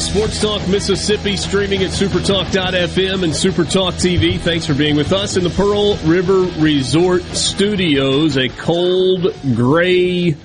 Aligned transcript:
Sports 0.00 0.40
Talk 0.40 0.68
Mississippi, 0.68 1.36
streaming 1.36 1.82
at 1.82 1.90
supertalk.fm 1.90 3.24
and 3.24 3.32
Supertalk 3.32 3.94
TV. 3.94 4.38
Thanks 4.38 4.66
for 4.66 4.74
being 4.74 4.96
with 4.96 5.12
us 5.12 5.36
in 5.36 5.44
the 5.44 5.50
Pearl 5.50 5.96
River 6.04 6.42
Resort 6.60 7.22
Studios. 7.22 8.36
A 8.36 8.48
cold, 8.48 9.34
gray, 9.54 10.36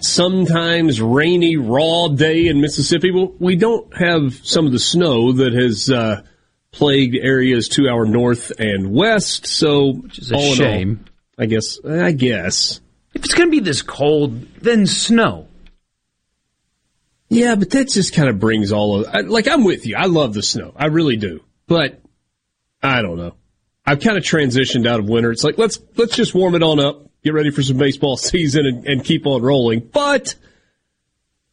sometimes 0.00 1.00
rainy, 1.00 1.56
raw 1.56 2.08
day 2.08 2.46
in 2.46 2.60
Mississippi. 2.60 3.10
Well, 3.10 3.32
we 3.38 3.56
don't 3.56 3.96
have 3.96 4.34
some 4.44 4.66
of 4.66 4.72
the 4.72 4.78
snow 4.78 5.32
that 5.32 5.52
has 5.54 5.90
uh, 5.90 6.22
plagued 6.70 7.16
areas 7.16 7.68
to 7.70 7.88
our 7.88 8.04
north 8.04 8.52
and 8.58 8.92
west. 8.92 9.46
So, 9.46 9.94
which 9.94 10.18
is 10.18 10.30
a 10.30 10.38
shame. 10.38 11.04
All, 11.36 11.44
I 11.44 11.46
guess. 11.46 11.78
I 11.84 12.12
guess 12.12 12.80
if 13.14 13.24
it's 13.24 13.34
going 13.34 13.48
to 13.48 13.50
be 13.50 13.60
this 13.60 13.82
cold, 13.82 14.46
then 14.60 14.86
snow. 14.86 15.47
Yeah, 17.30 17.54
but 17.56 17.70
that 17.70 17.88
just 17.88 18.14
kind 18.14 18.28
of 18.28 18.38
brings 18.38 18.72
all 18.72 19.04
of 19.04 19.28
like 19.28 19.48
I'm 19.48 19.64
with 19.64 19.86
you. 19.86 19.96
I 19.96 20.06
love 20.06 20.34
the 20.34 20.42
snow. 20.42 20.72
I 20.76 20.86
really 20.86 21.16
do. 21.16 21.40
But 21.66 22.00
I 22.82 23.02
don't 23.02 23.16
know. 23.18 23.34
I've 23.84 24.00
kind 24.00 24.16
of 24.16 24.24
transitioned 24.24 24.86
out 24.86 25.00
of 25.00 25.08
winter. 25.08 25.30
It's 25.30 25.44
like 25.44 25.58
let's 25.58 25.78
let's 25.96 26.14
just 26.16 26.34
warm 26.34 26.54
it 26.54 26.62
on 26.62 26.80
up, 26.80 27.10
get 27.22 27.34
ready 27.34 27.50
for 27.50 27.62
some 27.62 27.76
baseball 27.76 28.16
season, 28.18 28.66
and, 28.66 28.86
and 28.86 29.04
keep 29.04 29.26
on 29.26 29.42
rolling. 29.42 29.80
But 29.80 30.34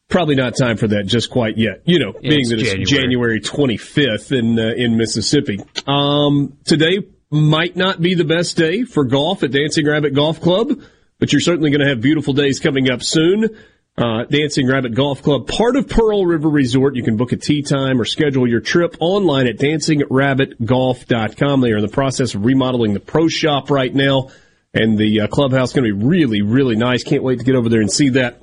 probably 0.08 0.36
not 0.36 0.56
time 0.56 0.78
for 0.78 0.88
that 0.88 1.06
just 1.08 1.30
quite 1.30 1.58
yet. 1.58 1.82
You 1.86 2.00
know, 2.00 2.14
Yeah, 2.22 2.30
being 2.30 2.42
it's 2.42 2.50
that 2.50 2.60
it's 2.60 2.92
January. 2.92 3.40
January 3.40 3.42
25th 3.42 4.38
in 4.38 4.60
uh, 4.60 4.72
in 4.76 4.98
Mississippi. 4.98 5.60
Um, 5.88 6.58
today 6.64 7.00
might 7.32 7.76
not 7.76 8.02
be 8.02 8.16
the 8.16 8.24
best 8.24 8.56
day 8.56 8.84
for 8.84 9.04
golf 9.04 9.44
at 9.44 9.52
Dancing 9.52 9.86
Rabbit 9.86 10.14
Golf 10.14 10.40
Club, 10.40 10.80
but 11.20 11.34
you're 11.34 11.42
certainly 11.42 11.70
going 11.70 11.82
to 11.82 11.90
have 11.90 12.00
beautiful 12.00 12.34
days 12.34 12.60
coming 12.60 12.90
up 12.90 13.04
soon. 13.04 13.50
Uh, 13.98 14.26
Dancing 14.26 14.68
Rabbit 14.68 14.94
Golf 14.94 15.24
Club, 15.24 15.48
part 15.48 15.78
of 15.78 15.88
Pearl 15.88 16.26
River 16.26 16.50
Resort. 16.50 16.98
You 16.98 17.04
can 17.04 17.16
book 17.16 17.32
a 17.32 17.38
tee 17.38 17.62
time 17.62 18.02
or 18.02 18.04
schedule 18.04 18.46
your 18.46 18.60
trip 18.60 18.98
online 19.00 19.48
at 19.48 19.58
dancingrabbitgolf.com. 19.58 21.62
They 21.62 21.72
are 21.72 21.78
in 21.78 21.82
the 21.82 21.88
process 21.88 22.36
of 22.36 22.44
remodeling 22.44 22.94
the 22.94 23.00
pro 23.00 23.30
shop 23.30 23.70
right 23.70 23.96
now, 23.96 24.32
and 24.74 24.98
the 24.98 25.22
uh, 25.22 25.28
clubhouse 25.28 25.70
is 25.70 25.76
going 25.76 25.90
to 25.90 25.96
be 25.96 26.06
really, 26.06 26.42
really 26.42 26.76
nice. 26.76 27.06
Can't 27.06 27.24
wait 27.24 27.40
to 27.40 27.46
get 27.46 27.56
over 27.56 27.70
there 27.70 27.80
and 27.80 27.90
see 27.90 28.10
that 28.10 28.42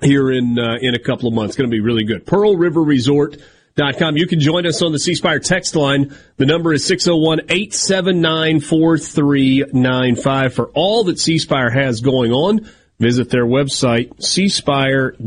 here 0.00 0.30
in 0.30 0.58
uh, 0.58 0.78
in 0.80 0.94
a 0.94 0.98
couple 0.98 1.28
of 1.28 1.34
months. 1.34 1.56
Going 1.56 1.68
to 1.68 1.74
be 1.74 1.82
really 1.82 2.04
good. 2.04 2.24
Pearl 2.24 2.56
River 2.56 2.82
Resort. 2.82 3.36
Dot 3.76 3.98
com. 3.98 4.16
You 4.16 4.28
can 4.28 4.38
join 4.38 4.68
us 4.68 4.82
on 4.82 4.92
the 4.92 5.00
C 5.00 5.16
Spire 5.16 5.40
text 5.40 5.74
line. 5.74 6.16
The 6.36 6.46
number 6.46 6.72
is 6.72 6.84
601 6.84 7.40
879 7.48 8.60
4395. 8.60 10.54
For 10.54 10.66
all 10.74 11.02
that 11.04 11.18
C 11.18 11.38
Spire 11.38 11.70
has 11.70 12.00
going 12.00 12.30
on, 12.30 12.70
visit 12.98 13.30
their 13.30 13.46
website, 13.46 14.14
cspire.com. 14.16 15.20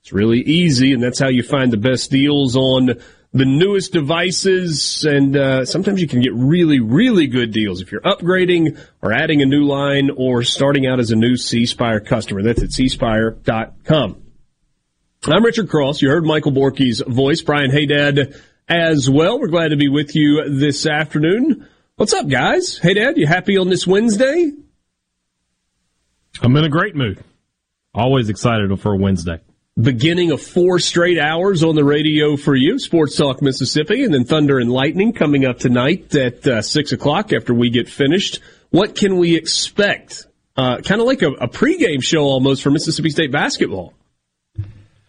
It's 0.00 0.12
really 0.12 0.40
easy, 0.40 0.92
and 0.92 1.02
that's 1.02 1.18
how 1.18 1.28
you 1.28 1.42
find 1.42 1.72
the 1.72 1.76
best 1.76 2.10
deals 2.10 2.54
on 2.56 3.00
the 3.32 3.44
newest 3.44 3.92
devices. 3.92 5.04
And 5.04 5.36
uh, 5.36 5.64
sometimes 5.64 6.00
you 6.00 6.08
can 6.08 6.20
get 6.20 6.32
really, 6.34 6.80
really 6.80 7.26
good 7.26 7.52
deals 7.52 7.80
if 7.80 7.90
you're 7.92 8.00
upgrading 8.02 8.78
or 9.02 9.12
adding 9.12 9.42
a 9.42 9.46
new 9.46 9.64
line 9.64 10.10
or 10.16 10.42
starting 10.42 10.86
out 10.86 11.00
as 11.00 11.10
a 11.10 11.16
new 11.16 11.36
C 11.36 11.66
Spire 11.66 12.00
customer. 12.00 12.42
That's 12.42 12.62
at 12.62 12.70
cspire.com. 12.70 14.22
I'm 15.24 15.44
Richard 15.44 15.68
Cross. 15.68 16.02
You 16.02 16.08
heard 16.08 16.24
Michael 16.24 16.52
Borky's 16.52 17.00
voice, 17.00 17.42
Brian 17.42 17.70
Haydad 17.70 18.40
as 18.68 19.10
well. 19.10 19.40
We're 19.40 19.48
glad 19.48 19.68
to 19.68 19.76
be 19.76 19.88
with 19.88 20.14
you 20.14 20.48
this 20.48 20.86
afternoon. 20.86 21.66
What's 21.96 22.12
up, 22.12 22.28
guys? 22.28 22.78
Hey, 22.78 22.94
Dad, 22.94 23.16
you 23.16 23.26
happy 23.26 23.56
on 23.56 23.68
this 23.68 23.86
Wednesday? 23.86 24.52
I'm 26.42 26.56
in 26.56 26.64
a 26.64 26.68
great 26.68 26.94
mood. 26.94 27.22
Always 27.94 28.28
excited 28.28 28.78
for 28.80 28.92
a 28.92 28.96
Wednesday. 28.96 29.40
Beginning 29.78 30.30
of 30.30 30.40
four 30.40 30.78
straight 30.78 31.18
hours 31.18 31.62
on 31.62 31.74
the 31.74 31.84
radio 31.84 32.36
for 32.36 32.54
you, 32.54 32.78
Sports 32.78 33.16
Talk 33.16 33.42
Mississippi, 33.42 34.04
and 34.04 34.12
then 34.12 34.24
Thunder 34.24 34.58
and 34.58 34.70
Lightning 34.70 35.12
coming 35.12 35.44
up 35.44 35.58
tonight 35.58 36.14
at 36.14 36.46
uh, 36.46 36.62
six 36.62 36.92
o'clock 36.92 37.32
after 37.32 37.52
we 37.52 37.68
get 37.68 37.88
finished. 37.88 38.40
What 38.70 38.94
can 38.94 39.18
we 39.18 39.36
expect? 39.36 40.26
Uh, 40.56 40.78
kind 40.78 41.00
of 41.00 41.06
like 41.06 41.22
a, 41.22 41.28
a 41.32 41.48
pregame 41.48 42.02
show 42.02 42.22
almost 42.22 42.62
for 42.62 42.70
Mississippi 42.70 43.10
State 43.10 43.32
basketball. 43.32 43.92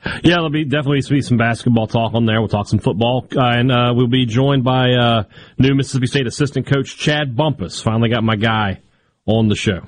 Yeah, 0.05 0.35
there'll 0.35 0.49
be 0.49 0.65
definitely 0.65 1.01
be 1.09 1.21
some 1.21 1.37
basketball 1.37 1.87
talk 1.87 2.13
on 2.13 2.25
there. 2.25 2.39
We'll 2.39 2.49
talk 2.49 2.67
some 2.67 2.79
football, 2.79 3.27
uh, 3.35 3.41
and 3.41 3.71
uh, 3.71 3.93
we'll 3.95 4.07
be 4.07 4.25
joined 4.25 4.63
by 4.63 4.91
uh, 4.93 5.23
new 5.57 5.75
Mississippi 5.75 6.07
State 6.07 6.27
assistant 6.27 6.67
coach 6.67 6.97
Chad 6.97 7.35
Bumpus. 7.35 7.81
Finally 7.81 8.09
got 8.09 8.23
my 8.23 8.35
guy 8.35 8.81
on 9.25 9.47
the 9.47 9.55
show. 9.55 9.81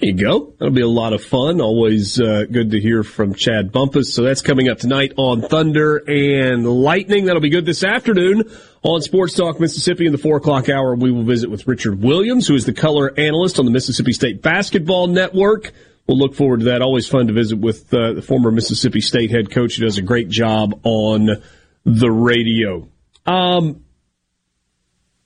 There 0.00 0.10
you 0.10 0.16
go. 0.16 0.54
That'll 0.58 0.74
be 0.74 0.82
a 0.82 0.88
lot 0.88 1.12
of 1.12 1.24
fun. 1.24 1.60
Always 1.60 2.20
uh, 2.20 2.44
good 2.50 2.70
to 2.70 2.80
hear 2.80 3.02
from 3.02 3.34
Chad 3.34 3.72
Bumpus. 3.72 4.14
So 4.14 4.22
that's 4.22 4.42
coming 4.42 4.68
up 4.68 4.78
tonight 4.78 5.12
on 5.16 5.42
Thunder 5.42 5.96
and 6.06 6.64
Lightning. 6.64 7.24
That'll 7.24 7.42
be 7.42 7.48
good 7.48 7.66
this 7.66 7.82
afternoon 7.82 8.48
on 8.82 9.02
Sports 9.02 9.34
Talk 9.34 9.58
Mississippi 9.58 10.06
in 10.06 10.12
the 10.12 10.18
four 10.18 10.36
o'clock 10.36 10.68
hour. 10.68 10.94
We 10.94 11.10
will 11.10 11.24
visit 11.24 11.50
with 11.50 11.66
Richard 11.66 12.00
Williams, 12.00 12.46
who 12.46 12.54
is 12.54 12.64
the 12.64 12.72
color 12.72 13.12
analyst 13.18 13.58
on 13.58 13.64
the 13.64 13.72
Mississippi 13.72 14.12
State 14.12 14.40
Basketball 14.40 15.08
Network. 15.08 15.72
We'll 16.06 16.18
look 16.18 16.36
forward 16.36 16.60
to 16.60 16.66
that. 16.66 16.80
Always 16.80 17.08
fun 17.08 17.26
to 17.26 17.32
visit 17.32 17.58
with 17.58 17.92
uh, 17.92 18.12
the 18.12 18.22
former 18.22 18.52
Mississippi 18.52 19.00
State 19.00 19.32
head 19.32 19.50
coach 19.50 19.76
who 19.76 19.84
does 19.84 19.98
a 19.98 20.02
great 20.02 20.28
job 20.28 20.78
on 20.84 21.42
the 21.84 22.10
radio. 22.10 22.88
Um, 23.26 23.84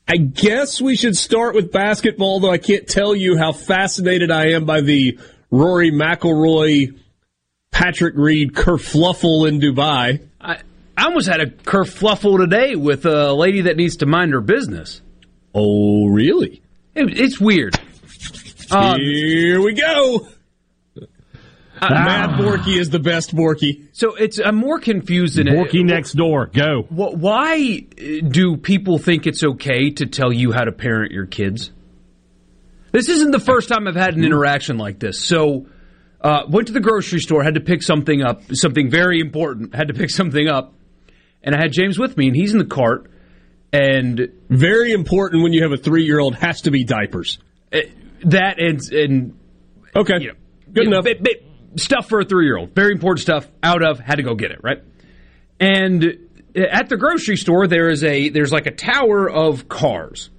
I 0.08 0.16
guess 0.16 0.80
we 0.80 0.96
should 0.96 1.16
start 1.16 1.54
with 1.54 1.72
basketball, 1.72 2.40
though 2.40 2.50
I 2.50 2.58
can't 2.58 2.86
tell 2.86 3.14
you 3.14 3.38
how 3.38 3.52
fascinated 3.52 4.30
I 4.30 4.50
am 4.50 4.64
by 4.64 4.80
the 4.80 5.18
Rory 5.50 5.90
McIlroy, 5.90 6.98
Patrick 7.70 8.14
Reed 8.16 8.52
kerfluffle 8.52 9.48
in 9.48 9.60
Dubai. 9.60 10.26
I, 10.40 10.58
I 10.96 11.04
almost 11.04 11.28
had 11.28 11.40
a 11.40 11.46
kerfluffle 11.46 12.38
today 12.38 12.74
with 12.74 13.06
a 13.06 13.32
lady 13.32 13.62
that 13.62 13.76
needs 13.76 13.98
to 13.98 14.06
mind 14.06 14.32
her 14.32 14.40
business. 14.40 15.00
Oh, 15.54 16.06
really? 16.06 16.62
It, 16.94 17.18
it's 17.18 17.40
weird. 17.40 17.78
Um, 18.70 18.98
Here 18.98 19.60
we 19.60 19.74
go. 19.74 20.26
Mad 21.90 22.38
Borky 22.40 22.78
is 22.78 22.90
the 22.90 22.98
best 22.98 23.34
Borky. 23.34 23.88
So 23.92 24.14
it's 24.14 24.38
I'm 24.38 24.56
more 24.56 24.78
confused 24.78 25.36
than 25.36 25.48
it 25.48 25.54
is. 25.54 25.58
Borky 25.60 25.84
next 25.84 26.12
door. 26.12 26.46
Go. 26.46 26.82
Why 26.88 27.78
do 27.80 28.56
people 28.56 28.98
think 28.98 29.26
it's 29.26 29.42
okay 29.42 29.90
to 29.90 30.06
tell 30.06 30.32
you 30.32 30.52
how 30.52 30.64
to 30.64 30.72
parent 30.72 31.12
your 31.12 31.26
kids? 31.26 31.70
This 32.92 33.08
isn't 33.08 33.30
the 33.30 33.40
first 33.40 33.68
time 33.68 33.88
I've 33.88 33.94
had 33.96 34.16
an 34.16 34.22
interaction 34.24 34.76
like 34.78 34.98
this. 34.98 35.18
So, 35.18 35.66
uh, 36.20 36.42
went 36.48 36.66
to 36.68 36.72
the 36.74 36.80
grocery 36.80 37.20
store, 37.20 37.42
had 37.42 37.54
to 37.54 37.60
pick 37.60 37.82
something 37.82 38.22
up, 38.22 38.42
something 38.52 38.90
very 38.90 39.18
important, 39.18 39.74
had 39.74 39.88
to 39.88 39.94
pick 39.94 40.10
something 40.10 40.46
up, 40.46 40.74
and 41.42 41.54
I 41.54 41.58
had 41.58 41.72
James 41.72 41.98
with 41.98 42.16
me, 42.16 42.26
and 42.28 42.36
he's 42.36 42.52
in 42.52 42.58
the 42.58 42.64
cart, 42.66 43.10
and 43.72 44.28
Very 44.50 44.92
important 44.92 45.42
when 45.42 45.52
you 45.54 45.62
have 45.62 45.72
a 45.72 45.78
three 45.78 46.04
year 46.04 46.20
old 46.20 46.34
has 46.36 46.60
to 46.62 46.70
be 46.70 46.84
diapers. 46.84 47.38
uh, 47.72 47.78
that 48.24 48.60
and 48.60 48.80
and 48.92 49.34
Okay. 49.96 50.14
you 50.20 50.28
know, 50.28 50.34
Good 50.72 50.84
you 50.84 50.90
know, 50.90 50.98
enough. 51.00 51.04
ba- 51.18 51.22
ba- 51.22 51.51
stuff 51.76 52.08
for 52.08 52.20
a 52.20 52.24
three 52.24 52.46
year 52.46 52.56
old. 52.56 52.74
Very 52.74 52.92
important 52.92 53.20
stuff. 53.20 53.48
Out 53.62 53.82
of, 53.82 53.98
had 53.98 54.16
to 54.16 54.22
go 54.22 54.34
get 54.34 54.50
it, 54.50 54.60
right? 54.62 54.82
And 55.60 56.18
at 56.54 56.88
the 56.88 56.96
grocery 56.96 57.36
store, 57.36 57.66
there 57.66 57.88
is 57.88 58.04
a 58.04 58.28
there's 58.28 58.52
like 58.52 58.66
a 58.66 58.72
tower 58.72 59.28
of 59.30 59.68
cars. 59.68 60.30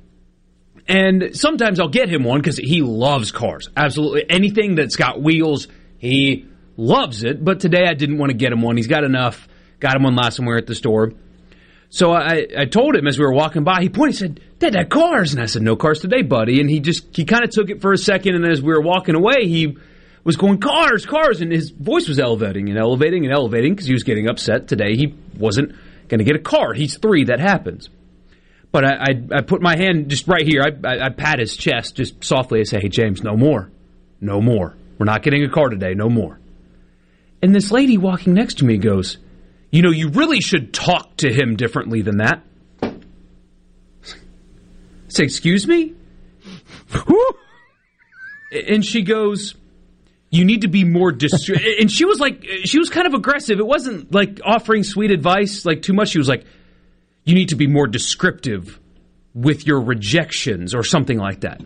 And 0.87 1.29
sometimes 1.33 1.79
I'll 1.79 1.87
get 1.87 2.09
him 2.09 2.23
one 2.23 2.41
because 2.41 2.57
he 2.57 2.81
loves 2.81 3.31
cars. 3.31 3.69
Absolutely. 3.75 4.25
Anything 4.29 4.75
that's 4.75 4.97
got 4.97 5.21
wheels, 5.21 5.69
he 5.97 6.45
loves 6.75 7.23
it. 7.23 7.43
But 7.43 7.61
today 7.61 7.85
I 7.87 7.93
didn't 7.93 8.17
want 8.17 8.31
to 8.31 8.37
get 8.37 8.51
him 8.51 8.61
one. 8.61 8.75
He's 8.75 8.87
got 8.87 9.05
enough. 9.05 9.47
Got 9.79 9.95
him 9.95 10.03
one 10.03 10.15
last 10.15 10.39
were 10.39 10.57
at 10.57 10.67
the 10.67 10.75
store. 10.75 11.13
So 11.89 12.11
I, 12.11 12.47
I 12.57 12.65
told 12.65 12.95
him 12.95 13.07
as 13.07 13.19
we 13.19 13.25
were 13.25 13.33
walking 13.33 13.63
by, 13.63 13.81
he 13.81 13.89
pointed, 13.89 14.15
he 14.15 14.17
said, 14.17 14.39
Dad, 14.57 14.73
that 14.73 14.89
cars. 14.89 15.33
And 15.33 15.41
I 15.41 15.45
said, 15.45 15.61
no 15.61 15.75
cars 15.75 15.99
today, 15.99 16.23
buddy. 16.23 16.59
And 16.59 16.69
he 16.69 16.79
just, 16.79 17.15
he 17.15 17.23
kind 17.23 17.43
of 17.43 17.51
took 17.51 17.69
it 17.69 17.81
for 17.81 17.93
a 17.93 17.97
second. 17.97 18.35
And 18.35 18.45
as 18.45 18.61
we 18.61 18.73
were 18.73 18.81
walking 18.81 19.13
away, 19.13 19.47
he 19.47 19.77
was 20.23 20.37
going, 20.37 20.59
cars, 20.59 21.05
cars. 21.05 21.41
And 21.41 21.51
his 21.51 21.69
voice 21.69 22.07
was 22.07 22.19
elevating 22.19 22.69
and 22.69 22.77
elevating 22.77 23.25
and 23.25 23.33
elevating 23.33 23.73
because 23.73 23.87
he 23.87 23.93
was 23.93 24.03
getting 24.03 24.29
upset 24.29 24.67
today. 24.67 24.95
He 24.95 25.15
wasn't 25.37 25.75
going 26.07 26.19
to 26.19 26.23
get 26.23 26.35
a 26.35 26.39
car. 26.39 26.73
He's 26.73 26.97
three. 26.97 27.25
That 27.25 27.39
happens. 27.39 27.89
But 28.71 28.85
I, 28.85 28.91
I, 28.91 29.37
I 29.37 29.41
put 29.41 29.61
my 29.61 29.77
hand 29.77 30.09
just 30.09 30.27
right 30.27 30.45
here. 30.45 30.61
I, 30.61 30.87
I, 30.87 31.05
I 31.05 31.09
pat 31.09 31.39
his 31.39 31.55
chest 31.55 31.95
just 31.95 32.23
softly. 32.23 32.59
I 32.59 32.63
say, 32.63 32.79
hey, 32.81 32.89
James, 32.89 33.21
no 33.21 33.35
more. 33.35 33.69
No 34.19 34.41
more. 34.41 34.75
We're 34.97 35.05
not 35.05 35.21
getting 35.21 35.43
a 35.43 35.49
car 35.49 35.69
today. 35.69 35.93
No 35.93 36.09
more. 36.09 36.39
And 37.41 37.53
this 37.53 37.71
lady 37.71 37.97
walking 37.97 38.33
next 38.33 38.59
to 38.59 38.65
me 38.65 38.77
goes, 38.77 39.17
you 39.69 39.81
know, 39.81 39.91
you 39.91 40.09
really 40.09 40.39
should 40.39 40.73
talk 40.73 41.17
to 41.17 41.31
him 41.31 41.55
differently 41.55 42.01
than 42.01 42.17
that. 42.17 42.41
I 42.81 42.93
say, 45.09 45.23
excuse 45.23 45.67
me? 45.67 45.93
and 48.51 48.85
she 48.85 49.01
goes, 49.01 49.55
you 50.33 50.45
need 50.45 50.61
to 50.61 50.67
be 50.67 50.83
more 50.83 51.11
discreet. 51.11 51.61
and 51.79 51.91
she 51.91 52.05
was 52.05 52.19
like, 52.19 52.43
she 52.65 52.79
was 52.79 52.89
kind 52.89 53.05
of 53.05 53.13
aggressive. 53.13 53.59
It 53.59 53.67
wasn't 53.67 54.11
like 54.11 54.41
offering 54.43 54.83
sweet 54.83 55.11
advice, 55.11 55.63
like 55.63 55.83
too 55.83 55.93
much. 55.93 56.09
She 56.09 56.17
was 56.17 56.27
like, 56.27 56.43
you 57.23 57.35
need 57.35 57.49
to 57.49 57.55
be 57.55 57.67
more 57.67 57.85
descriptive 57.85 58.79
with 59.35 59.67
your 59.67 59.79
rejections 59.79 60.73
or 60.73 60.83
something 60.83 61.19
like 61.19 61.41
that. 61.41 61.61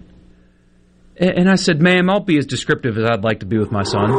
And 1.16 1.50
I 1.50 1.56
said, 1.56 1.82
ma'am, 1.82 2.10
I'll 2.10 2.20
be 2.20 2.38
as 2.38 2.46
descriptive 2.46 2.98
as 2.98 3.10
I'd 3.10 3.24
like 3.24 3.40
to 3.40 3.46
be 3.46 3.58
with 3.58 3.72
my 3.72 3.84
son. 3.84 4.12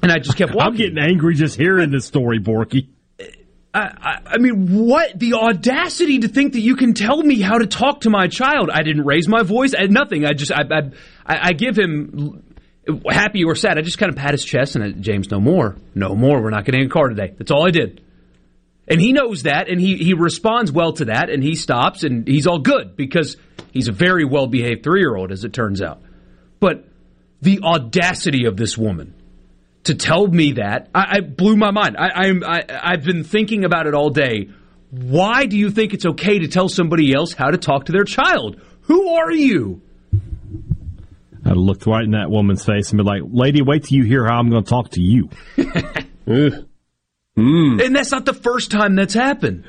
And 0.00 0.12
I 0.12 0.18
just 0.20 0.38
kept 0.38 0.54
walking. 0.54 0.72
I'm 0.72 0.76
getting 0.76 0.98
angry 0.98 1.34
just 1.34 1.56
hearing 1.56 1.90
this 1.90 2.06
story, 2.06 2.38
Borky. 2.38 2.88
I, 3.74 3.80
I, 3.80 4.18
I, 4.24 4.38
mean, 4.38 4.86
what? 4.86 5.18
The 5.18 5.34
audacity 5.34 6.20
to 6.20 6.28
think 6.28 6.54
that 6.54 6.60
you 6.60 6.76
can 6.76 6.94
tell 6.94 7.22
me 7.22 7.40
how 7.40 7.58
to 7.58 7.66
talk 7.66 8.02
to 8.02 8.10
my 8.10 8.28
child. 8.28 8.70
I 8.72 8.82
didn't 8.82 9.04
raise 9.04 9.28
my 9.28 9.42
voice. 9.42 9.74
I, 9.78 9.86
nothing. 9.86 10.24
I 10.24 10.32
just, 10.32 10.52
I, 10.52 10.62
I, 11.26 11.48
I 11.48 11.52
give 11.52 11.76
him 11.76 12.42
happy 13.10 13.44
or 13.44 13.54
sad. 13.54 13.78
I 13.78 13.82
just 13.82 13.98
kind 13.98 14.10
of 14.10 14.16
pat 14.16 14.32
his 14.32 14.44
chest 14.44 14.76
and 14.76 14.84
I, 14.84 14.90
James, 14.92 15.30
no 15.30 15.40
more, 15.40 15.76
no 15.94 16.14
more. 16.14 16.42
We're 16.42 16.50
not 16.50 16.64
getting 16.64 16.84
a 16.84 16.88
car 16.88 17.08
today. 17.08 17.34
That's 17.36 17.50
all 17.50 17.66
I 17.66 17.70
did. 17.70 18.02
And 18.90 19.00
he 19.00 19.12
knows 19.12 19.42
that, 19.42 19.68
and 19.68 19.78
he 19.78 19.96
he 19.96 20.14
responds 20.14 20.72
well 20.72 20.94
to 20.94 21.06
that, 21.06 21.28
and 21.28 21.42
he 21.42 21.56
stops, 21.56 22.04
and 22.04 22.26
he's 22.26 22.46
all 22.46 22.58
good 22.58 22.96
because 22.96 23.36
he's 23.70 23.88
a 23.88 23.92
very 23.92 24.24
well 24.24 24.46
behaved 24.46 24.82
three 24.82 25.00
year 25.00 25.14
old, 25.14 25.30
as 25.30 25.44
it 25.44 25.52
turns 25.52 25.82
out. 25.82 26.00
But 26.58 26.86
the 27.42 27.60
audacity 27.62 28.46
of 28.46 28.56
this 28.56 28.78
woman 28.78 29.14
to 29.84 29.94
tell 29.94 30.26
me 30.26 30.52
that 30.52 30.88
I, 30.94 31.16
I 31.16 31.20
blew 31.20 31.56
my 31.56 31.70
mind. 31.70 31.96
I, 31.98 32.08
I'm 32.26 32.44
I, 32.44 32.64
I've 32.68 33.04
been 33.04 33.24
thinking 33.24 33.64
about 33.64 33.86
it 33.86 33.94
all 33.94 34.10
day. 34.10 34.48
Why 34.90 35.46
do 35.46 35.58
you 35.58 35.70
think 35.70 35.92
it's 35.92 36.06
okay 36.06 36.38
to 36.38 36.48
tell 36.48 36.68
somebody 36.68 37.14
else 37.14 37.34
how 37.34 37.50
to 37.50 37.58
talk 37.58 37.86
to 37.86 37.92
their 37.92 38.04
child? 38.04 38.60
Who 38.82 39.08
are 39.16 39.30
you? 39.30 39.82
I'd 41.48 41.52
have 41.52 41.56
looked 41.56 41.86
right 41.86 42.04
in 42.04 42.10
that 42.10 42.30
woman's 42.30 42.62
face 42.62 42.90
and 42.90 42.98
be 42.98 43.04
like, 43.04 43.22
"Lady, 43.24 43.62
wait 43.62 43.84
till 43.84 43.96
you 43.96 44.04
hear 44.04 44.26
how 44.26 44.38
I'm 44.38 44.50
going 44.50 44.64
to 44.64 44.68
talk 44.68 44.90
to 44.90 45.00
you." 45.00 45.30
mm. 46.26 46.66
And 47.36 47.96
that's 47.96 48.10
not 48.12 48.26
the 48.26 48.34
first 48.34 48.70
time 48.70 48.96
that's 48.96 49.14
happened. 49.14 49.64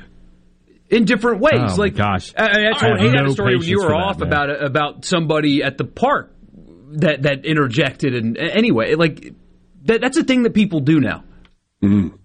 In 0.90 1.06
different 1.06 1.40
ways, 1.40 1.54
oh 1.58 1.76
like 1.76 1.94
gosh, 1.94 2.34
I, 2.36 2.68
I 2.68 2.72
told 2.78 3.00
I 3.00 3.06
no 3.12 3.26
a 3.26 3.30
story 3.30 3.56
when 3.56 3.66
you 3.66 3.78
were 3.78 3.94
off 3.94 4.18
that, 4.18 4.26
about 4.26 4.62
about 4.62 5.04
somebody 5.06 5.62
at 5.62 5.78
the 5.78 5.84
park 5.84 6.34
that 6.96 7.22
that 7.22 7.46
interjected, 7.46 8.14
and 8.14 8.36
anyway, 8.36 8.94
like 8.96 9.32
that, 9.84 10.02
that's 10.02 10.18
a 10.18 10.24
thing 10.24 10.42
that 10.42 10.52
people 10.52 10.80
do 10.80 11.00
now. 11.00 11.24
Mm. 11.82 12.18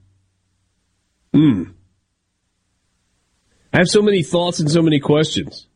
Mm. 1.34 1.74
I 3.72 3.78
have 3.78 3.88
so 3.88 4.02
many 4.02 4.22
thoughts 4.22 4.60
and 4.60 4.70
so 4.70 4.82
many 4.82 5.00
questions. 5.00 5.68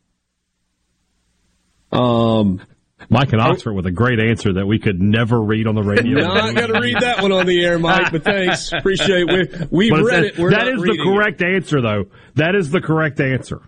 Um, 1.94 2.62
Mike 3.10 3.34
in 3.34 3.40
Oxford 3.40 3.74
with 3.74 3.88
a 3.88 3.92
great 3.92 4.20
answer 4.20 4.54
that 4.54 4.68
we 4.68 4.78
could 4.78 5.02
never 5.02 5.42
read 5.42 5.68
on 5.68 5.76
the 5.76 5.84
radio. 5.84 6.20
Not 6.20 6.56
going 6.56 6.74
to 6.74 6.80
read 6.80 6.98
that 7.02 7.22
one 7.22 7.32
on 7.32 7.48
the 7.48 7.64
air, 7.64 7.80
Mike, 7.80 8.12
but 8.12 8.24
thanks. 8.24 8.72
Appreciate 8.72 9.28
it. 9.30 9.72
We, 9.72 9.90
have 9.90 10.06
read 10.06 10.24
it. 10.26 10.38
We're 10.38 10.52
that 10.52 10.68
is 10.68 10.82
the 10.82 11.00
correct 11.04 11.42
it. 11.42 11.56
answer, 11.56 11.82
though. 11.82 12.06
That 12.36 12.56
is 12.56 12.70
the 12.70 12.82
correct 12.82 13.20
answer. 13.20 13.62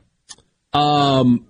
Um, 0.74 1.48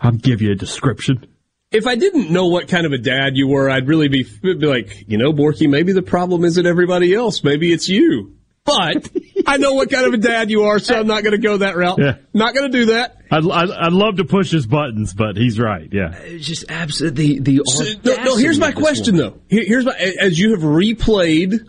I'll 0.00 0.12
give 0.12 0.40
you 0.40 0.52
a 0.52 0.54
description. 0.54 1.26
If 1.72 1.86
I 1.86 1.96
didn't 1.96 2.30
know 2.30 2.46
what 2.46 2.68
kind 2.68 2.86
of 2.86 2.92
a 2.92 2.98
dad 2.98 3.36
you 3.36 3.48
were, 3.48 3.68
I'd 3.68 3.88
really 3.88 4.08
be, 4.08 4.22
be 4.22 4.54
like, 4.54 5.04
you 5.08 5.18
know, 5.18 5.32
Borky, 5.32 5.68
maybe 5.68 5.92
the 5.92 6.02
problem 6.02 6.44
isn't 6.44 6.64
everybody 6.64 7.12
else. 7.12 7.42
Maybe 7.42 7.72
it's 7.72 7.88
you. 7.88 8.36
But 8.64 9.10
I 9.46 9.56
know 9.56 9.74
what 9.74 9.90
kind 9.90 10.06
of 10.06 10.14
a 10.14 10.18
dad 10.18 10.50
you 10.50 10.64
are, 10.64 10.78
so 10.78 10.94
I'm 11.00 11.06
not 11.06 11.22
going 11.22 11.32
to 11.32 11.38
go 11.38 11.58
that 11.58 11.76
route. 11.76 11.98
Yeah. 11.98 12.16
Not 12.32 12.54
going 12.54 12.70
to 12.70 12.78
do 12.78 12.86
that. 12.86 13.15
I'd, 13.30 13.44
I'd, 13.50 13.70
I'd, 13.70 13.92
love 13.92 14.16
to 14.16 14.24
push 14.24 14.50
his 14.50 14.66
buttons, 14.66 15.14
but 15.14 15.36
he's 15.36 15.58
right. 15.58 15.88
Yeah. 15.92 16.12
It's 16.16 16.46
just 16.46 16.64
absolutely 16.68 17.40
the, 17.40 17.56
the 17.58 17.62
so, 17.64 17.84
no, 18.04 18.24
no, 18.24 18.36
here's 18.36 18.58
my 18.58 18.72
question 18.72 19.16
though. 19.16 19.40
Here's 19.48 19.84
my, 19.84 19.94
as 19.94 20.38
you 20.38 20.52
have 20.52 20.60
replayed 20.60 21.66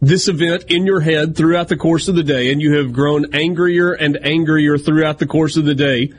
this 0.00 0.28
event 0.28 0.64
in 0.68 0.86
your 0.86 1.00
head 1.00 1.36
throughout 1.36 1.68
the 1.68 1.76
course 1.76 2.08
of 2.08 2.14
the 2.14 2.22
day, 2.22 2.52
and 2.52 2.60
you 2.60 2.78
have 2.78 2.92
grown 2.92 3.34
angrier 3.34 3.92
and 3.92 4.18
angrier 4.24 4.78
throughout 4.78 5.18
the 5.18 5.26
course 5.26 5.56
of 5.56 5.64
the 5.64 5.74
day, 5.74 6.12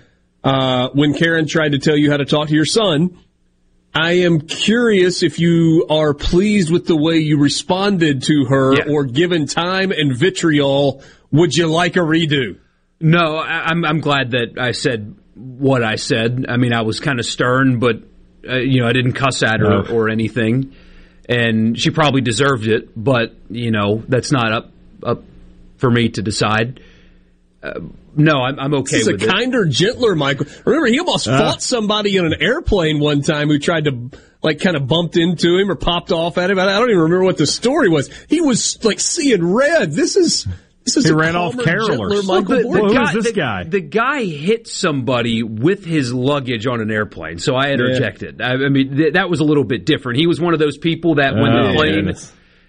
uh, 0.44 0.90
when 0.94 1.14
Karen 1.14 1.48
tried 1.48 1.74
to 1.74 1.80
tell 1.80 1.98
you 1.98 2.12
how 2.12 2.18
to 2.18 2.26
talk 2.26 2.50
to 2.50 2.56
your 2.56 2.66
son, 2.66 3.18
I 3.94 4.14
am 4.24 4.42
curious 4.42 5.24
if 5.24 5.40
you 5.40 5.86
are 5.90 6.14
pleased 6.14 6.70
with 6.70 6.86
the 6.86 6.98
way 6.98 7.16
you 7.18 7.40
responded 7.40 8.24
to 8.24 8.46
her, 8.46 8.76
yeah. 8.76 8.94
or 8.94 9.06
given 9.06 9.48
time 9.48 9.92
and 9.92 10.16
vitriol, 10.16 11.02
would 11.32 11.56
you 11.56 11.68
like 11.68 11.96
a 11.96 12.00
redo? 12.00 12.60
No, 13.00 13.38
I'm 13.38 13.84
I'm 13.84 14.00
glad 14.00 14.32
that 14.32 14.58
I 14.58 14.72
said 14.72 15.16
what 15.36 15.84
I 15.84 15.96
said. 15.96 16.46
I 16.48 16.58
mean, 16.58 16.74
I 16.74 16.82
was 16.82 17.00
kind 17.00 17.20
of 17.20 17.26
stern, 17.26 17.80
but 17.80 17.98
uh, 18.48 18.58
you 18.58 18.82
know, 18.82 18.88
I 18.88 18.94
didn't 18.94 19.14
cuss 19.14 19.44
at 19.44 19.60
her 19.60 19.84
no. 19.84 19.94
or 19.94 20.10
anything, 20.10 20.74
and 21.28 21.78
she 21.78 21.92
probably 21.92 22.22
deserved 22.22 22.68
it. 22.68 22.92
But 22.96 23.36
you 23.50 23.72
know, 23.72 24.04
that's 24.08 24.32
not 24.32 24.54
up 24.54 24.72
up 25.04 25.24
for 25.78 25.92
me 25.92 26.10
to 26.10 26.22
decide. 26.22 26.80
Uh, 27.62 27.80
no, 28.16 28.38
I'm, 28.38 28.60
I'm 28.60 28.74
okay 28.76 28.98
He's 28.98 29.08
is 29.08 29.24
a 29.24 29.28
kinder, 29.28 29.66
gentler 29.66 30.16
Michael. 30.16 30.46
Remember, 30.64 30.88
he 30.88 31.00
almost 31.00 31.28
uh, 31.28 31.38
fought 31.38 31.62
somebody 31.62 32.16
in 32.16 32.26
an 32.26 32.36
airplane 32.40 33.00
one 33.00 33.22
time 33.22 33.50
who 33.50 33.60
tried 33.60 33.86
to 33.86 34.10
like 34.42 34.62
kind 34.62 34.78
of 34.78 34.88
bumped 34.88 35.18
into 35.18 35.58
him 35.58 35.70
or 35.70 35.76
popped 35.76 36.12
off 36.12 36.38
at 36.38 36.50
him. 36.50 36.60
I 36.60 36.66
don't 36.66 36.90
even 36.90 37.02
remember 37.02 37.26
what 37.26 37.38
the 37.38 37.48
story 37.48 37.90
was. 37.90 38.10
He 38.30 38.40
was 38.40 38.84
like 38.86 39.00
seeing 39.00 39.54
red. 39.54 39.92
This 39.92 40.16
is. 40.16 40.48
This 40.86 40.98
is 40.98 41.06
he 41.06 41.14
ran 41.14 41.36
off 41.36 41.56
carolers. 41.56 42.28
Well, 42.28 42.44
the, 42.44 42.58
the 42.58 42.94
guy, 42.94 43.00
who 43.00 43.02
is 43.02 43.14
this 43.14 43.26
the, 43.26 43.34
guy? 43.34 43.64
The 43.64 43.82
guy 43.82 44.24
hit 44.24 44.68
somebody 44.68 45.42
with 45.42 45.84
his 45.84 46.14
luggage 46.14 46.68
on 46.68 46.80
an 46.80 46.92
airplane, 46.92 47.40
so 47.40 47.56
I 47.56 47.72
interjected. 47.72 48.38
Yeah. 48.40 48.50
I, 48.50 48.52
I, 48.52 48.70
mean, 48.70 48.96
th- 48.96 49.14
that 49.14 49.28
was 49.28 49.40
a 49.40 49.44
little 49.44 49.64
bit 49.64 49.86
different. 49.86 50.20
He 50.20 50.28
was 50.28 50.40
one 50.40 50.54
of 50.54 50.60
those 50.60 50.78
people 50.78 51.16
that 51.16 51.34
when 51.34 51.52
oh, 51.52 51.68
the 51.68 51.74
plane, 51.74 52.06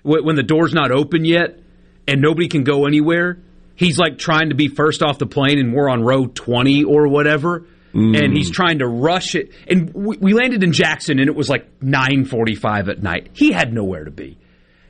w- 0.03 0.25
when 0.25 0.35
the 0.35 0.43
door's 0.43 0.73
not 0.73 0.93
open 0.93 1.27
yet, 1.27 1.61
and 2.09 2.23
nobody 2.23 2.49
can 2.49 2.65
go 2.65 2.87
anywhere, 2.87 3.39
he's 3.77 3.99
like 3.99 4.19
trying 4.19 4.49
to 4.49 4.55
be 4.55 4.69
first 4.69 5.03
off 5.03 5.19
the 5.19 5.27
plane 5.27 5.59
and 5.59 5.73
we're 5.73 5.89
on 5.89 6.03
row 6.03 6.27
20 6.27 6.85
or 6.85 7.09
whatever 7.09 7.67
mm. 7.95 8.19
and 8.19 8.37
he's 8.37 8.51
trying 8.51 8.81
to 8.81 8.87
rush 8.87 9.35
it 9.35 9.53
and 9.69 9.93
we, 9.95 10.17
we 10.17 10.33
landed 10.33 10.65
in 10.65 10.73
jackson 10.73 11.21
and 11.21 11.29
it 11.29 11.37
was 11.37 11.49
like 11.49 11.81
9.45 11.81 12.89
at 12.89 13.03
night 13.03 13.29
he 13.35 13.53
had 13.53 13.73
nowhere 13.73 14.05
to 14.05 14.11
be 14.11 14.39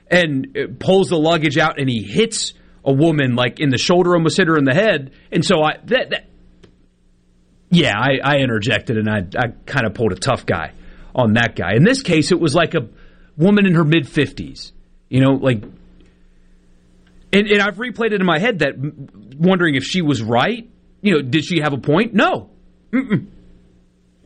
and 0.09 0.79
pulls 0.79 1.09
the 1.09 1.19
luggage 1.19 1.59
out 1.59 1.79
and 1.81 1.91
he 1.91 2.03
hits 2.03 2.55
a 2.87 2.93
woman 2.93 3.35
like 3.35 3.61
in 3.61 3.71
the 3.71 3.79
shoulder 3.79 4.15
almost 4.15 4.37
hit 4.37 4.49
her 4.49 4.57
in 4.57 4.65
the 4.65 4.75
head 4.75 5.13
and 5.33 5.45
so 5.45 5.63
i 5.63 5.77
that, 5.85 6.11
that 6.11 6.29
yeah 7.71 7.99
I, 7.99 8.19
I 8.23 8.37
interjected 8.39 8.97
and 8.97 9.09
i, 9.11 9.19
I 9.37 9.49
kind 9.67 9.87
of 9.87 9.95
pulled 9.95 10.13
a 10.13 10.17
tough 10.17 10.47
guy 10.47 10.73
on 11.15 11.35
that 11.35 11.57
guy 11.57 11.75
in 11.75 11.85
this 11.85 12.03
case 12.03 12.33
it 12.33 12.41
was 12.41 12.55
like 12.55 12.75
a 12.75 12.89
woman 13.37 13.67
in 13.67 13.75
her 13.75 13.85
mid 13.85 14.05
50s 14.05 14.73
you 15.09 15.21
know 15.21 15.33
like 15.33 15.63
and, 17.33 17.49
and 17.49 17.61
I've 17.61 17.77
replayed 17.77 18.13
it 18.13 18.21
in 18.21 18.27
my 18.27 18.39
head 18.39 18.61
that 18.61 18.75
wondering 19.39 19.75
if 19.75 19.85
she 19.85 20.03
was 20.03 20.23
right. 20.23 20.69
You 21.03 21.15
know, 21.15 21.23
did 21.23 21.45
she 21.45 21.61
have 21.61 21.73
a 21.73 21.79
point? 21.79 22.15
No. 22.15 22.51
Mm-mm. 22.93 23.27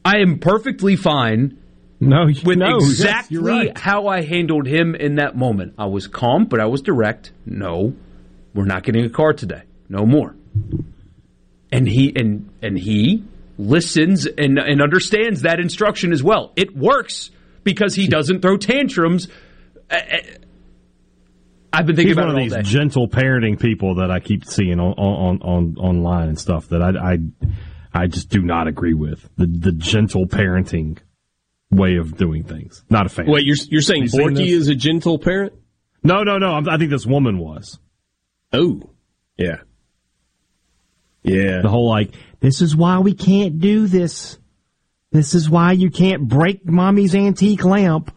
I 0.05 0.19
am 0.19 0.39
perfectly 0.39 0.97
fine 0.97 1.59
no, 1.99 2.27
with 2.45 2.59
no, 2.59 2.77
exactly 2.77 3.37
yes, 3.37 3.45
right. 3.45 3.79
how 3.79 4.07
I 4.07 4.23
handled 4.23 4.67
him 4.67 4.95
in 4.95 5.17
that 5.17 5.37
moment. 5.37 5.75
I 5.79 5.87
was 5.87 6.07
calm, 6.07 6.47
but 6.47 6.61
I 6.61 6.67
was 6.67 6.81
direct. 6.81 7.33
No, 7.45 7.95
we're 8.55 8.65
not 8.67 8.83
getting 8.83 9.05
a 9.05 9.11
car 9.11 9.33
today. 9.33 9.63
No 9.89 10.05
more. 10.07 10.35
And 11.73 11.87
he 11.89 12.13
and 12.17 12.51
and 12.63 12.79
he 12.79 13.25
listens 13.59 14.27
and 14.27 14.59
and 14.59 14.83
understands 14.83 15.43
that 15.43 15.61
instruction 15.61 16.13
as 16.13 16.23
well. 16.23 16.53
It 16.57 16.77
works 16.77 17.31
because 17.65 17.95
he 17.95 18.09
doesn't 18.09 18.41
throw 18.43 18.57
tantrums. 18.57 19.29
I've 21.73 21.87
been 21.87 21.95
thinking 21.95 22.09
He's 22.09 22.17
about 22.17 22.27
one 22.27 22.37
of 22.37 22.39
it 22.39 22.53
all 22.53 22.59
these 22.59 22.69
day. 22.69 22.79
gentle 22.79 23.09
parenting 23.09 23.61
people 23.61 23.97
that 23.97 24.11
I 24.11 24.19
keep 24.19 24.45
seeing 24.45 24.81
on 24.81 24.93
on, 24.95 25.41
on 25.43 25.77
online 25.79 26.29
and 26.29 26.39
stuff 26.39 26.69
that 26.71 26.83
I, 26.83 27.13
I 27.13 27.19
I 27.93 28.07
just 28.09 28.29
do 28.29 28.43
not 28.43 28.67
agree 28.67 28.95
with 28.95 29.29
the 29.37 29.47
the 29.47 29.73
gentle 29.73 30.27
parenting 30.27 30.99
way 31.71 31.97
of 31.97 32.17
doing 32.17 32.43
things. 32.43 32.83
Not 32.91 33.07
a 33.07 33.09
fan. 33.09 33.27
Wait, 33.29 33.45
you're 33.47 33.57
you're 33.69 33.83
saying 33.83 34.05
You 34.05 34.09
Borky 34.11 34.49
is 34.49 34.67
a 34.69 34.75
gentle 34.75 35.19
parent? 35.21 35.53
no, 36.03 36.23
no, 36.25 36.39
no. 36.39 36.53
I'm- 36.55 36.69
I 36.69 36.77
think 36.79 36.91
this 36.91 37.07
woman 37.07 37.39
was 37.39 37.79
Oh, 38.53 38.83
yeah, 39.37 39.59
yeah. 41.23 41.61
the 41.63 41.69
whole 41.69 41.89
like 41.89 42.11
this 42.41 42.61
is 42.63 42.75
why 42.75 42.99
we 42.99 43.15
can't 43.15 43.61
do 43.61 43.87
this. 43.87 44.39
This 45.13 45.35
is 45.35 45.51
why 45.51 45.73
you 45.73 45.91
can't 45.91 46.29
break 46.29 46.65
mommy's 46.67 47.15
antique 47.15 47.65
lamp. 47.65 48.15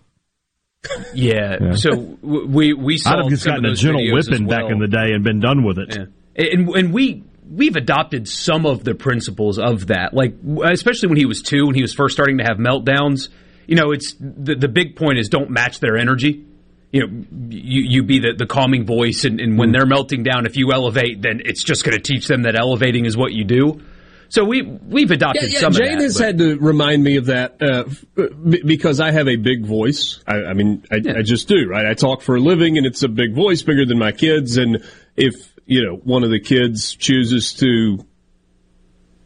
Yeah. 1.13 1.57
Yeah. 1.61 1.75
So 1.75 1.89
w- 1.91 2.47
we 2.47 2.73
we 2.73 2.97
saw 2.97 3.13
I'd 3.13 3.19
have 3.23 3.29
just 3.29 3.45
gotten 3.45 3.65
a 3.65 3.73
gentle 3.73 4.01
videos 4.01 4.19
as 4.19 4.29
whipping 4.29 4.47
back 4.47 4.69
in 4.69 4.79
the 4.79 4.87
day 4.87 5.13
and 5.13 5.23
been 5.23 5.39
done 5.39 5.63
with 5.63 5.79
it. 5.79 5.95
Yeah. 5.95 6.05
And 6.51 6.69
and 6.69 6.93
we 6.93 7.23
we've 7.49 7.75
adopted 7.75 8.27
some 8.27 8.65
of 8.65 8.83
the 8.83 8.93
principles 8.95 9.59
of 9.59 9.87
that. 9.87 10.13
Like 10.13 10.35
especially 10.65 11.09
when 11.09 11.17
he 11.17 11.25
was 11.25 11.41
2 11.41 11.67
and 11.67 11.75
he 11.75 11.81
was 11.81 11.93
first 11.93 12.13
starting 12.15 12.37
to 12.39 12.43
have 12.43 12.57
meltdowns, 12.57 13.29
you 13.67 13.75
know, 13.75 13.91
it's 13.91 14.13
the 14.19 14.55
the 14.55 14.67
big 14.67 14.95
point 14.95 15.19
is 15.19 15.29
don't 15.29 15.49
match 15.49 15.79
their 15.79 15.97
energy. 15.97 16.45
You 16.93 17.07
know, 17.07 17.23
you, 17.49 17.81
you 17.89 18.03
be 18.03 18.19
the, 18.19 18.33
the 18.37 18.45
calming 18.45 18.85
voice, 18.85 19.25
and, 19.25 19.39
and 19.41 19.57
when 19.57 19.71
they're 19.71 19.85
melting 19.87 20.21
down, 20.23 20.45
if 20.45 20.55
you 20.55 20.71
elevate, 20.71 21.21
then 21.23 21.41
it's 21.43 21.63
just 21.63 21.83
going 21.83 21.97
to 21.97 22.01
teach 22.01 22.27
them 22.27 22.43
that 22.43 22.55
elevating 22.55 23.05
is 23.05 23.17
what 23.17 23.33
you 23.33 23.43
do. 23.43 23.81
So 24.29 24.45
we 24.45 24.61
we've 24.61 25.09
adopted 25.11 25.43
Yeah, 25.43 25.49
yeah, 25.53 25.59
some 25.59 25.73
Jane 25.73 25.93
of 25.93 25.97
that. 25.97 26.03
has 26.03 26.17
but- 26.19 26.25
had 26.27 26.37
to 26.37 26.57
remind 26.59 27.03
me 27.03 27.17
of 27.17 27.25
that 27.25 27.57
uh, 27.61 27.83
b- 28.15 28.61
because 28.63 28.99
I 28.99 29.11
have 29.11 29.27
a 29.27 29.35
big 29.37 29.65
voice. 29.65 30.23
I, 30.27 30.35
I 30.45 30.53
mean, 30.53 30.83
I, 30.91 30.97
I 31.17 31.21
just 31.23 31.47
do, 31.47 31.67
right? 31.67 31.85
I 31.85 31.95
talk 31.95 32.21
for 32.21 32.35
a 32.35 32.39
living, 32.39 32.77
and 32.77 32.85
it's 32.85 33.01
a 33.03 33.09
big 33.09 33.33
voice, 33.33 33.63
bigger 33.63 33.85
than 33.87 33.97
my 33.97 34.11
kids. 34.11 34.57
And 34.57 34.83
if 35.15 35.33
you 35.65 35.83
know 35.83 35.95
one 35.97 36.23
of 36.23 36.29
the 36.29 36.39
kids 36.39 36.95
chooses 36.95 37.53
to, 37.55 38.05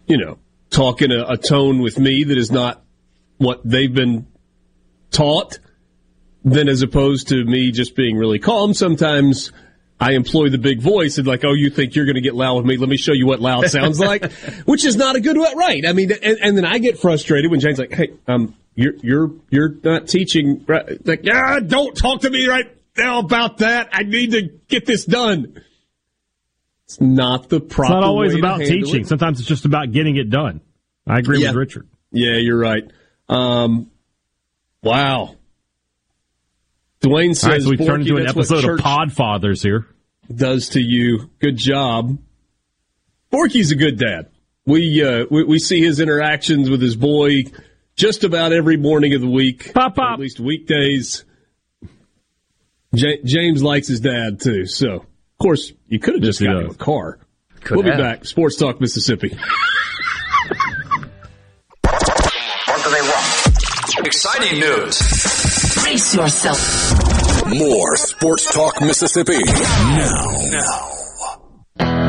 you 0.07 0.17
know, 0.17 0.39
talk 0.69 1.01
in 1.01 1.12
a, 1.12 1.25
a 1.33 1.38
tone 1.38 1.79
with 1.81 2.00
me 2.00 2.24
that 2.24 2.38
is 2.38 2.50
not 2.51 2.81
what 3.38 3.59
they've 3.63 3.93
been 3.93 4.25
taught, 5.12 5.59
then 6.51 6.70
as 6.70 6.82
opposed 6.82 7.30
to 7.30 7.44
me 7.44 7.72
just 7.72 7.96
being 7.96 8.18
really 8.18 8.39
calm, 8.39 8.74
sometimes. 8.74 9.51
I 10.00 10.12
employ 10.12 10.50
the 10.50 10.60
big 10.60 10.80
voice 10.80 11.18
and 11.18 11.25
like, 11.25 11.44
oh, 11.44 11.54
you 11.54 11.72
think 11.72 11.96
you're 11.96 12.06
going 12.06 12.18
to 12.18 12.22
get 12.22 12.36
loud 12.36 12.58
with 12.58 12.66
me? 12.68 12.77
Let 12.77 12.88
me 12.88 12.98
show 12.98 13.13
you 13.13 13.25
what 13.25 13.39
loud 13.39 13.68
sounds 13.72 14.00
like, 14.00 14.32
which 14.66 14.86
is 14.86 14.96
not 14.96 15.16
a 15.16 15.20
good 15.20 15.36
way, 15.36 15.51
right? 15.56 15.84
I 15.88 15.94
mean, 15.94 16.12
and, 16.12 16.38
and 16.39 16.56
then 16.56 16.66
I 16.66 16.77
get 16.77 17.00
frustrated 17.00 17.50
when 17.50 17.60
Jane's 17.60 17.80
like, 17.80 17.92
hey, 17.94 18.10
um, 18.27 18.54
you're 18.75 18.94
you're 19.01 19.32
you're 19.50 19.74
not 19.84 20.08
teaching, 20.08 20.63
right? 20.68 21.04
Like, 21.04 21.22
yeah, 21.24 21.60
don't 21.62 21.98
talk 21.98 22.22
to 22.22 22.30
me 22.30 22.46
right 22.46 22.68
now 22.96 23.18
about 23.18 23.58
that. 23.58 23.89
I 23.92 24.04
need 24.04 24.34
to 24.34 24.44
get 24.68 24.86
this 24.86 25.04
done. 25.04 25.63
It's 26.86 27.01
not 27.01 27.50
the 27.50 27.60
proper. 27.60 27.86
It's 27.86 27.89
not 27.89 28.04
always 28.04 28.34
way 28.36 28.39
about 28.39 28.60
teaching. 28.60 29.01
it. 29.01 29.08
Sometimes 29.08 29.39
it's 29.39 29.50
just 29.50 29.66
about 29.66 29.92
getting 29.92 30.16
it 30.16 30.30
done. 30.30 30.62
I 31.08 31.18
agree 31.18 31.42
Yeah. 31.42 31.48
with 31.50 31.56
Richard. 31.58 31.88
Yeah, 32.12 32.36
you're 32.38 32.60
right. 32.60 32.84
Um, 33.27 33.89
wow. 34.84 35.34
Dwayne 37.07 37.35
says 37.35 37.43
All 37.45 37.51
right, 37.51 37.61
so 37.61 37.69
we 37.69 37.77
Borky, 37.77 37.85
turned 37.85 38.07
into 38.07 38.17
an 38.21 38.27
episode 38.27 38.57
of 38.57 38.63
church 38.63 38.81
Podfathers 38.81 39.63
here. 39.63 39.87
does 40.33 40.69
to 40.69 40.81
you. 40.81 41.29
Good 41.39 41.57
job. 41.57 42.17
Borky's 43.31 43.71
a 43.71 43.75
good 43.75 43.97
dad. 43.97 44.29
We, 44.65 45.03
uh, 45.03 45.25
we 45.31 45.43
we 45.43 45.59
see 45.59 45.81
his 45.81 45.99
interactions 46.01 46.69
with 46.69 46.81
his 46.81 46.95
boy 46.95 47.45
just 47.95 48.23
about 48.25 48.51
every 48.53 48.75
morning 48.77 49.13
of 49.13 49.21
the 49.21 49.29
week, 49.29 49.73
Pop, 49.73 49.95
pop. 49.95 50.13
at 50.15 50.19
least 50.19 50.39
weekdays. 50.39 51.23
Ja- 52.93 53.17
James 53.23 53.63
likes 53.63 53.87
his 53.87 53.99
dad 54.01 54.39
too, 54.41 54.65
so 54.65 54.87
of 54.95 55.05
course 55.39 55.71
you 55.87 55.99
could 55.99 56.15
have 56.15 56.23
just 56.23 56.41
Yes, 56.41 56.51
got 56.51 56.61
him 56.63 56.69
a 56.71 56.73
car. 56.73 57.19
Could 57.61 57.77
we'll 57.77 57.83
be 57.85 57.91
back. 57.91 58.25
Sports 58.25 58.55
Talk 58.57 58.79
Mississippi. 58.81 59.29
What 61.81 62.83
do 62.83 62.89
they 62.91 63.01
want? 63.01 64.07
Exciting 64.07 64.59
news. 64.59 65.16
Brace 65.88 66.15
yourself. 66.15 67.48
More 67.48 67.96
Sports 67.96 68.53
Talk 68.53 68.82
Mississippi. 68.82 69.38
Now. 69.41 70.25
Now. 71.79 72.06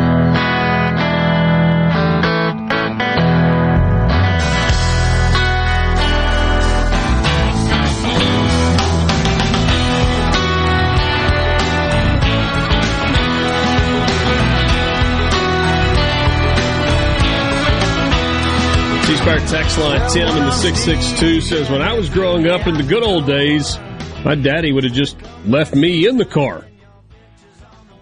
Spire 19.28 19.46
text 19.48 19.78
line 19.78 20.10
Tim 20.10 20.26
in 20.28 20.36
the 20.46 20.50
six 20.52 20.78
six 20.80 21.20
two 21.20 21.42
says 21.42 21.68
when 21.68 21.82
I 21.82 21.92
was 21.92 22.08
growing 22.08 22.46
up 22.46 22.66
in 22.66 22.76
the 22.78 22.82
good 22.82 23.02
old 23.02 23.26
days, 23.26 23.78
my 24.24 24.34
daddy 24.34 24.72
would 24.72 24.84
have 24.84 24.94
just 24.94 25.18
left 25.44 25.74
me 25.74 26.08
in 26.08 26.16
the 26.16 26.24
car. 26.24 26.64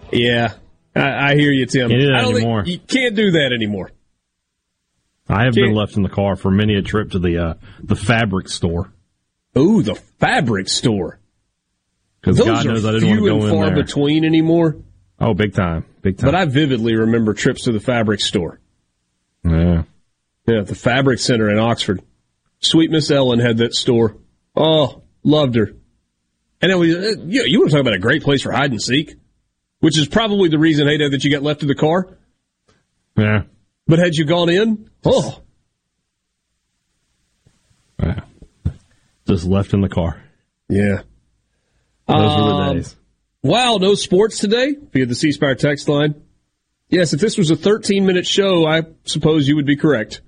Yeah, 0.09 0.53
I, 0.95 1.31
I 1.31 1.35
hear 1.35 1.51
you, 1.51 1.65
Tim. 1.65 1.89
Can't 1.89 1.99
do 1.99 2.07
that 2.07 2.15
I 2.15 2.21
don't 2.21 2.33
think- 2.35 2.67
you 2.67 2.79
can't 2.79 3.13
do 3.15 3.31
that 3.31 3.51
anymore. 3.53 3.91
I 5.27 5.43
have 5.43 5.53
been 5.53 5.65
Can't- 5.65 5.75
left 5.75 5.97
in 5.97 6.03
the 6.03 6.09
car 6.09 6.37
for 6.37 6.49
many 6.49 6.75
a 6.75 6.81
trip 6.81 7.11
to 7.11 7.19
the 7.19 7.37
uh, 7.37 7.53
the 7.83 7.97
fabric 7.97 8.47
store 8.47 8.93
Ooh, 9.57 9.81
the 9.81 9.95
fabric 9.95 10.69
store. 10.69 11.19
because 12.21 12.39
God 12.39 12.65
knows 12.65 12.85
I 12.85 12.91
didn't 12.93 13.09
want 13.09 13.19
to 13.25 13.31
and 13.31 13.41
go 13.41 13.45
in 13.47 13.53
far 13.53 13.65
there. 13.65 13.83
between 13.83 14.23
anymore. 14.23 14.77
Oh, 15.19 15.33
big 15.33 15.53
time, 15.53 15.83
big 16.01 16.19
time. 16.19 16.27
But 16.31 16.35
I 16.35 16.45
vividly 16.45 16.95
remember 16.95 17.33
trips 17.33 17.63
to 17.63 17.73
the 17.73 17.81
fabric 17.81 18.21
store. 18.21 18.61
yeah. 19.43 19.83
Yeah, 20.47 20.61
the 20.61 20.75
Fabric 20.75 21.19
Center 21.19 21.49
in 21.51 21.59
Oxford. 21.59 22.01
Sweet 22.59 22.89
Miss 22.89 23.11
Ellen 23.11 23.39
had 23.39 23.57
that 23.57 23.73
store. 23.75 24.17
Oh, 24.55 25.03
loved 25.23 25.55
her. 25.55 25.73
And 26.61 26.71
it 26.71 26.75
was, 26.75 26.95
uh, 26.95 27.21
you, 27.25 27.43
you 27.43 27.59
want 27.59 27.69
to 27.71 27.75
talk 27.77 27.81
about 27.81 27.93
a 27.93 27.99
great 27.99 28.23
place 28.23 28.41
for 28.41 28.51
hide 28.51 28.71
and 28.71 28.81
seek, 28.81 29.15
which 29.79 29.97
is 29.97 30.07
probably 30.07 30.49
the 30.49 30.57
reason, 30.57 30.87
hey, 30.87 30.97
Dad, 30.97 31.11
that 31.11 31.23
you 31.23 31.31
got 31.31 31.43
left 31.43 31.61
in 31.61 31.67
the 31.67 31.75
car. 31.75 32.17
yeah, 33.15 33.43
But 33.85 33.99
had 33.99 34.15
you 34.15 34.25
gone 34.25 34.49
in, 34.49 34.89
oh, 35.05 35.41
yeah. 38.01 38.21
Just 39.27 39.45
left 39.45 39.73
in 39.73 39.81
the 39.81 39.89
car. 39.89 40.21
yeah. 40.69 41.01
Those 42.07 42.37
were 42.37 42.43
the 42.43 42.49
Um, 42.53 42.75
days. 42.77 42.95
Wow, 43.43 43.77
no 43.81 43.93
sports 43.95 44.39
today 44.39 44.75
via 44.93 45.05
the 45.05 45.13
C 45.15 45.33
Spire 45.33 45.55
text 45.55 45.89
line. 45.89 46.15
Yes, 46.89 47.13
if 47.13 47.19
this 47.19 47.37
was 47.37 47.51
a 47.51 47.55
13 47.57 48.05
minute 48.05 48.25
show, 48.25 48.65
I 48.65 48.83
suppose 49.03 49.45
you 49.47 49.57
would 49.57 49.65
be 49.65 49.75
correct. 49.75 50.21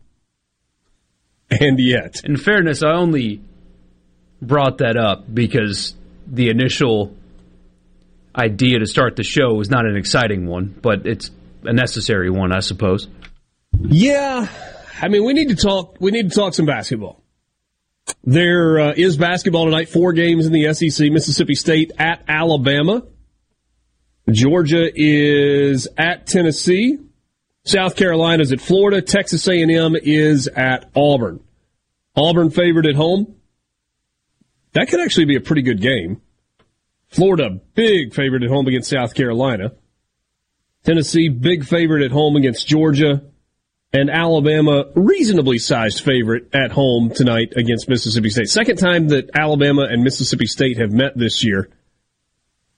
And 1.60 1.80
yet, 1.80 2.22
In 2.24 2.38
fairness, 2.38 2.84
I 2.84 2.92
only 2.92 3.42
brought 4.42 4.78
that 4.80 4.98
up 4.98 5.34
because 5.34 5.96
the 6.28 6.50
initial 6.50 7.16
idea 8.36 8.80
to 8.80 8.86
start 8.86 9.16
the 9.16 9.24
show 9.24 9.56
was 9.56 9.70
not 9.70 9.86
an 9.86 9.98
exciting 9.98 10.46
one, 10.46 10.78
but 10.82 11.08
it's 11.08 11.32
a 11.64 11.74
necessary 11.74 12.30
one, 12.30 12.52
I 12.52 12.60
suppose. 12.60 13.08
Yeah, 13.80 14.48
I 15.02 15.08
mean, 15.08 15.26
we 15.26 15.34
need 15.34 15.50
to 15.50 15.56
talk. 15.56 15.98
We 16.00 16.12
need 16.12 16.30
to 16.30 16.36
talk 16.36 16.54
some 16.54 16.66
basketball. 16.66 17.22
There 18.24 18.80
uh, 18.80 18.94
is 18.96 19.18
basketball 19.18 19.66
tonight. 19.66 19.90
Four 19.90 20.14
games 20.14 20.46
in 20.46 20.54
the 20.54 20.74
SEC. 20.74 21.12
Mississippi 21.12 21.56
State 21.56 21.92
at 21.98 22.24
Alabama. 22.28 23.04
Georgia 24.30 24.90
is 24.94 25.88
at 25.98 26.28
Tennessee. 26.28 26.98
South 27.70 27.96
Carolina 27.96 28.42
is 28.42 28.52
at 28.52 28.62
Florida. 28.62 29.02
Texas 29.02 29.48
A&M 29.48 29.96
is 29.96 30.48
at 30.48 30.90
Auburn. 30.96 31.40
Auburn 32.16 32.50
favored 32.50 32.88
at 32.88 32.96
home. 32.96 33.36
That 34.74 34.90
could 34.90 35.00
actually 35.00 35.26
be 35.26 35.36
a 35.36 35.42
pretty 35.42 35.62
good 35.62 35.80
game. 35.80 36.22
Florida 37.10 37.60
big 37.76 38.14
favorite 38.14 38.44
at 38.44 38.50
home 38.50 38.68
against 38.68 38.90
South 38.90 39.14
Carolina. 39.14 39.74
Tennessee 40.84 41.30
big 41.30 41.64
favorite 41.64 42.04
at 42.04 42.12
home 42.12 42.36
against 42.36 42.68
Georgia 42.68 43.22
and 43.94 44.10
Alabama 44.10 44.86
reasonably 44.96 45.60
sized 45.60 46.04
favorite 46.04 46.50
at 46.54 46.72
home 46.72 47.12
tonight 47.12 47.54
against 47.56 47.88
Mississippi 47.88 48.32
State. 48.32 48.50
Second 48.50 48.78
time 48.78 49.10
that 49.10 49.30
Alabama 49.36 49.84
and 49.84 50.04
Mississippi 50.04 50.46
State 50.46 50.78
have 50.78 50.92
met 50.92 51.16
this 51.16 51.44
year. 51.44 51.70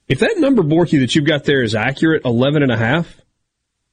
If 0.08 0.18
that 0.18 0.36
number, 0.38 0.62
Borky, 0.62 1.00
that 1.00 1.14
you've 1.14 1.26
got 1.26 1.44
there 1.44 1.62
is 1.62 1.74
accurate, 1.74 2.26
11 2.26 2.62
and 2.62 2.72
a 2.72 2.76
half, 2.76 3.21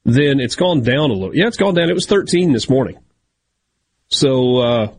then 0.06 0.40
it's 0.40 0.56
gone 0.56 0.82
down 0.82 1.12
a 1.12 1.14
little. 1.14 1.36
Yeah, 1.36 1.48
it's 1.48 1.58
gone 1.58 1.74
down. 1.76 1.90
It 1.90 1.94
was 1.94 2.06
13 2.06 2.52
this 2.54 2.70
morning. 2.70 2.98
So, 4.08 4.58
uh, 4.58 4.94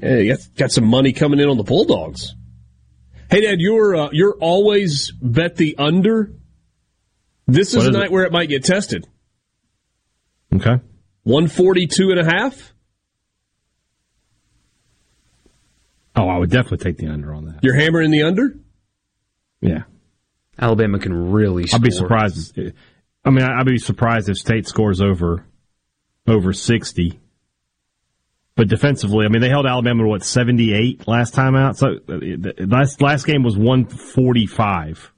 yeah, 0.00 0.22
got, 0.34 0.38
got 0.56 0.72
some 0.72 0.84
money 0.84 1.12
coming 1.12 1.40
in 1.40 1.48
on 1.48 1.56
the 1.56 1.62
Bulldogs. 1.64 2.34
Hey, 3.30 3.42
Dad, 3.42 3.60
you're, 3.60 3.94
uh, 3.94 4.08
you're 4.12 4.36
always 4.40 5.12
bet 5.20 5.56
the 5.56 5.76
under. 5.78 6.32
This 7.46 7.74
is 7.74 7.84
What 7.84 7.86
a 7.86 7.90
night 7.90 8.04
it? 8.06 8.12
where 8.12 8.24
it 8.24 8.32
might 8.32 8.48
get 8.48 8.64
tested. 8.64 9.06
Okay. 10.54 10.80
142 11.24 12.10
and 12.10 12.20
a 12.20 12.24
half. 12.24 12.72
Oh, 16.16 16.28
I 16.28 16.38
would 16.38 16.50
definitely 16.50 16.78
take 16.78 16.96
the 16.96 17.08
under 17.08 17.32
on 17.32 17.46
that. 17.46 17.60
You're 17.62 17.76
hammering 17.76 18.10
the 18.10 18.22
under? 18.22 18.56
Yeah. 19.60 19.82
Alabama 20.58 20.98
can 20.98 21.30
really. 21.30 21.66
Score. 21.66 21.76
I'd 21.78 21.82
be 21.82 21.90
surprised. 21.90 22.58
I 23.28 23.30
mean, 23.30 23.44
I'd 23.44 23.66
be 23.66 23.76
surprised 23.76 24.30
if 24.30 24.38
State 24.38 24.66
scores 24.66 25.02
over 25.02 25.44
over 26.26 26.54
sixty. 26.54 27.20
But 28.54 28.68
defensively, 28.68 29.26
I 29.26 29.28
mean, 29.28 29.42
they 29.42 29.50
held 29.50 29.66
Alabama 29.66 30.04
to 30.04 30.08
what 30.08 30.24
seventy 30.24 30.72
eight 30.72 31.06
last 31.06 31.34
time 31.34 31.54
out. 31.54 31.76
So 31.76 31.88
uh, 32.08 32.64
last 32.66 33.02
last 33.02 33.26
game 33.26 33.42
was 33.42 33.54
one 33.54 33.84
forty 33.84 34.46
five. 34.46 35.12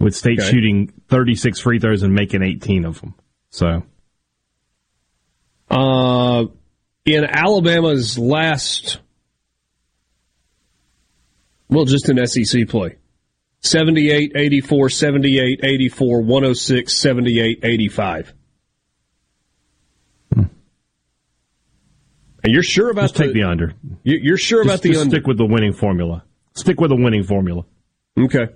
With 0.00 0.16
State 0.16 0.40
okay. 0.40 0.50
shooting 0.50 0.92
thirty 1.08 1.36
six 1.36 1.60
free 1.60 1.78
throws 1.78 2.02
and 2.02 2.12
making 2.12 2.42
eighteen 2.42 2.84
of 2.84 3.00
them. 3.00 3.14
So, 3.50 3.84
uh, 5.70 6.46
in 7.04 7.24
Alabama's 7.24 8.18
last, 8.18 8.98
well, 11.68 11.84
just 11.84 12.08
an 12.08 12.26
SEC 12.26 12.66
play. 12.66 12.96
78, 13.64 14.32
84, 14.36 14.90
78, 14.90 15.60
84, 15.62 16.20
106, 16.20 16.96
78, 16.96 17.60
85. 17.62 18.34
And 20.36 22.52
you're 22.52 22.62
sure 22.62 22.90
about 22.90 23.04
Just 23.04 23.14
the, 23.14 23.24
take 23.24 23.32
the 23.32 23.44
under. 23.44 23.72
You're 24.02 24.36
sure 24.36 24.64
just, 24.64 24.74
about 24.74 24.82
the 24.82 24.90
just 24.90 25.00
under. 25.00 25.16
Stick 25.16 25.26
with 25.26 25.38
the 25.38 25.46
winning 25.46 25.72
formula. 25.72 26.24
Stick 26.54 26.78
with 26.78 26.90
the 26.90 26.96
winning 26.96 27.24
formula. 27.24 27.64
Okay. 28.18 28.48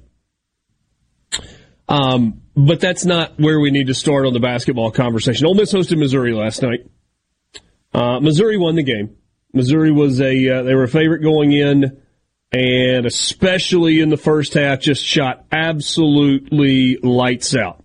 Um, 1.89 2.43
but 2.55 2.81
that's 2.81 3.07
not 3.07 3.41
where 3.41 3.59
we 3.59 3.71
need 3.71 3.87
to 3.87 3.95
start 3.95 4.27
on 4.27 4.35
the 4.35 4.41
basketball 4.41 4.91
conversation. 4.91 5.47
Ole 5.47 5.55
Miss 5.55 5.73
hosted 5.73 5.97
Missouri 5.97 6.35
last 6.35 6.63
night. 6.63 6.81
Uh, 7.95 8.21
Missouri 8.21 8.59
won 8.59 8.75
the 8.75 8.83
game. 8.83 9.17
Missouri 9.55 9.91
was 9.91 10.21
a 10.21 10.51
uh, 10.51 10.63
they 10.65 10.75
were 10.75 10.83
a 10.83 10.89
favorite 10.89 11.23
going 11.23 11.53
in, 11.53 11.99
and 12.53 13.07
especially 13.07 14.01
in 14.01 14.09
the 14.09 14.17
first 14.17 14.55
half, 14.55 14.81
just 14.81 15.05
shot 15.05 15.45
absolutely 15.53 16.97
lights 16.97 17.55
out. 17.55 17.85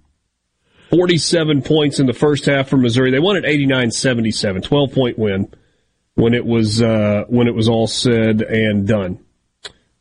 47 0.90 1.64
points 1.64 2.00
in 2.00 2.06
the 2.06 2.14
first 2.14 2.46
half 2.46 2.70
for 2.70 2.78
Missouri. 2.78 3.12
They 3.12 3.20
won 3.20 3.36
at 3.36 3.44
89-77, 3.44 4.64
12 4.64 4.94
point 4.94 5.18
win 5.18 5.52
when 6.16 6.34
it 6.34 6.46
was 6.46 6.82
uh, 6.82 7.24
when 7.28 7.48
it 7.48 7.56
was 7.56 7.68
all 7.68 7.88
said 7.88 8.42
and 8.42 8.88
done. 8.88 9.20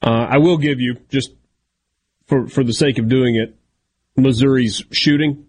Uh, 0.02 0.26
I 0.31 0.38
will 0.38 0.59
give 0.59 0.81
you 0.81 0.99
just 1.09 1.33
for 2.26 2.47
for 2.47 2.62
the 2.62 2.75
sake 2.75 2.99
of 2.99 3.09
doing 3.09 3.37
it, 3.37 3.57
Missouri's 4.16 4.85
shooting. 4.90 5.47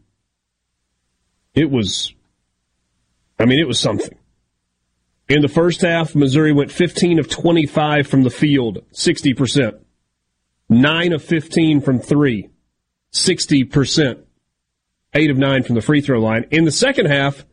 It 1.53 1.70
was, 1.70 2.13
I 3.38 3.46
mean, 3.46 3.60
it 3.60 3.67
was 3.67 3.79
something. 3.79 4.17
In 5.33 5.41
the 5.41 5.47
first 5.47 5.81
half, 5.81 6.13
Missouri 6.13 6.53
went 6.53 6.71
15 6.71 7.17
of 7.17 7.27
25 7.27 8.05
from 8.05 8.21
the 8.21 8.29
field, 8.29 8.85
60%. 8.91 9.79
9 10.69 11.11
of 11.11 11.23
15 11.23 11.81
from 11.81 11.97
three, 11.97 12.51
60%. 13.11 14.19
8 15.15 15.31
of 15.31 15.37
9 15.39 15.63
from 15.63 15.73
the 15.73 15.81
free 15.81 16.01
throw 16.01 16.21
line. 16.21 16.45
In 16.51 16.65
the 16.65 16.71
second 16.71 17.07
half, 17.07 17.47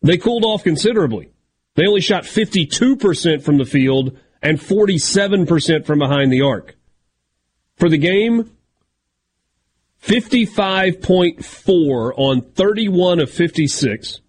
they 0.00 0.16
cooled 0.16 0.46
off 0.46 0.64
considerably. 0.64 1.28
They 1.74 1.86
only 1.86 2.00
shot 2.00 2.24
52% 2.24 3.42
from 3.42 3.58
the 3.58 3.66
field 3.66 4.16
and 4.40 4.58
47% 4.58 5.84
from 5.84 5.98
behind 5.98 6.32
the 6.32 6.40
arc. 6.40 6.76
For 7.76 7.90
the 7.90 7.98
game, 7.98 8.52
55.4 10.02 12.12
on 12.16 12.40
31 12.40 13.20
of 13.20 13.30
56. 13.30 14.22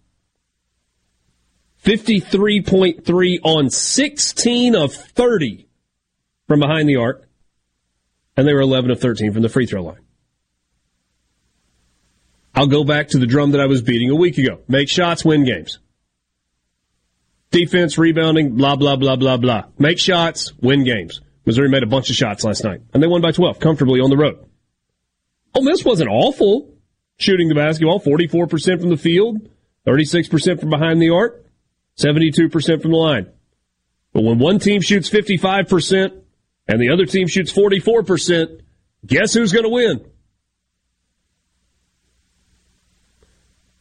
53.3 1.83 3.39
on 3.43 3.69
16 3.69 4.75
of 4.75 4.93
30 4.93 5.67
from 6.47 6.59
behind 6.59 6.87
the 6.87 6.97
arc. 6.97 7.27
And 8.35 8.47
they 8.47 8.53
were 8.53 8.61
11 8.61 8.89
of 8.89 8.99
13 8.99 9.33
from 9.33 9.41
the 9.41 9.49
free 9.49 9.65
throw 9.65 9.83
line. 9.83 9.99
I'll 12.55 12.67
go 12.67 12.83
back 12.83 13.09
to 13.09 13.17
the 13.17 13.25
drum 13.25 13.51
that 13.51 13.61
I 13.61 13.65
was 13.65 13.81
beating 13.81 14.09
a 14.09 14.15
week 14.15 14.37
ago. 14.37 14.59
Make 14.67 14.89
shots, 14.89 15.25
win 15.25 15.43
games. 15.43 15.79
Defense, 17.51 17.97
rebounding, 17.97 18.55
blah, 18.55 18.75
blah, 18.75 18.95
blah, 18.95 19.15
blah, 19.15 19.37
blah. 19.37 19.65
Make 19.77 19.99
shots, 19.99 20.53
win 20.61 20.83
games. 20.83 21.21
Missouri 21.45 21.69
made 21.69 21.83
a 21.83 21.87
bunch 21.87 22.09
of 22.09 22.15
shots 22.15 22.43
last 22.43 22.63
night, 22.63 22.81
and 22.93 23.03
they 23.03 23.07
won 23.07 23.21
by 23.21 23.31
12 23.31 23.59
comfortably 23.59 23.99
on 23.99 24.09
the 24.09 24.17
road. 24.17 24.39
Ole 25.53 25.63
Miss 25.63 25.83
wasn't 25.83 26.09
awful 26.09 26.73
shooting 27.17 27.49
the 27.49 27.55
basketball, 27.55 27.99
44% 27.99 28.79
from 28.79 28.89
the 28.89 28.97
field, 28.97 29.49
36% 29.87 30.59
from 30.59 30.69
behind 30.69 31.01
the 31.01 31.09
arc, 31.09 31.42
72% 31.97 32.81
from 32.81 32.91
the 32.91 32.97
line. 32.97 33.29
But 34.13 34.23
when 34.23 34.39
one 34.39 34.59
team 34.59 34.81
shoots 34.81 35.09
55% 35.09 36.21
and 36.67 36.81
the 36.81 36.91
other 36.91 37.05
team 37.05 37.27
shoots 37.27 37.51
44%, 37.51 38.61
guess 39.05 39.33
who's 39.33 39.51
going 39.51 39.63
to 39.63 39.69
win? 39.69 40.05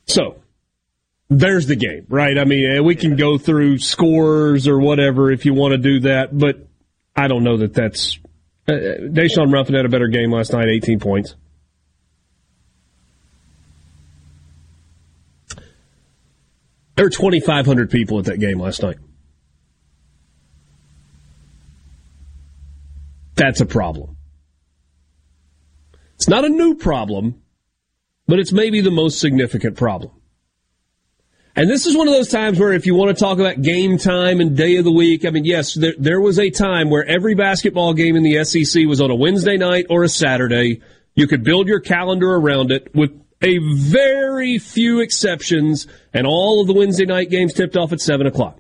So, 0.06 0.42
there's 1.30 1.66
the 1.66 1.76
game, 1.76 2.06
right? 2.08 2.36
I 2.38 2.44
mean, 2.44 2.84
we 2.84 2.94
can 2.94 3.16
go 3.16 3.38
through 3.38 3.78
scores 3.78 4.68
or 4.68 4.78
whatever 4.78 5.30
if 5.30 5.46
you 5.46 5.54
want 5.54 5.72
to 5.72 5.78
do 5.78 6.00
that, 6.00 6.36
but 6.36 6.68
I 7.16 7.28
don't 7.28 7.44
know 7.44 7.58
that 7.58 7.74
that's. 7.74 8.18
Uh, 8.68 8.72
Daeshun 8.72 9.52
Ruffin 9.52 9.74
had 9.74 9.86
a 9.86 9.88
better 9.88 10.08
game 10.08 10.30
last 10.30 10.52
night, 10.52 10.68
18 10.68 11.00
points. 11.00 11.34
There 16.96 17.06
were 17.06 17.10
2,500 17.10 17.90
people 17.90 18.18
at 18.18 18.26
that 18.26 18.38
game 18.38 18.60
last 18.60 18.82
night. 18.82 18.98
That's 23.34 23.60
a 23.60 23.66
problem. 23.66 24.16
It's 26.14 26.28
not 26.28 26.44
a 26.44 26.48
new 26.48 26.74
problem, 26.74 27.42
but 28.26 28.38
it's 28.38 28.52
maybe 28.52 28.80
the 28.80 28.90
most 28.90 29.18
significant 29.18 29.76
problem. 29.76 30.12
And 31.54 31.68
this 31.68 31.86
is 31.86 31.96
one 31.96 32.08
of 32.08 32.14
those 32.14 32.30
times 32.30 32.58
where 32.58 32.72
if 32.72 32.86
you 32.86 32.94
want 32.94 33.16
to 33.16 33.20
talk 33.20 33.38
about 33.38 33.60
game 33.60 33.98
time 33.98 34.40
and 34.40 34.56
day 34.56 34.76
of 34.76 34.84
the 34.84 34.92
week, 34.92 35.26
I 35.26 35.30
mean, 35.30 35.44
yes, 35.44 35.74
there, 35.74 35.94
there 35.98 36.20
was 36.20 36.38
a 36.38 36.48
time 36.48 36.88
where 36.88 37.04
every 37.04 37.34
basketball 37.34 37.92
game 37.92 38.16
in 38.16 38.22
the 38.22 38.42
SEC 38.44 38.86
was 38.86 39.00
on 39.00 39.10
a 39.10 39.14
Wednesday 39.14 39.58
night 39.58 39.86
or 39.90 40.02
a 40.02 40.08
Saturday. 40.08 40.80
You 41.14 41.26
could 41.26 41.44
build 41.44 41.68
your 41.68 41.80
calendar 41.80 42.30
around 42.34 42.70
it 42.70 42.94
with 42.94 43.10
a 43.42 43.58
very 43.58 44.58
few 44.58 45.00
exceptions, 45.00 45.86
and 46.14 46.26
all 46.26 46.60
of 46.60 46.66
the 46.68 46.74
Wednesday 46.74 47.06
night 47.06 47.28
games 47.28 47.52
tipped 47.52 47.76
off 47.76 47.92
at 47.92 48.00
7 48.00 48.26
o'clock. 48.26 48.58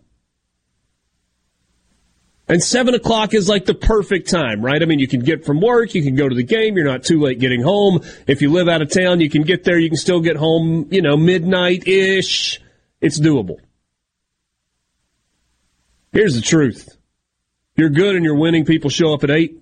And 2.48 2.62
7 2.62 2.94
o'clock 2.94 3.32
is 3.32 3.48
like 3.48 3.64
the 3.64 3.74
perfect 3.74 4.28
time, 4.28 4.62
right? 4.62 4.82
I 4.82 4.84
mean, 4.84 4.98
you 4.98 5.08
can 5.08 5.20
get 5.20 5.46
from 5.46 5.60
work, 5.60 5.94
you 5.94 6.02
can 6.02 6.16
go 6.16 6.28
to 6.28 6.34
the 6.34 6.42
game, 6.42 6.76
you're 6.76 6.84
not 6.84 7.04
too 7.04 7.20
late 7.20 7.38
getting 7.38 7.62
home. 7.62 8.00
If 8.26 8.42
you 8.42 8.50
live 8.50 8.68
out 8.68 8.82
of 8.82 8.90
town, 8.90 9.20
you 9.20 9.30
can 9.30 9.42
get 9.42 9.64
there, 9.64 9.78
you 9.78 9.88
can 9.88 9.96
still 9.96 10.20
get 10.20 10.36
home, 10.36 10.88
you 10.90 11.00
know, 11.00 11.16
midnight-ish. 11.16 12.60
It's 13.00 13.18
doable. 13.18 13.56
Here's 16.12 16.34
the 16.34 16.42
truth. 16.42 16.96
You're 17.76 17.88
good 17.88 18.16
and 18.16 18.24
you're 18.24 18.36
winning, 18.36 18.64
people 18.64 18.90
show 18.90 19.14
up 19.14 19.24
at 19.24 19.30
8. 19.30 19.58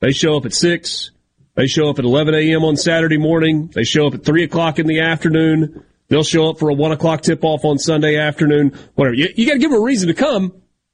They 0.00 0.12
show 0.12 0.36
up 0.36 0.46
at 0.46 0.52
6. 0.52 1.10
They 1.56 1.66
show 1.66 1.88
up 1.88 1.98
at 1.98 2.04
11 2.04 2.34
a.m. 2.34 2.64
on 2.64 2.76
Saturday 2.76 3.16
morning. 3.16 3.68
They 3.74 3.82
show 3.82 4.06
up 4.06 4.14
at 4.14 4.24
3 4.24 4.44
o'clock 4.44 4.78
in 4.78 4.86
the 4.86 5.00
afternoon. 5.00 5.84
They'll 6.08 6.22
show 6.22 6.50
up 6.50 6.58
for 6.58 6.68
a 6.68 6.74
1 6.74 6.92
o'clock 6.92 7.22
tip 7.22 7.42
off 7.44 7.64
on 7.64 7.78
Sunday 7.78 8.18
afternoon. 8.18 8.78
Whatever. 8.94 9.14
You, 9.14 9.28
you 9.34 9.46
got 9.46 9.54
to 9.54 9.58
give 9.58 9.70
them 9.70 9.80
a 9.80 9.84
reason 9.84 10.08
to 10.08 10.14
come, 10.14 10.52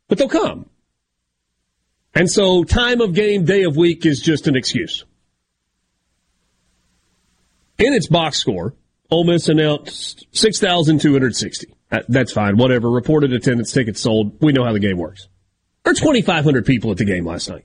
but 0.08 0.18
they'll 0.18 0.28
come. 0.28 0.66
And 2.14 2.30
so 2.30 2.62
time 2.62 3.00
of 3.00 3.12
game, 3.12 3.44
day 3.44 3.64
of 3.64 3.76
week 3.76 4.06
is 4.06 4.20
just 4.20 4.46
an 4.46 4.54
excuse. 4.54 5.04
In 7.78 7.92
its 7.92 8.06
box 8.06 8.38
score, 8.38 8.74
Ole 9.10 9.24
Miss 9.24 9.48
announced 9.48 10.26
6,260. 10.30 11.74
Uh, 11.90 12.00
that's 12.08 12.32
fine. 12.32 12.56
Whatever. 12.56 12.88
Reported 12.88 13.32
attendance, 13.32 13.72
tickets 13.72 14.00
sold. 14.00 14.40
We 14.40 14.52
know 14.52 14.64
how 14.64 14.72
the 14.72 14.78
game 14.78 14.96
works. 14.96 15.26
There 15.82 15.90
are 15.90 15.96
2,500 15.96 16.64
people 16.64 16.92
at 16.92 16.98
the 16.98 17.04
game 17.04 17.26
last 17.26 17.48
night. 17.48 17.64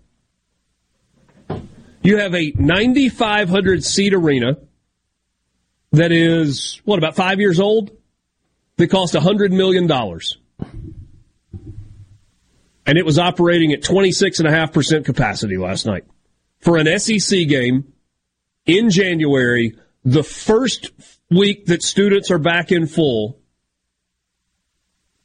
You 2.08 2.20
have 2.20 2.34
a 2.36 2.54
9,500 2.56 3.84
seat 3.84 4.13
arena 4.13 4.56
that 5.91 6.13
is, 6.13 6.80
what, 6.86 7.00
about 7.00 7.17
five 7.17 7.41
years 7.41 7.60
old? 7.60 7.91
That 8.78 8.88
cost 8.88 9.13
$100 9.13 9.52
million. 9.52 9.91
And 12.86 12.98
it 12.98 13.06
was 13.06 13.20
operating 13.20 13.74
at 13.74 13.82
26.5% 13.82 15.04
capacity 15.04 15.58
last 15.58 15.86
night. 15.86 16.06
For 16.60 16.78
an 16.78 16.98
SEC 16.98 17.46
game 17.46 17.91
in 18.65 18.89
January, 18.89 19.78
the 20.06 20.24
first 20.24 20.91
week 21.30 21.65
that 21.65 21.84
students 21.84 22.32
are 22.32 22.39
back 22.39 22.72
in 22.72 22.88
full, 22.88 23.38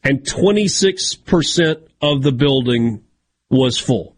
and 0.02 0.24
26% 0.24 1.88
of 2.00 2.22
the 2.24 2.32
building 2.32 3.04
was 3.48 3.78
full. 3.78 4.11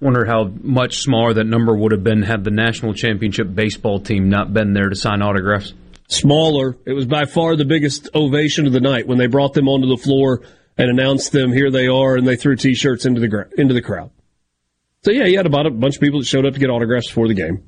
Wonder 0.00 0.24
how 0.24 0.50
much 0.62 1.02
smaller 1.02 1.34
that 1.34 1.44
number 1.44 1.76
would 1.76 1.92
have 1.92 2.02
been 2.02 2.22
had 2.22 2.44
the 2.44 2.50
national 2.50 2.94
championship 2.94 3.54
baseball 3.54 4.00
team 4.00 4.30
not 4.30 4.54
been 4.54 4.72
there 4.72 4.88
to 4.88 4.96
sign 4.96 5.20
autographs. 5.20 5.74
Smaller. 6.08 6.76
It 6.86 6.94
was 6.94 7.06
by 7.06 7.26
far 7.26 7.54
the 7.54 7.66
biggest 7.66 8.08
ovation 8.14 8.66
of 8.66 8.72
the 8.72 8.80
night 8.80 9.06
when 9.06 9.18
they 9.18 9.26
brought 9.26 9.52
them 9.52 9.68
onto 9.68 9.86
the 9.86 10.02
floor 10.02 10.40
and 10.78 10.90
announced 10.90 11.32
them. 11.32 11.52
Here 11.52 11.70
they 11.70 11.86
are, 11.86 12.16
and 12.16 12.26
they 12.26 12.36
threw 12.36 12.56
T-shirts 12.56 13.04
into 13.04 13.20
the 13.20 13.28
gra- 13.28 13.48
into 13.58 13.74
the 13.74 13.82
crowd. 13.82 14.10
So 15.02 15.12
yeah, 15.12 15.26
you 15.26 15.36
had 15.36 15.46
about 15.46 15.66
a 15.66 15.70
bunch 15.70 15.96
of 15.96 16.00
people 16.00 16.20
that 16.20 16.26
showed 16.26 16.46
up 16.46 16.54
to 16.54 16.60
get 16.60 16.70
autographs 16.70 17.06
before 17.06 17.28
the 17.28 17.34
game. 17.34 17.62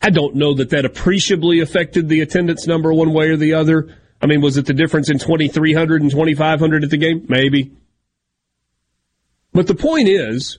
I 0.00 0.10
don't 0.10 0.36
know 0.36 0.54
that 0.54 0.70
that 0.70 0.84
appreciably 0.84 1.60
affected 1.60 2.08
the 2.08 2.20
attendance 2.20 2.66
number 2.66 2.92
one 2.94 3.12
way 3.12 3.28
or 3.28 3.36
the 3.36 3.54
other. 3.54 3.94
I 4.22 4.26
mean, 4.26 4.40
was 4.40 4.56
it 4.56 4.66
the 4.66 4.72
difference 4.72 5.10
in 5.10 5.18
2,300 5.18 6.02
and 6.02 6.10
2,500 6.10 6.84
at 6.84 6.90
the 6.90 6.96
game? 6.96 7.26
Maybe. 7.28 7.72
But 9.52 9.66
the 9.66 9.74
point 9.74 10.08
is, 10.08 10.58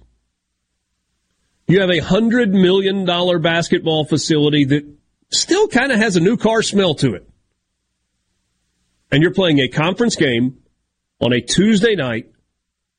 you 1.68 1.80
have 1.80 1.90
a 1.90 2.00
hundred 2.00 2.54
million 2.54 3.06
dollar 3.06 3.40
basketball 3.40 4.06
facility 4.06 4.66
that 4.66 4.86
still 5.30 5.68
kind 5.68 5.92
of 5.92 6.00
has 6.00 6.16
a 6.16 6.20
new 6.20 6.38
car 6.38 6.62
smell 6.62 6.96
to 6.96 7.14
it. 7.14 7.28
And 9.12 9.22
you're 9.22 9.34
playing 9.34 9.60
a 9.60 9.68
conference 9.68 10.16
game 10.16 10.58
on 11.20 11.34
a 11.34 11.42
Tuesday 11.42 11.96
night 11.96 12.32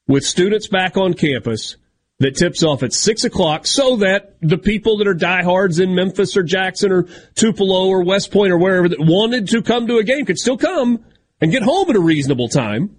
with 0.06 0.24
students 0.24 0.68
back 0.68 0.96
on 0.96 1.14
campus 1.14 1.76
that 2.18 2.36
tips 2.36 2.62
off 2.62 2.82
at 2.82 2.92
six 2.92 3.24
o'clock 3.24 3.66
so 3.66 3.96
that 3.96 4.36
the 4.40 4.58
people 4.58 4.98
that 4.98 5.08
are 5.08 5.14
diehards 5.14 5.78
in 5.80 5.94
Memphis 5.94 6.36
or 6.36 6.42
Jackson 6.42 6.92
or 6.92 7.06
Tupelo 7.34 7.88
or 7.88 8.04
West 8.04 8.30
Point 8.30 8.52
or 8.52 8.58
wherever 8.58 8.88
that 8.88 9.00
wanted 9.00 9.48
to 9.48 9.62
come 9.62 9.86
to 9.88 9.98
a 9.98 10.04
game 10.04 10.24
could 10.24 10.38
still 10.38 10.56
come 10.56 11.04
and 11.40 11.50
get 11.50 11.62
home 11.62 11.90
at 11.90 11.96
a 11.96 12.00
reasonable 12.00 12.48
time. 12.48 12.96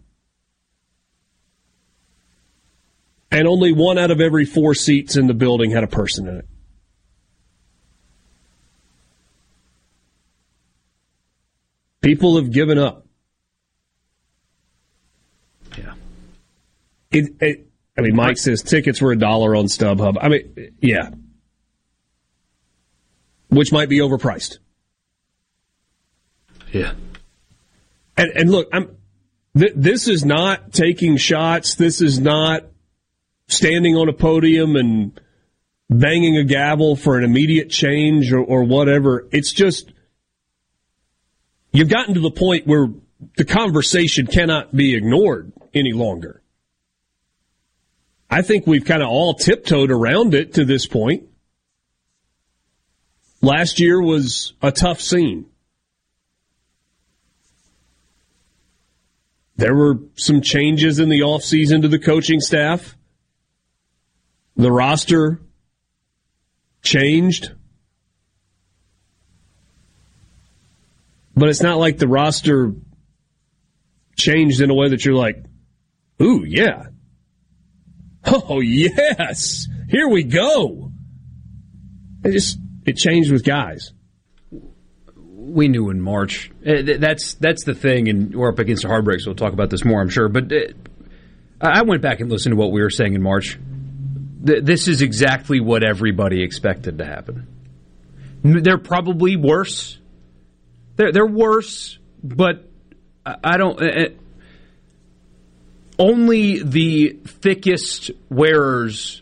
And 3.33 3.47
only 3.47 3.73
one 3.73 3.97
out 3.97 4.11
of 4.11 4.21
every 4.21 4.45
four 4.45 4.75
seats 4.75 5.17
in 5.17 5.25
the 5.25 5.33
building 5.33 5.71
had 5.71 5.83
a 5.83 5.87
person 5.87 6.27
in 6.27 6.37
it. 6.37 6.45
People 12.01 12.35
have 12.35 12.51
given 12.51 12.77
up. 12.77 13.07
Yeah. 15.75 15.93
It, 17.09 17.33
it, 17.41 17.67
I 17.97 18.01
mean, 18.01 18.15
Mike 18.15 18.37
says 18.37 18.61
tickets 18.61 19.01
were 19.01 19.13
a 19.13 19.17
dollar 19.17 19.55
on 19.55 19.65
StubHub. 19.65 20.17
I 20.21 20.29
mean, 20.29 20.75
yeah. 20.79 21.09
Which 23.49 23.71
might 23.71 23.89
be 23.89 23.97
overpriced. 23.97 24.59
Yeah. 26.71 26.93
And, 28.15 28.29
and 28.35 28.51
look, 28.51 28.67
I'm, 28.71 28.95
th- 29.57 29.73
this 29.75 30.07
is 30.07 30.23
not 30.23 30.71
taking 30.71 31.17
shots. 31.17 31.73
This 31.75 31.99
is 31.99 32.19
not 32.19 32.65
standing 33.53 33.95
on 33.95 34.09
a 34.09 34.13
podium 34.13 34.75
and 34.75 35.19
banging 35.89 36.37
a 36.37 36.43
gavel 36.43 36.95
for 36.95 37.17
an 37.17 37.23
immediate 37.23 37.69
change 37.69 38.31
or, 38.31 38.39
or 38.39 38.63
whatever. 38.63 39.27
It's 39.31 39.51
just, 39.51 39.91
you've 41.71 41.89
gotten 41.89 42.15
to 42.15 42.19
the 42.19 42.31
point 42.31 42.67
where 42.67 42.87
the 43.37 43.45
conversation 43.45 44.27
cannot 44.27 44.75
be 44.75 44.95
ignored 44.95 45.53
any 45.73 45.93
longer. 45.93 46.41
I 48.29 48.41
think 48.41 48.65
we've 48.65 48.85
kind 48.85 49.03
of 49.03 49.09
all 49.09 49.35
tiptoed 49.35 49.91
around 49.91 50.33
it 50.33 50.55
to 50.55 50.65
this 50.65 50.87
point. 50.87 51.25
Last 53.41 53.79
year 53.79 54.01
was 54.01 54.53
a 54.61 54.71
tough 54.71 55.01
scene. 55.01 55.45
There 59.55 59.75
were 59.75 59.99
some 60.15 60.41
changes 60.41 60.97
in 60.97 61.09
the 61.09 61.19
offseason 61.19 61.83
to 61.83 61.87
the 61.87 61.99
coaching 61.99 62.39
staff. 62.39 62.97
The 64.55 64.71
roster 64.71 65.41
changed. 66.81 67.51
But 71.35 71.49
it's 71.49 71.61
not 71.61 71.79
like 71.79 71.97
the 71.97 72.07
roster 72.07 72.73
changed 74.15 74.61
in 74.61 74.69
a 74.69 74.75
way 74.75 74.89
that 74.89 75.03
you're 75.03 75.15
like, 75.15 75.43
ooh, 76.21 76.43
yeah. 76.45 76.87
Oh, 78.25 78.59
yes. 78.61 79.67
Here 79.89 80.07
we 80.07 80.23
go. 80.23 80.91
It 82.23 82.31
just, 82.31 82.59
it 82.85 82.95
changed 82.95 83.31
with 83.31 83.43
guys. 83.43 83.91
We 85.25 85.67
knew 85.67 85.89
in 85.89 85.99
March. 85.99 86.51
Uh, 86.65 86.83
That's 86.99 87.33
that's 87.35 87.65
the 87.65 87.75
thing, 87.75 88.07
and 88.07 88.33
we're 88.33 88.49
up 88.49 88.59
against 88.59 88.83
the 88.83 88.87
hard 88.87 89.03
break, 89.03 89.19
so 89.19 89.29
we'll 89.29 89.35
talk 89.35 89.51
about 89.53 89.69
this 89.69 89.83
more, 89.83 90.01
I'm 90.01 90.09
sure. 90.09 90.29
But 90.29 90.51
uh, 90.53 90.57
I 91.59 91.81
went 91.81 92.01
back 92.01 92.21
and 92.21 92.31
listened 92.31 92.53
to 92.53 92.55
what 92.55 92.71
we 92.71 92.81
were 92.81 92.89
saying 92.89 93.13
in 93.13 93.21
March. 93.21 93.59
Th- 94.45 94.63
This 94.63 94.87
is 94.87 95.01
exactly 95.01 95.59
what 95.59 95.83
everybody 95.83 96.43
expected 96.43 96.97
to 96.99 97.05
happen. 97.05 97.47
They're 98.43 98.77
probably 98.77 99.35
worse. 99.37 99.97
They're 100.95 101.11
they're 101.11 101.25
worse, 101.25 101.97
but 102.23 102.67
I 103.25 103.57
don't. 103.57 103.81
uh, 103.81 103.85
uh, 103.85 104.05
only 105.99 106.61
the 106.61 107.19
thickest 107.25 108.11
wearers 108.29 109.21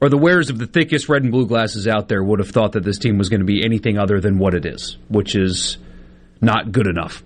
or 0.00 0.08
the 0.08 0.18
wearers 0.18 0.50
of 0.50 0.58
the 0.58 0.66
thickest 0.66 1.08
red 1.08 1.22
and 1.22 1.30
blue 1.30 1.46
glasses 1.46 1.86
out 1.86 2.08
there 2.08 2.22
would 2.22 2.38
have 2.40 2.50
thought 2.50 2.72
that 2.72 2.82
this 2.82 2.98
team 2.98 3.16
was 3.18 3.28
going 3.28 3.40
to 3.40 3.46
be 3.46 3.64
anything 3.64 3.98
other 3.98 4.20
than 4.20 4.38
what 4.38 4.54
it 4.54 4.66
is, 4.66 4.96
which 5.08 5.34
is 5.36 5.76
not 6.40 6.72
good 6.72 6.86
enough. 6.86 7.22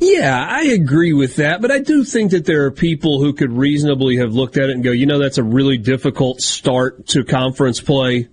Yeah, 0.00 0.46
I 0.48 0.62
agree 0.66 1.12
with 1.12 1.36
that, 1.36 1.60
but 1.60 1.70
I 1.70 1.80
do 1.80 2.04
think 2.04 2.30
that 2.30 2.44
there 2.44 2.66
are 2.66 2.70
people 2.70 3.20
who 3.20 3.32
could 3.32 3.52
reasonably 3.52 4.16
have 4.16 4.32
looked 4.32 4.56
at 4.56 4.70
it 4.70 4.74
and 4.74 4.84
go, 4.84 4.92
you 4.92 5.06
know, 5.06 5.18
that's 5.18 5.38
a 5.38 5.42
really 5.42 5.76
difficult 5.76 6.40
start 6.40 7.08
to 7.08 7.24
conference 7.24 7.80
play. 7.80 8.28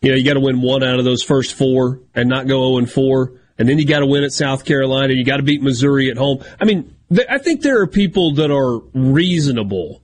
You 0.00 0.10
know, 0.10 0.16
you 0.16 0.24
got 0.24 0.34
to 0.34 0.40
win 0.40 0.60
one 0.60 0.84
out 0.84 1.00
of 1.00 1.04
those 1.04 1.24
first 1.24 1.54
four 1.54 2.00
and 2.14 2.28
not 2.28 2.46
go 2.46 2.68
0 2.68 2.78
and 2.78 2.90
4. 2.90 3.32
And 3.58 3.68
then 3.68 3.80
you 3.80 3.86
got 3.86 3.98
to 3.98 4.06
win 4.06 4.22
at 4.22 4.30
South 4.30 4.64
Carolina. 4.64 5.14
You 5.14 5.24
got 5.24 5.38
to 5.38 5.42
beat 5.42 5.60
Missouri 5.60 6.10
at 6.10 6.16
home. 6.16 6.44
I 6.60 6.64
mean, 6.64 6.94
I 7.28 7.38
think 7.38 7.62
there 7.62 7.80
are 7.80 7.88
people 7.88 8.34
that 8.34 8.52
are 8.52 8.78
reasonable 8.94 10.02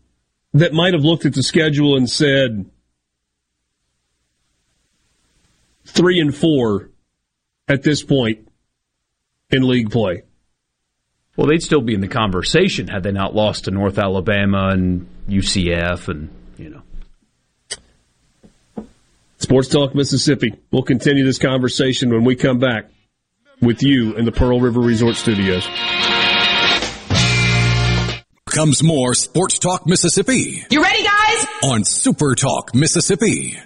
that 0.55 0.73
might 0.73 0.95
have 0.95 1.05
looked 1.05 1.25
at 1.25 1.35
the 1.35 1.43
schedule 1.45 1.97
and 1.97 2.11
said 2.11 2.69
three 5.85 6.19
and 6.19 6.35
four 6.35 6.91
at 7.69 7.85
this 7.85 8.03
point 8.03 8.49
in 9.51 9.67
league 9.67 9.91
play. 9.91 10.23
Well, 11.37 11.47
they'd 11.49 11.63
still 11.63 11.81
be 11.81 11.95
in 11.95 12.01
the 12.01 12.09
conversation 12.09 12.87
had 12.89 13.03
they 13.03 13.11
not 13.13 13.35
lost 13.35 13.65
to 13.65 13.71
North 13.73 13.99
Alabama 13.99 14.69
and 14.69 15.09
UCF 15.29 16.09
and, 16.09 16.31
you 16.57 16.71
know. 16.71 16.83
Sports 19.39 19.69
Talk 19.69 19.95
Mississippi. 19.95 20.55
We'll 20.71 20.83
continue 20.83 21.25
this 21.25 21.39
conversation 21.39 22.11
when 22.11 22.25
we 22.25 22.37
come 22.37 22.59
back 22.59 22.89
with 23.61 23.83
you 23.83 24.15
in 24.15 24.25
the 24.25 24.33
Pearl 24.33 24.61
River 24.61 24.81
Resort 24.81 25.17
Studios. 25.17 25.67
Comes 28.47 28.85
more 28.85 29.15
Sports 29.15 29.59
Talk 29.59 29.85
Mississippi 29.87 30.65
You 30.71 30.81
ready, 30.81 31.03
guys? 31.03 31.47
on 31.65 31.83
Super 31.85 32.37
Talk 32.37 32.73
Mississippi. 32.75 33.59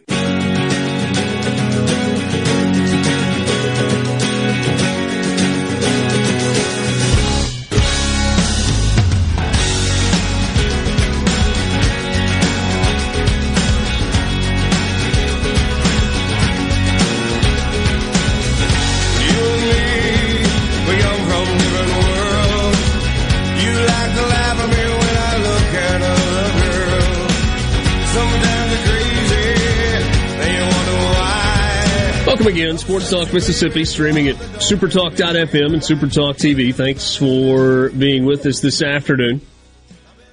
Again, 32.62 32.76
Sports 32.76 33.08
Talk 33.08 33.32
Mississippi, 33.32 33.84
streaming 33.84 34.26
at 34.26 34.34
supertalk.fm 34.34 35.74
and 35.74 35.80
Supertalk 35.80 36.38
TV. 36.38 36.74
Thanks 36.74 37.14
for 37.14 37.90
being 37.90 38.24
with 38.24 38.44
us 38.46 38.58
this 38.58 38.82
afternoon. 38.82 39.40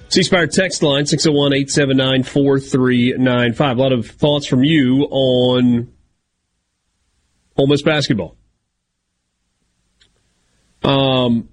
C 0.08 0.24
Spire 0.24 0.48
text 0.48 0.82
line 0.82 1.06
601 1.06 1.52
879 1.52 2.24
4395. 2.24 3.76
A 3.76 3.80
lot 3.80 3.92
of 3.92 4.08
thoughts 4.08 4.48
from 4.48 4.64
you 4.64 5.06
on 5.08 5.92
Ole 7.56 7.66
Miss 7.68 7.82
basketball. 7.82 8.36
Um, 10.82 11.48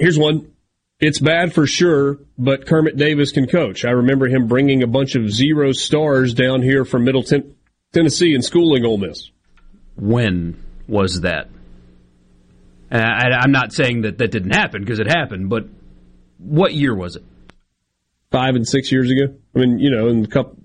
here's 0.00 0.18
one. 0.18 0.50
It's 0.98 1.20
bad 1.20 1.54
for 1.54 1.64
sure, 1.64 2.18
but 2.36 2.66
Kermit 2.66 2.96
Davis 2.96 3.30
can 3.30 3.46
coach. 3.46 3.84
I 3.84 3.90
remember 3.90 4.26
him 4.26 4.48
bringing 4.48 4.82
a 4.82 4.88
bunch 4.88 5.14
of 5.14 5.30
zero 5.30 5.70
stars 5.70 6.34
down 6.34 6.62
here 6.62 6.84
from 6.84 7.04
Middle 7.04 7.24
Tennessee 7.92 8.34
and 8.34 8.44
schooling 8.44 8.84
Ole 8.84 8.98
Miss. 8.98 9.30
When 9.98 10.62
was 10.86 11.22
that? 11.22 11.48
And 12.90 13.02
I, 13.02 13.40
I'm 13.42 13.52
not 13.52 13.72
saying 13.72 14.02
that 14.02 14.18
that 14.18 14.30
didn't 14.30 14.54
happen 14.54 14.82
because 14.82 15.00
it 15.00 15.08
happened, 15.08 15.50
but 15.50 15.64
what 16.38 16.72
year 16.72 16.94
was 16.94 17.16
it? 17.16 17.24
five 18.30 18.54
and 18.54 18.66
six 18.66 18.92
years 18.92 19.10
ago. 19.10 19.34
I 19.54 19.58
mean, 19.58 19.78
you 19.78 19.90
know, 19.90 20.08
in 20.08 20.24
a 20.24 20.28
couple. 20.28 20.56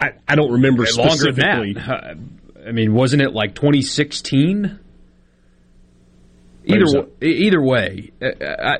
I, 0.00 0.12
I 0.26 0.34
don't 0.34 0.52
remember 0.52 0.84
Longer 0.84 1.02
than 1.02 1.34
specifically. 1.34 1.72
that. 1.74 1.88
Uh, 1.88 2.68
I 2.68 2.72
mean, 2.72 2.92
wasn't 2.92 3.22
it 3.22 3.32
like 3.32 3.54
2016? 3.54 4.78
Either 6.64 6.86
so. 6.86 7.08
either 7.20 7.60
way, 7.60 8.12
uh, 8.20 8.26
I, 8.44 8.78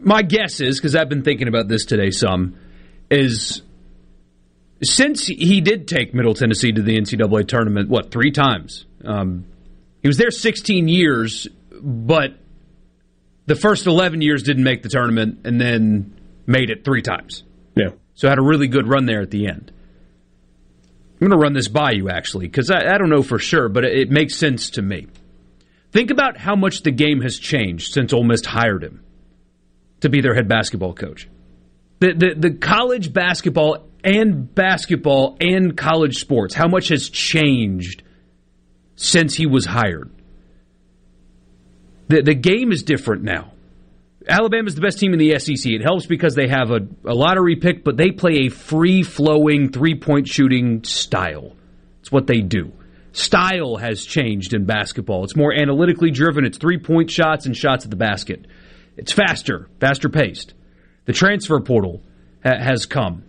my 0.00 0.22
guess 0.22 0.60
is 0.60 0.78
because 0.78 0.94
I've 0.94 1.08
been 1.08 1.22
thinking 1.22 1.48
about 1.48 1.68
this 1.68 1.84
today. 1.86 2.10
Some 2.10 2.56
is 3.10 3.62
since 4.82 5.26
he 5.26 5.60
did 5.60 5.88
take 5.88 6.14
Middle 6.14 6.34
Tennessee 6.34 6.72
to 6.72 6.82
the 6.82 6.98
NCAA 6.98 7.48
tournament, 7.48 7.88
what 7.88 8.10
three 8.10 8.30
times? 8.30 8.84
Um, 9.04 9.46
he 10.02 10.08
was 10.08 10.18
there 10.18 10.30
16 10.30 10.88
years, 10.88 11.48
but 11.70 12.34
the 13.46 13.54
first 13.54 13.86
11 13.86 14.20
years 14.20 14.42
didn't 14.42 14.64
make 14.64 14.82
the 14.82 14.88
tournament, 14.88 15.40
and 15.44 15.60
then 15.60 16.16
made 16.46 16.70
it 16.70 16.84
three 16.84 17.02
times. 17.02 17.44
Yeah. 17.74 17.90
So 18.14 18.28
had 18.28 18.38
a 18.38 18.42
really 18.42 18.68
good 18.68 18.88
run 18.88 19.06
there 19.06 19.22
at 19.22 19.30
the 19.30 19.46
end. 19.46 19.72
I'm 21.20 21.28
going 21.28 21.30
to 21.30 21.42
run 21.42 21.54
this 21.54 21.68
by 21.68 21.92
you 21.92 22.10
actually 22.10 22.46
because 22.46 22.70
I, 22.70 22.94
I 22.94 22.98
don't 22.98 23.08
know 23.08 23.22
for 23.22 23.38
sure, 23.38 23.68
but 23.68 23.84
it, 23.84 23.98
it 23.98 24.10
makes 24.10 24.36
sense 24.36 24.70
to 24.70 24.82
me. 24.82 25.06
Think 25.92 26.10
about 26.10 26.36
how 26.36 26.56
much 26.56 26.82
the 26.82 26.90
game 26.90 27.22
has 27.22 27.38
changed 27.38 27.92
since 27.92 28.12
Ole 28.12 28.24
Miss 28.24 28.44
hired 28.44 28.84
him 28.84 29.02
to 30.00 30.10
be 30.10 30.20
their 30.20 30.34
head 30.34 30.48
basketball 30.48 30.92
coach. 30.92 31.28
The, 32.00 32.12
the, 32.12 32.34
the 32.36 32.50
college 32.50 33.12
basketball 33.12 33.85
and 34.06 34.54
basketball 34.54 35.36
and 35.40 35.76
college 35.76 36.18
sports, 36.18 36.54
how 36.54 36.68
much 36.68 36.88
has 36.88 37.10
changed 37.10 38.04
since 38.94 39.34
he 39.34 39.46
was 39.46 39.66
hired? 39.66 40.10
The, 42.08 42.22
the 42.22 42.34
game 42.34 42.70
is 42.70 42.84
different 42.84 43.24
now. 43.24 43.52
Alabama's 44.28 44.76
the 44.76 44.80
best 44.80 45.00
team 45.00 45.12
in 45.12 45.18
the 45.18 45.36
SEC. 45.38 45.66
It 45.66 45.82
helps 45.82 46.06
because 46.06 46.36
they 46.36 46.48
have 46.48 46.70
a, 46.70 46.80
a 47.04 47.14
lottery 47.14 47.56
pick, 47.56 47.82
but 47.82 47.96
they 47.96 48.12
play 48.12 48.46
a 48.46 48.48
free 48.48 49.02
flowing 49.02 49.72
three 49.72 49.98
point 49.98 50.28
shooting 50.28 50.84
style. 50.84 51.56
It's 52.00 52.12
what 52.12 52.28
they 52.28 52.40
do. 52.40 52.72
Style 53.12 53.76
has 53.76 54.04
changed 54.04 54.54
in 54.54 54.66
basketball. 54.66 55.24
It's 55.24 55.36
more 55.36 55.52
analytically 55.52 56.10
driven. 56.12 56.44
It's 56.44 56.58
three 56.58 56.78
point 56.78 57.10
shots 57.10 57.46
and 57.46 57.56
shots 57.56 57.84
at 57.84 57.90
the 57.90 57.96
basket. 57.96 58.46
It's 58.96 59.12
faster, 59.12 59.68
faster 59.80 60.08
paced. 60.08 60.54
The 61.06 61.12
transfer 61.12 61.60
portal 61.60 62.02
ha- 62.44 62.58
has 62.58 62.86
come. 62.86 63.24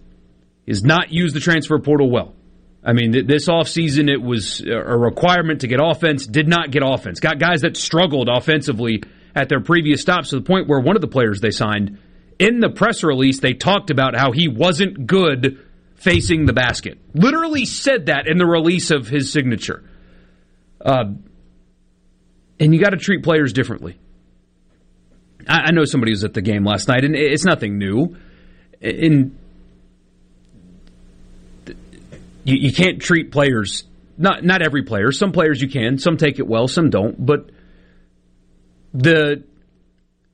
Is 0.68 0.84
not 0.84 1.12
used 1.12 1.36
the 1.36 1.40
transfer 1.40 1.80
portal 1.80 2.12
well. 2.12 2.36
I 2.84 2.94
mean, 2.94 3.14
th- 3.14 3.26
this 3.26 3.48
offseason, 3.48 4.10
it 4.10 4.22
was 4.22 4.62
a 4.62 4.98
requirement 4.98 5.62
to 5.62 5.68
get 5.68 5.80
offense, 5.82 6.28
did 6.28 6.48
not 6.48 6.72
get 6.72 6.84
offense. 6.86 7.20
Got 7.20 7.40
guys 7.40 7.62
that 7.62 7.78
struggled 7.78 8.30
offensively 8.30 9.02
at 9.34 9.50
their 9.50 9.62
previous 9.62 10.02
stops 10.02 10.30
to 10.30 10.36
the 10.36 10.42
point 10.42 10.68
where 10.68 10.80
one 10.80 10.96
of 10.96 11.02
the 11.02 11.08
players 11.08 11.40
they 11.40 11.52
signed, 11.52 12.00
in 12.38 12.60
the 12.60 12.70
press 12.70 13.04
release, 13.04 13.40
they 13.40 13.54
talked 13.54 13.90
about 13.90 14.16
how 14.16 14.32
he 14.32 14.48
wasn't 14.48 15.08
good 15.08 15.66
facing 15.96 16.46
the 16.46 16.54
basket. 16.54 17.00
Literally 17.14 17.66
said 17.66 18.08
that 18.08 18.28
in 18.28 18.38
the 18.38 18.46
release 18.46 18.92
of 18.92 19.08
his 19.08 19.32
signature. 19.32 19.84
Uh, 20.80 21.14
and 22.60 22.74
you 22.74 22.80
got 22.80 22.92
to 22.92 22.98
treat 22.98 23.24
players 23.24 23.54
differently. 23.54 23.98
I, 25.48 25.68
I 25.68 25.72
know 25.72 25.86
somebody 25.86 26.12
was 26.12 26.24
at 26.24 26.34
the 26.34 26.42
game 26.42 26.64
last 26.64 26.88
night, 26.88 27.04
and 27.04 27.16
it's 27.16 27.46
nothing 27.46 27.78
new. 27.78 28.18
In 28.80 29.38
you, 32.48 32.56
you 32.56 32.74
can't 32.74 33.02
treat 33.02 33.32
players 33.32 33.84
not 34.18 34.44
not 34.44 34.62
every 34.62 34.84
player. 34.84 35.12
Some 35.12 35.32
players 35.32 35.62
you 35.62 35.70
can, 35.70 36.00
some 36.00 36.18
take 36.18 36.40
it 36.40 36.48
well, 36.48 36.68
some 36.68 36.90
don't. 36.90 37.24
But 37.24 37.50
the 38.94 39.44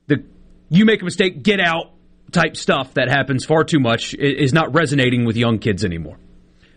the 0.06 0.24
you 0.70 0.84
make 0.84 1.02
a 1.02 1.04
mistake, 1.04 1.42
get 1.42 1.60
out 1.60 1.90
type 2.32 2.56
stuff 2.56 2.94
that 2.94 3.08
happens 3.08 3.44
far 3.44 3.64
too 3.64 3.80
much 3.80 4.14
is 4.14 4.52
not 4.52 4.74
resonating 4.74 5.24
with 5.24 5.36
young 5.36 5.58
kids 5.58 5.84
anymore. 5.84 6.16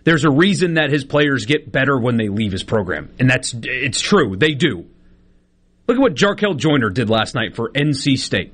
There's 0.04 0.26
a 0.26 0.30
reason 0.30 0.76
that 0.76 0.90
his 0.90 1.04
players 1.04 1.46
get 1.46 1.72
better 1.72 1.98
when 1.98 2.18
they 2.18 2.30
leave 2.30 2.52
his 2.52 2.64
program, 2.64 3.14
and 3.20 3.30
that's 3.30 3.54
it's 3.64 4.02
true. 4.02 4.36
They 4.36 4.54
do. 4.54 4.86
Look 5.88 5.98
at 5.98 6.02
what 6.02 6.16
Jarkel 6.16 6.58
Joiner 6.58 6.90
did 6.90 7.10
last 7.10 7.36
night 7.36 7.56
for 7.56 7.70
NC 7.70 8.18
State. 8.18 8.54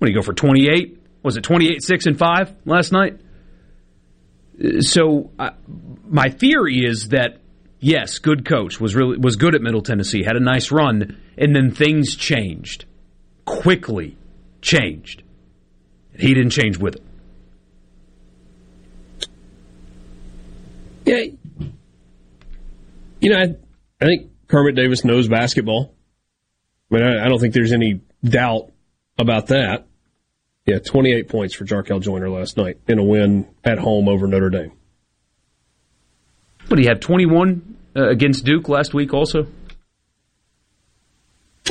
Did 0.00 0.08
he 0.08 0.14
go 0.14 0.22
for 0.22 0.34
28? 0.34 1.00
Was 1.22 1.36
it 1.36 1.42
28, 1.42 1.82
6, 1.82 2.06
and 2.06 2.18
5 2.18 2.54
last 2.66 2.92
night? 2.92 3.20
So, 4.80 5.30
uh, 5.38 5.50
my 6.08 6.28
theory 6.28 6.84
is 6.84 7.08
that 7.08 7.38
yes, 7.80 8.18
good 8.18 8.44
coach 8.44 8.80
was 8.80 8.94
really 8.94 9.18
was 9.18 9.36
good 9.36 9.54
at 9.54 9.62
Middle 9.62 9.82
Tennessee, 9.82 10.22
had 10.22 10.36
a 10.36 10.40
nice 10.40 10.70
run, 10.70 11.16
and 11.36 11.54
then 11.54 11.70
things 11.70 12.14
changed 12.16 12.84
quickly, 13.44 14.16
changed. 14.60 15.22
He 16.16 16.34
didn't 16.34 16.50
change 16.50 16.78
with 16.78 16.96
it. 16.96 17.02
Yeah. 21.04 21.24
You 23.20 23.30
know, 23.30 23.38
I, 23.38 23.56
I 24.00 24.06
think 24.06 24.30
Kermit 24.48 24.74
Davis 24.74 25.04
knows 25.04 25.28
basketball. 25.28 25.94
I 26.90 26.94
mean, 26.94 27.04
I, 27.04 27.24
I 27.24 27.28
don't 27.28 27.40
think 27.40 27.54
there's 27.54 27.72
any 27.72 28.00
doubt 28.22 28.70
about 29.18 29.48
that. 29.48 29.86
Yeah, 30.66 30.78
28 30.78 31.28
points 31.28 31.54
for 31.54 31.64
Jarkel 31.64 32.00
Joiner 32.00 32.30
last 32.30 32.56
night 32.56 32.78
in 32.88 32.98
a 32.98 33.04
win 33.04 33.46
at 33.62 33.78
home 33.78 34.08
over 34.08 34.26
Notre 34.26 34.48
Dame. 34.48 34.72
But 36.68 36.78
he 36.78 36.86
had 36.86 37.02
21 37.02 37.76
uh, 37.94 38.08
against 38.08 38.44
Duke 38.44 38.68
last 38.68 38.94
week, 38.94 39.12
also. 39.12 39.46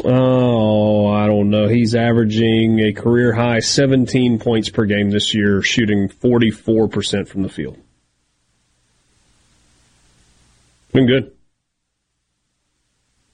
Oh, 0.05 1.07
I 1.07 1.27
don't 1.27 1.49
know. 1.49 1.67
He's 1.67 1.95
averaging 1.95 2.79
a 2.79 2.93
career 2.93 3.33
high 3.33 3.59
17 3.59 4.39
points 4.39 4.69
per 4.69 4.85
game 4.85 5.09
this 5.09 5.33
year, 5.33 5.61
shooting 5.61 6.09
44% 6.09 7.27
from 7.27 7.41
the 7.41 7.49
field. 7.49 7.77
Been 10.91 11.07
good. 11.07 11.32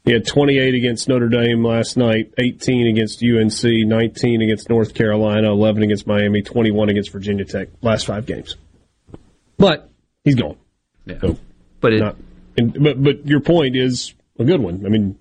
He 0.10 0.14
had 0.14 0.26
28 0.26 0.74
against 0.74 1.08
Notre 1.08 1.30
Dame 1.30 1.64
last 1.64 1.96
night, 1.96 2.34
18 2.40 2.88
against 2.88 3.22
UNC, 3.24 3.62
19 3.64 4.42
against 4.42 4.68
North 4.68 4.96
Carolina, 4.96 5.52
11 5.52 5.84
against 5.84 6.08
Miami, 6.08 6.42
21 6.42 6.90
against 6.90 7.12
Virginia 7.12 7.46
Tech. 7.46 7.68
Last 7.84 8.08
five 8.08 8.26
games. 8.26 8.56
But 9.60 9.92
he's 10.24 10.34
gone. 10.34 10.58
Yeah. 11.06 11.20
So, 11.22 11.38
But 11.80 11.94
it, 11.94 12.00
not, 12.00 12.16
and, 12.58 12.84
but 12.84 13.04
but 13.04 13.28
your 13.28 13.40
point 13.40 13.76
is 13.76 14.16
a 14.40 14.46
good 14.46 14.60
one. 14.60 14.84
I 14.84 14.90
mean, 14.90 15.20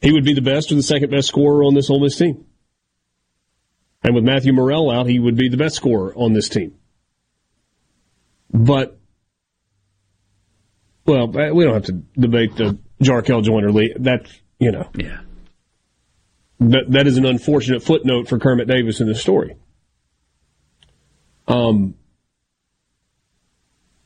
he 0.00 0.10
would 0.10 0.24
be 0.24 0.32
the 0.32 0.40
best 0.40 0.72
or 0.72 0.76
the 0.76 0.82
second 0.82 1.10
best 1.10 1.28
scorer 1.28 1.64
on 1.64 1.74
this 1.74 1.90
Ole 1.90 2.00
Miss 2.00 2.16
team. 2.16 2.46
And 4.02 4.14
with 4.14 4.24
Matthew 4.24 4.54
Murrell 4.54 4.90
out, 4.90 5.06
he 5.06 5.18
would 5.18 5.36
be 5.36 5.50
the 5.50 5.58
best 5.58 5.76
scorer 5.76 6.14
on 6.16 6.32
this 6.32 6.48
team. 6.48 6.76
But, 8.50 8.98
well, 11.04 11.28
we 11.28 11.64
don't 11.64 11.74
have 11.74 11.84
to 11.84 12.02
debate 12.18 12.56
the 12.56 12.78
Jarkel 13.02 13.42
Joiner 13.42 13.70
Lee. 13.70 13.94
That's, 13.98 14.30
you 14.58 14.72
know, 14.72 14.88
yeah. 14.94 15.20
that, 16.60 16.90
that 16.90 17.06
is 17.06 17.16
an 17.16 17.26
unfortunate 17.26 17.82
footnote 17.82 18.28
for 18.28 18.38
Kermit 18.38 18.68
Davis 18.68 19.00
in 19.00 19.06
the 19.06 19.14
story. 19.14 19.56
Um, 21.48 21.94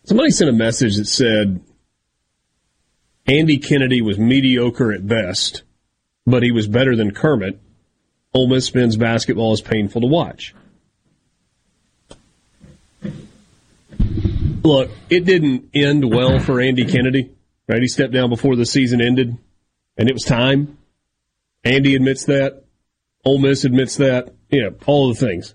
somebody 0.04 0.30
sent 0.30 0.50
a 0.50 0.54
message 0.54 0.96
that 0.96 1.06
said 1.06 1.60
Andy 3.26 3.58
Kennedy 3.58 4.02
was 4.02 4.18
mediocre 4.18 4.92
at 4.92 5.06
best, 5.06 5.62
but 6.26 6.42
he 6.42 6.50
was 6.50 6.66
better 6.66 6.96
than 6.96 7.12
Kermit. 7.12 7.60
Ole 8.32 8.48
Miss 8.48 8.74
men's 8.74 8.96
basketball 8.96 9.52
is 9.52 9.60
painful 9.60 10.00
to 10.02 10.06
watch. 10.06 10.54
Look, 14.62 14.90
it 15.08 15.24
didn't 15.24 15.70
end 15.74 16.12
well 16.12 16.40
for 16.40 16.60
Andy 16.60 16.84
Kennedy. 16.84 17.30
Right, 17.68 17.82
he 17.82 17.88
stepped 17.88 18.12
down 18.12 18.30
before 18.30 18.54
the 18.54 18.66
season 18.66 19.00
ended, 19.00 19.36
and 19.96 20.08
it 20.08 20.12
was 20.12 20.22
time. 20.22 20.78
Andy 21.64 21.96
admits 21.96 22.26
that. 22.26 22.64
Ole 23.24 23.38
Miss 23.38 23.64
admits 23.64 23.96
that. 23.96 24.32
Yeah, 24.50 24.70
all 24.86 25.10
of 25.10 25.18
the 25.18 25.26
things. 25.26 25.54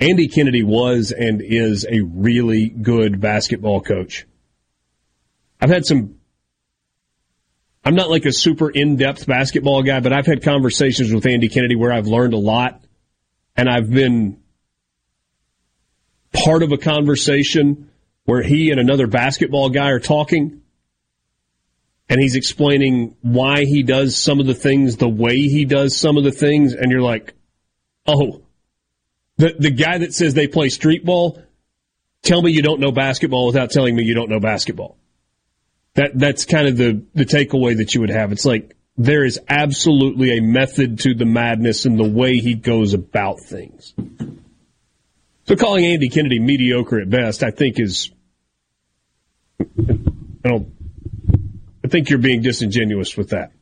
Andy 0.00 0.26
Kennedy 0.26 0.64
was 0.64 1.12
and 1.12 1.40
is 1.42 1.86
a 1.88 2.00
really 2.00 2.68
good 2.68 3.20
basketball 3.20 3.80
coach. 3.82 4.26
I've 5.60 5.70
had 5.70 5.86
some. 5.86 6.16
I'm 7.84 7.94
not 7.94 8.10
like 8.10 8.24
a 8.24 8.32
super 8.32 8.68
in 8.68 8.96
depth 8.96 9.26
basketball 9.26 9.82
guy, 9.82 10.00
but 10.00 10.12
I've 10.12 10.26
had 10.26 10.42
conversations 10.42 11.12
with 11.12 11.24
Andy 11.24 11.48
Kennedy 11.48 11.76
where 11.76 11.92
I've 11.92 12.08
learned 12.08 12.34
a 12.34 12.38
lot, 12.38 12.82
and 13.56 13.68
I've 13.68 13.90
been 13.90 14.40
part 16.32 16.62
of 16.62 16.72
a 16.72 16.78
conversation 16.78 17.90
where 18.24 18.42
he 18.42 18.70
and 18.70 18.80
another 18.80 19.06
basketball 19.06 19.70
guy 19.70 19.90
are 19.90 20.00
talking, 20.00 20.62
and 22.10 22.20
he's 22.20 22.34
explaining 22.34 23.16
why 23.22 23.64
he 23.64 23.84
does 23.84 24.16
some 24.16 24.40
of 24.40 24.46
the 24.46 24.54
things 24.54 24.96
the 24.96 25.08
way 25.08 25.36
he 25.36 25.64
does 25.64 25.96
some 25.96 26.18
of 26.18 26.24
the 26.24 26.32
things, 26.32 26.74
and 26.74 26.90
you're 26.90 27.00
like, 27.00 27.34
oh, 28.06 28.42
the 29.38 29.54
the 29.56 29.70
guy 29.70 29.98
that 29.98 30.12
says 30.12 30.34
they 30.34 30.48
play 30.48 30.68
street 30.68 31.04
ball, 31.04 31.40
tell 32.22 32.42
me 32.42 32.50
you 32.50 32.62
don't 32.62 32.80
know 32.80 32.90
basketball 32.90 33.46
without 33.46 33.70
telling 33.70 33.94
me 33.94 34.02
you 34.02 34.14
don't 34.14 34.28
know 34.28 34.40
basketball. 34.40 34.98
That 35.94 36.10
that's 36.18 36.44
kind 36.44 36.66
of 36.66 36.76
the 36.76 37.02
the 37.14 37.24
takeaway 37.24 37.76
that 37.76 37.94
you 37.94 38.00
would 38.00 38.10
have. 38.10 38.32
It's 38.32 38.44
like 38.44 38.76
there 38.98 39.24
is 39.24 39.40
absolutely 39.48 40.36
a 40.36 40.42
method 40.42 40.98
to 41.00 41.14
the 41.14 41.24
madness 41.24 41.86
and 41.86 41.98
the 41.98 42.08
way 42.08 42.38
he 42.38 42.54
goes 42.54 42.92
about 42.92 43.40
things. 43.40 43.94
So 45.44 45.54
calling 45.54 45.86
Andy 45.86 46.08
Kennedy 46.08 46.40
mediocre 46.40 47.00
at 47.00 47.08
best, 47.08 47.44
I 47.44 47.52
think 47.52 47.78
is 47.78 48.10
I 49.60 50.48
don't 50.48 50.79
think 51.90 52.10
you're 52.10 52.18
being 52.18 52.42
disingenuous 52.42 53.16
with 53.16 53.30
that. 53.30 53.52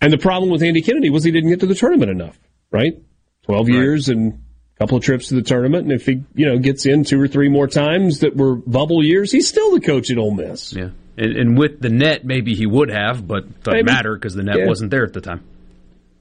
And 0.00 0.12
the 0.12 0.18
problem 0.18 0.50
with 0.50 0.62
Andy 0.62 0.82
Kennedy 0.82 1.10
was 1.10 1.24
he 1.24 1.30
didn't 1.30 1.50
get 1.50 1.60
to 1.60 1.66
the 1.66 1.74
tournament 1.74 2.10
enough, 2.10 2.38
right? 2.70 3.00
12 3.44 3.68
years 3.70 4.08
and 4.08 4.34
a 4.76 4.78
couple 4.78 4.98
of 4.98 5.04
trips 5.04 5.28
to 5.28 5.34
the 5.34 5.42
tournament. 5.42 5.84
And 5.84 5.92
if 5.92 6.04
he, 6.06 6.22
you 6.34 6.46
know, 6.46 6.58
gets 6.58 6.84
in 6.86 7.04
two 7.04 7.20
or 7.20 7.28
three 7.28 7.48
more 7.48 7.66
times 7.66 8.20
that 8.20 8.36
were 8.36 8.54
bubble 8.56 9.02
years, 9.02 9.32
he's 9.32 9.48
still 9.48 9.72
the 9.72 9.80
coach 9.80 10.10
at 10.10 10.18
Ole 10.18 10.32
Miss. 10.34 10.72
Yeah. 10.74 10.90
And, 11.16 11.36
and 11.36 11.58
with 11.58 11.80
the 11.80 11.88
net, 11.88 12.24
maybe 12.24 12.54
he 12.54 12.66
would 12.66 12.90
have, 12.90 13.26
but 13.26 13.62
doesn't 13.62 13.86
matter 13.86 14.14
because 14.14 14.34
the 14.34 14.42
net 14.42 14.58
Yeah. 14.58 14.66
wasn't 14.66 14.90
there 14.90 15.04
at 15.04 15.12
the 15.12 15.20
time. 15.20 15.42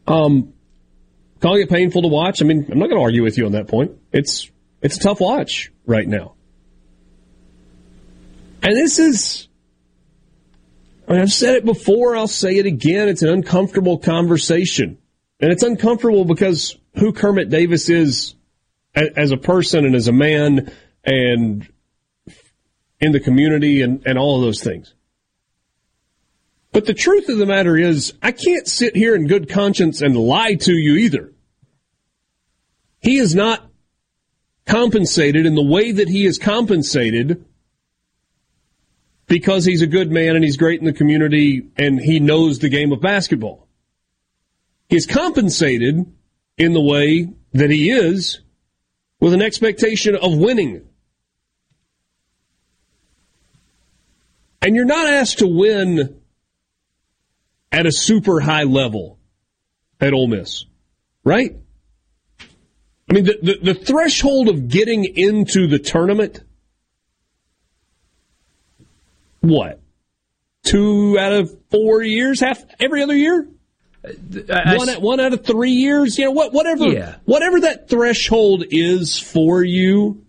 Um, 0.07 0.53
calling 1.39 1.61
it 1.61 1.69
painful 1.69 2.03
to 2.03 2.07
watch. 2.07 2.41
I 2.41 2.45
mean, 2.45 2.67
I'm 2.71 2.77
not 2.79 2.87
going 2.89 2.99
to 2.99 3.03
argue 3.03 3.23
with 3.23 3.37
you 3.37 3.45
on 3.47 3.53
that 3.53 3.67
point. 3.67 3.91
It's 4.11 4.49
it's 4.81 4.97
a 4.97 4.99
tough 4.99 5.19
watch 5.19 5.71
right 5.85 6.07
now. 6.07 6.33
And 8.63 8.77
this 8.77 8.97
is, 8.97 9.49
I 11.07 11.11
mean, 11.11 11.21
I've 11.21 11.33
said 11.33 11.55
it 11.55 11.65
before. 11.65 12.15
I'll 12.15 12.27
say 12.27 12.55
it 12.55 12.65
again. 12.65 13.09
It's 13.09 13.21
an 13.21 13.29
uncomfortable 13.29 13.97
conversation, 13.97 14.97
and 15.41 15.51
it's 15.51 15.63
uncomfortable 15.63 16.23
because 16.23 16.77
who 16.95 17.11
Kermit 17.11 17.49
Davis 17.49 17.89
is 17.89 18.35
as 18.95 19.31
a 19.31 19.37
person 19.37 19.85
and 19.85 19.95
as 19.95 20.07
a 20.07 20.13
man 20.13 20.71
and 21.03 21.67
in 23.01 23.11
the 23.11 23.19
community 23.19 23.81
and, 23.81 24.01
and 24.05 24.17
all 24.17 24.37
of 24.37 24.43
those 24.43 24.63
things. 24.63 24.93
But 26.71 26.85
the 26.85 26.93
truth 26.93 27.27
of 27.27 27.37
the 27.37 27.45
matter 27.45 27.77
is, 27.77 28.13
I 28.21 28.31
can't 28.31 28.67
sit 28.67 28.95
here 28.95 29.13
in 29.13 29.27
good 29.27 29.49
conscience 29.49 30.01
and 30.01 30.15
lie 30.15 30.55
to 30.55 30.71
you 30.71 30.95
either. 30.95 31.33
He 33.01 33.17
is 33.17 33.35
not 33.35 33.69
compensated 34.65 35.45
in 35.45 35.55
the 35.55 35.63
way 35.63 35.91
that 35.91 36.07
he 36.07 36.25
is 36.25 36.39
compensated 36.39 37.43
because 39.33 39.65
he's 39.65 39.81
a 39.81 39.87
good 39.87 40.11
man 40.11 40.35
and 40.35 40.45
he's 40.45 40.57
great 40.57 40.79
in 40.79 40.85
the 40.85 40.93
community 40.93 41.67
and 41.75 41.99
he 41.99 42.19
knows 42.19 42.59
the 42.59 42.69
game 42.69 42.91
of 42.91 43.01
basketball. 43.01 43.67
He's 44.89 45.07
compensated 45.07 46.05
in 46.55 46.73
the 46.73 46.79
way 46.79 47.29
that 47.53 47.71
he 47.71 47.89
is 47.89 48.41
with 49.19 49.33
an 49.33 49.41
expectation 49.41 50.15
of 50.15 50.37
winning. 50.37 50.87
And 54.61 54.75
you're 54.75 54.85
not 54.85 55.07
asked 55.07 55.39
to 55.39 55.47
win 55.47 56.21
at 57.71 57.87
a 57.87 57.91
super 57.91 58.39
high 58.39 58.65
level 58.65 59.17
at 59.99 60.13
Ole 60.13 60.27
Miss, 60.27 60.65
right? 61.23 61.55
I 63.09 63.13
mean, 63.13 63.23
the, 63.23 63.39
the, 63.41 63.73
the 63.73 63.73
threshold 63.73 64.47
of 64.47 64.67
getting 64.67 65.05
into 65.05 65.65
the 65.65 65.79
tournament, 65.79 66.43
what? 69.43 69.81
Two 70.63 71.17
out 71.19 71.33
of 71.33 71.55
four 71.69 72.01
years, 72.01 72.39
half 72.39 72.63
every 72.79 73.03
other 73.03 73.15
year? 73.15 73.47
I- 74.05 74.77
one, 74.77 74.89
out- 74.89 75.01
one 75.01 75.19
out 75.19 75.33
of 75.33 75.45
three 75.45 75.71
years? 75.71 76.17
You 76.17 76.25
know, 76.25 76.31
what, 76.31 76.53
whatever, 76.53 76.85
Yeah. 76.87 77.15
whatever 77.25 77.59
that 77.61 77.89
threshold 77.89 78.63
is 78.69 79.19
for 79.19 79.63
you, 79.63 80.25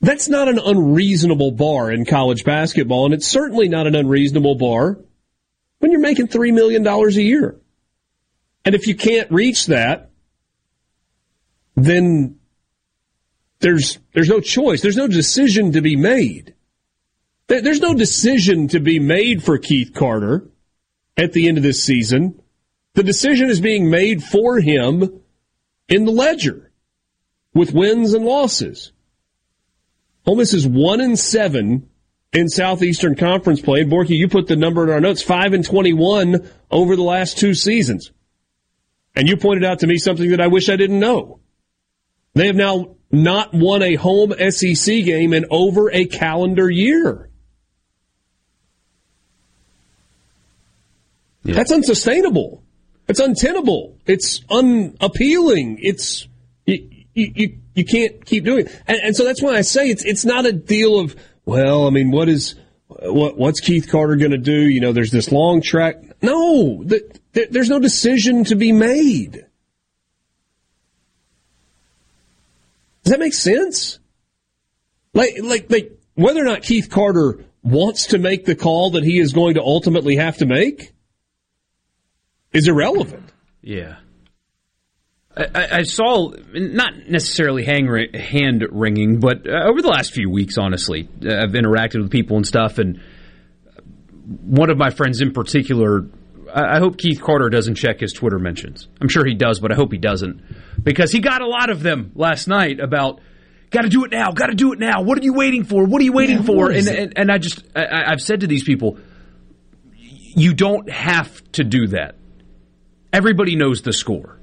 that's 0.00 0.28
not 0.28 0.48
an 0.48 0.58
unreasonable 0.58 1.52
bar 1.52 1.90
in 1.92 2.04
college 2.04 2.44
basketball, 2.44 3.04
and 3.04 3.14
it's 3.14 3.26
certainly 3.26 3.68
not 3.68 3.86
an 3.86 3.94
unreasonable 3.94 4.54
bar 4.56 4.98
when 5.78 5.90
you're 5.90 6.00
making 6.00 6.28
$3 6.28 6.52
million 6.52 6.86
a 6.86 7.08
year. 7.10 7.56
And 8.64 8.74
if 8.74 8.86
you 8.86 8.94
can't 8.94 9.30
reach 9.30 9.66
that, 9.66 10.10
then 11.76 12.38
there's, 13.60 13.98
there's 14.12 14.28
no 14.28 14.40
choice. 14.40 14.80
There's 14.82 14.96
no 14.96 15.08
decision 15.08 15.72
to 15.72 15.80
be 15.82 15.96
made. 15.96 16.54
There- 17.48 17.60
There's 17.62 17.80
no 17.80 17.94
decision 17.94 18.68
to 18.68 18.80
be 18.80 18.98
made 18.98 19.42
for 19.42 19.58
Keith 19.58 19.92
Carter 19.94 20.48
at 21.16 21.32
the 21.32 21.48
end 21.48 21.58
of 21.58 21.62
this 21.62 21.82
season. 21.82 22.40
The 22.94 23.02
decision 23.02 23.50
is 23.50 23.60
being 23.60 23.90
made 23.90 24.22
for 24.22 24.60
him 24.60 25.20
in 25.88 26.04
the 26.04 26.12
ledger 26.12 26.70
with 27.54 27.72
wins 27.74 28.14
and 28.14 28.24
losses. 28.24 28.92
Ole 30.26 30.36
Miss 30.36 30.54
is 30.54 30.66
one 30.66 31.00
and 31.00 31.18
seven 31.18 31.88
in 32.32 32.48
Southeastern 32.48 33.14
Conference 33.16 33.60
play. 33.60 33.84
Borky, 33.84 34.16
you 34.16 34.28
put 34.28 34.46
the 34.46 34.56
number 34.56 34.84
in 34.84 34.90
our 34.90 35.00
notes, 35.00 35.22
five 35.22 35.52
and 35.52 35.64
twenty-one 35.64 36.48
over 36.70 36.96
the 36.96 37.02
last 37.02 37.38
two 37.38 37.54
seasons. 37.54 38.12
And 39.14 39.28
you 39.28 39.36
pointed 39.36 39.64
out 39.64 39.80
to 39.80 39.86
me 39.86 39.98
something 39.98 40.30
that 40.30 40.40
I 40.40 40.46
wish 40.46 40.68
I 40.70 40.76
didn't 40.76 41.00
know. 41.00 41.40
They 42.34 42.46
have 42.46 42.56
now 42.56 42.96
not 43.10 43.52
won 43.52 43.82
a 43.82 43.96
home 43.96 44.32
SEC 44.50 45.04
game 45.04 45.34
in 45.34 45.44
over 45.50 45.90
a 45.92 46.06
calendar 46.06 46.70
year. 46.70 47.28
That's 51.44 51.72
unsustainable. 51.72 52.62
It's 53.08 53.20
untenable. 53.20 53.98
It's 54.06 54.42
unappealing. 54.48 55.78
It's 55.80 56.28
you, 56.66 56.88
you, 57.14 57.58
you, 57.74 57.84
can't 57.84 58.24
keep 58.24 58.44
doing 58.44 58.66
it. 58.66 58.82
And, 58.86 58.98
and 59.02 59.16
so 59.16 59.24
that's 59.24 59.42
why 59.42 59.54
I 59.54 59.62
say 59.62 59.88
it's 59.88 60.04
it's 60.04 60.24
not 60.24 60.46
a 60.46 60.52
deal 60.52 60.98
of 60.98 61.16
well, 61.44 61.86
I 61.86 61.90
mean, 61.90 62.10
what 62.10 62.28
is 62.28 62.54
what 62.88 63.36
what's 63.36 63.60
Keith 63.60 63.90
Carter 63.90 64.16
going 64.16 64.30
to 64.30 64.38
do? 64.38 64.68
You 64.68 64.80
know, 64.80 64.92
there's 64.92 65.10
this 65.10 65.32
long 65.32 65.60
track. 65.60 65.96
No, 66.22 66.82
the, 66.84 67.02
there- 67.32 67.48
there's 67.50 67.68
no 67.68 67.80
decision 67.80 68.44
to 68.44 68.54
be 68.54 68.72
made. 68.72 69.44
Does 73.02 73.10
that 73.10 73.18
make 73.18 73.34
sense? 73.34 73.98
Like 75.12 75.34
like 75.42 75.70
like 75.70 75.98
whether 76.14 76.40
or 76.40 76.44
not 76.44 76.62
Keith 76.62 76.88
Carter 76.88 77.44
wants 77.62 78.06
to 78.08 78.18
make 78.18 78.44
the 78.44 78.54
call 78.54 78.92
that 78.92 79.02
he 79.04 79.18
is 79.18 79.32
going 79.32 79.54
to 79.54 79.60
ultimately 79.60 80.16
have 80.16 80.36
to 80.38 80.46
make 80.46 80.92
is 82.52 82.68
irrelevant. 82.68 83.30
Yeah. 83.62 83.96
I, 85.36 85.68
I- 85.78 85.82
saw, 85.84 86.32
not 86.52 87.08
necessarily 87.08 87.64
hang, 87.64 87.86
hand 88.14 88.64
wringing, 88.70 89.18
but 89.20 89.48
uh, 89.48 89.64
over 89.70 89.80
the 89.80 89.88
last 89.88 90.12
few 90.12 90.28
weeks, 90.28 90.58
honestly, 90.58 91.08
uh, 91.24 91.42
I've 91.42 91.52
interacted 91.52 92.02
with 92.02 92.10
people 92.10 92.36
and 92.36 92.46
stuff, 92.46 92.78
and 92.78 93.00
one 94.42 94.68
of 94.70 94.76
my 94.76 94.90
friends 94.90 95.20
in 95.22 95.32
particular, 95.32 96.06
I, 96.54 96.78
hope 96.80 96.98
Keith 96.98 97.20
Carter 97.22 97.48
doesn't 97.48 97.76
check 97.76 98.00
his 98.00 98.12
Twitter 98.12 98.38
mentions. 98.38 98.88
I'm 99.00 99.08
sure 99.08 99.24
he 99.24 99.34
does, 99.34 99.58
but 99.58 99.72
I 99.72 99.74
hope 99.74 99.90
he 99.90 99.96
doesn't, 99.98 100.42
because 100.82 101.10
he 101.12 101.20
got 101.20 101.40
a 101.40 101.46
lot 101.48 101.70
of 101.70 101.82
them 101.82 102.12
last 102.14 102.46
night 102.46 102.78
about. 102.78 103.20
Got 103.70 103.82
to 103.82 103.88
do 103.88 104.04
it 104.04 104.10
now. 104.10 104.32
Got 104.32 104.48
to 104.48 104.54
do 104.54 104.74
it 104.74 104.78
now. 104.78 105.00
What 105.00 105.18
are 105.18 105.24
you 105.24 105.32
waiting 105.32 105.64
for? 105.64 105.86
What 105.86 106.02
are 106.02 106.04
you 106.04 106.12
waiting 106.12 106.40
Yeah, 106.40 106.42
for? 106.44 106.70
And, 106.70 106.86
and 106.88 107.12
and 107.16 107.32
I 107.32 107.38
just 107.38 107.64
I- 107.74 107.86
I, 107.86 108.12
I've 108.12 108.20
said 108.20 108.40
to 108.40 108.46
these 108.46 108.64
people, 108.64 108.98
you 109.96 110.52
don't 110.52 110.90
have 110.90 111.42
to 111.52 111.64
do 111.64 111.86
that. 111.86 112.16
Everybody 113.12 113.56
knows 113.56 113.82
the 113.82 113.92
score. 113.92 114.38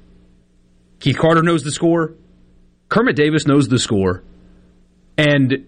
Keith 1.00 1.18
Carter 1.18 1.42
knows 1.42 1.62
the 1.64 1.72
score. 1.72 2.14
Kermit 2.88 3.16
Davis 3.16 3.46
knows 3.46 3.68
the 3.68 3.78
score. 3.78 4.22
And 5.16 5.66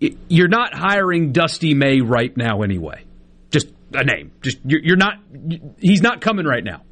you're 0.00 0.48
not 0.48 0.74
hiring 0.74 1.32
Dusty 1.32 1.74
May 1.74 2.00
right 2.00 2.34
now 2.36 2.62
anyway. 2.62 3.04
Just 3.50 3.68
a 3.92 4.04
name. 4.04 4.32
Just 4.42 4.58
you're 4.64 4.96
not. 4.96 5.14
He's 5.78 6.02
not 6.02 6.20
coming 6.20 6.46
right 6.46 6.64
now. 6.64 6.82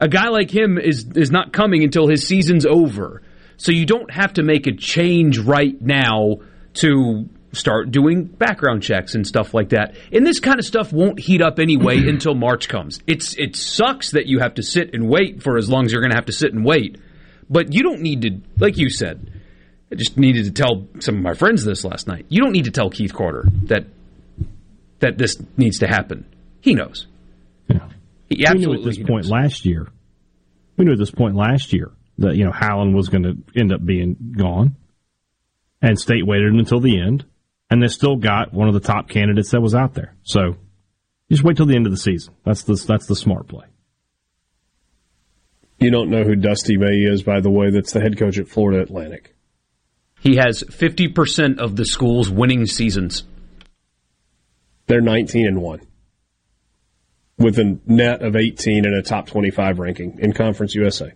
A 0.00 0.08
guy 0.08 0.28
like 0.28 0.50
him 0.50 0.78
is 0.78 1.06
is 1.14 1.30
not 1.30 1.52
coming 1.52 1.82
until 1.82 2.08
his 2.08 2.26
season's 2.26 2.66
over. 2.66 3.22
So 3.56 3.72
you 3.72 3.86
don't 3.86 4.10
have 4.10 4.34
to 4.34 4.42
make 4.42 4.66
a 4.66 4.72
change 4.72 5.38
right 5.38 5.80
now 5.80 6.38
to 6.74 7.28
start 7.54 7.90
doing 7.90 8.24
background 8.24 8.82
checks 8.82 9.14
and 9.14 9.26
stuff 9.26 9.54
like 9.54 9.70
that. 9.70 9.96
And 10.12 10.26
this 10.26 10.40
kind 10.40 10.58
of 10.58 10.64
stuff 10.64 10.92
won't 10.92 11.18
heat 11.18 11.42
up 11.42 11.58
anyway 11.58 11.96
until 12.06 12.34
March 12.34 12.68
comes. 12.68 13.00
It's 13.06 13.36
it 13.36 13.56
sucks 13.56 14.12
that 14.12 14.26
you 14.26 14.40
have 14.40 14.54
to 14.54 14.62
sit 14.62 14.94
and 14.94 15.08
wait 15.08 15.42
for 15.42 15.56
as 15.56 15.68
long 15.68 15.86
as 15.86 15.92
you're 15.92 16.02
going 16.02 16.12
to 16.12 16.16
have 16.16 16.26
to 16.26 16.32
sit 16.32 16.52
and 16.52 16.64
wait. 16.64 16.98
But 17.48 17.72
you 17.72 17.82
don't 17.82 18.00
need 18.00 18.22
to 18.22 18.40
like 18.58 18.76
you 18.76 18.90
said. 18.90 19.30
I 19.92 19.96
just 19.96 20.16
needed 20.16 20.46
to 20.46 20.50
tell 20.50 20.88
some 20.98 21.16
of 21.16 21.22
my 21.22 21.34
friends 21.34 21.64
this 21.64 21.84
last 21.84 22.08
night. 22.08 22.26
You 22.28 22.42
don't 22.42 22.52
need 22.52 22.64
to 22.64 22.70
tell 22.70 22.90
Keith 22.90 23.14
Carter 23.14 23.44
that 23.64 23.86
that 25.00 25.18
this 25.18 25.36
needs 25.56 25.78
to 25.80 25.86
happen. 25.86 26.26
He 26.60 26.74
knows. 26.74 27.06
Yeah. 27.68 27.88
He 28.28 28.44
we 28.52 28.58
knew 28.58 28.74
at 28.74 28.84
this 28.84 28.98
point 28.98 29.26
knows. 29.26 29.30
last 29.30 29.66
year. 29.66 29.88
We 30.76 30.84
knew 30.84 30.92
at 30.92 30.98
this 30.98 31.10
point 31.10 31.36
last 31.36 31.72
year 31.72 31.92
that 32.18 32.36
you 32.36 32.44
know 32.44 32.52
Howland 32.52 32.94
was 32.94 33.08
going 33.08 33.22
to 33.22 33.36
end 33.54 33.72
up 33.72 33.84
being 33.84 34.16
gone, 34.36 34.76
and 35.82 35.98
State 35.98 36.26
waited 36.26 36.52
until 36.54 36.80
the 36.80 37.00
end, 37.00 37.24
and 37.70 37.82
they 37.82 37.88
still 37.88 38.16
got 38.16 38.52
one 38.52 38.68
of 38.68 38.74
the 38.74 38.80
top 38.80 39.08
candidates 39.08 39.50
that 39.50 39.60
was 39.60 39.74
out 39.74 39.94
there. 39.94 40.14
So 40.22 40.56
just 41.30 41.42
wait 41.42 41.56
till 41.56 41.66
the 41.66 41.76
end 41.76 41.86
of 41.86 41.92
the 41.92 41.98
season. 41.98 42.34
That's 42.44 42.62
the 42.62 42.74
that's 42.86 43.06
the 43.06 43.16
smart 43.16 43.48
play. 43.48 43.66
You 45.78 45.90
don't 45.90 46.10
know 46.10 46.22
who 46.22 46.36
Dusty 46.36 46.76
May 46.76 47.00
is, 47.00 47.22
by 47.22 47.40
the 47.40 47.50
way. 47.50 47.70
That's 47.70 47.92
the 47.92 48.00
head 48.00 48.16
coach 48.18 48.38
at 48.38 48.48
Florida 48.48 48.80
Atlantic. 48.82 49.34
He 50.20 50.36
has 50.36 50.62
50% 50.62 51.58
of 51.58 51.76
the 51.76 51.84
school's 51.84 52.30
winning 52.30 52.64
seasons. 52.66 53.24
They're 54.86 55.02
19 55.02 55.46
and 55.46 55.60
1 55.60 55.80
with 57.36 57.58
a 57.58 57.78
net 57.86 58.22
of 58.22 58.36
18 58.36 58.86
and 58.86 58.94
a 58.94 59.02
top 59.02 59.26
25 59.26 59.78
ranking 59.78 60.18
in 60.20 60.32
Conference 60.32 60.74
USA. 60.74 61.12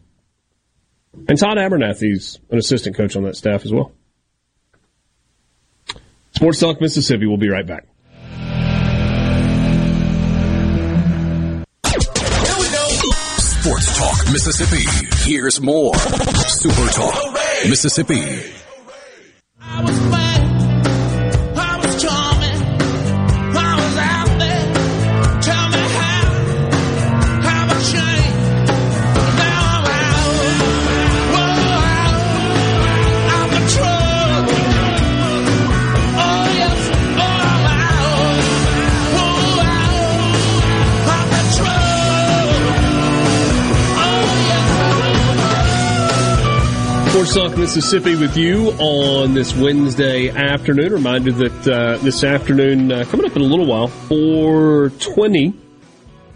And 1.28 1.38
Todd 1.38 1.58
Abernethy's 1.58 2.38
an 2.50 2.58
assistant 2.58 2.96
coach 2.96 3.16
on 3.16 3.22
that 3.24 3.36
staff 3.36 3.64
as 3.64 3.72
well. 3.72 3.92
Sports 6.38 6.60
Talk 6.60 6.80
Mississippi. 6.80 7.26
We'll 7.26 7.36
be 7.36 7.48
right 7.48 7.66
back. 7.66 7.84
Here 11.84 11.98
we 11.98 12.68
go. 12.70 12.88
Sports 13.38 13.98
Talk 13.98 14.32
Mississippi. 14.32 14.84
Here's 15.28 15.60
more 15.60 15.96
Super 15.96 16.86
Talk 16.92 17.32
Mississippi. 17.68 18.20
Talk 47.38 47.56
Mississippi 47.56 48.16
with 48.16 48.36
you 48.36 48.72
on 48.80 49.32
this 49.32 49.54
Wednesday 49.54 50.28
afternoon. 50.28 50.92
Reminder 50.92 51.30
that 51.30 51.68
uh, 51.68 51.96
this 51.98 52.24
afternoon, 52.24 52.90
uh, 52.90 53.04
coming 53.04 53.26
up 53.26 53.36
in 53.36 53.42
a 53.42 53.44
little 53.44 53.64
while, 53.64 53.86
420, 53.86 55.54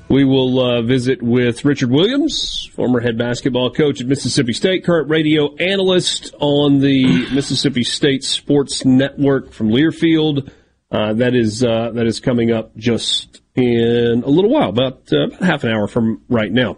we 0.09 0.23
will 0.23 0.61
uh, 0.61 0.83
visit 0.83 1.21
with 1.21 1.65
Richard 1.65 1.91
Williams, 1.91 2.71
former 2.77 3.01
head 3.01 3.19
basketball 3.19 3.73
coach 3.73 4.01
at 4.01 4.07
Mississippi 4.07 4.53
State, 4.53 4.85
current 4.85 5.11
radio 5.11 5.53
analyst 5.57 6.37
on 6.39 6.79
the 6.79 7.29
Mississippi 7.35 7.83
State 7.83 8.23
Sports 8.23 8.85
Network 8.85 9.53
from 9.53 9.71
Learfield. 9.71 10.53
Uh, 10.93 11.15
that 11.15 11.35
is 11.35 11.65
uh, 11.65 11.91
that 11.95 12.07
is 12.07 12.21
coming 12.21 12.53
up 12.53 12.77
just 12.77 13.43
in 13.57 14.23
a 14.25 14.29
little 14.29 14.51
while, 14.51 14.69
about, 14.69 15.13
uh, 15.13 15.25
about 15.27 15.43
half 15.43 15.65
an 15.65 15.73
hour 15.73 15.89
from 15.89 16.23
right 16.29 16.53
now. 16.53 16.77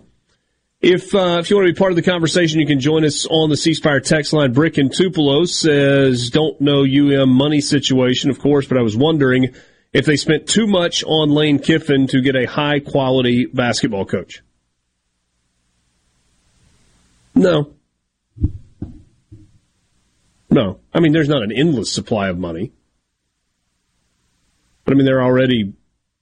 If 0.86 1.14
uh, 1.14 1.38
if 1.40 1.48
you 1.48 1.56
want 1.56 1.66
to 1.66 1.72
be 1.72 1.78
part 1.78 1.92
of 1.92 1.96
the 1.96 2.02
conversation, 2.02 2.60
you 2.60 2.66
can 2.66 2.78
join 2.78 3.06
us 3.06 3.24
on 3.24 3.48
the 3.48 3.56
C 3.56 3.72
Spire 3.72 4.00
text 4.00 4.34
line. 4.34 4.52
Brick 4.52 4.76
in 4.76 4.90
Tupelo 4.90 5.46
says, 5.46 6.28
"Don't 6.28 6.60
know 6.60 6.84
UM 6.84 7.30
money 7.30 7.62
situation, 7.62 8.28
of 8.28 8.38
course, 8.38 8.66
but 8.66 8.76
I 8.76 8.82
was 8.82 8.94
wondering 8.94 9.54
if 9.94 10.04
they 10.04 10.16
spent 10.16 10.46
too 10.46 10.66
much 10.66 11.02
on 11.02 11.30
Lane 11.30 11.58
Kiffin 11.58 12.06
to 12.08 12.20
get 12.20 12.36
a 12.36 12.44
high 12.44 12.80
quality 12.80 13.46
basketball 13.46 14.04
coach." 14.04 14.42
No, 17.34 17.72
no. 20.50 20.80
I 20.92 21.00
mean, 21.00 21.14
there's 21.14 21.30
not 21.30 21.42
an 21.42 21.50
endless 21.50 21.90
supply 21.90 22.28
of 22.28 22.38
money, 22.38 22.72
but 24.84 24.92
I 24.92 24.96
mean, 24.98 25.06
they're 25.06 25.22
already 25.22 25.72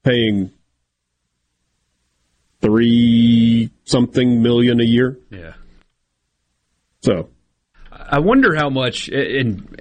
paying 0.05 0.53
three 2.63 3.71
something 3.85 4.43
million 4.43 4.81
a 4.81 4.85
year. 4.85 5.19
Yeah. 5.31 5.55
So 7.03 7.29
I 7.91 8.21
wonder 8.21 8.55
how 8.55 8.71
much, 8.71 9.09
and 9.09 9.77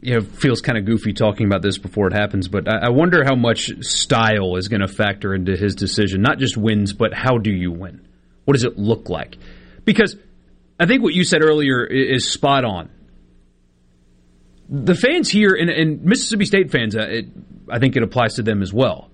you 0.00 0.12
know, 0.12 0.18
it 0.18 0.26
feels 0.26 0.60
kind 0.60 0.76
of 0.76 0.84
goofy 0.84 1.12
talking 1.12 1.46
about 1.46 1.62
this 1.62 1.78
before 1.78 2.08
it 2.08 2.12
happens, 2.12 2.48
but 2.48 2.68
I 2.68 2.86
I 2.86 2.88
wonder 2.90 3.24
how 3.24 3.36
much 3.36 3.70
style 3.80 4.56
is 4.56 4.68
going 4.68 4.80
to 4.80 4.88
factor 4.88 5.34
into 5.34 5.56
his 5.56 5.74
decision. 5.74 6.20
Not 6.20 6.38
just 6.38 6.56
wins, 6.56 6.92
but 6.92 7.14
how 7.14 7.38
do 7.38 7.50
you 7.50 7.72
win? 7.72 8.06
What 8.44 8.54
does 8.54 8.64
it 8.64 8.78
look 8.78 9.08
like? 9.08 9.36
Because 9.84 10.16
I 10.80 10.86
think 10.86 11.02
what 11.02 11.14
you 11.14 11.24
said 11.24 11.42
earlier 11.42 11.84
is 11.84 12.30
spot 12.30 12.64
on. 12.64 12.90
The 14.68 14.94
fans 14.94 15.30
here, 15.30 15.54
and, 15.54 15.70
and 15.70 16.04
Mississippi 16.04 16.44
State 16.44 16.70
fans, 16.70 16.94
uh, 16.94 17.00
it, 17.08 17.26
I 17.70 17.78
think 17.78 17.96
it 17.96 18.02
applies 18.02 18.34
to 18.34 18.42
them 18.42 18.60
as 18.62 18.72
well. 18.72 19.10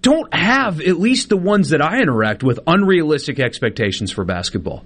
Don't 0.00 0.32
have 0.32 0.80
at 0.80 0.98
least 0.98 1.28
the 1.28 1.36
ones 1.36 1.70
that 1.70 1.82
I 1.82 2.00
interact 2.00 2.42
with 2.42 2.60
unrealistic 2.66 3.38
expectations 3.38 4.10
for 4.10 4.24
basketball. 4.24 4.84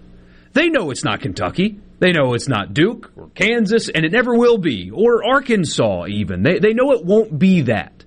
They 0.52 0.68
know 0.68 0.90
it's 0.90 1.04
not 1.04 1.20
Kentucky. 1.20 1.80
They 1.98 2.12
know 2.12 2.34
it's 2.34 2.48
not 2.48 2.74
Duke 2.74 3.12
or 3.16 3.28
Kansas, 3.34 3.88
and 3.88 4.04
it 4.04 4.12
never 4.12 4.34
will 4.34 4.58
be, 4.58 4.90
or 4.90 5.24
Arkansas 5.24 6.06
even. 6.06 6.42
They, 6.42 6.58
they 6.58 6.72
know 6.72 6.92
it 6.92 7.04
won't 7.04 7.38
be 7.38 7.62
that. 7.62 8.04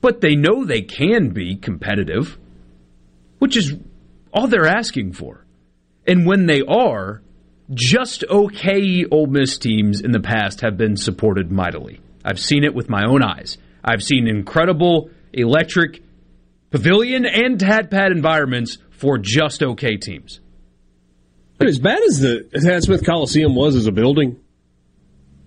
But 0.00 0.20
they 0.20 0.34
know 0.34 0.64
they 0.64 0.82
can 0.82 1.30
be 1.30 1.56
competitive, 1.56 2.38
which 3.38 3.56
is 3.56 3.74
all 4.32 4.48
they're 4.48 4.66
asking 4.66 5.12
for. 5.12 5.44
And 6.06 6.26
when 6.26 6.46
they 6.46 6.62
are, 6.62 7.22
just 7.72 8.24
okay 8.28 9.04
Ole 9.10 9.26
Miss 9.26 9.58
teams 9.58 10.00
in 10.00 10.10
the 10.10 10.20
past 10.20 10.60
have 10.60 10.76
been 10.76 10.96
supported 10.96 11.50
mightily. 11.50 12.00
I've 12.24 12.40
seen 12.40 12.64
it 12.64 12.74
with 12.74 12.90
my 12.90 13.04
own 13.06 13.22
eyes. 13.22 13.56
I've 13.82 14.02
seen 14.02 14.28
incredible 14.28 15.10
electric 15.38 16.02
pavilion 16.70 17.26
and 17.26 17.58
tad 17.60 17.90
pad 17.90 18.12
environments 18.12 18.78
for 18.90 19.18
just 19.18 19.62
okay 19.62 19.96
teams. 19.96 20.40
But 21.58 21.68
as 21.68 21.78
bad 21.78 22.02
as 22.02 22.20
the 22.20 22.48
Tad 22.62 22.82
Smith 22.82 23.06
Coliseum 23.06 23.54
was 23.54 23.76
as 23.76 23.86
a 23.86 23.92
building, 23.92 24.40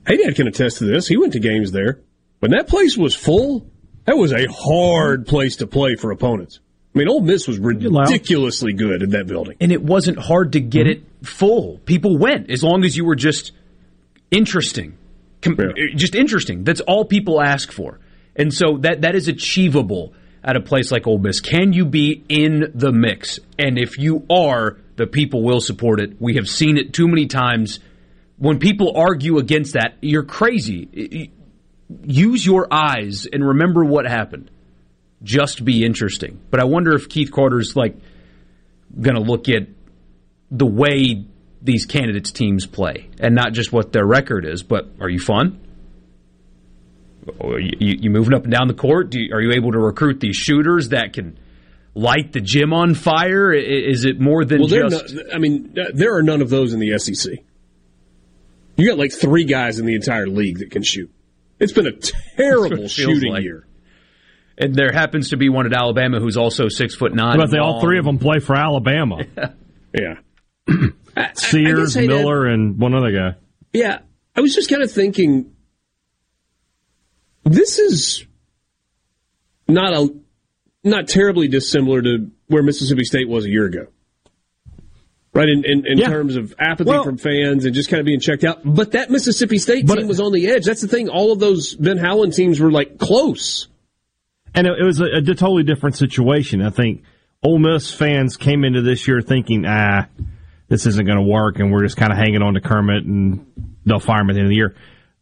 Haydad 0.06 0.36
can 0.36 0.48
attest 0.48 0.78
to 0.78 0.86
this. 0.86 1.08
He 1.08 1.18
went 1.18 1.34
to 1.34 1.40
games 1.40 1.72
there. 1.72 2.00
When 2.40 2.52
that 2.52 2.68
place 2.68 2.96
was 2.98 3.14
full, 3.14 3.70
that 4.06 4.16
was 4.16 4.32
a 4.32 4.46
hard 4.50 5.28
place 5.28 5.58
to 5.58 5.68
play 5.68 5.96
for 5.96 6.12
opponents. 6.12 6.60
I 6.96 7.00
mean, 7.00 7.10
Ole 7.10 7.22
Miss 7.22 7.48
was 7.48 7.60
ridiculously 7.60 8.74
good 8.74 9.04
in 9.04 9.12
that 9.12 9.28
building. 9.28 9.58
And 9.60 9.72
it 9.72 9.84
wasn't 9.84 10.18
hard 10.18 10.54
to 10.54 10.62
get 10.62 10.88
it 10.88 11.04
mm-hmm. 11.04 11.26
full. 11.26 11.80
People 11.80 12.18
went 12.18 12.50
as 12.50 12.64
long 12.64 12.86
as 12.86 12.96
you 12.96 13.06
were 13.06 13.16
just 13.16 13.52
interesting. 14.32 14.98
Com- 15.42 15.58
Just 15.96 16.16
interesting. 16.16 16.64
That's 16.64 16.82
all 16.82 17.06
people 17.06 17.42
ask 17.42 17.72
for. 17.72 18.00
And 18.38 18.54
so 18.54 18.78
that 18.82 19.02
that 19.02 19.16
is 19.16 19.28
achievable 19.28 20.14
at 20.44 20.56
a 20.56 20.62
place 20.62 20.92
like 20.92 21.08
Ole 21.08 21.18
Miss. 21.18 21.42
Can 21.42 21.74
you 21.74 21.86
be 21.86 22.24
in 22.30 22.72
the 22.74 22.92
mix? 22.92 23.40
And 23.60 23.78
if 23.78 23.98
you 23.98 24.26
are, 24.30 24.78
the 24.96 25.08
people 25.08 25.44
will 25.44 25.60
support 25.60 26.00
it. 26.00 26.22
We 26.22 26.36
have 26.36 26.48
seen 26.48 26.78
it 26.78 26.94
too 26.94 27.08
many 27.08 27.26
times. 27.26 27.80
When 28.38 28.60
people 28.60 28.94
argue 28.96 29.40
against 29.40 29.74
that, 29.74 29.96
you're 30.02 30.24
crazy. 30.24 31.32
Use 32.04 32.46
your 32.46 32.68
eyes 32.72 33.28
and 33.32 33.46
remember 33.46 33.84
what 33.84 34.08
happened. 34.08 34.52
Just 35.24 35.66
be 35.66 35.84
interesting. 35.84 36.40
But 36.52 36.60
I 36.60 36.66
wonder 36.66 36.94
if 36.94 37.10
Keith 37.10 37.32
Carter's 37.32 37.76
like 37.76 37.96
going 39.00 39.16
to 39.16 39.22
look 39.22 39.50
at 39.50 39.68
the 40.52 40.66
way 40.66 41.26
these 41.62 41.86
candidates 41.86 42.32
teams 42.32 42.66
play 42.66 43.10
and 43.20 43.36
not 43.36 43.54
just 43.54 43.74
what 43.74 43.92
their 43.92 44.06
record 44.06 44.46
is, 44.46 44.64
but 44.64 44.88
are 45.02 45.10
you 45.10 45.20
fun? 45.20 45.60
Or 47.40 47.60
You, 47.60 47.72
you 47.80 48.10
moving 48.10 48.34
up 48.34 48.44
and 48.44 48.52
down 48.52 48.68
the 48.68 48.74
court? 48.74 49.10
Do 49.10 49.20
you, 49.20 49.34
are 49.34 49.42
you 49.42 49.52
able 49.54 49.72
to 49.72 49.80
recruit 49.80 50.20
these 50.20 50.36
shooters 50.36 50.90
that 50.90 51.14
can 51.14 51.38
light 51.94 52.32
the 52.34 52.42
gym 52.42 52.74
on 52.74 52.94
fire? 52.94 53.52
Is 53.54 54.06
it 54.06 54.20
more 54.20 54.46
than 54.46 54.60
Well, 54.60 54.68
just? 54.70 55.14
no, 55.14 55.22
I 55.34 55.38
mean, 55.38 55.76
uh, 55.80 55.92
there 55.94 56.16
are 56.16 56.24
none 56.24 56.42
of 56.42 56.50
those 56.50 56.74
in 56.74 56.80
the 56.80 56.98
SEC. 57.00 57.34
You 58.78 58.88
got 58.88 58.98
like 58.98 59.12
three 59.12 59.46
guys 59.46 59.80
in 59.80 59.86
the 59.86 59.96
entire 59.96 60.28
league 60.28 60.60
that 60.60 60.70
can 60.72 60.84
shoot. 60.84 61.12
It's 61.60 61.74
been 61.74 61.88
a 61.88 61.92
terrible 62.38 62.88
shooting 62.88 63.32
like. 63.34 63.44
year. 63.44 63.66
and 64.60 64.76
there 64.76 64.92
happens 64.92 65.30
to 65.32 65.38
be 65.38 65.50
one 65.50 65.66
at 65.66 65.74
Alabama 65.74 66.20
who's 66.20 66.38
also 66.38 66.68
six 66.70 66.94
foot 66.96 67.14
nine. 67.16 67.38
But 67.40 67.50
they 67.50 67.58
all 67.58 67.82
three 67.82 67.98
of 67.98 68.06
them 68.06 68.20
play 68.20 68.38
for 68.40 68.56
Alabama. 68.56 69.24
yeah. 70.00 70.16
Sears, 71.34 71.80
I 71.80 71.84
guess, 71.86 71.94
hey, 71.96 72.08
Dad- 72.08 72.16
Miller, 72.16 72.46
and 72.46 72.78
one 72.78 72.94
other 72.94 73.12
guy. 73.12 73.36
Yeah, 73.74 74.00
I 74.36 74.42
was 74.42 74.54
just 74.54 74.70
kind 74.70 74.84
of 74.84 74.92
thinking, 74.92 75.52
this 77.50 77.80
is 77.80 78.26
not 79.68 79.94
a 79.94 80.10
not 80.84 81.08
terribly 81.08 81.48
dissimilar 81.48 82.02
to 82.02 82.32
where 82.48 82.64
Mississippi 82.64 83.04
State 83.04 83.28
was 83.28 83.46
a 83.46 83.50
year 83.50 83.66
ago, 83.66 83.88
right? 85.34 85.50
In 85.50 85.66
in, 85.66 85.86
in 85.86 85.98
Yeah. 85.98 86.10
terms 86.10 86.36
of 86.36 86.54
apathy 86.60 86.90
Well- 86.90 87.04
from 87.04 87.18
fans 87.18 87.66
and 87.66 87.74
just 87.76 87.90
kind 87.90 88.00
of 88.00 88.06
being 88.06 88.20
checked 88.20 88.44
out. 88.44 88.60
But 88.64 88.92
that 88.92 89.10
Mississippi 89.10 89.58
State 89.58 89.88
team 89.88 90.08
was 90.08 90.20
on 90.20 90.32
the 90.32 90.48
edge. 90.48 90.66
That's 90.66 90.82
the 90.82 90.88
thing. 90.88 91.10
All 91.10 91.32
of 91.32 91.40
those 91.40 91.76
Ben 91.76 91.98
Howland 91.98 92.34
teams 92.34 92.60
were 92.60 92.72
like 92.72 92.98
close. 92.98 93.68
And 94.56 94.66
it, 94.66 94.80
it 94.80 94.84
was 94.84 95.02
a, 95.02 95.06
a 95.06 95.22
totally 95.22 95.64
different 95.64 95.98
situation. 95.98 96.62
I 96.62 96.70
think 96.70 97.04
Ole 97.44 97.60
Miss 97.60 97.94
fans 97.94 98.38
came 98.38 98.64
into 98.64 98.82
this 98.82 99.08
year 99.08 99.22
thinking, 99.22 99.66
ah, 99.68 100.08
this 100.70 100.86
isn't 100.86 101.06
going 101.06 101.18
to 101.20 101.24
work, 101.24 101.60
and 101.60 101.72
we're 101.72 101.84
just 101.84 101.98
kind 101.98 102.12
of 102.12 102.18
hanging 102.18 102.42
on 102.42 102.56
to 102.56 102.62
Kermit, 102.62 103.06
and 103.06 103.46
they'll 103.86 104.00
fire 104.00 104.22
him 104.22 104.30
at 104.30 104.34
the 104.34 104.40
end 104.40 104.48
of 104.48 104.50
the 104.50 104.56
year. 104.56 104.76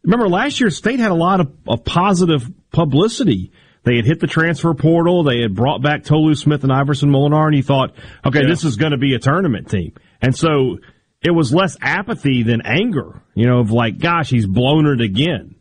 Remember, 0.06 0.28
last 0.28 0.60
year 0.60 0.70
State 0.70 1.00
had 1.00 1.10
a 1.10 1.14
lot 1.14 1.40
of, 1.40 1.52
of 1.68 1.84
positive 1.84 2.48
publicity. 2.70 3.52
They 3.82 3.96
had 3.96 4.06
hit 4.06 4.20
the 4.20 4.26
transfer 4.26 4.72
portal. 4.72 5.22
They 5.24 5.40
had 5.42 5.54
brought 5.54 5.82
back 5.82 6.04
Tolu 6.04 6.34
Smith 6.34 6.62
and 6.64 6.72
Iverson 6.72 7.10
Molinar, 7.10 7.46
and 7.46 7.56
you 7.56 7.62
thought, 7.62 7.94
okay, 8.24 8.40
Yeah. 8.42 8.48
this 8.48 8.64
is 8.64 8.76
going 8.76 8.92
to 8.92 8.98
be 8.98 9.14
a 9.14 9.18
tournament 9.18 9.68
team. 9.68 9.92
And 10.22 10.34
so 10.34 10.78
it 11.22 11.30
was 11.32 11.52
less 11.52 11.76
apathy 11.80 12.42
than 12.42 12.62
anger, 12.64 13.20
you 13.34 13.46
know, 13.46 13.58
of 13.60 13.70
like, 13.70 13.98
gosh, 13.98 14.30
he's 14.30 14.46
blown 14.46 14.86
it 14.86 15.00
again. 15.00 15.56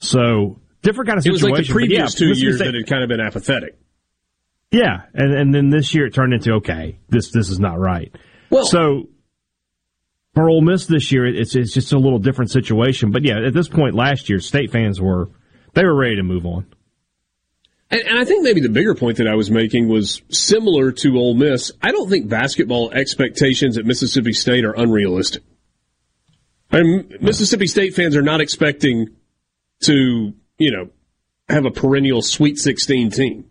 So 0.00 0.60
different 0.82 1.08
kind 1.08 1.18
of 1.18 1.24
situation. 1.24 1.48
It 1.48 1.52
was 1.52 1.58
like 1.58 1.66
the 1.66 1.72
but 1.72 1.80
yeah, 1.90 1.96
previous 2.06 2.14
two 2.14 2.32
years 2.34 2.58
that 2.58 2.74
had 2.74 2.86
kind 2.86 3.02
of 3.02 3.08
been 3.08 3.20
apathetic. 3.20 3.78
yeah, 4.70 5.02
and 5.14 5.32
and 5.34 5.54
then 5.54 5.70
this 5.70 5.94
year 5.94 6.06
it 6.06 6.14
turned 6.14 6.32
into 6.34 6.54
okay, 6.54 6.98
this 7.08 7.30
this 7.32 7.48
is 7.50 7.60
not 7.60 7.78
right. 7.78 8.14
Well- 8.50 8.64
so 8.66 9.08
for 10.34 10.50
Ole 10.50 10.62
Miss 10.62 10.86
this 10.86 11.12
year, 11.12 11.26
it's 11.26 11.54
it's 11.54 11.72
just 11.72 11.92
a 11.92 11.98
little 11.98 12.18
different 12.18 12.50
situation. 12.50 13.10
But 13.12 13.24
yeah, 13.24 13.46
at 13.46 13.54
this 13.54 13.68
point 13.68 13.94
last 13.94 14.28
year, 14.28 14.40
state 14.40 14.70
fans 14.72 15.00
were 15.00 15.28
they 15.74 15.84
were 15.84 15.94
ready 15.94 16.16
to 16.16 16.22
move 16.22 16.44
on. 16.44 16.66
And, 17.90 18.00
and 18.02 18.18
I 18.18 18.24
think 18.24 18.42
maybe 18.42 18.60
the 18.60 18.68
bigger 18.68 18.94
point 18.94 19.18
that 19.18 19.28
I 19.28 19.36
was 19.36 19.50
making 19.50 19.88
was 19.88 20.22
similar 20.30 20.90
to 20.92 21.16
Ole 21.16 21.34
Miss. 21.34 21.70
I 21.82 21.92
don't 21.92 22.10
think 22.10 22.28
basketball 22.28 22.90
expectations 22.92 23.78
at 23.78 23.84
Mississippi 23.84 24.32
State 24.32 24.64
are 24.64 24.72
unrealistic. 24.72 25.44
I 26.72 26.82
mean, 26.82 27.18
Mississippi 27.20 27.68
State 27.68 27.94
fans 27.94 28.16
are 28.16 28.22
not 28.22 28.40
expecting 28.40 29.14
to, 29.82 30.34
you 30.58 30.70
know, 30.72 30.90
have 31.48 31.66
a 31.66 31.70
perennial 31.70 32.22
Sweet 32.22 32.58
16 32.58 33.10
team. 33.10 33.50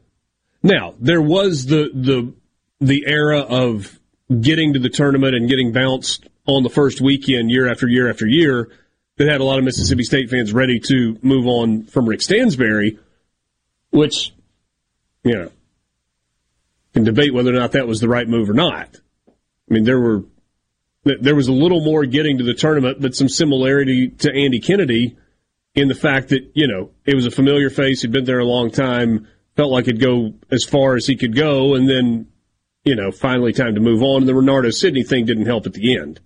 Now, 0.62 0.96
there 1.00 1.22
was 1.22 1.66
the 1.66 1.90
the 1.94 2.34
the 2.82 3.06
era 3.08 3.40
of 3.40 4.00
getting 4.42 4.74
to 4.74 4.80
the 4.80 4.90
tournament 4.90 5.36
and 5.36 5.48
getting 5.48 5.72
bounced 5.72 6.28
on 6.46 6.64
the 6.64 6.70
first 6.70 7.02
weekend 7.02 7.50
year 7.52 7.70
after 7.70 7.88
year 7.88 8.10
after 8.10 8.28
year 8.28 8.70
that 9.18 9.28
had 9.28 9.42
a 9.42 9.44
lot 9.44 9.60
of 9.60 9.64
Mississippi 9.64 10.04
State 10.04 10.30
fans 10.30 10.54
ready 10.54 10.80
to 10.80 11.18
move 11.22 11.46
on 11.48 11.84
from 11.84 12.08
Rick 12.08 12.22
Stansbury, 12.22 13.00
which, 13.92 14.34
you 15.24 15.34
know, 15.34 15.52
can 16.94 17.04
debate 17.04 17.34
whether 17.34 17.52
or 17.52 17.60
not 17.60 17.74
that 17.74 17.88
was 17.88 18.00
the 18.00 18.08
right 18.08 18.28
move 18.28 18.50
or 18.50 18.54
not. 18.54 18.90
I 19.28 19.74
mean, 19.74 19.84
there 19.84 20.00
were 20.00 20.24
there 21.04 21.36
was 21.36 21.50
a 21.50 21.54
little 21.54 21.82
more 21.82 22.06
getting 22.06 22.38
to 22.38 22.44
the 22.46 22.54
tournament, 22.54 23.02
but 23.02 23.14
some 23.14 23.28
similarity 23.28 24.08
to 24.10 24.34
Andy 24.34 24.60
Kennedy 24.60 25.18
in 25.76 25.88
the 25.88 25.96
fact 25.96 26.30
that 26.30 26.52
you 26.54 26.68
know 26.68 26.92
it 27.06 27.16
was 27.16 27.26
a 27.26 27.32
familiar 27.32 27.70
face. 27.70 28.02
He'd 28.02 28.12
been 28.12 28.26
there 28.26 28.40
a 28.40 28.46
long 28.46 28.72
time, 28.72 29.28
felt 29.56 29.72
like 29.72 29.86
he'd 29.86 30.00
go 30.00 30.34
as 30.50 30.64
far 30.64 30.96
as 30.96 31.06
he 31.06 31.16
could 31.16 31.36
go, 31.36 31.76
and 31.76 31.90
then 31.90 32.28
you 32.84 32.96
know 32.96 33.12
finally 33.12 33.54
time 33.54 33.76
to 33.76 33.82
move 33.82 34.02
on. 34.02 34.22
And 34.22 34.30
the 34.30 34.34
Renardo 34.34 34.72
Sidney 34.74 35.04
thing 35.04 35.26
didn't 35.26 35.46
help 35.46 35.66
at 35.66 35.74
the 35.74 35.98
end. 35.98 36.20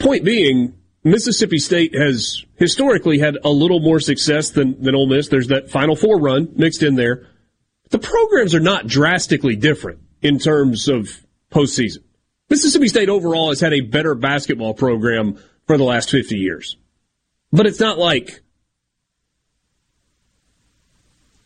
Point 0.00 0.24
being, 0.24 0.74
Mississippi 1.04 1.58
State 1.58 1.94
has 1.94 2.44
historically 2.56 3.18
had 3.18 3.36
a 3.44 3.50
little 3.50 3.80
more 3.80 4.00
success 4.00 4.50
than 4.50 4.82
than 4.82 4.94
Ole 4.94 5.06
Miss. 5.06 5.28
There's 5.28 5.48
that 5.48 5.70
Final 5.70 5.94
Four 5.94 6.18
run 6.18 6.52
mixed 6.56 6.82
in 6.82 6.96
there. 6.96 7.28
The 7.90 7.98
programs 7.98 8.54
are 8.54 8.60
not 8.60 8.86
drastically 8.86 9.56
different 9.56 10.00
in 10.22 10.38
terms 10.38 10.88
of 10.88 11.24
postseason. 11.50 12.02
Mississippi 12.48 12.88
State 12.88 13.08
overall 13.08 13.50
has 13.50 13.60
had 13.60 13.72
a 13.72 13.80
better 13.80 14.14
basketball 14.14 14.74
program 14.74 15.38
for 15.66 15.78
the 15.78 15.84
last 15.84 16.10
50 16.10 16.36
years. 16.36 16.76
But 17.52 17.66
it's 17.66 17.80
not 17.80 17.98
like 17.98 18.42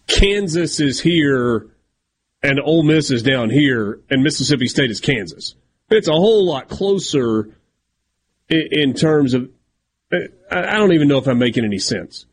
Kansas 0.07 0.81
is 0.81 1.01
here 1.01 1.67
and 2.43 2.61
Ole 2.61 2.83
Miss 2.85 3.11
is 3.11 3.23
down 3.23 3.51
here 3.51 4.01
and 4.11 4.23
Mississippi 4.23 4.67
State 4.67 4.91
is 4.91 5.01
Kansas. 5.01 5.55
It's 5.91 6.09
a 6.09 6.13
whole 6.13 6.47
lot 6.47 6.69
closer 6.69 7.51
in, 8.49 8.69
in 8.71 8.95
terms 8.95 9.35
of. 9.35 9.51
I 10.51 10.77
don't 10.77 10.93
even 10.93 11.09
know 11.09 11.19
if 11.19 11.27
I'm 11.27 11.39
making 11.39 11.65
any 11.65 11.79
sense. 11.79 12.27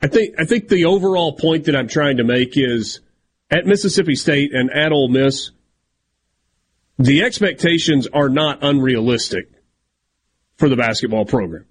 I 0.00 0.06
think 0.06 0.36
I 0.38 0.44
think 0.44 0.68
the 0.68 0.86
overall 0.86 1.32
point 1.32 1.64
that 1.64 1.76
I'm 1.76 1.88
trying 1.88 2.18
to 2.18 2.24
make 2.24 2.56
is 2.56 3.00
at 3.50 3.66
Mississippi 3.66 4.14
State 4.14 4.54
and 4.54 4.70
at 4.70 4.92
Ole 4.92 5.08
Miss, 5.08 5.50
the 6.98 7.22
expectations 7.22 8.06
are 8.06 8.28
not 8.28 8.62
unrealistic 8.62 9.50
for 10.56 10.68
the 10.68 10.76
basketball 10.76 11.24
program. 11.24 11.66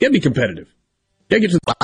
Get 0.00 0.12
be 0.12 0.20
competitive. 0.20 0.68
Get 1.28 1.40
get 1.40 1.50
to 1.50 1.58
the 1.64 1.74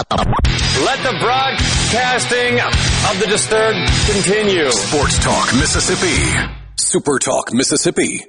Let 0.84 1.02
the 1.02 1.18
broadcasting 1.20 2.60
of 2.60 3.20
the 3.20 3.26
disturbed 3.26 3.90
continue. 4.10 4.70
Sports 4.70 5.22
Talk 5.22 5.52
Mississippi. 5.54 6.52
Super 6.76 7.18
Talk 7.18 7.52
Mississippi. 7.52 8.24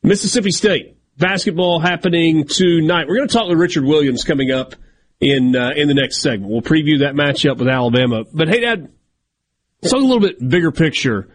Mississippi 0.01 0.51
State 0.51 0.97
basketball 1.17 1.79
happening 1.79 2.47
tonight. 2.47 3.07
We're 3.07 3.17
going 3.17 3.27
to 3.27 3.33
talk 3.33 3.47
with 3.47 3.59
Richard 3.59 3.85
Williams 3.85 4.23
coming 4.23 4.51
up 4.51 4.75
in 5.19 5.55
uh, 5.55 5.71
in 5.75 5.87
the 5.87 5.93
next 5.93 6.21
segment. 6.21 6.51
We'll 6.51 6.61
preview 6.61 6.99
that 6.99 7.13
matchup 7.13 7.57
with 7.59 7.67
Alabama. 7.67 8.23
But 8.33 8.47
Haydad, 8.47 8.89
let's 9.81 9.93
talk 9.93 10.01
a 10.01 10.05
little 10.05 10.19
bit 10.19 10.37
bigger 10.45 10.71
picture 10.71 11.29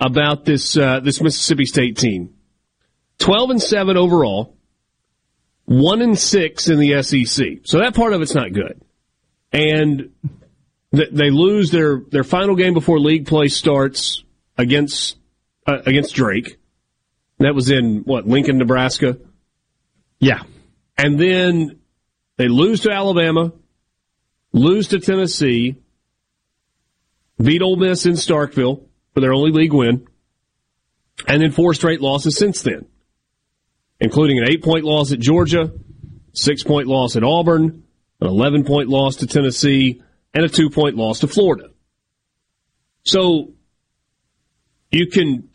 about 0.00 0.44
this 0.44 0.76
uh, 0.76 1.00
this 1.00 1.20
Mississippi 1.20 1.64
State 1.64 1.96
team. 1.96 2.34
Twelve 3.18 3.50
and 3.50 3.62
seven 3.62 3.96
overall, 3.96 4.56
one 5.64 6.02
and 6.02 6.18
six 6.18 6.68
in 6.68 6.78
the 6.78 7.02
SEC. 7.02 7.46
So 7.64 7.78
that 7.78 7.94
part 7.94 8.12
of 8.12 8.20
it's 8.20 8.34
not 8.34 8.52
good. 8.52 8.82
And 9.52 10.10
they 10.90 11.30
lose 11.30 11.70
their, 11.70 12.00
their 12.10 12.24
final 12.24 12.56
game 12.56 12.74
before 12.74 12.98
league 12.98 13.26
play 13.26 13.48
starts 13.48 14.24
against 14.56 15.16
uh, 15.66 15.78
against 15.84 16.14
Drake. 16.14 16.58
That 17.38 17.54
was 17.54 17.70
in 17.70 18.02
what 18.04 18.26
Lincoln, 18.26 18.58
Nebraska. 18.58 19.18
Yeah, 20.18 20.42
and 20.96 21.18
then 21.18 21.78
they 22.36 22.48
lose 22.48 22.80
to 22.80 22.90
Alabama, 22.90 23.52
lose 24.52 24.88
to 24.88 24.98
Tennessee, 24.98 25.76
beat 27.40 27.62
Ole 27.62 27.76
Miss 27.76 28.06
in 28.06 28.14
Starkville 28.14 28.82
for 29.14 29.20
their 29.20 29.32
only 29.32 29.52
league 29.52 29.72
win, 29.72 30.08
and 31.26 31.42
then 31.42 31.52
four 31.52 31.74
straight 31.74 32.00
losses 32.00 32.36
since 32.36 32.62
then, 32.62 32.86
including 34.00 34.38
an 34.38 34.48
eight 34.48 34.64
point 34.64 34.84
loss 34.84 35.12
at 35.12 35.20
Georgia, 35.20 35.70
six 36.32 36.64
point 36.64 36.88
loss 36.88 37.14
at 37.14 37.22
Auburn, 37.22 37.84
an 38.20 38.26
eleven 38.26 38.64
point 38.64 38.88
loss 38.88 39.16
to 39.16 39.26
Tennessee 39.26 40.02
and 40.34 40.44
a 40.44 40.48
two 40.48 40.70
point 40.70 40.96
loss 40.96 41.20
to 41.20 41.28
Florida. 41.28 41.70
So 43.04 43.52
you 44.90 45.08
can 45.08 45.48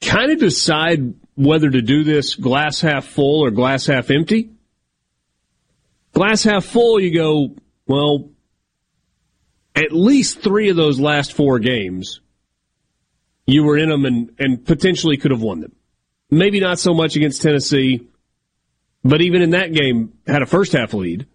kind 0.00 0.32
of 0.32 0.38
decide 0.38 1.14
whether 1.36 1.68
to 1.68 1.82
do 1.82 2.04
this 2.04 2.34
glass 2.34 2.80
half 2.80 3.06
full 3.06 3.44
or 3.44 3.50
glass 3.50 3.86
half 3.86 4.10
empty. 4.10 4.50
Glass 6.12 6.44
half 6.44 6.64
full, 6.64 7.00
you 7.00 7.12
go, 7.12 7.56
well, 7.86 8.30
at 9.74 9.92
least 9.92 10.40
three 10.40 10.70
of 10.70 10.76
those 10.76 11.00
last 11.00 11.32
four 11.32 11.58
games, 11.58 12.20
you 13.46 13.64
were 13.64 13.76
in 13.76 13.88
them 13.88 14.04
and, 14.04 14.30
and 14.38 14.64
potentially 14.64 15.16
could 15.16 15.32
have 15.32 15.42
won 15.42 15.60
them. 15.60 15.72
Maybe 16.30 16.60
not 16.60 16.78
so 16.78 16.94
much 16.94 17.16
against 17.16 17.42
Tennessee, 17.42 18.06
but 19.02 19.20
even 19.20 19.42
in 19.42 19.50
that 19.50 19.72
game, 19.72 20.14
had 20.26 20.42
a 20.42 20.46
first 20.46 20.72
half 20.72 20.94
lead. 20.94 21.26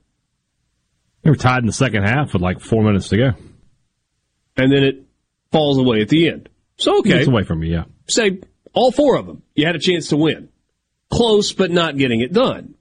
They 1.23 1.29
were 1.29 1.35
tied 1.35 1.59
in 1.59 1.65
the 1.65 1.73
second 1.73 2.03
half 2.03 2.33
with 2.33 2.41
like 2.41 2.59
four 2.59 2.83
minutes 2.83 3.09
to 3.09 3.17
go. 3.17 3.31
And 4.57 4.71
then 4.71 4.83
it 4.83 5.05
falls 5.51 5.77
away 5.77 6.01
at 6.01 6.09
the 6.09 6.29
end. 6.29 6.49
So, 6.77 6.99
okay. 6.99 7.19
It's 7.19 7.27
away 7.27 7.43
from 7.43 7.63
you, 7.63 7.73
yeah. 7.73 7.83
Say 8.07 8.39
all 8.73 8.91
four 8.91 9.17
of 9.17 9.25
them, 9.25 9.43
you 9.55 9.65
had 9.65 9.75
a 9.75 9.79
chance 9.79 10.09
to 10.09 10.17
win. 10.17 10.49
Close, 11.09 11.53
but 11.53 11.71
not 11.71 11.97
getting 11.97 12.21
it 12.21 12.31
done. 12.31 12.75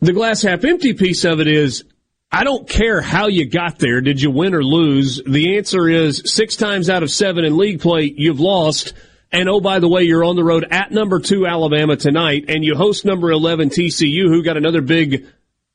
The 0.00 0.12
glass 0.12 0.42
half 0.42 0.64
empty 0.64 0.92
piece 0.92 1.24
of 1.24 1.40
it 1.40 1.48
is 1.48 1.84
I 2.30 2.44
don't 2.44 2.68
care 2.68 3.00
how 3.00 3.28
you 3.28 3.48
got 3.48 3.78
there. 3.78 4.00
Did 4.00 4.20
you 4.20 4.30
win 4.30 4.54
or 4.54 4.62
lose? 4.62 5.20
The 5.26 5.56
answer 5.56 5.88
is 5.88 6.22
six 6.26 6.56
times 6.56 6.90
out 6.90 7.02
of 7.02 7.10
seven 7.10 7.44
in 7.44 7.56
league 7.56 7.80
play, 7.80 8.12
you've 8.14 8.40
lost. 8.40 8.92
And 9.32 9.48
oh, 9.48 9.60
by 9.60 9.78
the 9.78 9.88
way, 9.88 10.02
you're 10.02 10.24
on 10.24 10.36
the 10.36 10.44
road 10.44 10.66
at 10.70 10.92
number 10.92 11.20
two 11.20 11.46
Alabama 11.46 11.96
tonight, 11.96 12.44
and 12.48 12.64
you 12.64 12.74
host 12.74 13.04
number 13.04 13.30
11 13.30 13.70
TCU, 13.70 14.28
who 14.28 14.42
got 14.42 14.56
another 14.56 14.82
big 14.82 15.26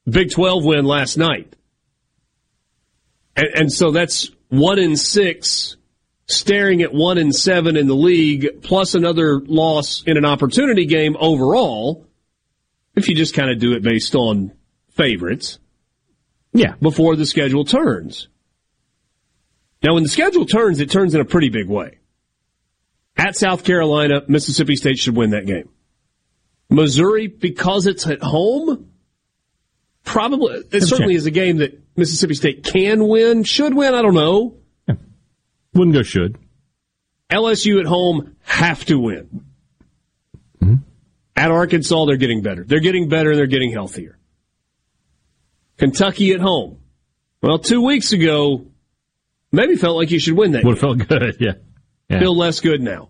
Big 0.09 0.31
12 0.31 0.65
win 0.65 0.85
last 0.85 1.17
night. 1.17 1.55
And, 3.35 3.47
and 3.55 3.71
so 3.71 3.91
that's 3.91 4.29
one 4.49 4.79
in 4.79 4.95
six, 4.95 5.77
staring 6.27 6.81
at 6.81 6.93
one 6.93 7.17
in 7.17 7.31
seven 7.31 7.77
in 7.77 7.87
the 7.87 7.95
league, 7.95 8.61
plus 8.61 8.95
another 8.95 9.39
loss 9.39 10.03
in 10.05 10.17
an 10.17 10.25
opportunity 10.25 10.85
game 10.85 11.15
overall. 11.19 12.05
If 12.95 13.09
you 13.09 13.15
just 13.15 13.33
kind 13.33 13.49
of 13.49 13.59
do 13.59 13.73
it 13.73 13.81
based 13.81 14.13
on 14.13 14.51
favorites, 14.91 15.57
yeah, 16.53 16.75
before 16.79 17.15
the 17.15 17.25
schedule 17.25 17.65
turns. 17.65 18.27
Now, 19.81 19.95
when 19.95 20.03
the 20.03 20.09
schedule 20.09 20.45
turns, 20.45 20.79
it 20.79 20.91
turns 20.91 21.15
in 21.15 21.21
a 21.21 21.25
pretty 21.25 21.49
big 21.49 21.67
way. 21.67 21.97
At 23.17 23.35
South 23.35 23.63
Carolina, 23.63 24.21
Mississippi 24.27 24.75
State 24.75 24.97
should 24.97 25.15
win 25.15 25.31
that 25.31 25.45
game. 25.45 25.69
Missouri, 26.69 27.27
because 27.27 27.85
it's 27.85 28.07
at 28.07 28.21
home, 28.21 28.92
probably, 30.03 30.63
it 30.71 30.81
certainly 30.81 31.15
is 31.15 31.25
a 31.25 31.31
game 31.31 31.57
that 31.57 31.79
Mississippi 31.95 32.35
State 32.35 32.63
can 32.63 33.07
win, 33.07 33.43
should 33.43 33.73
win, 33.73 33.93
I 33.93 34.01
don't 34.01 34.13
know. 34.13 34.57
Yeah. 34.87 34.95
Wouldn't 35.73 35.95
go 35.95 36.03
should. 36.03 36.37
LSU 37.29 37.79
at 37.79 37.85
home 37.85 38.35
have 38.43 38.85
to 38.85 38.99
win. 38.99 39.45
Mm-hmm. 40.61 40.75
At 41.35 41.51
Arkansas, 41.51 42.05
they're 42.05 42.17
getting 42.17 42.41
better. 42.41 42.63
They're 42.63 42.79
getting 42.79 43.09
better, 43.09 43.31
and 43.31 43.39
they're 43.39 43.47
getting 43.47 43.71
healthier. 43.71 44.19
Kentucky 45.77 46.33
at 46.33 46.39
home. 46.39 46.79
Well, 47.41 47.59
two 47.59 47.81
weeks 47.81 48.13
ago, 48.13 48.67
maybe 49.51 49.75
felt 49.75 49.97
like 49.97 50.11
you 50.11 50.19
should 50.19 50.37
win 50.37 50.51
that. 50.51 50.63
Would 50.63 50.77
have 50.77 50.79
felt 50.79 51.07
good, 51.07 51.37
yeah. 51.39 51.53
yeah. 52.09 52.19
Feel 52.19 52.37
less 52.37 52.59
good 52.59 52.81
now. 52.81 53.09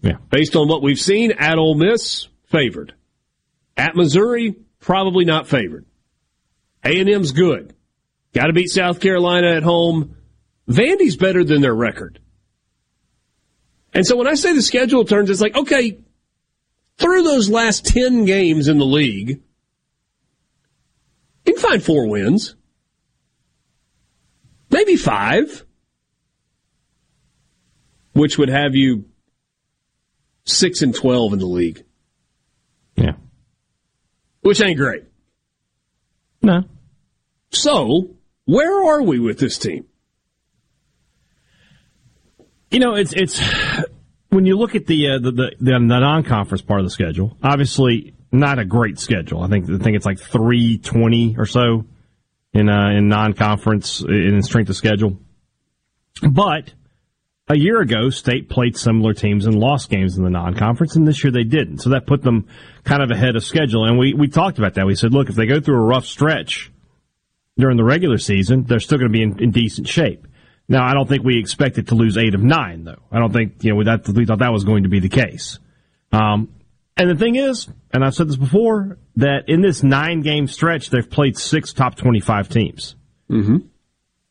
Yeah. 0.00 0.16
Based 0.30 0.56
on 0.56 0.68
what 0.68 0.82
we've 0.82 0.98
seen, 0.98 1.32
at 1.32 1.58
Ole 1.58 1.74
Miss, 1.74 2.28
favored. 2.46 2.94
At 3.76 3.96
Missouri, 3.96 4.56
probably 4.84 5.24
not 5.24 5.48
favored. 5.48 5.86
A&M's 6.84 7.32
good. 7.32 7.74
Got 8.34 8.48
to 8.48 8.52
beat 8.52 8.68
South 8.68 9.00
Carolina 9.00 9.54
at 9.54 9.62
home. 9.62 10.16
Vandy's 10.68 11.16
better 11.16 11.42
than 11.42 11.62
their 11.62 11.74
record. 11.74 12.20
And 13.94 14.06
so 14.06 14.14
when 14.16 14.26
I 14.26 14.34
say 14.34 14.52
the 14.52 14.60
schedule 14.60 15.06
turns, 15.06 15.30
it's 15.30 15.40
like, 15.40 15.56
okay, 15.56 15.98
through 16.98 17.22
those 17.22 17.48
last 17.48 17.86
10 17.86 18.26
games 18.26 18.68
in 18.68 18.76
the 18.76 18.84
league, 18.84 19.40
you 21.46 21.54
can 21.54 21.62
find 21.62 21.82
four 21.82 22.06
wins. 22.06 22.54
Maybe 24.70 24.96
five. 24.96 25.64
Which 28.12 28.36
would 28.36 28.50
have 28.50 28.74
you 28.74 29.06
six 30.44 30.82
and 30.82 30.94
twelve 30.94 31.32
in 31.32 31.38
the 31.38 31.46
league. 31.46 31.84
Which 34.44 34.60
ain't 34.60 34.76
great. 34.76 35.04
No. 36.42 36.64
So, 37.50 38.10
where 38.44 38.84
are 38.92 39.02
we 39.02 39.18
with 39.18 39.38
this 39.38 39.56
team? 39.58 39.86
You 42.70 42.78
know, 42.78 42.94
it's 42.94 43.14
it's 43.14 43.40
when 44.28 44.44
you 44.44 44.58
look 44.58 44.74
at 44.74 44.86
the 44.86 45.12
uh, 45.12 45.18
the, 45.18 45.30
the, 45.30 45.50
the 45.60 45.78
non-conference 45.78 46.60
part 46.60 46.80
of 46.80 46.84
the 46.84 46.90
schedule. 46.90 47.38
Obviously, 47.42 48.14
not 48.32 48.58
a 48.58 48.66
great 48.66 48.98
schedule. 48.98 49.42
I 49.42 49.48
think 49.48 49.70
I 49.70 49.78
think 49.78 49.96
it's 49.96 50.04
like 50.04 50.18
three 50.18 50.76
twenty 50.76 51.36
or 51.38 51.46
so 51.46 51.86
in 52.52 52.68
uh, 52.68 52.90
in 52.90 53.08
non-conference 53.08 54.02
in 54.02 54.42
strength 54.42 54.68
of 54.68 54.76
schedule. 54.76 55.18
But 56.20 56.74
a 57.48 57.56
year 57.56 57.80
ago, 57.80 58.08
State 58.10 58.48
played 58.48 58.76
similar 58.76 59.12
teams 59.12 59.46
and 59.46 59.58
lost 59.58 59.90
games 59.90 60.16
in 60.16 60.24
the 60.24 60.30
non-conference, 60.30 60.96
and 60.96 61.06
this 61.06 61.22
year 61.22 61.30
they 61.30 61.44
didn't. 61.44 61.78
So 61.78 61.90
that 61.90 62.06
put 62.06 62.22
them 62.22 62.48
kind 62.84 63.02
of 63.02 63.10
ahead 63.10 63.36
of 63.36 63.44
schedule. 63.44 63.84
And 63.84 63.98
we 63.98 64.14
we 64.14 64.28
talked 64.28 64.58
about 64.58 64.74
that. 64.74 64.86
We 64.86 64.94
said, 64.94 65.12
look, 65.12 65.28
if 65.28 65.34
they 65.34 65.46
go 65.46 65.60
through 65.60 65.76
a 65.76 65.86
rough 65.86 66.06
stretch 66.06 66.72
during 67.58 67.76
the 67.76 67.84
regular 67.84 68.18
season, 68.18 68.64
they're 68.64 68.80
still 68.80 68.98
going 68.98 69.12
to 69.12 69.16
be 69.16 69.22
in, 69.22 69.42
in 69.42 69.50
decent 69.50 69.88
shape. 69.88 70.26
Now, 70.68 70.86
I 70.86 70.94
don't 70.94 71.06
think 71.06 71.22
we 71.22 71.38
expected 71.38 71.88
to 71.88 71.94
lose 71.94 72.16
eight 72.16 72.34
of 72.34 72.42
nine, 72.42 72.84
though. 72.84 73.02
I 73.12 73.18
don't 73.18 73.32
think 73.32 73.62
you 73.62 73.70
know 73.70 73.76
we, 73.76 73.84
that, 73.84 74.08
we 74.08 74.24
thought 74.24 74.38
that 74.38 74.52
was 74.52 74.64
going 74.64 74.84
to 74.84 74.88
be 74.88 75.00
the 75.00 75.10
case. 75.10 75.58
Um, 76.12 76.48
and 76.96 77.10
the 77.10 77.16
thing 77.16 77.36
is, 77.36 77.68
and 77.92 78.04
I've 78.04 78.14
said 78.14 78.28
this 78.28 78.36
before, 78.36 78.98
that 79.16 79.48
in 79.48 79.60
this 79.60 79.82
nine 79.82 80.22
game 80.22 80.46
stretch, 80.46 80.88
they've 80.88 81.08
played 81.08 81.36
six 81.36 81.72
top 81.72 81.96
25 81.96 82.48
teams. 82.48 82.96
Mm-hmm. 83.30 83.56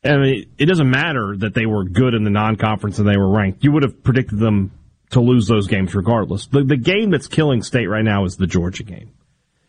I 0.04 0.16
mean, 0.18 0.46
it 0.58 0.66
doesn't 0.66 0.90
matter 0.90 1.34
that 1.38 1.54
they 1.54 1.66
were 1.66 1.84
good 1.84 2.14
in 2.14 2.24
the 2.24 2.30
non 2.30 2.56
conference 2.56 2.98
and 2.98 3.08
they 3.08 3.16
were 3.16 3.30
ranked. 3.30 3.64
You 3.64 3.72
would 3.72 3.82
have 3.82 4.02
predicted 4.02 4.38
them 4.38 4.72
to 5.10 5.20
lose 5.20 5.46
those 5.46 5.66
games 5.66 5.94
regardless. 5.94 6.46
The, 6.46 6.62
the 6.64 6.76
game 6.76 7.10
that's 7.10 7.26
killing 7.26 7.62
State 7.62 7.86
right 7.86 8.04
now 8.04 8.24
is 8.24 8.36
the 8.36 8.46
Georgia 8.46 8.82
game. 8.82 9.12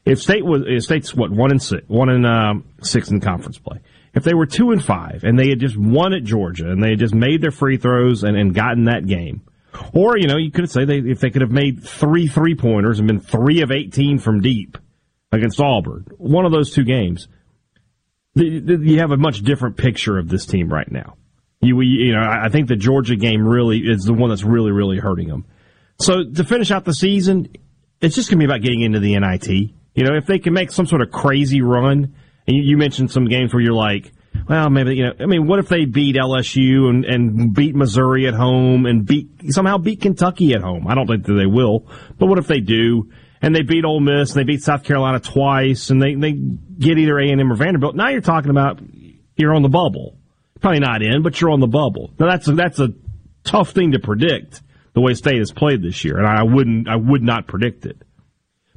If 0.03 0.21
State 0.21 0.45
was, 0.45 0.63
if 0.67 0.83
State's 0.83 1.15
what, 1.15 1.31
one 1.31 1.51
and 1.51 1.61
six, 1.61 1.87
one 1.87 2.09
and 2.09 2.25
um, 2.25 2.65
six 2.81 3.09
in 3.09 3.21
conference 3.21 3.57
play. 3.57 3.79
If 4.13 4.23
they 4.23 4.33
were 4.33 4.45
two 4.45 4.71
and 4.71 4.83
five 4.83 5.23
and 5.23 5.37
they 5.37 5.49
had 5.49 5.59
just 5.59 5.77
won 5.77 6.13
at 6.13 6.23
Georgia 6.23 6.69
and 6.69 6.81
they 6.81 6.91
had 6.91 6.99
just 6.99 7.13
made 7.13 7.41
their 7.41 7.51
free 7.51 7.77
throws 7.77 8.23
and, 8.23 8.37
and 8.37 8.53
gotten 8.53 8.85
that 8.85 9.05
game, 9.05 9.41
or, 9.93 10.17
you 10.17 10.27
know, 10.27 10.37
you 10.37 10.51
could 10.51 10.69
say 10.69 10.85
they, 10.85 10.99
if 10.99 11.19
they 11.19 11.29
could 11.29 11.41
have 11.41 11.51
made 11.51 11.83
three 11.83 12.27
three 12.27 12.55
pointers 12.55 12.99
and 12.99 13.07
been 13.07 13.19
three 13.19 13.61
of 13.61 13.71
18 13.71 14.19
from 14.19 14.41
deep 14.41 14.77
against 15.31 15.59
Auburn, 15.59 16.05
one 16.17 16.45
of 16.45 16.51
those 16.51 16.73
two 16.73 16.83
games, 16.83 17.27
you 18.35 18.99
have 18.99 19.11
a 19.11 19.17
much 19.17 19.39
different 19.41 19.77
picture 19.77 20.17
of 20.17 20.29
this 20.29 20.45
team 20.45 20.71
right 20.71 20.91
now. 20.91 21.15
You, 21.61 21.81
you 21.81 22.13
know, 22.13 22.21
I 22.21 22.49
think 22.49 22.67
the 22.67 22.75
Georgia 22.75 23.15
game 23.15 23.45
really 23.45 23.79
is 23.79 24.03
the 24.03 24.13
one 24.13 24.29
that's 24.29 24.43
really, 24.43 24.71
really 24.71 24.97
hurting 24.97 25.29
them. 25.29 25.45
So 25.99 26.23
to 26.23 26.43
finish 26.43 26.69
out 26.69 26.85
the 26.85 26.93
season, 26.93 27.47
it's 28.01 28.15
just 28.15 28.29
going 28.29 28.39
to 28.39 28.45
be 28.45 28.51
about 28.51 28.61
getting 28.61 28.81
into 28.81 28.99
the 28.99 29.17
NIT. 29.17 29.47
You 29.47 30.03
know, 30.03 30.15
if 30.15 30.25
they 30.25 30.39
can 30.39 30.53
make 30.53 30.71
some 30.71 30.85
sort 30.85 31.01
of 31.01 31.11
crazy 31.11 31.61
run, 31.61 32.15
and 32.47 32.55
you, 32.55 32.61
you 32.61 32.77
mentioned 32.77 33.09
some 33.09 33.25
games 33.25 33.53
where 33.53 33.63
you're 33.63 33.73
like, 33.73 34.11
well, 34.49 34.69
maybe 34.69 34.95
you 34.95 35.05
know. 35.05 35.13
I 35.19 35.25
mean, 35.25 35.47
what 35.47 35.59
if 35.59 35.69
they 35.69 35.85
beat 35.85 36.17
LSU 36.17 36.89
and, 36.89 37.05
and 37.05 37.53
beat 37.53 37.73
Missouri 37.73 38.27
at 38.27 38.33
home 38.33 38.85
and 38.85 39.05
beat 39.05 39.29
somehow 39.49 39.77
beat 39.77 40.01
Kentucky 40.01 40.53
at 40.53 40.61
home? 40.61 40.87
I 40.87 40.93
don't 40.93 41.07
think 41.07 41.25
that 41.25 41.33
they 41.33 41.45
will, 41.45 41.87
but 42.19 42.27
what 42.27 42.37
if 42.37 42.47
they 42.47 42.59
do? 42.59 43.09
And 43.41 43.55
they 43.55 43.61
beat 43.61 43.85
Ole 43.85 43.99
Miss 43.99 44.31
and 44.31 44.39
they 44.39 44.43
beat 44.43 44.63
South 44.63 44.83
Carolina 44.83 45.19
twice, 45.19 45.89
and 45.89 46.01
they 46.01 46.15
they 46.15 46.31
get 46.31 46.97
either 46.97 47.19
A 47.19 47.29
and 47.29 47.39
M 47.39 47.51
or 47.51 47.55
Vanderbilt. 47.55 47.95
Now 47.95 48.09
you're 48.09 48.21
talking 48.21 48.49
about 48.49 48.79
you're 49.35 49.53
on 49.53 49.61
the 49.61 49.69
bubble, 49.69 50.17
probably 50.61 50.79
not 50.79 51.01
in, 51.01 51.21
but 51.21 51.39
you're 51.39 51.51
on 51.51 51.59
the 51.59 51.67
bubble. 51.67 52.13
Now 52.17 52.27
that's 52.27 52.47
a, 52.47 52.53
that's 52.53 52.79
a 52.79 52.89
tough 53.43 53.71
thing 53.71 53.91
to 53.91 53.99
predict 53.99 54.61
the 54.93 55.01
way 55.01 55.13
State 55.13 55.37
has 55.37 55.51
played 55.51 55.83
this 55.83 56.03
year, 56.05 56.17
and 56.17 56.25
I 56.25 56.43
wouldn't 56.43 56.87
I 56.87 56.95
would 56.95 57.21
not 57.21 57.47
predict 57.47 57.85
it. 57.85 58.01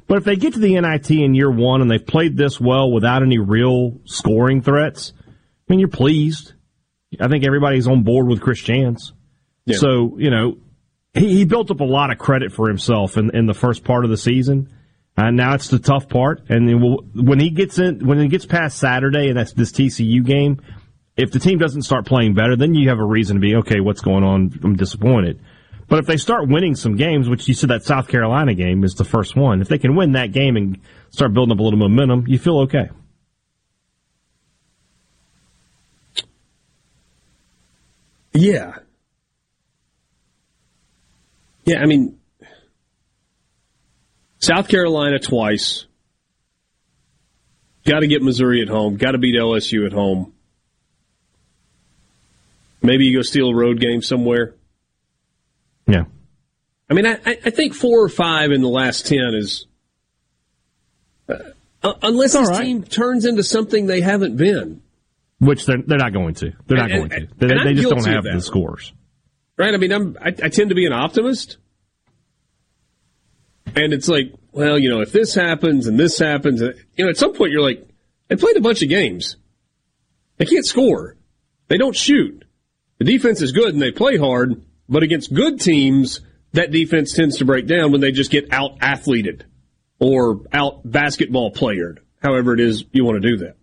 But 0.07 0.17
if 0.17 0.23
they 0.23 0.35
get 0.35 0.53
to 0.53 0.59
the 0.59 0.79
NIT 0.79 1.11
in 1.11 1.35
year 1.35 1.51
one 1.51 1.81
and 1.81 1.89
they've 1.89 2.05
played 2.05 2.35
this 2.35 2.59
well 2.59 2.91
without 2.91 3.21
any 3.21 3.37
real 3.37 3.99
scoring 4.05 4.63
threats, 4.63 5.13
I 5.17 5.31
mean, 5.67 5.79
you're 5.79 5.87
pleased. 5.87 6.53
I 7.19 7.27
think 7.27 7.45
everybody's 7.45 7.87
on 7.87 8.01
board 8.03 8.27
with 8.27 8.41
Chris 8.41 8.59
Jans. 8.59 9.13
Yeah. 9.65 9.77
So, 9.77 10.17
you 10.17 10.31
know, 10.31 10.57
he, 11.13 11.37
he, 11.37 11.45
built 11.45 11.71
up 11.71 11.79
a 11.79 11.85
lot 11.85 12.11
of 12.11 12.17
credit 12.17 12.51
for 12.51 12.67
himself 12.67 13.17
in, 13.17 13.35
in 13.35 13.45
the 13.45 13.53
first 13.53 13.83
part 13.83 14.05
of 14.05 14.11
the 14.11 14.17
season. 14.17 14.73
And 15.17 15.35
now 15.35 15.53
it's 15.53 15.67
the 15.67 15.79
tough 15.79 16.07
part. 16.07 16.49
And 16.49 16.81
we'll, 16.81 17.03
when 17.13 17.39
he 17.39 17.49
gets 17.49 17.77
in, 17.79 18.05
when 18.05 18.19
he 18.19 18.27
gets 18.27 18.45
past 18.45 18.77
Saturday 18.77 19.29
and 19.29 19.37
that's 19.37 19.53
this 19.53 19.71
TCU 19.71 20.23
game, 20.23 20.61
if 21.17 21.31
the 21.31 21.39
team 21.39 21.57
doesn't 21.57 21.81
start 21.81 22.05
playing 22.05 22.35
better, 22.35 22.55
then 22.55 22.73
you 22.73 22.89
have 22.89 22.99
a 22.99 23.05
reason 23.05 23.35
to 23.35 23.41
be, 23.41 23.55
okay, 23.55 23.81
what's 23.81 24.01
going 24.01 24.23
on? 24.23 24.57
I'm 24.63 24.75
disappointed. 24.75 25.41
But 25.89 25.99
if 25.99 26.05
they 26.05 26.17
start 26.17 26.47
winning 26.47 26.75
some 26.75 26.95
games, 26.95 27.27
which 27.27 27.47
you 27.47 27.53
said 27.53 27.71
that 27.71 27.83
South 27.83 28.07
Carolina 28.07 28.53
game 28.53 28.83
is 28.83 28.93
the 28.93 29.03
first 29.03 29.35
one, 29.35 29.59
if 29.59 29.67
they 29.67 29.79
can 29.79 29.95
win 29.95 30.13
that 30.13 30.31
game 30.31 30.55
and 30.55 30.79
start 31.09 31.33
building 31.33 31.51
up 31.51 31.59
a 31.59 31.63
little 31.63 31.79
momentum, 31.79 32.25
you 32.27 32.37
feel 32.37 32.59
okay. 32.59 32.89
Yeah. 38.33 38.75
Yeah, 41.69 41.83
I 41.83 41.85
mean, 41.85 42.17
South 44.39 44.69
Carolina 44.69 45.19
twice. 45.19 45.85
Got 47.85 47.99
to 47.99 48.07
get 48.07 48.23
Missouri 48.23 48.63
at 48.63 48.69
home. 48.69 48.97
Got 48.97 49.11
to 49.11 49.19
beat 49.19 49.35
LSU 49.35 49.85
at 49.85 49.93
home. 49.93 50.33
Maybe 52.81 53.05
you 53.05 53.15
go 53.15 53.21
steal 53.21 53.49
a 53.49 53.55
road 53.55 53.79
game 53.79 54.01
somewhere. 54.01 54.55
Yeah. 55.85 56.05
I 56.89 56.95
mean, 56.95 57.05
I, 57.05 57.19
I 57.23 57.51
think 57.51 57.75
four 57.75 58.01
or 58.01 58.09
five 58.09 58.49
in 58.49 58.61
the 58.61 58.67
last 58.67 59.05
ten 59.05 59.35
is, 59.35 59.67
uh, 61.27 61.35
unless 62.01 62.33
this 62.33 62.49
right. 62.49 62.63
team 62.63 62.81
turns 62.81 63.25
into 63.25 63.43
something 63.43 63.85
they 63.85 64.01
haven't 64.01 64.37
been. 64.37 64.81
Which 65.37 65.67
they're 65.67 65.83
they're 65.85 65.99
not 65.99 66.13
going 66.13 66.33
to. 66.35 66.51
They're 66.65 66.77
not 66.79 66.89
and, 66.89 67.11
going 67.11 67.27
to. 67.27 67.35
They, 67.37 67.63
they 67.63 67.73
just 67.75 67.89
don't 67.89 68.07
have 68.07 68.23
the 68.23 68.41
scores. 68.41 68.91
Right. 69.59 69.73
I 69.73 69.77
mean, 69.77 69.91
I'm 69.91 70.17
I, 70.21 70.29
I 70.29 70.47
tend 70.47 70.69
to 70.69 70.75
be 70.75 70.85
an 70.85 70.93
optimist, 70.93 71.57
and 73.75 73.91
it's 73.91 74.07
like, 74.07 74.33
well, 74.53 74.79
you 74.79 74.89
know, 74.89 75.01
if 75.01 75.11
this 75.11 75.35
happens 75.35 75.85
and 75.85 75.99
this 75.99 76.17
happens, 76.17 76.61
you 76.61 77.03
know, 77.03 77.09
at 77.09 77.17
some 77.17 77.33
point 77.33 77.51
you're 77.51 77.61
like, 77.61 77.85
they 78.29 78.37
played 78.37 78.55
a 78.55 78.61
bunch 78.61 78.81
of 78.81 78.87
games. 78.87 79.35
They 80.37 80.45
can't 80.45 80.65
score. 80.65 81.17
They 81.67 81.77
don't 81.77 81.95
shoot. 81.95 82.45
The 82.99 83.03
defense 83.03 83.41
is 83.41 83.51
good 83.51 83.73
and 83.73 83.81
they 83.81 83.91
play 83.91 84.17
hard, 84.17 84.63
but 84.87 85.03
against 85.03 85.33
good 85.33 85.59
teams, 85.59 86.21
that 86.53 86.71
defense 86.71 87.13
tends 87.13 87.37
to 87.39 87.45
break 87.45 87.67
down 87.67 87.91
when 87.91 87.99
they 87.99 88.13
just 88.13 88.31
get 88.31 88.53
out 88.53 88.79
athleted 88.79 89.43
or 89.99 90.39
out 90.53 90.89
basketball 90.89 91.51
playered, 91.51 91.97
however 92.23 92.53
it 92.53 92.61
is 92.61 92.85
you 92.93 93.03
want 93.03 93.21
to 93.21 93.29
do 93.29 93.37
that. 93.37 93.57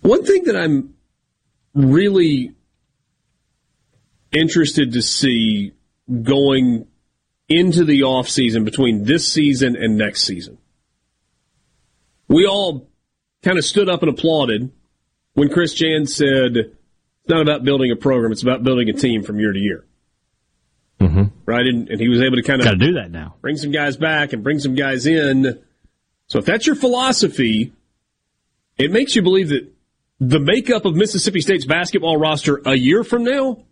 One 0.00 0.24
thing 0.24 0.44
that 0.44 0.56
I'm 0.56 0.94
really 1.74 2.54
interested 4.32 4.92
to 4.92 5.02
see 5.02 5.72
going 6.22 6.86
into 7.48 7.84
the 7.84 8.02
offseason 8.02 8.64
between 8.64 9.04
this 9.04 9.30
season 9.30 9.76
and 9.76 9.96
next 9.96 10.22
season. 10.22 10.58
We 12.28 12.46
all 12.46 12.88
kind 13.42 13.58
of 13.58 13.64
stood 13.64 13.88
up 13.88 14.02
and 14.02 14.10
applauded 14.10 14.70
when 15.34 15.48
Chris 15.48 15.74
Jans 15.74 16.14
said, 16.14 16.56
it's 16.56 17.28
not 17.28 17.42
about 17.42 17.64
building 17.64 17.90
a 17.90 17.96
program, 17.96 18.32
it's 18.32 18.42
about 18.42 18.62
building 18.62 18.88
a 18.88 18.92
team 18.92 19.22
from 19.22 19.40
year 19.40 19.52
to 19.52 19.58
year. 19.58 19.84
Mm-hmm. 21.00 21.24
Right? 21.44 21.66
And, 21.66 21.88
and 21.88 22.00
he 22.00 22.08
was 22.08 22.20
able 22.20 22.36
to 22.36 22.42
kind 22.42 22.60
of 22.60 22.66
Got 22.66 22.72
to 22.72 22.76
do 22.76 22.92
that 22.94 23.10
now. 23.10 23.34
bring 23.40 23.56
some 23.56 23.72
guys 23.72 23.96
back 23.96 24.32
and 24.32 24.44
bring 24.44 24.58
some 24.58 24.74
guys 24.74 25.06
in. 25.06 25.60
So 26.28 26.38
if 26.38 26.44
that's 26.44 26.66
your 26.66 26.76
philosophy, 26.76 27.72
it 28.78 28.92
makes 28.92 29.16
you 29.16 29.22
believe 29.22 29.48
that 29.48 29.72
the 30.20 30.38
makeup 30.38 30.84
of 30.84 30.94
Mississippi 30.94 31.40
State's 31.40 31.64
basketball 31.64 32.16
roster 32.16 32.60
a 32.64 32.74
year 32.74 33.02
from 33.02 33.24
now 33.24 33.64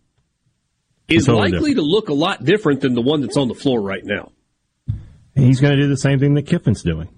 is 1.09 1.27
Totally 1.27 1.53
likely 1.53 1.75
to 1.75 1.83
look 1.83 2.09
a 2.09 2.15
lot 2.15 2.45
different 2.45 2.81
than 2.81 2.95
the 2.95 3.01
one 3.01 3.21
that's 3.21 3.37
on 3.37 3.49
the 3.49 3.55
floor 3.55 3.81
right 3.81 4.05
now. 4.05 4.33
He's 5.35 5.61
going 5.61 5.75
to 5.75 5.83
do 5.83 5.89
the 5.89 5.97
same 5.97 6.19
thing 6.19 6.35
that 6.35 6.47
Kiffin's 6.47 6.83
doing. 6.83 7.09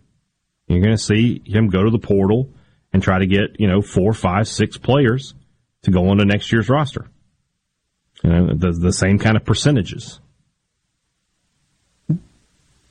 You're 0.66 0.80
going 0.80 0.97
to 0.97 1.03
see 1.03 1.43
him 1.45 1.68
go 1.68 1.82
to 1.82 1.91
the 1.91 1.99
portal 1.99 2.51
and 2.93 3.03
try 3.03 3.18
to 3.18 3.26
get, 3.26 3.59
you 3.59 3.66
know, 3.66 3.82
four, 3.82 4.12
five, 4.12 4.47
six 4.47 4.76
players 4.76 5.34
to 5.82 5.91
go 5.91 6.09
on 6.09 6.18
to 6.18 6.24
next 6.24 6.53
year's 6.53 6.68
roster. 6.68 7.09
You 8.22 8.30
know, 8.30 8.55
the, 8.55 8.72
the 8.72 8.93
same 8.93 9.18
kind 9.18 9.36
of 9.36 9.45
percentages. 9.45 10.20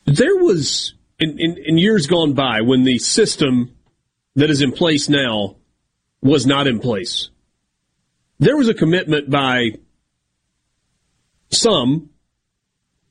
There 0.06 0.36
was 0.36 0.96
in, 1.20 1.38
in, 1.40 1.58
in 1.64 1.78
years 1.78 2.08
gone 2.08 2.34
by 2.34 2.62
when 2.62 2.84
the 2.84 2.98
system 2.98 3.76
that 4.36 4.50
is 4.50 4.62
in 4.62 4.72
place 4.72 5.08
now 5.08 5.56
was 6.22 6.46
not 6.46 6.68
in 6.68 6.80
place. 6.80 7.30
There 8.40 8.58
was 8.58 8.70
a 8.70 8.74
commitment 8.74 9.30
by 9.30 9.74
some 11.52 12.10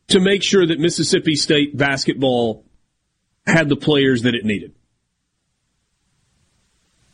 to 0.09 0.21
make 0.21 0.43
sure 0.43 0.67
that 0.67 0.79
Mississippi 0.79 1.35
State 1.35 1.77
basketball 1.77 2.65
had 3.47 3.69
the 3.69 3.77
players 3.77 4.23
that 4.23 4.35
it 4.35 4.45
needed. 4.45 4.75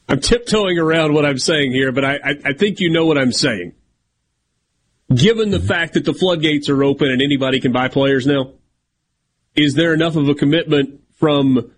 I'm 0.08 0.20
tiptoeing 0.20 0.78
around 0.78 1.14
what 1.14 1.24
I'm 1.24 1.38
saying 1.38 1.72
here, 1.72 1.90
but 1.90 2.04
I, 2.04 2.14
I, 2.16 2.34
I 2.46 2.52
think 2.52 2.80
you 2.80 2.90
know 2.90 3.06
what 3.06 3.18
I'm 3.18 3.32
saying. 3.32 3.72
Given 5.14 5.50
the 5.50 5.60
fact 5.60 5.94
that 5.94 6.04
the 6.04 6.14
floodgates 6.14 6.68
are 6.68 6.84
open 6.84 7.08
and 7.08 7.22
anybody 7.22 7.60
can 7.60 7.72
buy 7.72 7.88
players 7.88 8.26
now, 8.26 8.52
is 9.54 9.74
there 9.74 9.94
enough 9.94 10.16
of 10.16 10.28
a 10.28 10.34
commitment 10.34 11.00
from 11.14 11.72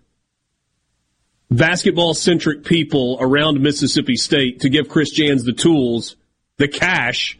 basketball 1.49 2.13
centric 2.13 2.65
people 2.65 3.17
around 3.19 3.61
Mississippi 3.61 4.15
State 4.15 4.61
to 4.61 4.69
give 4.69 4.89
Chris 4.89 5.11
Jans 5.11 5.43
the 5.43 5.53
tools, 5.53 6.15
the 6.57 6.67
cash, 6.67 7.39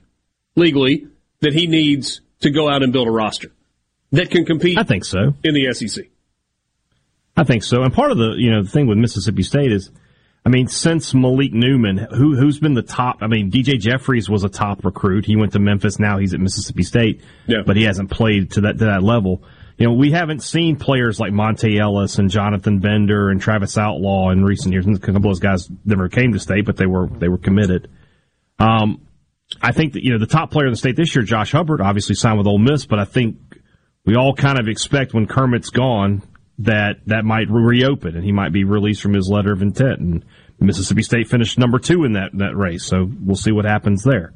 legally, 0.56 1.08
that 1.42 1.54
he 1.54 1.68
needs 1.68 2.22
to 2.42 2.50
go 2.52 2.70
out 2.70 2.84
and 2.84 2.92
build 2.94 3.08
a 3.08 3.12
roster 3.12 3.52
that 4.12 4.30
can 4.32 4.46
compete 4.46 4.78
I 4.78 4.84
think 4.84 5.04
so. 5.06 5.34
in 5.44 5.54
the 5.54 5.74
SEC? 5.74 6.06
I 7.36 7.44
think 7.44 7.64
so. 7.64 7.84
And 7.84 7.94
part 7.94 8.12
of 8.12 8.18
the, 8.18 8.34
you 8.38 8.50
know, 8.52 8.64
the 8.64 8.70
thing 8.70 8.88
with 8.88 8.98
Mississippi 8.98 9.44
State 9.44 9.72
is, 9.72 9.92
I 10.46 10.50
mean, 10.50 10.68
since 10.68 11.14
Malik 11.14 11.54
Newman, 11.54 11.98
who, 11.98 12.36
who's 12.36 12.60
been 12.60 12.74
the 12.74 12.82
top, 12.82 13.18
I 13.22 13.28
mean, 13.28 13.52
DJ 13.52 13.80
Jeffries 13.80 14.30
was 14.30 14.44
a 14.44 14.50
top 14.50 14.86
recruit. 14.86 15.26
He 15.26 15.36
went 15.36 15.52
to 15.54 15.60
Memphis. 15.60 16.00
Now 16.00 16.18
he's 16.20 16.34
at 16.34 16.40
Mississippi 16.40 16.84
State, 16.84 17.22
Yeah. 17.48 17.64
but 17.66 17.76
he 17.76 17.84
hasn't 17.84 18.10
played 18.10 18.52
to 18.52 18.62
that, 18.62 18.80
to 18.80 18.86
that 18.86 19.04
level. 19.04 19.44
You 19.78 19.86
know, 19.88 19.94
we 19.94 20.12
haven't 20.12 20.42
seen 20.42 20.78
players 20.78 21.20
like 21.20 21.34
Monta 21.34 21.78
Ellis 21.78 22.18
and 22.18 22.32
Jonathan 22.32 22.80
Bender 22.80 23.30
and 23.30 23.40
Travis 23.40 23.78
Outlaw 23.78 24.32
in 24.32 24.44
recent 24.44 24.74
years. 24.74 24.88
And 24.88 24.96
a 24.96 25.00
couple 25.00 25.18
of 25.18 25.24
those 25.24 25.40
guys 25.40 25.70
never 25.86 26.10
came 26.10 26.34
to 26.34 26.40
state, 26.40 26.66
but 26.66 26.78
they 26.78 26.88
were, 26.88 27.08
they 27.08 27.28
were 27.28 27.38
committed. 27.38 27.88
Um, 28.58 29.02
I 29.62 29.72
think 29.72 29.94
that, 29.94 30.04
you 30.04 30.12
know, 30.12 30.20
the 30.20 30.28
top 30.28 30.52
player 30.52 30.66
in 30.66 30.74
the 30.74 30.78
state 30.78 30.96
this 30.96 31.16
year, 31.16 31.24
Josh 31.24 31.52
Hubbard, 31.52 31.82
obviously 31.82 32.16
signed 32.16 32.38
with 32.38 32.48
Ole 32.48 32.60
Miss, 32.60 32.86
but 32.86 33.00
I 33.00 33.06
think 33.06 33.38
we 34.06 34.16
all 34.16 34.34
kind 34.34 34.60
of 34.60 34.68
expect 34.68 35.14
when 35.14 35.26
Kermit's 35.26 35.70
gone 35.70 36.22
that 36.60 36.98
that 37.06 37.24
might 37.24 37.50
re- 37.50 37.80
reopen 37.80 38.16
and 38.16 38.24
he 38.24 38.32
might 38.32 38.52
be 38.52 38.64
released 38.64 39.02
from 39.02 39.14
his 39.14 39.30
letter 39.30 39.54
of 39.54 39.62
intent. 39.62 40.00
And 40.00 40.26
Mississippi 40.60 41.04
State 41.04 41.28
finished 41.28 41.58
number 41.58 41.80
two 41.80 42.04
in 42.04 42.14
that, 42.14 42.32
that 42.34 42.56
race. 42.56 42.86
So 42.86 43.10
we'll 43.22 43.36
see 43.36 43.52
what 43.52 43.66
happens 43.66 44.04
there. 44.04 44.34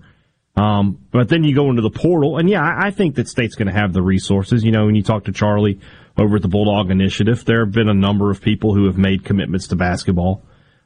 Um, 0.55 0.99
but 1.11 1.29
then 1.29 1.43
you 1.43 1.55
go 1.55 1.69
into 1.69 1.81
the 1.81 1.89
portal 1.89 2.37
and 2.37 2.49
yeah, 2.49 2.61
I, 2.61 2.87
I 2.87 2.91
think 2.91 3.15
that 3.15 3.27
state's 3.27 3.55
going 3.55 3.73
to 3.73 3.79
have 3.79 3.93
the 3.93 4.01
resources. 4.01 4.63
You 4.63 4.71
know, 4.71 4.85
when 4.85 4.95
you 4.95 5.03
talk 5.03 5.25
to 5.25 5.31
Charlie 5.31 5.79
over 6.17 6.35
at 6.37 6.41
the 6.41 6.47
Bulldog 6.47 6.91
Initiative, 6.91 7.43
there 7.45 7.65
have 7.65 7.73
been 7.73 7.89
a 7.89 7.93
number 7.93 8.31
of 8.31 8.41
people 8.41 8.75
who 8.75 8.85
have 8.85 8.97
made 8.97 9.23
commitments 9.23 9.67
to 9.67 9.75
basketball. 9.75 10.43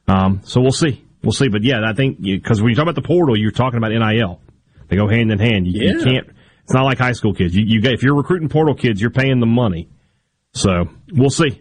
Um, 0.08 0.40
so 0.44 0.60
we'll 0.60 0.70
see. 0.70 1.04
We'll 1.26 1.32
see. 1.32 1.48
But 1.48 1.64
yeah, 1.64 1.80
I 1.84 1.92
think 1.92 2.22
because 2.22 2.62
when 2.62 2.70
you 2.70 2.76
talk 2.76 2.84
about 2.84 2.94
the 2.94 3.02
portal, 3.02 3.36
you're 3.36 3.50
talking 3.50 3.78
about 3.78 3.90
NIL. 3.90 4.40
They 4.86 4.94
go 4.94 5.08
hand 5.08 5.32
in 5.32 5.40
hand. 5.40 5.66
You, 5.66 5.88
you 5.88 6.04
can't. 6.04 6.28
It's 6.62 6.72
not 6.72 6.84
like 6.84 6.98
high 6.98 7.14
school 7.14 7.34
kids. 7.34 7.52
You, 7.52 7.64
you 7.66 7.80
get 7.80 7.94
if 7.94 8.04
you're 8.04 8.14
recruiting 8.14 8.48
portal 8.48 8.76
kids, 8.76 9.00
you're 9.00 9.10
paying 9.10 9.40
the 9.40 9.46
money. 9.46 9.88
So 10.54 10.88
we'll 11.10 11.30
see. 11.30 11.60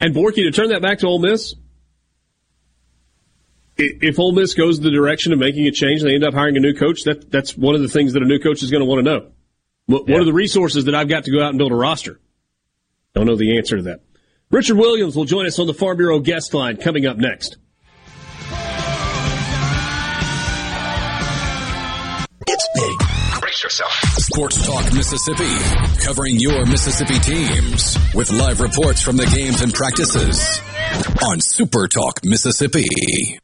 And 0.00 0.12
Borky, 0.12 0.42
to 0.42 0.50
turn 0.50 0.70
that 0.70 0.82
back 0.82 0.98
to 0.98 1.06
Ole 1.06 1.20
Miss, 1.20 1.54
if 3.76 4.18
Ole 4.18 4.32
Miss 4.32 4.54
goes 4.54 4.80
the 4.80 4.90
direction 4.90 5.32
of 5.32 5.38
making 5.38 5.68
a 5.68 5.70
change 5.70 6.00
and 6.00 6.10
they 6.10 6.16
end 6.16 6.24
up 6.24 6.34
hiring 6.34 6.56
a 6.56 6.60
new 6.60 6.74
coach, 6.74 7.04
that 7.04 7.30
that's 7.30 7.56
one 7.56 7.76
of 7.76 7.82
the 7.82 7.88
things 7.88 8.14
that 8.14 8.22
a 8.24 8.26
new 8.26 8.40
coach 8.40 8.64
is 8.64 8.72
going 8.72 8.80
to 8.80 8.84
want 8.84 8.98
to 8.98 9.04
know. 9.04 9.30
What, 9.86 10.08
what 10.08 10.20
are 10.20 10.24
the 10.24 10.32
resources 10.32 10.86
that 10.86 10.96
I've 10.96 11.08
got 11.08 11.22
to 11.24 11.30
go 11.30 11.40
out 11.40 11.50
and 11.50 11.58
build 11.58 11.70
a 11.70 11.76
roster? 11.76 12.20
Don't 13.14 13.26
know 13.26 13.36
the 13.36 13.58
answer 13.58 13.76
to 13.76 13.82
that. 13.84 14.00
Richard 14.50 14.76
Williams 14.76 15.14
will 15.14 15.24
join 15.24 15.46
us 15.46 15.60
on 15.60 15.68
the 15.68 15.74
Farm 15.74 15.96
Bureau 15.96 16.18
guest 16.18 16.52
line 16.52 16.78
coming 16.78 17.06
up 17.06 17.16
next. 17.16 17.58
It's 22.46 22.68
big. 22.74 23.40
Brace 23.40 23.64
yourself. 23.64 23.92
Sports 24.18 24.66
Talk 24.66 24.92
Mississippi, 24.94 26.04
covering 26.04 26.36
your 26.38 26.66
Mississippi 26.66 27.18
teams 27.18 27.96
with 28.14 28.30
live 28.32 28.60
reports 28.60 29.02
from 29.02 29.16
the 29.16 29.26
games 29.26 29.62
and 29.62 29.72
practices 29.72 30.60
on 31.24 31.40
Super 31.40 31.88
Talk 31.88 32.24
Mississippi. 32.24 33.38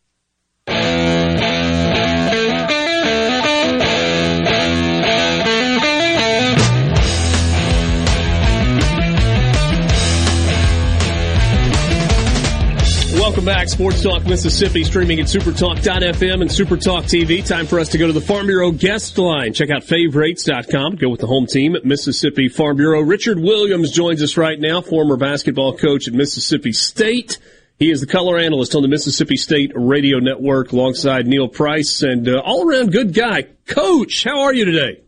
Welcome 13.31 13.45
back, 13.45 13.69
Sports 13.69 14.03
Talk 14.03 14.27
Mississippi, 14.27 14.83
streaming 14.83 15.21
at 15.21 15.27
supertalk.fm 15.27 16.41
and 16.41 16.51
Supertalk 16.51 17.05
TV. 17.05 17.47
Time 17.47 17.65
for 17.65 17.79
us 17.79 17.89
to 17.91 17.97
go 17.97 18.09
to 18.09 18.13
the 18.13 18.21
Farm 18.21 18.49
Bureau 18.49 18.73
guest 18.73 19.17
line. 19.19 19.53
Check 19.53 19.71
out 19.71 19.85
favorites.com. 19.85 20.97
Go 20.97 21.09
with 21.09 21.21
the 21.21 21.29
home 21.29 21.47
team 21.47 21.77
at 21.77 21.85
Mississippi 21.85 22.49
Farm 22.49 22.77
Bureau. 22.77 23.03
Richard 23.03 23.39
Williams 23.39 23.93
joins 23.93 24.21
us 24.21 24.37
right 24.37 24.59
now, 24.59 24.81
former 24.81 25.17
basketball 25.17 25.79
coach 25.79 26.09
at 26.09 26.13
Mississippi 26.13 26.73
State. 26.73 27.39
He 27.79 27.93
is 27.93 28.01
the 28.01 28.09
color 28.09 28.37
analyst 28.37 28.75
on 28.75 28.83
the 28.83 28.89
Mississippi 28.89 29.37
State 29.37 29.71
Radio 29.77 30.19
Network 30.19 30.73
alongside 30.73 31.29
Neil 31.29 31.47
Price 31.47 32.03
and 32.03 32.29
uh, 32.29 32.43
all 32.45 32.69
around 32.69 32.91
good 32.91 33.15
guy. 33.15 33.43
Coach, 33.69 34.25
how 34.25 34.41
are 34.41 34.53
you 34.53 34.65
today? 34.65 35.03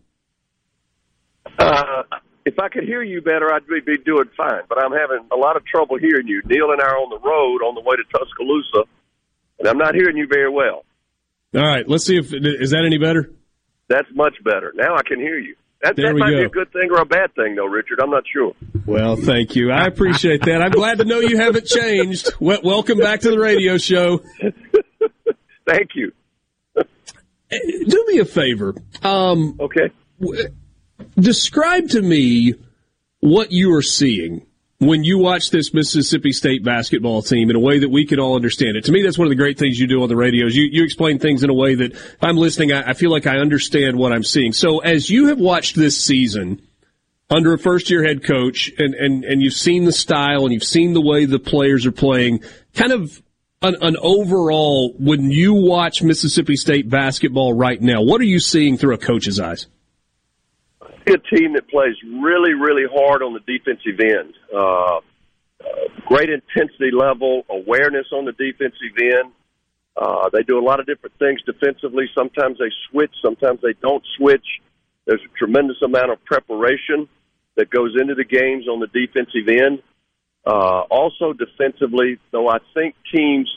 Uh, 1.59 2.05
if 2.45 2.59
I 2.59 2.69
could 2.69 2.85
hear 2.85 3.03
you 3.03 3.21
better, 3.21 3.53
I'd 3.53 3.67
be, 3.67 3.81
doing 4.05 4.29
fine. 4.37 4.63
But 4.69 4.79
I'm 4.79 4.93
having 4.93 5.27
a 5.33 5.37
lot 5.37 5.57
of 5.57 5.65
trouble 5.65 5.99
hearing 5.99 6.27
you. 6.27 6.43
Neil 6.45 6.71
and 6.73 6.81
I 6.81 6.87
are 6.87 6.99
on 6.99 7.11
the 7.11 7.19
road 7.19 7.67
on 7.67 7.75
the 7.75 7.81
way 7.81 7.97
to 7.97 8.05
Tuscaloosa, 8.13 8.89
and 9.59 9.69
I'm 9.69 9.79
not 9.79 9.95
hearing 9.95 10.17
you 10.17 10.27
very 10.27 10.51
well. 10.51 10.85
All 11.55 11.67
right, 11.67 11.89
let's 11.89 12.07
see 12.07 12.17
if 12.17 12.33
is 12.33 12.71
that 12.71 12.85
any 12.85 12.99
better. 12.99 13.31
That's 13.89 14.09
much 14.15 14.35
better. 14.43 14.73
Now 14.75 14.97
I 14.97 15.03
can 15.03 15.19
hear 15.19 15.39
you. 15.39 15.55
That, 15.83 15.97
There 15.97 16.07
that 16.07 16.19
might 16.19 16.31
be 16.31 16.45
a 16.45 16.49
good 16.49 16.73
thing 16.73 16.91
or 16.93 17.01
a 17.01 17.05
bad 17.05 17.35
thing, 17.35 17.57
though, 17.57 17.67
Richard. 17.67 18.01
I'm 18.01 18.11
not 18.11 18.23
sure. 18.33 18.53
Well, 18.87 19.17
thank 19.17 19.57
you. 19.57 19.73
I 19.73 19.87
appreciate 19.87 20.43
that. 20.43 20.63
I'm 20.63 20.71
glad 20.71 20.99
to 20.99 21.05
know 21.05 21.19
you 21.19 21.39
haven't 21.39 21.67
changed. 21.67 22.31
Welcome 22.41 22.99
back 22.99 23.21
to 23.23 23.31
the 23.31 23.39
radio 23.39 23.79
show. 23.79 24.21
Thank 25.67 25.91
you. 25.95 26.13
Do 27.61 28.05
me 28.09 28.19
a 28.19 28.25
favor. 28.25 28.75
Um, 29.03 29.59
okay. 29.61 29.91
Describe 31.19 31.89
to 31.91 32.03
me 32.03 32.55
what 33.21 33.53
you 33.53 33.75
are 33.75 33.83
seeing 33.83 34.47
when 34.79 35.05
you 35.05 35.17
watch 35.19 35.51
this 35.51 35.73
Mississippi 35.73 36.33
State 36.33 36.65
basketball 36.65 37.23
team 37.23 37.51
in 37.51 37.57
a 37.57 37.61
way 37.61 37.79
that 37.79 37.89
we 37.89 38.05
can 38.05 38.19
all 38.19 38.35
understand 38.35 38.77
it. 38.77 38.85
To 38.87 38.93
me, 38.93 39.03
that's 39.03 39.17
one 39.17 39.27
of 39.27 39.31
the 39.31 39.37
great 39.37 39.57
things 39.57 39.79
you 39.79 39.87
do 39.87 40.03
on 40.03 40.09
the 40.09 40.17
radio. 40.17 40.47
Is 40.47 40.57
you, 40.57 40.69
you 40.71 40.83
explain 40.83 41.21
things 41.21 41.45
in 41.45 41.51
a 41.51 41.55
way 41.55 41.77
that 41.77 41.93
if 41.93 42.23
I'm 42.23 42.37
listening, 42.37 42.73
I, 42.73 42.91
I 42.91 42.93
feel 42.95 43.11
like 43.11 43.27
I 43.27 43.39
understand 43.39 43.97
what 43.97 44.13
I'm 44.13 44.25
seeing. 44.25 44.53
So 44.53 44.81
as 44.81 45.09
you 45.09 45.29
have 45.29 45.39
watched 45.39 45.77
this 45.77 46.03
season 46.03 46.61
under 47.31 47.53
a 47.53 47.59
first 47.59 47.91
year 47.91 48.03
head 48.03 48.25
coach 48.25 48.73
and, 48.77 48.95
and, 48.95 49.25
and 49.25 49.41
you've 49.41 49.55
seen 49.55 49.85
the 49.85 49.93
style 49.93 50.45
and 50.45 50.53
you've 50.53 50.65
seen 50.65 50.95
the 50.95 51.01
way 51.01 51.27
the 51.27 51.39
players 51.39 51.87
are 51.87 51.93
playing, 51.93 52.43
kind 52.75 52.91
of 52.91 53.23
an, 53.63 53.77
an 53.81 53.97
overall, 54.01 54.95
when 54.99 55.31
you 55.31 55.55
watch 55.55 56.03
Mississippi 56.03 56.57
State 56.57 56.91
basketball 56.91 57.55
right 57.55 57.81
now, 57.81 58.03
what 58.03 58.21
are 58.21 58.25
you 58.25 58.41
seeing 58.41 58.77
through 58.77 58.95
a 58.95 58.99
coach's 58.99 59.39
eyes? 59.39 59.69
A 61.09 61.37
team 61.37 61.55
that 61.55 61.69
plays 61.69 61.95
really, 62.05 62.55
really 62.55 62.85
hard 62.91 63.23
on 63.23 63.35
the 63.35 63.41
defensive 63.41 63.99
end. 64.01 64.35
Uh, 64.55 65.01
great 66.07 66.29
intensity 66.31 66.91
level, 66.93 67.45
awareness 67.49 68.07
on 68.13 68.25
the 68.25 68.33
defensive 68.33 68.97
end. 69.01 69.33
Uh, 69.97 70.29
they 70.33 70.43
do 70.43 70.59
a 70.59 70.65
lot 70.65 70.81
of 70.81 70.87
different 70.87 71.17
things 71.19 71.41
defensively. 71.45 72.05
Sometimes 72.15 72.59
they 72.59 72.71
switch, 72.91 73.13
sometimes 73.23 73.61
they 73.61 73.75
don't 73.83 74.03
switch. 74.17 74.47
There's 75.07 75.21
a 75.21 75.39
tremendous 75.39 75.77
amount 75.83 76.13
of 76.13 76.25
preparation 76.25 77.09
that 77.57 77.69
goes 77.71 77.95
into 78.01 78.15
the 78.15 78.25
games 78.25 78.67
on 78.69 78.81
the 78.81 78.87
defensive 78.87 79.49
end. 79.49 79.83
Uh, 80.47 80.83
also 80.91 81.33
defensively, 81.33 82.19
though 82.31 82.49
I 82.49 82.59
think 82.75 82.95
teams 83.15 83.49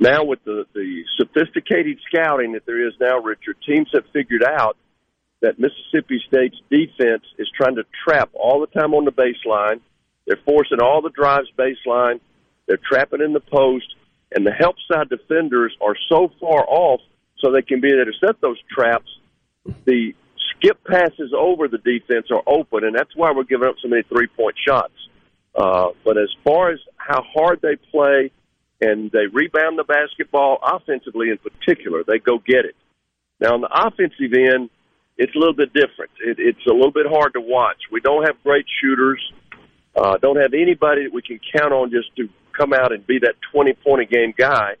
now 0.00 0.24
with 0.24 0.42
the, 0.44 0.64
the 0.74 1.04
sophisticated 1.16 1.98
scouting 2.08 2.52
that 2.52 2.66
there 2.66 2.86
is 2.86 2.94
now, 3.00 3.18
Richard, 3.18 3.56
teams 3.66 3.88
have 3.94 4.04
figured 4.12 4.42
out 4.44 4.76
that 5.42 5.58
Mississippi 5.58 6.22
State's 6.26 6.56
defense 6.70 7.24
is 7.36 7.50
trying 7.54 7.74
to 7.76 7.84
trap 8.06 8.30
all 8.32 8.60
the 8.60 8.80
time 8.80 8.94
on 8.94 9.04
the 9.04 9.12
baseline. 9.12 9.80
They're 10.26 10.38
forcing 10.44 10.80
all 10.80 11.02
the 11.02 11.10
drives 11.10 11.48
baseline. 11.58 12.20
They're 12.66 12.78
trapping 12.88 13.20
in 13.20 13.32
the 13.32 13.40
post, 13.40 13.94
and 14.34 14.46
the 14.46 14.52
help 14.52 14.76
side 14.90 15.08
defenders 15.08 15.76
are 15.80 15.96
so 16.08 16.30
far 16.40 16.64
off 16.68 17.00
so 17.38 17.50
they 17.50 17.62
can 17.62 17.80
be 17.80 17.88
able 17.88 18.04
to 18.04 18.26
set 18.26 18.40
those 18.40 18.58
traps. 18.70 19.10
The 19.84 20.14
skip 20.56 20.82
passes 20.84 21.32
over 21.36 21.66
the 21.66 21.78
defense 21.78 22.28
are 22.30 22.42
open, 22.46 22.84
and 22.84 22.94
that's 22.94 23.14
why 23.16 23.32
we're 23.32 23.42
giving 23.42 23.68
up 23.68 23.74
so 23.82 23.88
many 23.88 24.04
three 24.04 24.28
point 24.28 24.54
shots. 24.64 24.94
Uh, 25.54 25.88
but 26.04 26.16
as 26.16 26.30
far 26.44 26.70
as 26.70 26.78
how 26.96 27.22
hard 27.34 27.60
they 27.60 27.76
play 27.90 28.30
and 28.80 29.10
they 29.10 29.26
rebound 29.32 29.78
the 29.78 29.84
basketball 29.84 30.58
offensively 30.62 31.30
in 31.30 31.38
particular, 31.38 32.04
they 32.06 32.18
go 32.18 32.38
get 32.38 32.64
it. 32.64 32.76
Now, 33.40 33.54
on 33.54 33.60
the 33.60 33.70
offensive 33.70 34.32
end, 34.32 34.70
it's 35.18 35.34
a 35.34 35.38
little 35.38 35.54
bit 35.54 35.72
different. 35.72 36.10
It, 36.24 36.38
it's 36.38 36.66
a 36.66 36.72
little 36.72 36.92
bit 36.92 37.06
hard 37.06 37.34
to 37.34 37.40
watch. 37.40 37.78
We 37.90 38.00
don't 38.00 38.24
have 38.26 38.42
great 38.42 38.66
shooters. 38.80 39.20
Uh, 39.94 40.16
don't 40.18 40.40
have 40.40 40.54
anybody 40.54 41.04
that 41.04 41.12
we 41.12 41.22
can 41.22 41.38
count 41.54 41.72
on 41.72 41.90
just 41.90 42.14
to 42.16 42.28
come 42.56 42.72
out 42.72 42.92
and 42.92 43.06
be 43.06 43.18
that 43.20 43.34
20 43.52 43.74
point 43.74 44.02
a 44.02 44.04
game 44.04 44.34
guy 44.36 44.76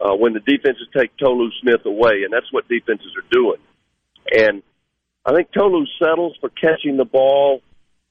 uh, 0.00 0.14
when 0.14 0.32
the 0.32 0.40
defenses 0.40 0.88
take 0.96 1.16
Tolu 1.16 1.50
Smith 1.60 1.84
away, 1.84 2.22
and 2.24 2.32
that's 2.32 2.50
what 2.52 2.68
defenses 2.68 3.12
are 3.16 3.28
doing. 3.30 3.60
And 4.32 4.62
I 5.24 5.34
think 5.34 5.48
Tolu 5.52 5.84
settles 6.02 6.36
for 6.40 6.50
catching 6.50 6.96
the 6.96 7.04
ball 7.04 7.62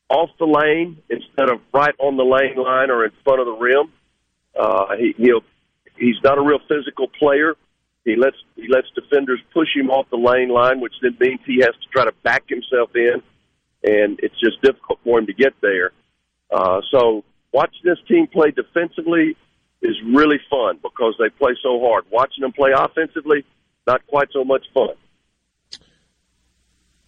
off 0.10 0.30
the 0.40 0.46
lane 0.46 0.98
instead 1.10 1.50
of 1.50 1.62
right 1.74 1.96
on 2.00 2.18
the 2.18 2.24
lane 2.24 2.58
line 2.58 2.92
or 2.92 3.06
in 3.06 3.12
front 3.24 3.40
of 3.40 3.48
the 3.48 3.54
rim. 3.54 3.92
Uh, 4.58 4.96
he, 4.98 5.14
he'll, 5.18 5.42
he's 5.98 6.22
not 6.24 6.38
a 6.38 6.42
real 6.42 6.60
physical 6.68 7.08
player. 7.08 7.56
He 8.06 8.16
lets 8.16 8.38
he 8.56 8.68
lets 8.68 8.88
defenders 8.94 9.42
push 9.52 9.70
him 9.76 9.90
off 9.90 10.08
the 10.12 10.18
lane 10.18 10.50
line, 10.50 10.80
which 10.80 10.94
then 11.02 11.18
means 11.20 11.40
he 11.46 11.58
has 11.62 11.74
to 11.74 11.90
try 11.92 12.06
to 12.06 12.14
back 12.24 12.44
himself 12.48 12.92
in, 12.96 13.22
and 13.84 14.20
it's 14.22 14.40
just 14.40 14.62
difficult 14.62 15.00
for 15.04 15.20
him 15.20 15.26
to 15.26 15.34
get 15.34 15.54
there. 15.62 15.92
Uh, 16.52 16.82
so 16.92 17.24
watching 17.52 17.82
this 17.84 17.98
team 18.08 18.28
play 18.28 18.52
defensively 18.52 19.36
is 19.82 19.96
really 20.14 20.40
fun 20.50 20.78
because 20.84 21.16
they 21.20 21.30
play 21.30 21.56
so 21.64 21.80
hard. 21.82 22.06
Watching 22.12 22.44
them 22.44 22.54
play 22.54 22.72
offensively, 22.78 23.44
not 23.88 24.06
quite 24.06 24.30
so 24.32 24.44
much 24.44 24.66
fun. 24.72 24.94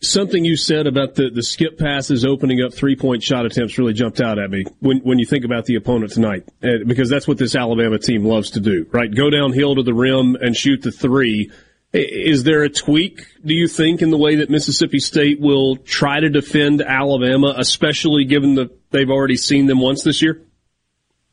Something 0.07 0.45
you 0.45 0.55
said 0.55 0.87
about 0.87 1.15
the, 1.15 1.29
the 1.29 1.43
skip 1.43 1.77
passes 1.77 2.25
opening 2.25 2.61
up 2.61 2.73
three 2.73 2.95
point 2.95 3.21
shot 3.21 3.45
attempts 3.45 3.77
really 3.77 3.93
jumped 3.93 4.21
out 4.21 4.39
at 4.39 4.49
me 4.49 4.63
when, 4.79 4.99
when 4.99 5.19
you 5.19 5.25
think 5.25 5.43
about 5.43 5.65
the 5.65 5.75
opponent 5.75 6.13
tonight, 6.13 6.47
uh, 6.63 6.83
because 6.85 7.09
that's 7.09 7.27
what 7.27 7.37
this 7.37 7.55
Alabama 7.55 7.99
team 7.99 8.23
loves 8.23 8.51
to 8.51 8.61
do, 8.61 8.87
right? 8.91 9.13
Go 9.13 9.29
downhill 9.29 9.75
to 9.75 9.83
the 9.83 9.93
rim 9.93 10.35
and 10.35 10.55
shoot 10.55 10.81
the 10.81 10.91
three. 10.91 11.51
Is 11.91 12.43
there 12.43 12.63
a 12.63 12.69
tweak, 12.69 13.25
do 13.45 13.53
you 13.53 13.67
think, 13.67 14.01
in 14.01 14.09
the 14.09 14.17
way 14.17 14.37
that 14.37 14.49
Mississippi 14.49 14.99
State 14.99 15.39
will 15.41 15.77
try 15.77 16.19
to 16.19 16.29
defend 16.29 16.81
Alabama, 16.81 17.53
especially 17.57 18.23
given 18.25 18.55
that 18.55 18.91
they've 18.91 19.09
already 19.09 19.37
seen 19.37 19.65
them 19.65 19.79
once 19.79 20.03
this 20.03 20.21
year? 20.21 20.41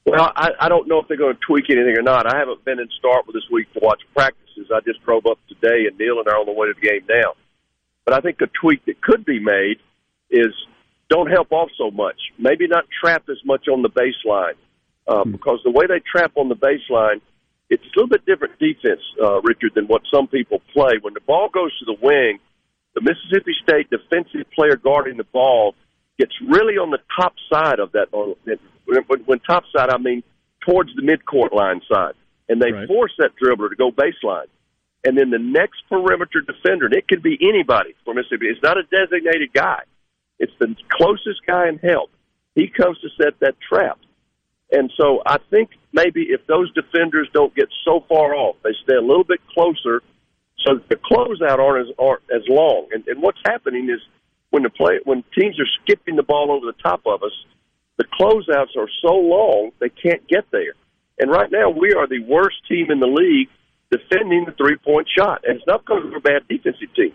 Well, 0.04 0.32
I, 0.34 0.50
I 0.60 0.68
don't 0.68 0.88
know 0.88 0.98
if 0.98 1.08
they're 1.08 1.16
going 1.16 1.34
to 1.34 1.40
tweak 1.46 1.70
anything 1.70 1.96
or 1.96 2.02
not. 2.02 2.26
I 2.26 2.38
haven't 2.38 2.64
been 2.64 2.78
in 2.78 2.88
Starkville 3.02 3.32
this 3.32 3.48
week 3.50 3.72
to 3.74 3.80
watch 3.82 4.00
practices. 4.14 4.70
I 4.74 4.80
just 4.80 5.02
drove 5.04 5.26
up 5.26 5.38
today, 5.48 5.86
and 5.88 5.98
Neil 5.98 6.18
and 6.18 6.28
I 6.28 6.32
are 6.32 6.40
on 6.40 6.46
the 6.46 6.52
way 6.52 6.66
to 6.68 6.74
the 6.74 6.86
game 6.86 7.02
now. 7.08 7.34
But 8.05 8.14
I 8.14 8.20
think 8.20 8.40
a 8.40 8.46
tweak 8.46 8.84
that 8.86 9.00
could 9.00 9.24
be 9.24 9.40
made 9.40 9.78
is 10.30 10.52
don't 11.09 11.30
help 11.30 11.52
off 11.52 11.70
so 11.78 11.90
much. 11.90 12.16
Maybe 12.38 12.66
not 12.66 12.84
trap 13.00 13.24
as 13.30 13.38
much 13.44 13.68
on 13.68 13.82
the 13.82 13.90
baseline 13.90 14.55
uh, 15.07 15.24
because 15.24 15.61
the 15.64 15.70
way 15.70 15.86
they 15.86 16.00
trap 16.00 16.32
on 16.36 16.48
the 16.48 16.57
baseline, 16.57 17.20
it's 17.70 17.82
a 17.82 17.88
little 17.96 18.09
bit 18.09 18.24
different 18.26 18.59
defense, 18.59 19.00
uh, 19.22 19.40
Richard, 19.42 19.72
than 19.74 19.86
what 19.86 20.02
some 20.12 20.26
people 20.26 20.61
play. 20.72 20.94
When 21.00 21.14
the 21.14 21.20
ball 21.20 21.48
goes 21.48 21.76
to 21.78 21.84
the 21.84 21.96
wing, 22.00 22.38
the 22.94 23.00
Mississippi 23.00 23.52
State 23.62 23.90
defensive 23.90 24.50
player 24.55 24.76
guarding 24.76 25.16
the 25.16 25.24
ball 25.24 25.74
gets 26.18 26.32
really 26.46 26.74
on 26.74 26.90
the 26.90 27.00
top 27.18 27.34
side 27.52 27.80
of 27.80 27.92
that. 27.92 28.09
When, 28.12 29.20
when 29.24 29.38
top 29.40 29.64
side, 29.74 29.90
I 29.90 29.98
mean 29.98 30.22
towards 30.66 30.90
the 30.94 31.02
midcourt 31.02 31.52
line 31.52 31.80
side, 31.90 32.14
and 32.48 32.61
they 32.61 32.72
right. 32.72 32.88
force 32.88 33.12
that 33.18 33.32
dribbler 33.42 33.70
to 33.70 33.76
go 33.76 33.90
baseline 33.90 34.46
and 35.05 35.16
then 35.18 35.30
the 35.30 35.38
next 35.38 35.82
perimeter 35.88 36.40
defender, 36.40 36.86
and 36.86 36.94
it 36.94 37.07
could 37.09 37.22
be 37.22 37.38
anybody 37.40 37.94
for 38.05 38.14
Mississippi. 38.14 38.46
It's 38.46 38.62
not 38.62 38.78
a 38.78 38.84
designated 38.84 39.52
guy. 39.52 39.82
It's 40.38 40.52
the 40.59 40.74
closest 40.90 41.44
guy 41.46 41.68
in 41.68 41.78
help. 41.78 42.11
He 42.55 42.68
comes 42.68 42.98
to 43.00 43.09
set 43.22 43.38
that 43.40 43.57
trap. 43.61 43.98
And 44.72 44.90
so 44.96 45.22
I 45.26 45.38
think 45.50 45.70
maybe 45.92 46.22
if 46.30 46.46
those 46.46 46.72
defenders 46.72 47.28
don't 47.32 47.55
get 47.55 47.68
so 47.84 48.05
far 48.09 48.34
off, 48.34 48.57
they 48.64 48.72
stay 48.82 48.96
a 48.96 49.00
little 49.00 49.24
bit 49.24 49.40
closer 49.52 50.02
so 50.64 50.74
that 50.74 50.88
the 50.88 50.96
closeout 50.96 51.59
aren't 51.59 51.88
as, 51.88 51.94
aren't 51.98 52.22
as 52.34 52.42
long. 52.48 52.88
And, 52.92 53.07
and 53.07 53.22
what's 53.22 53.38
happening 53.44 53.90
is 53.90 54.00
when 54.50 54.62
the 54.62 54.70
play 54.70 55.00
when 55.05 55.22
teams 55.38 55.59
are 55.61 55.68
skipping 55.82 56.16
the 56.16 56.22
ball 56.22 56.50
over 56.50 56.66
the 56.66 56.80
top 56.82 57.02
of 57.07 57.22
us, 57.22 57.32
the 57.98 58.05
closeouts 58.05 58.76
are 58.76 58.88
so 59.02 59.14
long 59.14 59.70
they 59.80 59.90
can't 59.90 60.26
get 60.28 60.50
there. 60.50 60.74
And 61.18 61.30
right 61.30 61.50
now 61.50 61.70
we 61.70 61.92
are 61.92 62.07
the 62.07 62.20
worst 62.20 62.57
team 62.68 62.90
in 62.90 63.00
the 63.00 63.07
league 63.07 63.48
defending 63.91 64.45
the 64.45 64.53
three 64.53 64.76
point 64.76 65.09
shot. 65.16 65.43
And 65.47 65.57
it's 65.57 65.66
not 65.66 65.85
because 65.85 66.03
we're 66.05 66.18
a 66.18 66.20
bad 66.20 66.49
defensive 66.49 66.95
team. 66.95 67.12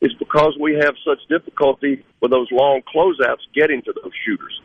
It's 0.00 0.14
because 0.14 0.56
we 0.60 0.74
have 0.74 0.94
such 1.04 1.18
difficulty 1.28 2.04
with 2.20 2.30
those 2.30 2.48
long 2.52 2.82
closeouts 2.94 3.42
getting 3.54 3.82
to 3.82 3.92
those 3.92 4.12
shooters. 4.24 4.60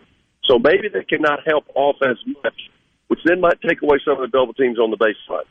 So 0.45 0.59
maybe 0.59 0.89
they 0.93 1.03
cannot 1.03 1.39
help 1.45 1.65
off 1.73 1.95
as 2.03 2.17
much, 2.43 2.59
which 3.07 3.19
then 3.25 3.39
might 3.41 3.59
take 3.61 3.81
away 3.81 3.97
some 4.05 4.21
of 4.21 4.31
the 4.31 4.37
double 4.37 4.53
teams 4.53 4.77
on 4.77 4.91
the 4.91 4.97
baseline. 4.97 5.45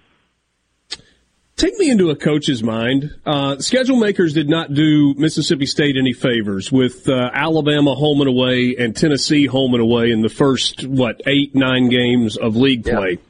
Take 1.57 1.79
me 1.79 1.91
into 1.91 2.11
a 2.11 2.17
coach's 2.17 2.63
mind. 2.63 3.11
Uh, 3.25 3.59
schedule 3.59 3.97
makers 3.97 4.33
did 4.33 4.49
not 4.49 4.75
do 4.75 5.15
Mississippi 5.17 5.67
State 5.67 5.97
any 5.97 6.13
favors 6.13 6.73
with 6.73 7.09
uh, 7.09 7.31
Alabama 7.33 7.95
home 7.95 8.21
and 8.21 8.29
away 8.29 8.77
and 8.79 8.97
Tennessee 8.97 9.47
home 9.47 9.75
and 9.75 9.83
away 9.83 10.11
in 10.11 10.23
the 10.23 10.29
first, 10.29 10.87
what, 10.87 11.21
eight, 11.27 11.55
nine 11.55 11.89
games 11.89 12.37
of 12.37 12.57
league 12.57 12.85
play. 12.85 13.19
Yeah 13.21 13.29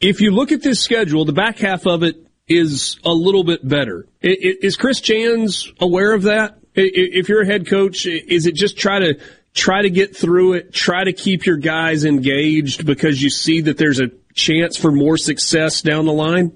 if 0.00 0.20
you 0.20 0.30
look 0.30 0.52
at 0.52 0.62
this 0.62 0.80
schedule, 0.80 1.24
the 1.24 1.32
back 1.32 1.58
half 1.58 1.86
of 1.86 2.02
it 2.02 2.16
is 2.46 2.98
a 3.04 3.12
little 3.12 3.44
bit 3.44 3.66
better. 3.66 4.06
Is 4.22 4.76
Chris 4.76 5.00
Jans 5.00 5.72
aware 5.80 6.12
of 6.12 6.22
that? 6.22 6.58
If 6.74 7.28
you're 7.28 7.42
a 7.42 7.46
head 7.46 7.66
coach, 7.66 8.06
is 8.06 8.46
it 8.46 8.54
just 8.54 8.78
try 8.78 9.00
to 9.00 9.20
try 9.54 9.82
to 9.82 9.90
get 9.90 10.16
through 10.16 10.54
it, 10.54 10.72
try 10.72 11.04
to 11.04 11.12
keep 11.12 11.44
your 11.44 11.56
guys 11.56 12.04
engaged 12.04 12.86
because 12.86 13.20
you 13.20 13.30
see 13.30 13.62
that 13.62 13.76
there's 13.76 14.00
a 14.00 14.10
chance 14.34 14.76
for 14.76 14.92
more 14.92 15.16
success 15.16 15.82
down 15.82 16.06
the 16.06 16.12
line? 16.12 16.52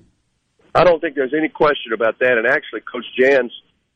I 0.75 0.85
don't 0.85 1.01
think 1.01 1.17
there's 1.17 1.35
any 1.37 1.49
question 1.49 1.93
about 1.93 2.21
that. 2.21 2.39
And 2.39 2.47
actually, 2.47 2.81
Coach 2.81 3.05
Jans 3.19 3.53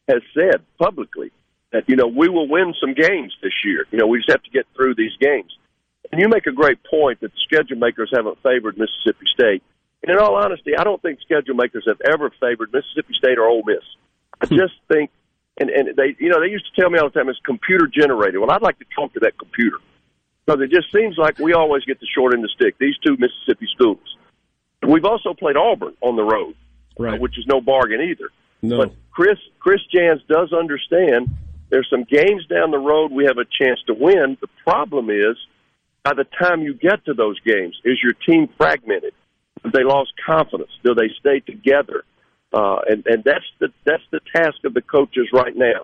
has 0.08 0.22
said 0.34 0.62
publicly 0.78 1.30
that, 1.72 1.88
you 1.88 1.96
know, 1.96 2.06
we 2.06 2.28
will 2.28 2.48
win 2.48 2.74
some 2.80 2.94
games 2.94 3.34
this 3.42 3.52
year. 3.64 3.86
You 3.90 3.98
know, 3.98 4.06
we 4.06 4.18
just 4.18 4.30
have 4.30 4.42
to 4.42 4.50
get 4.50 4.66
through 4.74 4.96
these 4.96 5.16
games. 5.20 5.56
And 6.12 6.20
you 6.20 6.28
make 6.28 6.46
a 6.46 6.52
great 6.52 6.78
point 6.84 7.20
that 7.20 7.32
schedule 7.44 7.78
makers 7.78 8.10
haven't 8.14 8.38
favored 8.42 8.78
Mississippi 8.78 9.26
State. 9.32 9.62
And 10.02 10.12
in 10.12 10.18
all 10.18 10.36
honesty, 10.36 10.76
I 10.76 10.84
don't 10.84 11.00
think 11.02 11.20
schedule 11.20 11.54
makers 11.54 11.84
have 11.86 12.00
ever 12.00 12.30
favored 12.40 12.72
Mississippi 12.72 13.14
State 13.14 13.38
or 13.38 13.46
Ole 13.46 13.62
Miss. 13.66 13.82
I 14.40 14.46
hmm. 14.46 14.56
just 14.56 14.74
think, 14.92 15.10
and 15.58 15.70
and 15.70 15.96
they, 15.96 16.14
you 16.18 16.28
know, 16.28 16.40
they 16.40 16.48
used 16.48 16.66
to 16.72 16.80
tell 16.80 16.90
me 16.90 16.98
all 16.98 17.08
the 17.08 17.18
time 17.18 17.28
it's 17.28 17.40
computer 17.44 17.86
generated. 17.86 18.40
Well, 18.40 18.50
I'd 18.50 18.62
like 18.62 18.78
to 18.78 18.84
talk 18.94 19.14
to 19.14 19.20
that 19.20 19.38
computer 19.38 19.78
because 20.44 20.60
it 20.60 20.70
just 20.70 20.92
seems 20.92 21.16
like 21.18 21.38
we 21.38 21.54
always 21.54 21.84
get 21.84 21.98
the 21.98 22.06
short 22.06 22.34
end 22.34 22.44
of 22.44 22.50
the 22.50 22.54
stick. 22.64 22.78
These 22.78 22.96
two 23.04 23.16
Mississippi 23.18 23.66
schools. 23.72 24.16
We've 24.86 25.04
also 25.04 25.34
played 25.34 25.56
Auburn 25.56 25.94
on 26.00 26.16
the 26.16 26.22
road, 26.22 26.54
right. 26.98 27.20
which 27.20 27.38
is 27.38 27.46
no 27.46 27.60
bargain 27.60 28.00
either. 28.00 28.28
No. 28.62 28.78
But 28.78 28.94
Chris 29.10 29.38
Chris 29.58 29.80
Jans 29.92 30.20
does 30.28 30.52
understand 30.52 31.28
there's 31.70 31.88
some 31.90 32.04
games 32.04 32.46
down 32.46 32.70
the 32.70 32.78
road 32.78 33.10
we 33.10 33.24
have 33.24 33.38
a 33.38 33.44
chance 33.44 33.80
to 33.86 33.94
win. 33.94 34.36
The 34.40 34.48
problem 34.64 35.10
is 35.10 35.36
by 36.06 36.14
the 36.14 36.24
time 36.38 36.60
you 36.60 36.72
get 36.72 37.04
to 37.06 37.14
those 37.14 37.40
games, 37.40 37.74
is 37.84 37.98
your 38.00 38.12
team 38.12 38.48
fragmented? 38.56 39.12
Have 39.64 39.72
they 39.72 39.82
lost 39.82 40.12
confidence? 40.24 40.70
Do 40.84 40.94
they 40.94 41.10
stay 41.18 41.40
together? 41.40 42.04
Uh, 42.52 42.78
and 42.88 43.04
and 43.06 43.24
that's 43.24 43.44
the 43.58 43.72
that's 43.84 44.04
the 44.12 44.20
task 44.32 44.58
of 44.64 44.72
the 44.72 44.82
coaches 44.82 45.26
right 45.32 45.56
now 45.56 45.82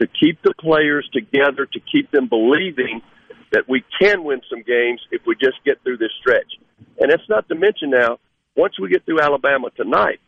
to 0.00 0.06
keep 0.06 0.40
the 0.40 0.54
players 0.58 1.06
together, 1.12 1.66
to 1.66 1.80
keep 1.80 2.10
them 2.10 2.28
believing 2.28 3.02
that 3.52 3.68
we 3.68 3.84
can 4.00 4.24
win 4.24 4.40
some 4.48 4.62
games 4.62 5.02
if 5.10 5.20
we 5.26 5.34
just 5.34 5.62
get 5.66 5.82
through 5.82 5.98
this 5.98 6.12
stretch. 6.18 6.50
And 6.98 7.10
that's 7.10 7.28
not 7.28 7.46
to 7.48 7.54
mention 7.54 7.90
now, 7.90 8.18
once 8.56 8.80
we 8.80 8.88
get 8.88 9.04
through 9.04 9.20
Alabama 9.20 9.68
tonight, 9.76 10.20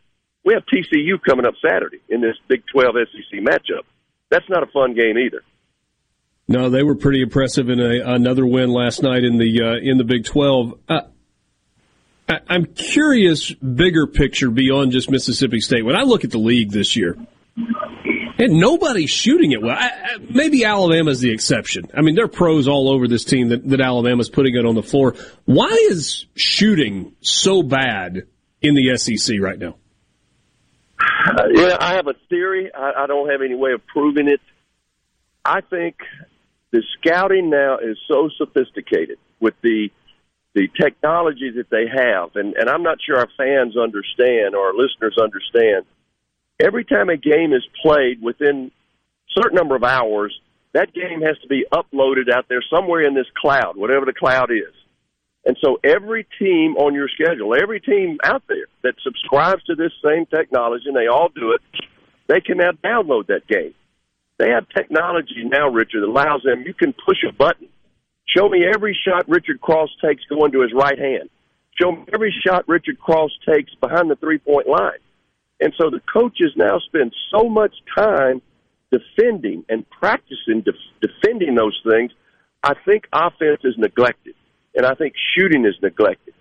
we 0.45 0.53
have 0.53 0.63
TCU 0.71 1.19
coming 1.27 1.47
up 1.47 1.55
Saturday 1.65 2.01
in 2.09 2.21
this 2.21 2.35
Big 2.47 2.61
12 2.71 2.93
SEC 3.11 3.39
matchup. 3.39 3.85
That's 4.29 4.49
not 4.49 4.61
a 4.61 4.67
fun 4.67 4.93
game 4.93 5.17
either. 5.17 5.41
No, 6.51 6.69
they 6.69 6.83
were 6.83 6.95
pretty 6.95 7.21
impressive 7.21 7.69
in 7.69 7.79
a, 7.79 8.01
another 8.13 8.45
win 8.45 8.69
last 8.69 9.01
night 9.01 9.23
in 9.23 9.37
the 9.37 9.61
uh, 9.61 9.75
in 9.81 9.97
the 9.97 10.03
Big 10.03 10.25
Twelve. 10.25 10.77
Uh, 10.89 11.01
I, 12.27 12.39
I'm 12.49 12.65
curious, 12.65 13.51
bigger 13.53 14.05
picture 14.05 14.49
beyond 14.49 14.91
just 14.91 15.09
Mississippi 15.09 15.61
State. 15.61 15.85
When 15.85 15.95
I 15.95 16.01
look 16.01 16.25
at 16.25 16.31
the 16.31 16.39
league 16.39 16.71
this 16.71 16.97
year, 16.97 17.15
and 17.55 18.59
nobody's 18.59 19.09
shooting 19.09 19.53
it 19.53 19.61
well. 19.61 19.77
I, 19.77 19.85
I, 19.85 20.17
maybe 20.29 20.65
Alabama's 20.65 21.21
the 21.21 21.31
exception. 21.31 21.89
I 21.95 22.01
mean, 22.01 22.15
there 22.15 22.25
are 22.25 22.29
pros 22.29 22.67
all 22.67 22.91
over 22.91 23.07
this 23.07 23.23
team 23.23 23.49
that, 23.49 23.69
that 23.69 23.79
Alabama's 23.79 24.29
putting 24.29 24.55
it 24.55 24.65
on 24.65 24.75
the 24.75 24.83
floor. 24.83 25.15
Why 25.45 25.69
is 25.89 26.25
shooting 26.35 27.15
so 27.21 27.63
bad 27.63 28.23
in 28.61 28.75
the 28.75 28.97
SEC 28.97 29.39
right 29.39 29.57
now? 29.57 29.75
Uh, 30.99 31.43
yeah, 31.53 31.77
I 31.79 31.93
have 31.93 32.07
a 32.07 32.13
theory. 32.29 32.71
I, 32.73 33.03
I 33.03 33.07
don't 33.07 33.29
have 33.29 33.41
any 33.41 33.55
way 33.55 33.71
of 33.71 33.85
proving 33.87 34.27
it. 34.27 34.41
I 35.45 35.61
think 35.61 35.95
the 36.71 36.83
scouting 36.97 37.49
now 37.49 37.77
is 37.77 37.97
so 38.07 38.29
sophisticated 38.37 39.17
with 39.39 39.53
the 39.61 39.89
the 40.53 40.67
technology 40.81 41.49
that 41.55 41.69
they 41.69 41.85
have, 41.87 42.35
and, 42.35 42.55
and 42.55 42.69
I'm 42.69 42.83
not 42.83 42.97
sure 43.01 43.17
our 43.17 43.29
fans 43.37 43.77
understand 43.77 44.53
or 44.53 44.67
our 44.67 44.73
listeners 44.73 45.17
understand. 45.17 45.85
Every 46.59 46.83
time 46.83 47.07
a 47.07 47.15
game 47.15 47.53
is 47.53 47.65
played 47.81 48.21
within 48.21 48.69
a 48.69 49.41
certain 49.41 49.55
number 49.55 49.77
of 49.77 49.85
hours, 49.85 50.37
that 50.73 50.93
game 50.93 51.21
has 51.21 51.37
to 51.39 51.47
be 51.47 51.65
uploaded 51.71 52.29
out 52.29 52.47
there 52.49 52.61
somewhere 52.69 53.01
in 53.01 53.13
this 53.13 53.27
cloud, 53.37 53.77
whatever 53.77 54.05
the 54.05 54.13
cloud 54.13 54.51
is. 54.51 54.73
And 55.45 55.57
so 55.63 55.79
every 55.83 56.27
team 56.37 56.75
on 56.75 56.93
your 56.93 57.07
schedule, 57.07 57.55
every 57.55 57.79
team 57.79 58.19
out 58.23 58.43
there 58.47 58.67
that 58.83 58.95
subscribes 59.03 59.63
to 59.63 59.75
this 59.75 59.91
same 60.03 60.25
technology, 60.25 60.83
and 60.87 60.95
they 60.95 61.07
all 61.07 61.29
do 61.29 61.53
it, 61.53 61.61
they 62.27 62.41
can 62.41 62.57
now 62.57 62.71
download 62.83 63.27
that 63.27 63.47
game. 63.47 63.73
They 64.41 64.49
have 64.49 64.67
technology 64.69 65.43
now, 65.43 65.69
Richard, 65.69 66.01
that 66.01 66.07
allows 66.07 66.41
them, 66.41 66.63
you 66.65 66.73
can 66.73 66.93
push 66.93 67.17
a 67.29 67.31
button. 67.31 67.67
Show 68.25 68.49
me 68.49 68.65
every 68.65 68.97
shot 69.07 69.29
Richard 69.29 69.61
Cross 69.61 69.91
takes 70.03 70.23
going 70.25 70.51
to 70.53 70.61
his 70.61 70.73
right 70.73 70.97
hand. 70.97 71.29
Show 71.79 71.91
me 71.91 72.05
every 72.11 72.33
shot 72.43 72.67
Richard 72.67 72.99
Cross 72.99 73.29
takes 73.47 73.71
behind 73.75 74.09
the 74.09 74.15
three 74.15 74.39
point 74.39 74.67
line. 74.67 74.97
And 75.59 75.75
so 75.79 75.91
the 75.91 76.01
coaches 76.11 76.53
now 76.55 76.79
spend 76.79 77.13
so 77.29 77.49
much 77.49 77.71
time 77.95 78.41
defending 78.91 79.63
and 79.69 79.87
practicing 79.91 80.61
def- 80.61 80.73
defending 81.01 81.53
those 81.53 81.79
things. 81.87 82.11
I 82.63 82.73
think 82.83 83.05
offense 83.13 83.61
is 83.63 83.75
neglected 83.77 84.33
and 84.73 84.87
I 84.87 84.95
think 84.95 85.13
shooting 85.37 85.67
is 85.67 85.75
neglected. 85.83 86.33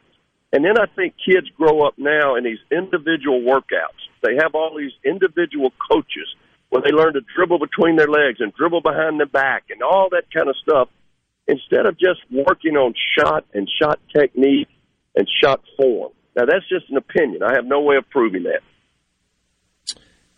And 0.55 0.65
then 0.65 0.79
I 0.79 0.87
think 0.97 1.17
kids 1.23 1.49
grow 1.59 1.83
up 1.83 1.99
now 1.99 2.37
in 2.37 2.45
these 2.45 2.61
individual 2.71 3.43
workouts. 3.43 4.01
They 4.23 4.37
have 4.37 4.55
all 4.55 4.75
these 4.79 4.93
individual 5.05 5.71
coaches 5.93 6.35
where 6.71 6.83
they 6.83 6.91
learn 6.91 7.13
to 7.15 7.21
dribble 7.37 7.59
between 7.59 7.97
their 7.97 8.09
legs 8.09 8.39
and 8.41 8.53
dribble 8.55 8.81
behind 8.81 9.21
their 9.21 9.27
back 9.27 9.65
and 9.71 9.83
all 9.83 10.09
that 10.11 10.25
kind 10.33 10.49
of 10.49 10.57
stuff 10.63 10.89
instead 11.47 11.85
of 11.85 11.99
just 11.99 12.21
working 12.31 12.77
on 12.77 12.95
shot 13.19 13.45
and 13.53 13.69
shot 13.81 14.01
technique 14.15 14.69
and 15.15 15.29
shot 15.43 15.61
form. 15.77 16.13
Now 16.37 16.45
that's 16.47 16.69
just 16.69 16.89
an 16.91 16.97
opinion. 16.97 17.43
I 17.43 17.55
have 17.55 17.67
no 17.67 17.81
way 17.81 17.97
of 17.97 18.09
proving 18.09 18.45
that. 18.45 18.61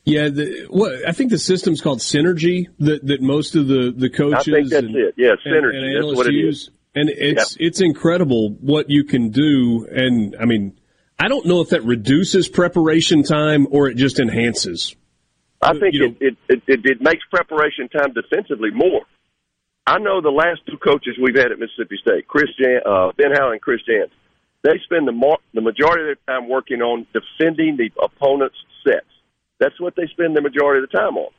Yeah, 0.05 0.31
the, 0.31 0.67
what 0.69 1.07
I 1.07 1.13
think 1.13 1.31
the 1.31 1.39
system's 1.39 1.81
called 1.81 2.01
synergy 2.01 2.67
that, 2.81 3.07
that 3.07 3.23
most 3.23 3.55
of 3.55 3.69
the, 3.69 3.93
the 3.97 4.11
coaches. 4.11 4.49
I 4.49 4.59
think 4.59 4.71
that's 4.71 4.87
and, 4.87 4.97
it. 4.97 5.15
Yeah, 5.17 5.33
synergy. 5.47 5.77
And, 5.77 5.85
and 5.85 6.05
that's 6.09 6.17
what 6.17 6.27
it 6.27 6.35
use. 6.35 6.63
is. 6.63 6.71
And 6.95 7.09
it's 7.09 7.57
yep. 7.57 7.69
it's 7.69 7.81
incredible 7.81 8.51
what 8.61 8.91
you 8.91 9.05
can 9.05 9.31
do. 9.31 9.87
And 9.91 10.35
I 10.41 10.45
mean, 10.45 10.79
I 11.19 11.29
don't 11.29 11.47
know 11.47 11.61
if 11.61 11.71
that 11.71 11.85
reduces 11.85 12.49
preparation 12.49 13.23
time 13.23 13.69
or 13.71 13.89
it 13.89 13.97
just 13.97 14.19
enhances. 14.19 14.97
I 15.63 15.79
think 15.79 15.95
you 15.95 16.09
know, 16.09 16.15
it, 16.21 16.37
it, 16.49 16.63
it 16.67 16.81
it 16.85 17.01
makes 17.01 17.25
preparation 17.31 17.89
time 17.89 18.13
defensively 18.13 18.71
more. 18.71 19.03
I 19.87 19.99
know 19.99 20.21
the 20.21 20.31
last 20.31 20.61
two 20.67 20.77
coaches 20.79 21.17
we've 21.21 21.37
had 21.37 21.53
at 21.53 21.59
Mississippi 21.59 21.99
State, 22.01 22.29
Chris 22.29 22.51
Jan, 22.61 22.81
uh, 22.87 23.13
Ben 23.17 23.33
Howland 23.33 23.55
and 23.55 23.63
Chris 23.63 23.81
Jans, 23.87 24.11
they 24.63 24.79
spend 24.85 25.09
the 25.09 25.13
more, 25.13 25.39
the 25.55 25.61
majority 25.61 26.03
of 26.03 26.17
their 26.27 26.35
time 26.35 26.49
working 26.49 26.83
on 26.83 27.07
defending 27.13 27.77
the 27.77 27.91
opponent's 28.01 28.57
sets. 28.87 29.07
That's 29.59 29.81
what 29.81 29.95
they 29.97 30.07
spend 30.07 30.37
the 30.37 30.41
majority 30.41 30.85
of 30.85 30.91
the 30.91 30.97
time 30.97 31.17
on. 31.17 31.31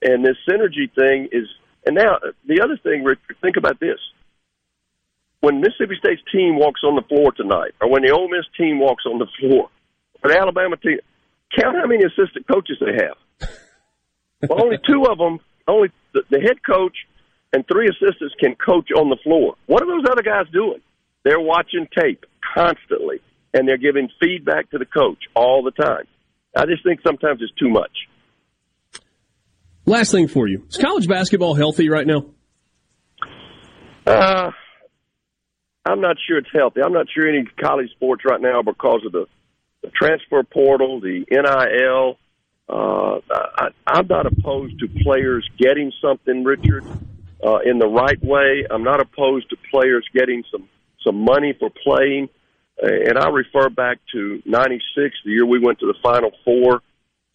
And 0.00 0.24
this 0.24 0.36
synergy 0.48 0.92
thing 0.94 1.28
is, 1.32 1.48
and 1.86 1.94
now 1.94 2.18
the 2.46 2.60
other 2.62 2.78
thing, 2.82 3.04
Richard, 3.04 3.36
think 3.42 3.56
about 3.56 3.80
this 3.80 3.98
when 5.40 5.60
Mississippi 5.60 5.96
State's 5.98 6.22
team 6.32 6.56
walks 6.56 6.80
on 6.84 6.96
the 6.96 7.02
floor 7.02 7.32
tonight, 7.32 7.72
or 7.80 7.90
when 7.90 8.02
the 8.02 8.10
Ole 8.10 8.28
Miss 8.28 8.46
team 8.56 8.80
walks 8.80 9.04
on 9.04 9.18
the 9.18 9.28
floor, 9.38 9.68
or 10.22 10.30
the 10.30 10.38
Alabama 10.38 10.76
team, 10.78 10.98
count 11.54 11.76
how 11.76 11.86
many 11.86 12.02
assistant 12.02 12.48
coaches 12.48 12.78
they 12.80 12.92
have. 13.04 13.16
Well, 14.48 14.62
only 14.62 14.78
two 14.86 15.06
of 15.10 15.18
them, 15.18 15.40
only 15.68 15.90
the, 16.12 16.22
the 16.30 16.40
head 16.40 16.62
coach 16.64 16.96
and 17.52 17.64
three 17.70 17.88
assistants 17.88 18.34
can 18.38 18.54
coach 18.56 18.88
on 18.96 19.10
the 19.10 19.16
floor. 19.22 19.54
What 19.66 19.82
are 19.82 19.86
those 19.86 20.04
other 20.10 20.22
guys 20.22 20.46
doing? 20.52 20.80
They're 21.22 21.40
watching 21.40 21.86
tape 21.96 22.24
constantly, 22.54 23.20
and 23.52 23.66
they're 23.66 23.78
giving 23.78 24.08
feedback 24.20 24.70
to 24.70 24.78
the 24.78 24.84
coach 24.84 25.18
all 25.34 25.62
the 25.62 25.70
time. 25.70 26.04
I 26.56 26.66
just 26.66 26.84
think 26.84 27.00
sometimes 27.06 27.40
it's 27.42 27.52
too 27.58 27.70
much. 27.70 27.90
Last 29.86 30.12
thing 30.12 30.28
for 30.28 30.48
you: 30.48 30.64
Is 30.68 30.76
college 30.76 31.08
basketball 31.08 31.54
healthy 31.54 31.88
right 31.88 32.06
now? 32.06 32.26
Uh, 34.06 34.50
I'm 35.86 36.00
not 36.00 36.16
sure 36.26 36.38
it's 36.38 36.48
healthy. 36.52 36.80
I'm 36.82 36.92
not 36.92 37.06
sure 37.14 37.28
any 37.28 37.44
college 37.60 37.90
sports 37.90 38.22
right 38.24 38.40
now 38.40 38.62
because 38.62 39.02
of 39.04 39.12
the, 39.12 39.26
the 39.82 39.90
transfer 39.90 40.42
portal, 40.42 41.00
the 41.00 41.24
NIL. 41.30 42.18
Uh, 42.68 43.18
I, 43.30 43.68
I'm 43.86 44.06
not 44.06 44.26
opposed 44.26 44.78
to 44.80 44.88
players 45.02 45.48
getting 45.58 45.92
something, 46.00 46.44
Richard, 46.44 46.84
uh, 47.44 47.58
in 47.58 47.78
the 47.78 47.88
right 47.88 48.22
way. 48.22 48.64
I'm 48.70 48.84
not 48.84 49.00
opposed 49.00 49.50
to 49.50 49.56
players 49.70 50.06
getting 50.14 50.44
some 50.50 50.68
some 51.04 51.24
money 51.24 51.54
for 51.58 51.70
playing. 51.70 52.28
And 52.76 53.18
I 53.18 53.28
refer 53.28 53.68
back 53.68 53.98
to 54.12 54.42
'96, 54.46 55.14
the 55.24 55.30
year 55.30 55.46
we 55.46 55.60
went 55.60 55.78
to 55.80 55.86
the 55.86 55.94
Final 56.02 56.32
Four. 56.44 56.80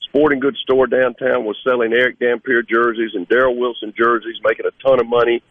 Sporting 0.10 0.40
Goods 0.40 0.58
store 0.64 0.88
downtown 0.88 1.46
was 1.46 1.56
selling 1.64 1.94
Erick 1.94 2.20
Dampier 2.20 2.64
jerseys 2.64 3.12
and 3.14 3.30
Darryl 3.30 3.56
Wilson 3.56 3.94
jerseys, 3.96 4.38
making 4.44 4.66
a 4.66 4.84
ton 4.84 5.00
of 5.00 5.08
money. 5.08 5.44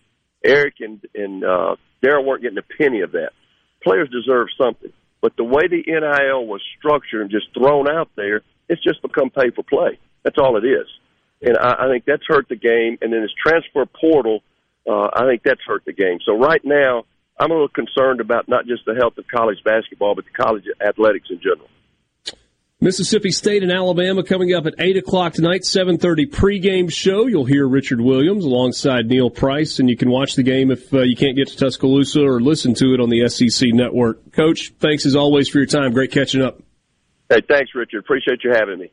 Erick 0.45 0.74
and 0.81 1.01
and 1.14 1.45
uh, 1.45 1.76
Darryl 2.05 2.24
weren't 2.24 2.43
getting 2.43 2.59
a 2.59 2.76
penny 2.79 3.01
of 3.01 3.12
that. 3.12 3.31
Players 3.83 4.09
deserve 4.11 4.49
something, 4.61 4.93
but 5.20 5.37
the 5.37 5.45
way 5.45 5.68
the 5.68 5.85
NIL 5.87 6.47
was 6.47 6.61
structured 6.79 7.22
and 7.22 7.31
just 7.31 7.47
thrown 7.55 7.89
out 7.89 8.11
there, 8.16 8.43
it's 8.69 8.83
just 8.83 9.03
become 9.03 9.31
pay 9.31 9.51
for 9.51 9.62
play. 9.62 9.99
That's 10.23 10.37
all 10.39 10.57
it 10.57 10.66
is, 10.66 10.87
and 11.43 11.57
I, 11.59 11.87
I 11.87 11.89
think 11.89 12.05
that's 12.05 12.25
hurt 12.27 12.49
the 12.49 12.57
game. 12.57 12.99
And 13.01 13.12
then 13.12 13.23
this 13.23 13.33
transfer 13.43 13.87
portal, 13.87 14.43
uh, 14.89 15.09
I 15.14 15.27
think 15.27 15.43
that's 15.45 15.61
hurt 15.66 15.85
the 15.85 15.93
game. 15.93 16.19
So 16.25 16.37
right 16.37 16.61
now, 16.64 17.05
I'm 17.39 17.51
a 17.51 17.55
little 17.55 17.69
concerned 17.69 18.21
about 18.21 18.49
not 18.49 18.66
just 18.66 18.85
the 18.85 18.95
health 18.95 19.16
of 19.19 19.27
college 19.29 19.59
basketball, 19.64 20.14
but 20.14 20.25
the 20.25 20.43
college 20.43 20.64
athletics 20.81 21.29
in 21.31 21.41
general. 21.41 21.69
Mississippi 22.81 23.33
State 23.33 23.64
and 23.64 23.73
Alabama 23.73 24.23
coming 24.23 24.55
up 24.55 24.64
at 24.66 24.75
8 24.79 24.99
o'clock 24.99 25.33
tonight, 25.33 25.62
7.30 25.62 26.31
pregame 26.31 26.93
show. 26.93 27.27
You'll 27.27 27.45
hear 27.45 27.66
Richard 27.66 28.01
Williams 28.01 28.45
alongside 28.45 29.07
Neil 29.07 29.31
Price, 29.31 29.81
and 29.81 29.91
you 29.91 29.97
can 29.97 30.11
watch 30.11 30.37
the 30.37 30.45
game 30.45 30.71
if 30.71 30.95
uh, 30.95 31.01
you 31.01 31.16
can't 31.16 31.35
get 31.35 31.49
to 31.49 31.57
Tuscaloosa 31.57 32.23
or 32.23 32.41
listen 32.41 32.75
to 32.75 32.95
it 32.95 33.01
on 33.01 33.11
the 33.11 33.29
SEC 33.29 33.71
network. 33.73 34.31
Coach, 34.31 34.75
thanks 34.79 35.07
as 35.07 35.16
always 35.16 35.49
for 35.49 35.59
your 35.59 35.66
time. 35.66 35.93
Great 35.93 36.12
catching 36.12 36.41
up. 36.41 36.61
Hey, 37.29 37.43
thanks, 37.47 37.72
Richard. 37.74 37.99
Appreciate 37.99 38.43
you 38.45 38.53
having 38.53 38.79
me. 38.79 38.91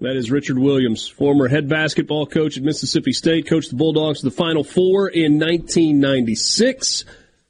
That 0.00 0.16
is 0.16 0.30
Richard 0.30 0.58
Williams, 0.58 1.06
former 1.06 1.46
head 1.46 1.68
basketball 1.68 2.26
coach 2.26 2.56
at 2.56 2.62
Mississippi 2.62 3.12
State, 3.12 3.46
coached 3.46 3.70
the 3.70 3.76
Bulldogs 3.76 4.20
to 4.20 4.26
the 4.26 4.34
Final 4.34 4.64
Four 4.64 5.08
in 5.08 5.38
1996. 5.38 7.04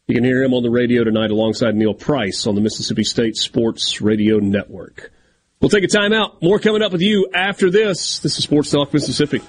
You 0.07 0.15
can 0.15 0.25
hear 0.25 0.43
him 0.43 0.53
on 0.53 0.63
the 0.63 0.71
radio 0.71 1.05
tonight 1.05 1.31
alongside 1.31 1.75
Neil 1.75 1.95
Price 1.95 2.47
on 2.47 2.55
the 2.55 2.61
Mississippi 2.61 3.05
State 3.05 3.37
Sports 3.37 4.01
Radio 4.01 4.39
Network. 4.39 5.13
We'll 5.61 5.71
take 5.71 5.85
a 5.85 5.89
timeout. 5.89 6.43
More 6.43 6.59
coming 6.59 6.83
up 6.83 6.93
with 6.93 7.01
you 7.01 7.29
after 7.33 7.71
this. 7.71 8.19
This 8.19 8.37
is 8.37 8.45
Sports 8.45 8.71
Talk 8.71 8.93
Mississippi. 8.93 9.41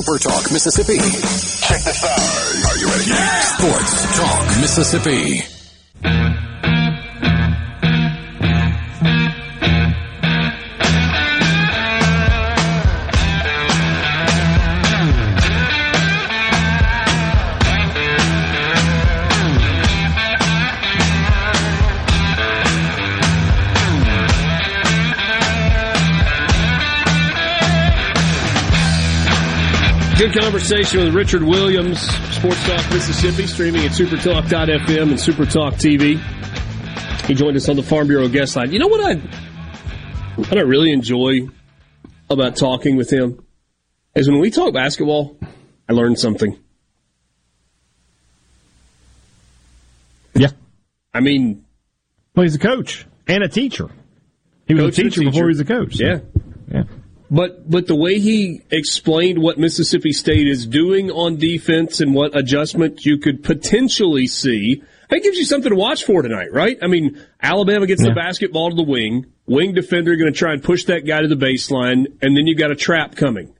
Super 0.00 0.18
Talk 0.18 0.50
Mississippi. 0.50 0.96
Check 0.96 1.82
this 1.82 2.04
out. 2.04 2.70
Are 2.72 2.78
you 2.78 2.86
ready? 2.86 3.10
Yeah. 3.10 3.40
Sports 3.40 4.16
Talk 4.16 4.46
Mississippi. 4.62 5.42
Good 30.20 30.38
conversation 30.38 31.00
with 31.02 31.14
Richard 31.14 31.42
Williams, 31.42 31.98
Sports 31.98 32.62
Talk 32.66 32.92
Mississippi, 32.92 33.46
streaming 33.46 33.86
at 33.86 33.92
supertalk.fm 33.92 35.00
and 35.02 35.12
Supertalk 35.14 35.76
TV. 35.80 36.18
He 37.26 37.32
joined 37.32 37.56
us 37.56 37.70
on 37.70 37.76
the 37.76 37.82
Farm 37.82 38.06
Bureau 38.06 38.28
guest 38.28 38.54
line. 38.54 38.70
You 38.70 38.80
know 38.80 38.88
what 38.88 39.00
I 39.00 39.14
what 40.36 40.58
I 40.58 40.60
really 40.60 40.92
enjoy 40.92 41.48
about 42.28 42.56
talking 42.56 42.96
with 42.96 43.10
him 43.10 43.42
is 44.14 44.28
when 44.28 44.40
we 44.40 44.50
talk 44.50 44.74
basketball, 44.74 45.38
I 45.88 45.94
learn 45.94 46.16
something. 46.16 46.54
Yeah. 50.34 50.50
I 51.14 51.20
mean, 51.20 51.64
well, 52.36 52.42
he's 52.42 52.56
a 52.56 52.58
coach 52.58 53.06
and 53.26 53.42
a 53.42 53.48
teacher. 53.48 53.88
He 54.66 54.74
was 54.74 54.98
a 54.98 55.02
teacher, 55.02 55.22
before 55.22 55.44
he 55.44 55.48
was 55.48 55.60
a 55.60 55.64
coach. 55.64 55.96
so- 55.96 56.04
Yeah. 56.04 56.18
Yeah. 56.70 56.82
But 57.30 57.70
but 57.70 57.86
the 57.86 57.94
way 57.94 58.18
he 58.18 58.62
explained 58.70 59.40
what 59.40 59.56
Mississippi 59.56 60.12
State 60.12 60.48
is 60.48 60.66
doing 60.66 61.12
on 61.12 61.36
defense 61.36 62.00
and 62.00 62.12
what 62.12 62.36
adjustment 62.36 63.06
you 63.06 63.18
could 63.18 63.44
potentially 63.44 64.26
see, 64.26 64.82
that 65.10 65.22
gives 65.22 65.38
you 65.38 65.44
something 65.44 65.70
to 65.70 65.76
watch 65.76 66.04
for 66.04 66.22
tonight, 66.22 66.52
right? 66.52 66.76
I 66.82 66.88
mean, 66.88 67.24
Alabama 67.40 67.86
gets 67.86 68.02
the 68.02 68.10
basketball 68.10 68.70
to 68.70 68.76
the 68.76 68.82
wing, 68.82 69.26
wing 69.46 69.74
defender 69.74 70.16
going 70.16 70.32
to 70.32 70.36
try 70.36 70.52
and 70.52 70.62
push 70.62 70.84
that 70.84 71.06
guy 71.06 71.20
to 71.20 71.28
the 71.28 71.36
baseline, 71.36 72.06
and 72.20 72.36
then 72.36 72.48
you've 72.48 72.58
got 72.58 72.72
a 72.72 72.76
trap 72.76 73.14
coming. 73.14 73.54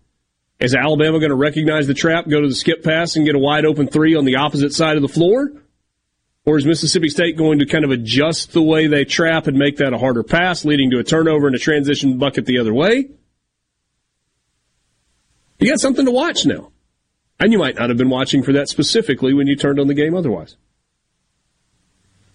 Is 0.58 0.74
Alabama 0.74 1.20
going 1.20 1.30
to 1.30 1.36
recognize 1.36 1.86
the 1.86 1.94
trap, 1.94 2.28
go 2.28 2.40
to 2.40 2.48
the 2.48 2.54
skip 2.54 2.82
pass, 2.82 3.14
and 3.14 3.24
get 3.24 3.36
a 3.36 3.38
wide 3.38 3.64
open 3.64 3.86
three 3.86 4.16
on 4.16 4.24
the 4.24 4.36
opposite 4.36 4.74
side 4.74 4.96
of 4.96 5.02
the 5.02 5.08
floor? 5.08 5.52
Or 6.44 6.58
is 6.58 6.66
Mississippi 6.66 7.08
State 7.08 7.36
going 7.36 7.60
to 7.60 7.66
kind 7.66 7.84
of 7.84 7.92
adjust 7.92 8.52
the 8.52 8.62
way 8.62 8.88
they 8.88 9.04
trap 9.04 9.46
and 9.46 9.56
make 9.56 9.76
that 9.76 9.92
a 9.92 9.98
harder 9.98 10.24
pass, 10.24 10.64
leading 10.64 10.90
to 10.90 10.98
a 10.98 11.04
turnover 11.04 11.46
and 11.46 11.54
a 11.54 11.58
transition 11.58 12.18
bucket 12.18 12.46
the 12.46 12.58
other 12.58 12.74
way? 12.74 13.10
You 15.60 15.68
got 15.68 15.80
something 15.80 16.06
to 16.06 16.10
watch 16.10 16.46
now. 16.46 16.72
And 17.38 17.52
you 17.52 17.58
might 17.58 17.78
not 17.78 17.88
have 17.88 17.98
been 17.98 18.10
watching 18.10 18.42
for 18.42 18.52
that 18.52 18.68
specifically 18.68 19.32
when 19.32 19.46
you 19.46 19.56
turned 19.56 19.80
on 19.80 19.86
the 19.86 19.94
game 19.94 20.14
otherwise. 20.14 20.56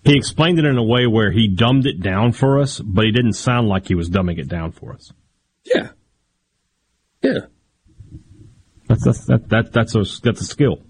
He 0.04 0.16
explained 0.16 0.60
it 0.60 0.66
in 0.66 0.78
a 0.78 0.84
way 0.84 1.08
where 1.08 1.32
he 1.32 1.48
dumbed 1.48 1.88
it 1.88 2.00
down 2.00 2.32
for 2.32 2.60
us, 2.60 2.80
but 2.80 3.06
he 3.06 3.12
didn't 3.12 3.34
sound 3.34 3.68
like 3.68 3.88
he 3.88 3.96
was 3.96 4.10
dumbing 4.10 4.38
it 4.38 4.48
down 4.48 4.72
for 4.72 4.94
us. 4.94 5.12
Yeah. 5.64 5.90
Yeah. 7.24 7.40
That's 8.88 9.04
that's 9.04 9.26
that, 9.26 9.50
that 9.50 9.74
that's 9.74 9.96
a 9.96 10.04
that's 10.22 10.42
a 10.42 10.46
skill. 10.46 10.84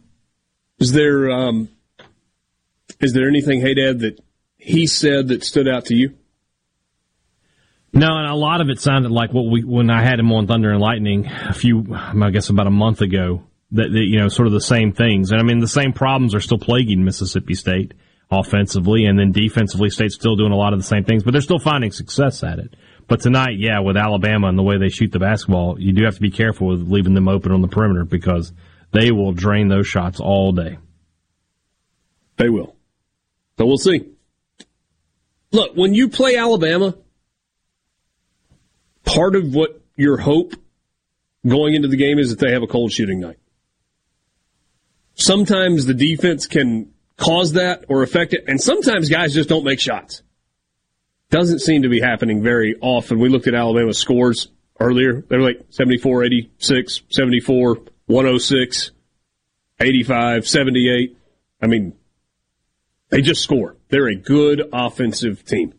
Is 0.79 0.91
there 0.91 1.31
um 1.31 1.69
is 2.99 3.13
there 3.13 3.27
anything, 3.27 3.61
hey 3.61 3.73
Dad, 3.73 3.99
that 3.99 4.19
he 4.57 4.85
said 4.85 5.29
that 5.29 5.43
stood 5.43 5.67
out 5.67 5.85
to 5.85 5.95
you? 5.95 6.15
No, 7.95 8.17
and 8.17 8.27
a 8.27 8.35
lot 8.35 8.59
of 8.59 8.69
it 8.69 8.81
sounded 8.81 9.09
like 9.09 9.33
what 9.33 9.49
we 9.49 9.63
when 9.63 9.89
I 9.89 10.03
had 10.03 10.19
him 10.19 10.31
on 10.33 10.47
Thunder 10.47 10.69
and 10.69 10.81
Lightning 10.81 11.27
a 11.27 11.53
few, 11.53 11.95
I 11.95 12.29
guess 12.29 12.49
about 12.49 12.67
a 12.67 12.71
month 12.71 13.01
ago. 13.01 13.43
That, 13.71 13.91
that 13.91 14.05
you 14.05 14.19
know, 14.19 14.27
sort 14.27 14.47
of 14.47 14.53
the 14.53 14.61
same 14.61 14.93
things, 14.93 15.31
and 15.31 15.39
I 15.39 15.43
mean 15.43 15.59
the 15.59 15.67
same 15.67 15.91
problems 15.91 16.35
are 16.35 16.39
still 16.39 16.59
plaguing 16.59 17.03
Mississippi 17.03 17.55
State 17.55 17.93
offensively, 18.29 19.05
and 19.05 19.17
then 19.17 19.31
defensively, 19.31 19.89
State's 19.89 20.15
still 20.15 20.35
doing 20.35 20.51
a 20.51 20.55
lot 20.55 20.71
of 20.71 20.79
the 20.79 20.85
same 20.85 21.03
things, 21.03 21.23
but 21.23 21.31
they're 21.31 21.41
still 21.41 21.59
finding 21.59 21.91
success 21.91 22.43
at 22.43 22.59
it. 22.59 22.75
But 23.07 23.21
tonight, 23.21 23.57
yeah, 23.57 23.79
with 23.79 23.97
Alabama 23.97 24.47
and 24.47 24.57
the 24.57 24.63
way 24.63 24.77
they 24.77 24.89
shoot 24.89 25.11
the 25.11 25.19
basketball, 25.19 25.79
you 25.79 25.93
do 25.93 26.05
have 26.05 26.15
to 26.15 26.21
be 26.21 26.31
careful 26.31 26.67
with 26.67 26.87
leaving 26.87 27.15
them 27.15 27.27
open 27.27 27.51
on 27.51 27.61
the 27.61 27.67
perimeter 27.67 28.05
because 28.05 28.53
they 28.91 29.11
will 29.11 29.31
drain 29.31 29.67
those 29.67 29.87
shots 29.87 30.19
all 30.19 30.51
day. 30.51 30.77
They 32.37 32.49
will. 32.49 32.75
So 33.57 33.65
we'll 33.65 33.77
see. 33.77 34.09
Look, 35.51 35.75
when 35.75 35.93
you 35.93 36.09
play 36.09 36.35
Alabama, 36.35 36.95
part 39.05 39.35
of 39.35 39.53
what 39.53 39.81
your 39.95 40.17
hope 40.17 40.53
going 41.47 41.75
into 41.75 41.87
the 41.87 41.97
game 41.97 42.19
is 42.19 42.29
that 42.31 42.39
they 42.39 42.51
have 42.51 42.63
a 42.63 42.67
cold 42.67 42.91
shooting 42.91 43.19
night. 43.19 43.37
Sometimes 45.15 45.85
the 45.85 45.93
defense 45.93 46.47
can 46.47 46.91
cause 47.17 47.53
that 47.53 47.85
or 47.87 48.03
affect 48.03 48.33
it, 48.33 48.43
and 48.47 48.59
sometimes 48.59 49.09
guys 49.09 49.33
just 49.33 49.47
don't 49.47 49.63
make 49.63 49.79
shots. 49.79 50.23
Doesn't 51.29 51.59
seem 51.59 51.83
to 51.83 51.89
be 51.89 52.01
happening 52.01 52.43
very 52.43 52.75
often. 52.81 53.19
We 53.19 53.29
looked 53.29 53.47
at 53.47 53.53
Alabama's 53.53 53.97
scores 53.97 54.49
earlier. 54.79 55.21
They 55.21 55.37
were 55.37 55.43
like 55.43 55.65
74, 55.69 56.25
86, 56.25 57.01
74, 57.09 57.77
106, 58.07 58.91
85, 59.79 60.47
78. 60.47 61.17
I 61.61 61.67
mean, 61.67 61.93
they 63.09 63.21
just 63.21 63.41
score. 63.41 63.75
They're 63.89 64.07
a 64.07 64.15
good 64.15 64.69
offensive 64.73 65.45
team. 65.45 65.73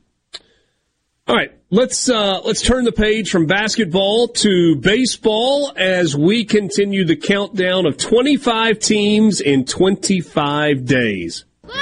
All 1.28 1.36
right, 1.36 1.52
let's 1.70 2.08
uh, 2.08 2.40
let's 2.44 2.62
turn 2.62 2.84
the 2.84 2.92
page 2.92 3.30
from 3.30 3.46
basketball 3.46 4.28
to 4.28 4.76
baseball 4.76 5.72
as 5.76 6.16
we 6.16 6.44
continue 6.44 7.04
the 7.04 7.16
countdown 7.16 7.86
of 7.86 7.96
25 7.96 8.78
teams 8.78 9.40
in 9.40 9.64
25 9.64 10.84
days. 10.86 11.44
He's 11.66 11.74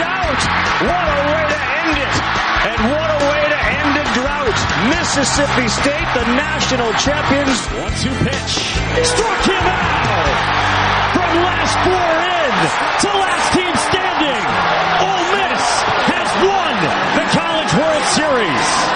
out. 0.00 0.40
What 0.84 1.06
a 1.12 1.22
way 1.28 1.44
to 1.52 1.60
end 1.60 1.96
it. 2.00 2.14
And 2.64 2.80
what 2.90 3.08
a 3.10 3.18
way 3.28 3.44
to 3.52 3.60
end 3.68 3.92
a 4.00 4.06
drought. 4.16 4.58
Mississippi 4.88 5.68
State, 5.68 6.08
the 6.14 6.24
national 6.34 6.92
champions. 6.94 7.60
One 7.78 7.94
two 8.00 8.14
pitch. 8.24 8.52
Struck 9.04 9.40
him 9.44 9.64
out. 9.68 10.64
From 11.14 11.30
last 11.44 11.76
four 11.84 12.10
in 12.32 12.34
to 13.04 13.08
last 13.18 13.46
team 13.52 13.74
standing. 13.90 14.44
Ole 15.04 15.26
Miss 15.36 15.64
has 16.10 16.30
won 16.42 16.74
the 17.18 17.26
College 17.34 17.72
World 17.78 18.03
Series. 18.14 18.94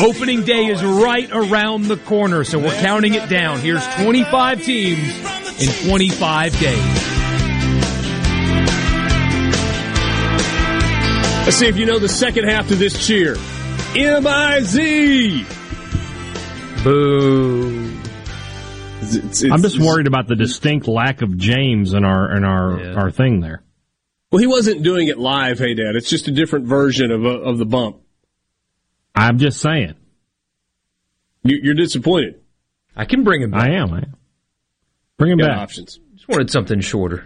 Opening 0.00 0.44
day 0.44 0.66
is 0.66 0.84
right 0.84 1.28
around 1.32 1.84
the 1.84 1.96
corner, 1.96 2.44
so 2.44 2.58
we're 2.58 2.78
counting 2.80 3.14
it 3.14 3.28
down. 3.28 3.58
Here's 3.58 3.84
25 3.96 4.62
teams 4.62 5.08
in 5.60 5.88
25 5.88 6.60
days. 6.60 6.78
Let's 11.44 11.56
see 11.56 11.66
if 11.66 11.76
you 11.78 11.86
know 11.86 11.98
the 11.98 12.08
second 12.08 12.44
half 12.48 12.68
to 12.68 12.76
this 12.76 13.06
cheer. 13.06 13.34
M-I-Z. 13.96 15.46
Boo. 16.84 17.98
I'm 19.50 19.62
just 19.62 19.80
worried 19.80 20.06
about 20.06 20.28
the 20.28 20.36
distinct 20.36 20.86
lack 20.86 21.22
of 21.22 21.36
James 21.38 21.94
in 21.94 22.04
our 22.04 22.36
in 22.36 22.44
our 22.44 22.98
our 22.98 23.10
thing 23.10 23.40
there. 23.40 23.62
Well, 24.30 24.40
he 24.40 24.46
wasn't 24.46 24.82
doing 24.82 25.08
it 25.08 25.18
live, 25.18 25.58
hey 25.58 25.74
Dad. 25.74 25.96
It's 25.96 26.10
just 26.10 26.28
a 26.28 26.32
different 26.32 26.66
version 26.66 27.10
of, 27.10 27.24
a, 27.24 27.28
of 27.28 27.58
the 27.58 27.64
bump. 27.64 27.98
I'm 29.14 29.38
just 29.38 29.60
saying. 29.60 29.94
You, 31.42 31.58
you're 31.62 31.74
disappointed. 31.74 32.40
I 32.94 33.04
can 33.04 33.24
bring 33.24 33.42
him 33.42 33.52
back. 33.52 33.68
I 33.68 33.72
am. 33.74 33.92
I 33.92 33.98
am. 33.98 34.16
Bring 35.16 35.32
him 35.32 35.38
Got 35.38 35.48
back. 35.48 35.58
options. 35.58 35.98
Just 36.14 36.28
wanted 36.28 36.50
something 36.50 36.80
shorter. 36.80 37.24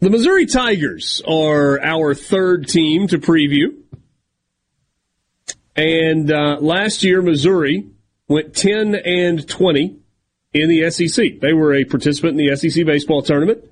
The 0.00 0.10
Missouri 0.10 0.46
Tigers 0.46 1.22
are 1.26 1.80
our 1.80 2.14
third 2.14 2.68
team 2.68 3.06
to 3.08 3.18
preview. 3.18 3.76
And 5.76 6.30
uh, 6.30 6.58
last 6.60 7.04
year, 7.04 7.20
Missouri 7.22 7.86
went 8.28 8.54
10 8.54 8.94
and 8.94 9.46
20 9.46 9.96
in 10.52 10.68
the 10.68 10.90
SEC. 10.90 11.40
They 11.40 11.52
were 11.52 11.74
a 11.74 11.84
participant 11.84 12.40
in 12.40 12.46
the 12.46 12.56
SEC 12.56 12.84
baseball 12.86 13.22
tournament. 13.22 13.64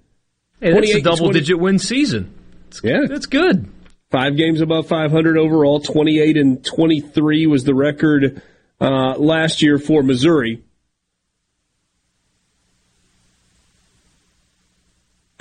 Hey, 0.60 0.70
that's 0.72 0.90
28 0.90 0.96
a 0.96 1.02
double 1.02 1.16
20 1.18 1.40
digit 1.40 1.58
win 1.58 1.78
season. 1.78 2.34
Yeah. 2.82 3.06
That's 3.08 3.26
good. 3.26 3.68
Five 4.10 4.36
games 4.36 4.60
above 4.60 4.88
500 4.88 5.38
overall. 5.38 5.80
28 5.80 6.36
and 6.36 6.64
23 6.64 7.46
was 7.46 7.64
the 7.64 7.74
record 7.74 8.42
uh, 8.80 9.16
last 9.16 9.62
year 9.62 9.78
for 9.78 10.02
Missouri. 10.02 10.62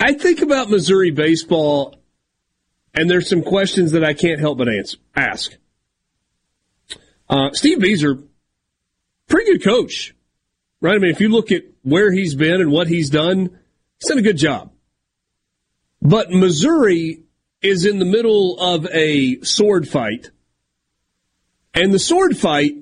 I 0.00 0.14
think 0.14 0.42
about 0.42 0.68
Missouri 0.68 1.12
baseball, 1.12 1.94
and 2.92 3.08
there's 3.08 3.28
some 3.28 3.42
questions 3.42 3.92
that 3.92 4.02
I 4.02 4.14
can't 4.14 4.40
help 4.40 4.58
but 4.58 4.68
answer, 4.68 4.98
ask. 5.14 5.56
Uh, 7.28 7.50
Steve 7.52 7.78
Bieser, 7.78 8.26
pretty 9.28 9.52
good 9.52 9.62
coach, 9.62 10.12
right? 10.80 10.96
I 10.96 10.98
mean, 10.98 11.12
if 11.12 11.20
you 11.20 11.28
look 11.28 11.52
at 11.52 11.62
where 11.82 12.10
he's 12.10 12.34
been 12.34 12.60
and 12.60 12.72
what 12.72 12.88
he's 12.88 13.10
done, 13.10 13.58
he's 14.00 14.08
done 14.08 14.18
a 14.18 14.22
good 14.22 14.38
job. 14.38 14.71
But 16.04 16.32
Missouri 16.32 17.22
is 17.62 17.86
in 17.86 18.00
the 18.00 18.04
middle 18.04 18.58
of 18.58 18.88
a 18.92 19.40
sword 19.42 19.88
fight. 19.88 20.30
And 21.74 21.94
the 21.94 22.00
sword 22.00 22.36
fight 22.36 22.72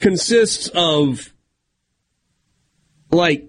consists 0.00 0.68
of 0.74 1.32
like 3.12 3.46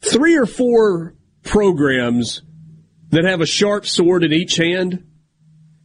three 0.00 0.36
or 0.36 0.46
four 0.46 1.14
programs 1.42 2.42
that 3.10 3.24
have 3.24 3.42
a 3.42 3.46
sharp 3.46 3.86
sword 3.86 4.24
in 4.24 4.32
each 4.32 4.56
hand, 4.56 5.06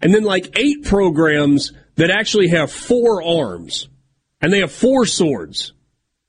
and 0.01 0.13
then 0.13 0.23
like 0.23 0.57
eight 0.57 0.85
programs 0.85 1.73
that 1.95 2.09
actually 2.09 2.47
have 2.47 2.71
four 2.71 3.21
arms, 3.21 3.89
and 4.41 4.51
they 4.51 4.61
have 4.61 4.71
four 4.71 5.05
swords, 5.05 5.73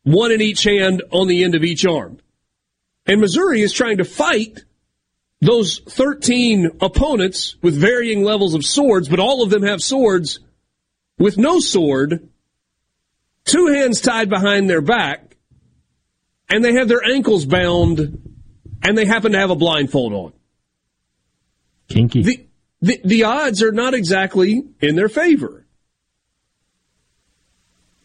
one 0.02 0.32
in 0.32 0.40
each 0.40 0.64
hand 0.64 1.02
on 1.12 1.28
the 1.28 1.44
end 1.44 1.54
of 1.54 1.62
each 1.62 1.86
arm. 1.86 2.18
And 3.06 3.20
Missouri 3.20 3.62
is 3.62 3.72
trying 3.72 3.98
to 3.98 4.04
fight 4.04 4.64
those 5.40 5.80
13 5.80 6.78
opponents 6.80 7.56
with 7.62 7.74
varying 7.74 8.22
levels 8.22 8.54
of 8.54 8.64
swords, 8.64 9.08
but 9.08 9.18
all 9.18 9.42
of 9.42 9.50
them 9.50 9.62
have 9.62 9.82
swords 9.82 10.40
with 11.18 11.38
no 11.38 11.60
sword 11.60 12.28
two 13.44 13.66
hands 13.66 14.00
tied 14.00 14.28
behind 14.28 14.68
their 14.68 14.80
back, 14.80 15.36
and 16.48 16.64
they 16.64 16.74
have 16.74 16.88
their 16.88 17.04
ankles 17.04 17.44
bound, 17.44 18.00
and 18.82 18.96
they 18.96 19.04
happen 19.04 19.32
to 19.32 19.38
have 19.38 19.50
a 19.50 19.56
blindfold 19.56 20.12
on. 20.12 20.32
Kinky. 21.88 22.22
The, 22.22 22.46
the, 22.80 23.00
the 23.04 23.24
odds 23.24 23.62
are 23.62 23.72
not 23.72 23.94
exactly 23.94 24.62
in 24.80 24.96
their 24.96 25.08
favor. 25.08 25.66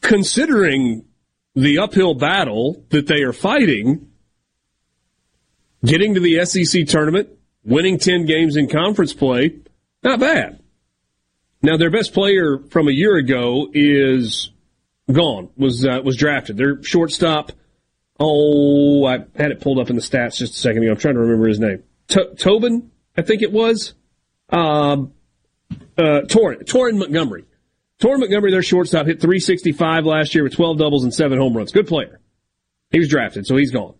Considering 0.01 1.05
the 1.55 1.79
uphill 1.79 2.13
battle 2.13 2.83
that 2.89 3.07
they 3.07 3.21
are 3.21 3.33
fighting, 3.33 4.11
getting 5.85 6.15
to 6.15 6.19
the 6.19 6.45
SEC 6.45 6.85
tournament, 6.87 7.29
winning 7.63 7.97
10 7.97 8.25
games 8.25 8.55
in 8.55 8.67
conference 8.67 9.13
play, 9.13 9.55
not 10.03 10.19
bad. 10.19 10.61
Now, 11.61 11.77
their 11.77 11.89
best 11.89 12.13
player 12.13 12.59
from 12.69 12.87
a 12.87 12.91
year 12.91 13.15
ago 13.15 13.69
is 13.73 14.51
gone, 15.11 15.49
was, 15.57 15.85
uh, 15.85 16.01
was 16.03 16.17
drafted. 16.17 16.57
Their 16.57 16.83
shortstop, 16.83 17.51
oh, 18.19 19.05
I 19.05 19.25
had 19.35 19.51
it 19.51 19.61
pulled 19.61 19.79
up 19.79 19.89
in 19.89 19.95
the 19.95 20.01
stats 20.01 20.37
just 20.37 20.53
a 20.53 20.57
second 20.57 20.83
ago. 20.83 20.91
I'm 20.91 20.97
trying 20.97 21.15
to 21.15 21.21
remember 21.21 21.47
his 21.47 21.59
name. 21.59 21.83
To- 22.09 22.35
Tobin, 22.35 22.91
I 23.17 23.23
think 23.23 23.41
it 23.41 23.51
was. 23.51 23.93
Um, 24.49 25.13
uh, 25.97 26.21
Torin, 26.27 26.65
Torin 26.65 26.99
Montgomery. 26.99 27.45
Torin 27.99 28.19
Montgomery, 28.19 28.51
their 28.51 28.61
shortstop, 28.61 29.07
hit 29.07 29.21
365 29.21 30.05
last 30.05 30.35
year 30.35 30.43
with 30.43 30.53
12 30.53 30.77
doubles 30.77 31.03
and 31.03 31.13
7 31.13 31.37
home 31.37 31.55
runs. 31.55 31.71
Good 31.71 31.87
player. 31.87 32.19
He 32.91 32.99
was 32.99 33.09
drafted, 33.09 33.47
so 33.47 33.55
he's 33.55 33.71
gone. 33.71 33.95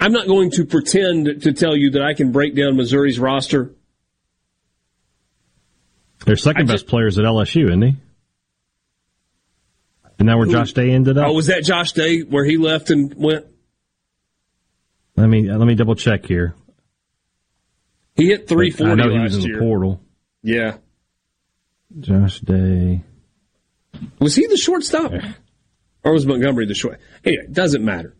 I'm 0.00 0.12
not 0.12 0.26
going 0.26 0.50
to 0.52 0.64
pretend 0.64 1.42
to 1.42 1.52
tell 1.52 1.76
you 1.76 1.90
that 1.92 2.02
I 2.02 2.14
can 2.14 2.32
break 2.32 2.54
down 2.54 2.76
Missouri's 2.76 3.18
roster. 3.18 3.72
Their 6.26 6.36
second 6.36 6.68
best 6.68 6.86
players 6.86 7.18
at 7.18 7.24
LSU, 7.24 7.66
isn't 7.68 7.82
he? 7.82 7.96
Isn't 10.16 10.26
that 10.26 10.38
where 10.38 10.46
Josh 10.46 10.72
Day 10.72 10.90
ended 10.90 11.18
up? 11.18 11.26
Oh, 11.28 11.32
was 11.32 11.46
that 11.48 11.64
Josh 11.64 11.92
Day 11.92 12.20
where 12.20 12.44
he 12.44 12.56
left 12.56 12.90
and 12.90 13.12
went? 13.14 13.46
Let 15.16 15.28
me 15.28 15.50
let 15.50 15.66
me 15.66 15.74
double 15.74 15.94
check 15.94 16.24
here. 16.26 16.54
He 18.16 18.28
hit 18.28 18.48
340 18.48 18.92
I 18.92 18.94
know 18.94 19.12
he 19.12 19.18
last 19.18 19.34
was 19.34 19.44
in 19.44 19.50
year. 19.50 19.58
the 19.58 19.64
portal. 19.64 20.00
Yeah. 20.42 20.76
Josh 22.00 22.40
Day. 22.40 23.02
Was 24.18 24.34
he 24.34 24.46
the 24.46 24.56
shortstop? 24.56 25.12
Or 26.04 26.12
was 26.12 26.26
Montgomery 26.26 26.66
the 26.66 26.74
short? 26.74 27.00
Anyway, 27.24 27.44
it 27.44 27.52
doesn't 27.52 27.84
matter. 27.84 28.14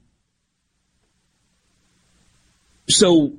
So, 2.89 3.35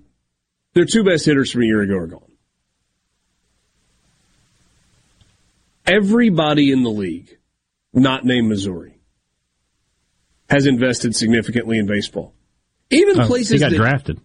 their 0.73 0.85
two 0.85 1.03
best 1.03 1.25
hitters 1.25 1.51
from 1.51 1.63
a 1.63 1.65
year 1.65 1.81
ago 1.81 1.95
are 1.95 2.07
gone. 2.07 2.31
Everybody 5.85 6.71
in 6.71 6.83
the 6.83 6.89
league, 6.89 7.37
not 7.93 8.25
named 8.25 8.49
Missouri, 8.49 8.97
has 10.49 10.65
invested 10.65 11.15
significantly 11.15 11.77
in 11.77 11.85
baseball. 11.85 12.33
Even 12.89 13.19
Oh, 13.19 13.27
places 13.27 13.51
he 13.51 13.59
got 13.59 13.71
that 13.71 13.77
drafted. 13.77 14.19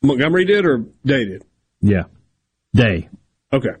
Montgomery 0.00 0.44
did 0.44 0.64
or 0.64 0.78
Day 1.04 1.24
did. 1.24 1.44
Yeah. 1.80 2.04
Day. 2.74 3.08
Okay. 3.52 3.74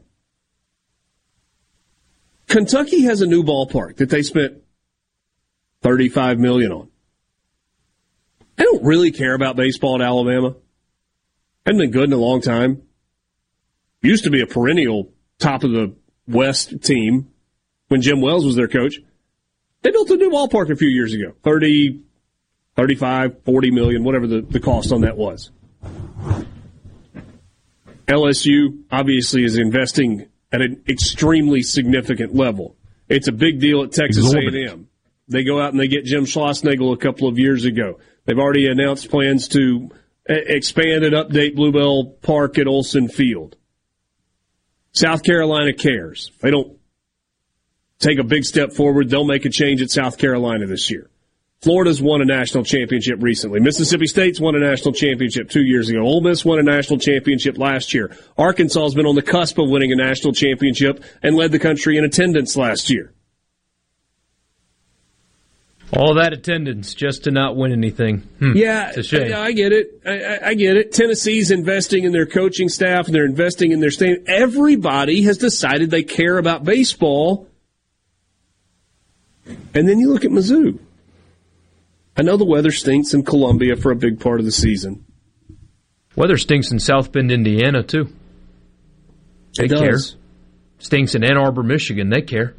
Kentucky 2.48 3.02
has 3.02 3.20
a 3.22 3.26
new 3.26 3.42
ballpark 3.42 3.96
that 3.96 4.10
they 4.10 4.22
spent 4.22 4.62
35 5.82 6.38
million 6.38 6.70
on. 6.72 6.88
I 8.58 8.64
don't 8.64 8.84
really 8.84 9.10
care 9.10 9.34
about 9.34 9.56
baseball 9.56 9.96
at 9.96 10.06
Alabama. 10.06 10.54
Hadn't 11.64 11.80
been 11.80 11.90
good 11.90 12.04
in 12.04 12.12
a 12.12 12.16
long 12.16 12.40
time. 12.40 12.82
Used 14.02 14.24
to 14.24 14.30
be 14.30 14.40
a 14.40 14.46
perennial 14.46 15.12
top 15.38 15.64
of 15.64 15.70
the 15.70 15.94
West 16.26 16.82
team 16.82 17.28
when 17.88 18.02
Jim 18.02 18.20
Wells 18.20 18.44
was 18.44 18.56
their 18.56 18.68
coach. 18.68 19.00
They 19.82 19.90
built 19.90 20.10
a 20.10 20.16
new 20.16 20.30
ballpark 20.30 20.70
a 20.70 20.76
few 20.76 20.88
years 20.88 21.12
ago. 21.14 21.34
30, 21.42 22.02
35, 22.76 23.44
40 23.44 23.70
million, 23.70 24.04
whatever 24.04 24.26
the, 24.26 24.40
the 24.42 24.60
cost 24.60 24.92
on 24.92 25.02
that 25.02 25.16
was. 25.16 25.50
LSU 28.06 28.82
obviously 28.90 29.44
is 29.44 29.56
investing 29.56 30.28
at 30.52 30.60
an 30.60 30.82
extremely 30.88 31.62
significant 31.62 32.34
level. 32.34 32.76
It's 33.08 33.28
a 33.28 33.32
big 33.32 33.60
deal 33.60 33.82
at 33.82 33.92
Texas 33.92 34.26
Exorbitant. 34.26 34.70
A&M. 34.70 34.88
They 35.28 35.44
go 35.44 35.60
out 35.60 35.72
and 35.72 35.80
they 35.80 35.88
get 35.88 36.04
Jim 36.04 36.24
Schlossnagle 36.24 36.92
a 36.92 36.96
couple 36.96 37.28
of 37.28 37.38
years 37.38 37.64
ago. 37.64 37.98
They've 38.24 38.38
already 38.38 38.68
announced 38.68 39.10
plans 39.10 39.48
to 39.48 39.90
uh, 40.28 40.34
expand 40.34 41.04
and 41.04 41.14
update 41.14 41.54
Blue 41.54 41.72
Bell 41.72 42.04
Park 42.22 42.58
at 42.58 42.66
Olsen 42.66 43.08
Field. 43.08 43.56
South 44.92 45.22
Carolina 45.22 45.72
cares. 45.72 46.30
They 46.40 46.50
don't 46.50 46.78
take 47.98 48.18
a 48.18 48.24
big 48.24 48.44
step 48.44 48.72
forward, 48.72 49.08
they'll 49.08 49.24
make 49.24 49.44
a 49.44 49.50
change 49.50 49.80
at 49.80 49.90
South 49.90 50.18
Carolina 50.18 50.66
this 50.66 50.90
year. 50.90 51.08
Florida's 51.62 52.02
won 52.02 52.20
a 52.20 52.24
national 52.24 52.64
championship 52.64 53.22
recently. 53.22 53.60
Mississippi 53.60 54.08
State's 54.08 54.40
won 54.40 54.56
a 54.56 54.58
national 54.58 54.92
championship 54.92 55.48
two 55.48 55.62
years 55.62 55.88
ago. 55.88 56.00
Ole 56.00 56.20
Miss 56.20 56.44
won 56.44 56.58
a 56.58 56.62
national 56.62 56.98
championship 56.98 57.56
last 57.56 57.94
year. 57.94 58.16
Arkansas 58.36 58.82
has 58.82 58.94
been 58.96 59.06
on 59.06 59.14
the 59.14 59.22
cusp 59.22 59.58
of 59.58 59.70
winning 59.70 59.92
a 59.92 59.96
national 59.96 60.32
championship 60.32 61.04
and 61.22 61.36
led 61.36 61.52
the 61.52 61.60
country 61.60 61.96
in 61.96 62.04
attendance 62.04 62.56
last 62.56 62.90
year. 62.90 63.12
All 65.94 66.14
that 66.14 66.32
attendance 66.32 66.94
just 66.94 67.24
to 67.24 67.30
not 67.30 67.54
win 67.54 67.70
anything. 67.72 68.18
Hmm. 68.38 68.52
Yeah, 68.56 68.88
It's 68.88 68.98
a 68.98 69.02
shame. 69.02 69.32
I, 69.34 69.42
I 69.46 69.52
get 69.52 69.72
it. 69.72 70.00
I, 70.06 70.10
I- 70.24 70.48
I 70.48 70.54
get 70.54 70.76
it. 70.76 70.92
Tennessee's 70.92 71.50
investing 71.50 72.04
in 72.04 72.12
their 72.12 72.24
coaching 72.26 72.68
staff 72.70 73.06
and 73.06 73.14
they're 73.14 73.26
investing 73.26 73.72
in 73.72 73.80
their 73.80 73.90
stadium. 73.90 74.24
Everybody 74.26 75.22
has 75.24 75.36
decided 75.38 75.90
they 75.90 76.02
care 76.02 76.38
about 76.38 76.64
baseball. 76.64 77.46
And 79.74 79.88
then 79.88 79.98
you 79.98 80.12
look 80.12 80.24
at 80.24 80.30
Mizzou. 80.30 80.78
I 82.16 82.22
know 82.22 82.36
the 82.36 82.44
weather 82.44 82.70
stinks 82.70 83.12
in 83.14 83.24
Columbia 83.24 83.76
for 83.76 83.90
a 83.90 83.96
big 83.96 84.20
part 84.20 84.38
of 84.40 84.46
the 84.46 84.52
season. 84.52 85.04
Weather 86.16 86.36
stinks 86.36 86.70
in 86.70 86.78
South 86.78 87.10
Bend, 87.12 87.30
Indiana, 87.30 87.82
too. 87.82 88.08
They 89.56 89.68
care. 89.68 89.98
Stinks 90.78 91.14
in 91.14 91.24
Ann 91.24 91.38
Arbor, 91.38 91.62
Michigan. 91.62 92.10
They 92.10 92.22
care. 92.22 92.54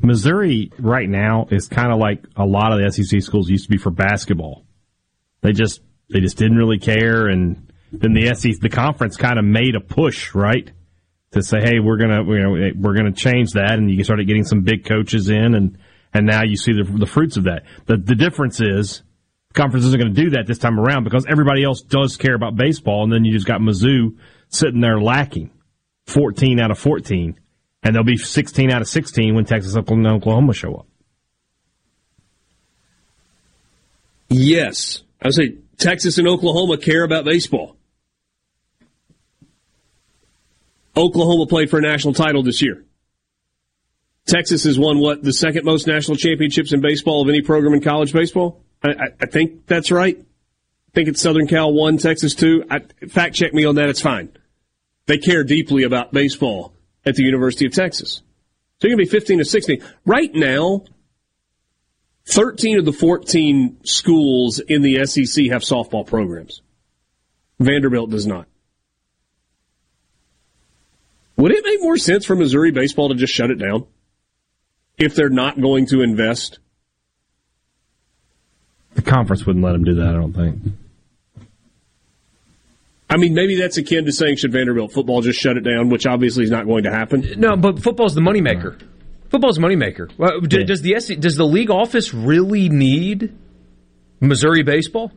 Missouri 0.00 0.70
right 0.78 1.08
now 1.08 1.46
is 1.50 1.68
kind 1.68 1.92
of 1.92 1.98
like 1.98 2.24
a 2.36 2.44
lot 2.44 2.72
of 2.72 2.80
the 2.80 2.90
SEC 2.90 3.22
schools 3.22 3.48
used 3.48 3.64
to 3.64 3.70
be 3.70 3.78
for 3.78 3.90
basketball. 3.90 4.64
They 5.42 5.52
just 5.52 5.80
they 6.10 6.20
just 6.20 6.36
didn't 6.36 6.56
really 6.56 6.78
care, 6.78 7.26
and 7.26 7.72
then 7.92 8.12
the 8.12 8.34
SEC 8.34 8.60
the 8.60 8.68
conference 8.68 9.16
kind 9.16 9.38
of 9.38 9.44
made 9.44 9.74
a 9.74 9.80
push 9.80 10.34
right 10.34 10.70
to 11.32 11.42
say, 11.42 11.60
hey, 11.60 11.80
we're 11.80 11.98
gonna 11.98 12.24
you 12.24 12.38
know 12.40 12.70
we're 12.76 12.94
gonna 12.94 13.12
change 13.12 13.52
that, 13.52 13.72
and 13.72 13.90
you 13.90 14.04
started 14.04 14.26
getting 14.26 14.44
some 14.44 14.62
big 14.62 14.84
coaches 14.84 15.28
in, 15.28 15.54
and 15.54 15.78
and 16.12 16.26
now 16.26 16.42
you 16.42 16.56
see 16.56 16.72
the 16.72 16.84
the 16.84 17.06
fruits 17.06 17.36
of 17.36 17.44
that. 17.44 17.62
The 17.86 17.96
the 17.96 18.14
difference 18.14 18.60
is 18.60 19.02
conference 19.52 19.84
isn't 19.86 20.00
going 20.00 20.14
to 20.14 20.22
do 20.22 20.30
that 20.30 20.46
this 20.46 20.58
time 20.58 20.80
around 20.80 21.04
because 21.04 21.26
everybody 21.28 21.62
else 21.62 21.82
does 21.82 22.16
care 22.16 22.34
about 22.34 22.56
baseball, 22.56 23.04
and 23.04 23.12
then 23.12 23.24
you 23.24 23.32
just 23.32 23.46
got 23.46 23.60
Mizzou 23.60 24.16
sitting 24.48 24.80
there 24.80 25.00
lacking, 25.00 25.50
fourteen 26.06 26.60
out 26.60 26.70
of 26.70 26.78
fourteen 26.78 27.38
and 27.82 27.94
they'll 27.94 28.04
be 28.04 28.16
16 28.16 28.70
out 28.70 28.80
of 28.80 28.88
16 28.88 29.34
when 29.34 29.44
Texas 29.44 29.74
and 29.74 30.06
Oklahoma 30.06 30.54
show 30.54 30.74
up. 30.74 30.86
Yes. 34.28 35.02
I 35.20 35.28
would 35.28 35.34
say 35.34 35.56
Texas 35.78 36.18
and 36.18 36.26
Oklahoma 36.26 36.78
care 36.78 37.04
about 37.04 37.24
baseball. 37.24 37.76
Oklahoma 40.96 41.46
played 41.46 41.70
for 41.70 41.78
a 41.78 41.82
national 41.82 42.14
title 42.14 42.42
this 42.42 42.62
year. 42.62 42.84
Texas 44.26 44.64
has 44.64 44.78
won 44.78 44.98
what 44.98 45.22
the 45.22 45.32
second 45.32 45.64
most 45.64 45.86
national 45.86 46.16
championships 46.16 46.72
in 46.72 46.80
baseball 46.80 47.22
of 47.22 47.28
any 47.28 47.42
program 47.42 47.74
in 47.74 47.80
college 47.80 48.12
baseball. 48.12 48.62
I, 48.82 48.90
I, 48.90 49.06
I 49.22 49.26
think 49.26 49.66
that's 49.66 49.90
right. 49.90 50.16
I 50.18 50.90
think 50.94 51.08
it's 51.08 51.20
Southern 51.20 51.46
Cal 51.46 51.72
one, 51.72 51.98
Texas 51.98 52.34
two. 52.34 52.64
I, 52.70 52.80
fact 53.08 53.34
check 53.34 53.52
me 53.52 53.64
on 53.64 53.74
that. 53.76 53.88
It's 53.88 54.02
fine. 54.02 54.28
They 55.06 55.18
care 55.18 55.42
deeply 55.42 55.82
about 55.82 56.12
baseball 56.12 56.74
at 57.04 57.16
the 57.16 57.22
University 57.22 57.66
of 57.66 57.72
Texas. 57.72 58.22
So 58.80 58.88
you're 58.88 58.96
going 58.96 59.06
to 59.06 59.10
be 59.10 59.18
15 59.18 59.38
to 59.38 59.44
16. 59.44 59.82
Right 60.04 60.34
now, 60.34 60.84
13 62.26 62.78
of 62.78 62.84
the 62.84 62.92
14 62.92 63.84
schools 63.84 64.58
in 64.58 64.82
the 64.82 65.04
SEC 65.06 65.46
have 65.46 65.62
softball 65.62 66.06
programs. 66.06 66.62
Vanderbilt 67.58 68.10
does 68.10 68.26
not. 68.26 68.46
Would 71.36 71.52
it 71.52 71.64
make 71.64 71.80
more 71.80 71.96
sense 71.96 72.24
for 72.24 72.36
Missouri 72.36 72.70
baseball 72.70 73.08
to 73.08 73.14
just 73.14 73.32
shut 73.32 73.50
it 73.50 73.56
down 73.56 73.86
if 74.98 75.14
they're 75.14 75.28
not 75.30 75.60
going 75.60 75.86
to 75.86 76.02
invest? 76.02 76.58
The 78.94 79.02
conference 79.02 79.46
wouldn't 79.46 79.64
let 79.64 79.72
them 79.72 79.84
do 79.84 79.94
that, 79.94 80.08
I 80.08 80.12
don't 80.12 80.34
think. 80.34 80.58
I 83.12 83.16
mean, 83.18 83.34
maybe 83.34 83.56
that's 83.56 83.76
akin 83.76 84.04
to 84.06 84.12
saying 84.12 84.36
should 84.36 84.52
Vanderbilt 84.52 84.92
football 84.92 85.20
just 85.20 85.38
shut 85.38 85.56
it 85.56 85.60
down, 85.60 85.88
which 85.90 86.06
obviously 86.06 86.44
is 86.44 86.50
not 86.50 86.66
going 86.66 86.84
to 86.84 86.90
happen. 86.90 87.34
No, 87.36 87.56
but 87.56 87.82
football's 87.82 88.14
the 88.14 88.20
moneymaker. 88.20 88.80
Football's 89.28 89.56
the 89.56 89.62
moneymaker. 89.62 90.10
Well, 90.18 90.40
Yeah. 90.42 90.64
Does 90.64 90.82
the 90.82 90.98
SC, 90.98 91.18
does 91.18 91.36
the 91.36 91.46
league 91.46 91.70
office 91.70 92.12
really 92.14 92.68
need 92.68 93.34
Missouri 94.20 94.62
baseball? 94.62 95.12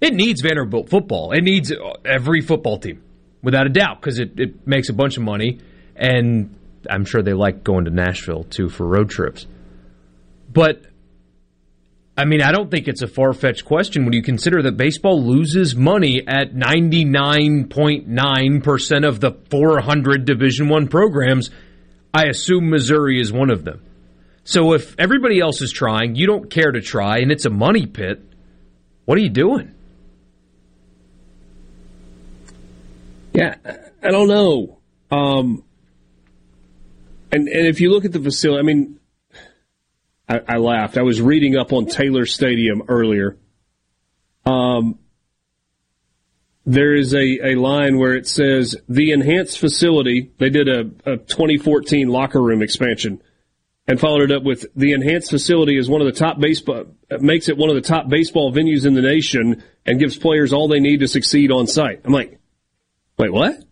It 0.00 0.14
needs 0.14 0.40
Vanderbilt 0.40 0.88
football. 0.88 1.32
It 1.32 1.42
needs 1.42 1.72
every 2.04 2.40
football 2.40 2.78
team, 2.78 3.02
without 3.42 3.66
a 3.66 3.70
doubt, 3.70 4.00
because 4.00 4.18
it, 4.18 4.38
it 4.38 4.66
makes 4.66 4.88
a 4.88 4.92
bunch 4.92 5.16
of 5.16 5.22
money 5.22 5.60
and 5.96 6.54
I'm 6.88 7.04
sure 7.04 7.22
they 7.22 7.32
like 7.32 7.64
going 7.64 7.84
to 7.86 7.90
Nashville 7.90 8.44
too 8.44 8.68
for 8.68 8.86
road 8.86 9.10
trips. 9.10 9.46
But 10.50 10.82
I 12.18 12.24
mean, 12.24 12.42
I 12.42 12.50
don't 12.50 12.68
think 12.68 12.88
it's 12.88 13.02
a 13.02 13.06
far 13.06 13.32
fetched 13.32 13.64
question 13.64 14.04
when 14.04 14.12
you 14.12 14.24
consider 14.24 14.60
that 14.62 14.76
baseball 14.76 15.22
loses 15.22 15.76
money 15.76 16.20
at 16.26 16.52
99.9% 16.52 19.06
of 19.06 19.20
the 19.20 19.30
400 19.50 20.24
Division 20.24 20.68
One 20.68 20.88
programs. 20.88 21.50
I 22.12 22.24
assume 22.24 22.70
Missouri 22.70 23.20
is 23.20 23.32
one 23.32 23.50
of 23.50 23.62
them. 23.62 23.84
So 24.42 24.72
if 24.72 24.96
everybody 24.98 25.38
else 25.38 25.62
is 25.62 25.70
trying, 25.70 26.16
you 26.16 26.26
don't 26.26 26.50
care 26.50 26.72
to 26.72 26.80
try, 26.80 27.18
and 27.18 27.30
it's 27.30 27.44
a 27.44 27.50
money 27.50 27.86
pit, 27.86 28.20
what 29.04 29.16
are 29.16 29.20
you 29.20 29.30
doing? 29.30 29.72
Yeah, 33.32 33.54
I 34.02 34.10
don't 34.10 34.26
know. 34.26 34.80
Um, 35.12 35.62
and 37.30 37.46
and 37.46 37.68
if 37.68 37.80
you 37.80 37.92
look 37.92 38.04
at 38.04 38.10
the 38.10 38.18
facility, 38.18 38.58
I 38.58 38.62
mean, 38.62 38.97
I, 40.28 40.40
I 40.46 40.56
laughed. 40.56 40.98
I 40.98 41.02
was 41.02 41.20
reading 41.20 41.56
up 41.56 41.72
on 41.72 41.86
Taylor 41.86 42.26
Stadium 42.26 42.82
earlier. 42.88 43.38
Um, 44.44 44.98
there 46.66 46.94
is 46.94 47.14
a, 47.14 47.52
a 47.52 47.54
line 47.54 47.98
where 47.98 48.14
it 48.14 48.28
says 48.28 48.76
the 48.88 49.12
enhanced 49.12 49.58
facility. 49.58 50.32
They 50.38 50.50
did 50.50 50.68
a, 50.68 50.80
a 51.10 51.16
2014 51.16 52.08
locker 52.08 52.42
room 52.42 52.62
expansion 52.62 53.22
and 53.86 53.98
followed 53.98 54.30
it 54.30 54.36
up 54.36 54.42
with 54.42 54.66
the 54.76 54.92
enhanced 54.92 55.30
facility 55.30 55.78
is 55.78 55.88
one 55.88 56.02
of 56.02 56.06
the 56.06 56.12
top 56.12 56.38
baseball 56.38 56.84
makes 57.20 57.48
it 57.48 57.56
one 57.56 57.70
of 57.70 57.74
the 57.74 57.80
top 57.80 58.08
baseball 58.08 58.52
venues 58.52 58.84
in 58.84 58.92
the 58.92 59.00
nation 59.00 59.64
and 59.86 59.98
gives 59.98 60.18
players 60.18 60.52
all 60.52 60.68
they 60.68 60.78
need 60.78 61.00
to 61.00 61.08
succeed 61.08 61.50
on 61.50 61.66
site. 61.66 62.02
I'm 62.04 62.12
like, 62.12 62.38
wait, 63.18 63.32
what? 63.32 63.64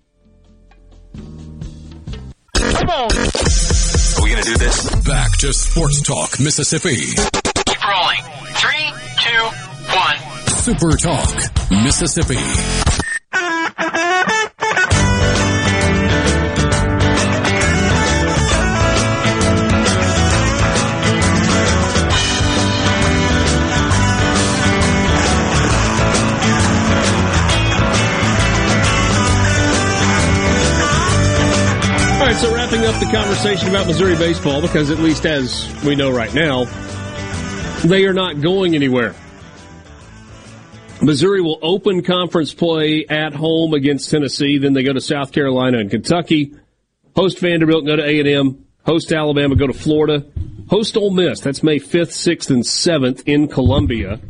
Come 2.54 2.88
on. 2.88 3.10
Are 3.12 4.24
we 4.24 4.34
to 4.34 4.42
do 4.42 4.56
this? 4.56 4.95
Back 5.06 5.36
to 5.38 5.52
Sports 5.52 6.02
Talk, 6.02 6.40
Mississippi. 6.40 6.96
Keep 6.96 7.88
rolling. 7.88 8.18
Three, 8.54 8.92
two, 9.20 9.44
one. 9.94 10.48
Super 10.48 10.96
Talk, 10.96 11.70
Mississippi. 11.70 12.85
Right, 32.36 32.42
so 32.42 32.54
wrapping 32.54 32.84
up 32.84 32.98
the 33.00 33.06
conversation 33.06 33.68
about 33.68 33.86
Missouri 33.86 34.16
baseball, 34.16 34.60
because 34.60 34.90
at 34.90 34.98
least 34.98 35.24
as 35.26 35.66
we 35.84 35.94
know 35.94 36.10
right 36.10 36.32
now, 36.34 36.64
they 37.84 38.04
are 38.04 38.12
not 38.12 38.40
going 38.40 38.74
anywhere. 38.74 39.14
Missouri 41.02 41.40
will 41.40 41.58
open 41.62 42.02
conference 42.02 42.54
play 42.54 43.06
at 43.08 43.34
home 43.34 43.74
against 43.74 44.10
Tennessee. 44.10 44.58
Then 44.58 44.72
they 44.72 44.82
go 44.82 44.92
to 44.92 45.00
South 45.00 45.32
Carolina 45.32 45.78
and 45.78 45.90
Kentucky. 45.90 46.54
Host 47.14 47.38
Vanderbilt, 47.38 47.86
go 47.86 47.96
to 47.96 48.04
A&M. 48.04 48.64
Host 48.84 49.12
Alabama, 49.12 49.56
go 49.56 49.66
to 49.66 49.74
Florida. 49.74 50.24
Host 50.68 50.96
Ole 50.96 51.10
Miss. 51.10 51.40
That's 51.40 51.62
May 51.62 51.78
5th, 51.78 52.12
6th, 52.12 52.50
and 52.50 52.62
7th 52.62 53.22
in 53.26 53.48
Columbia. 53.48 54.20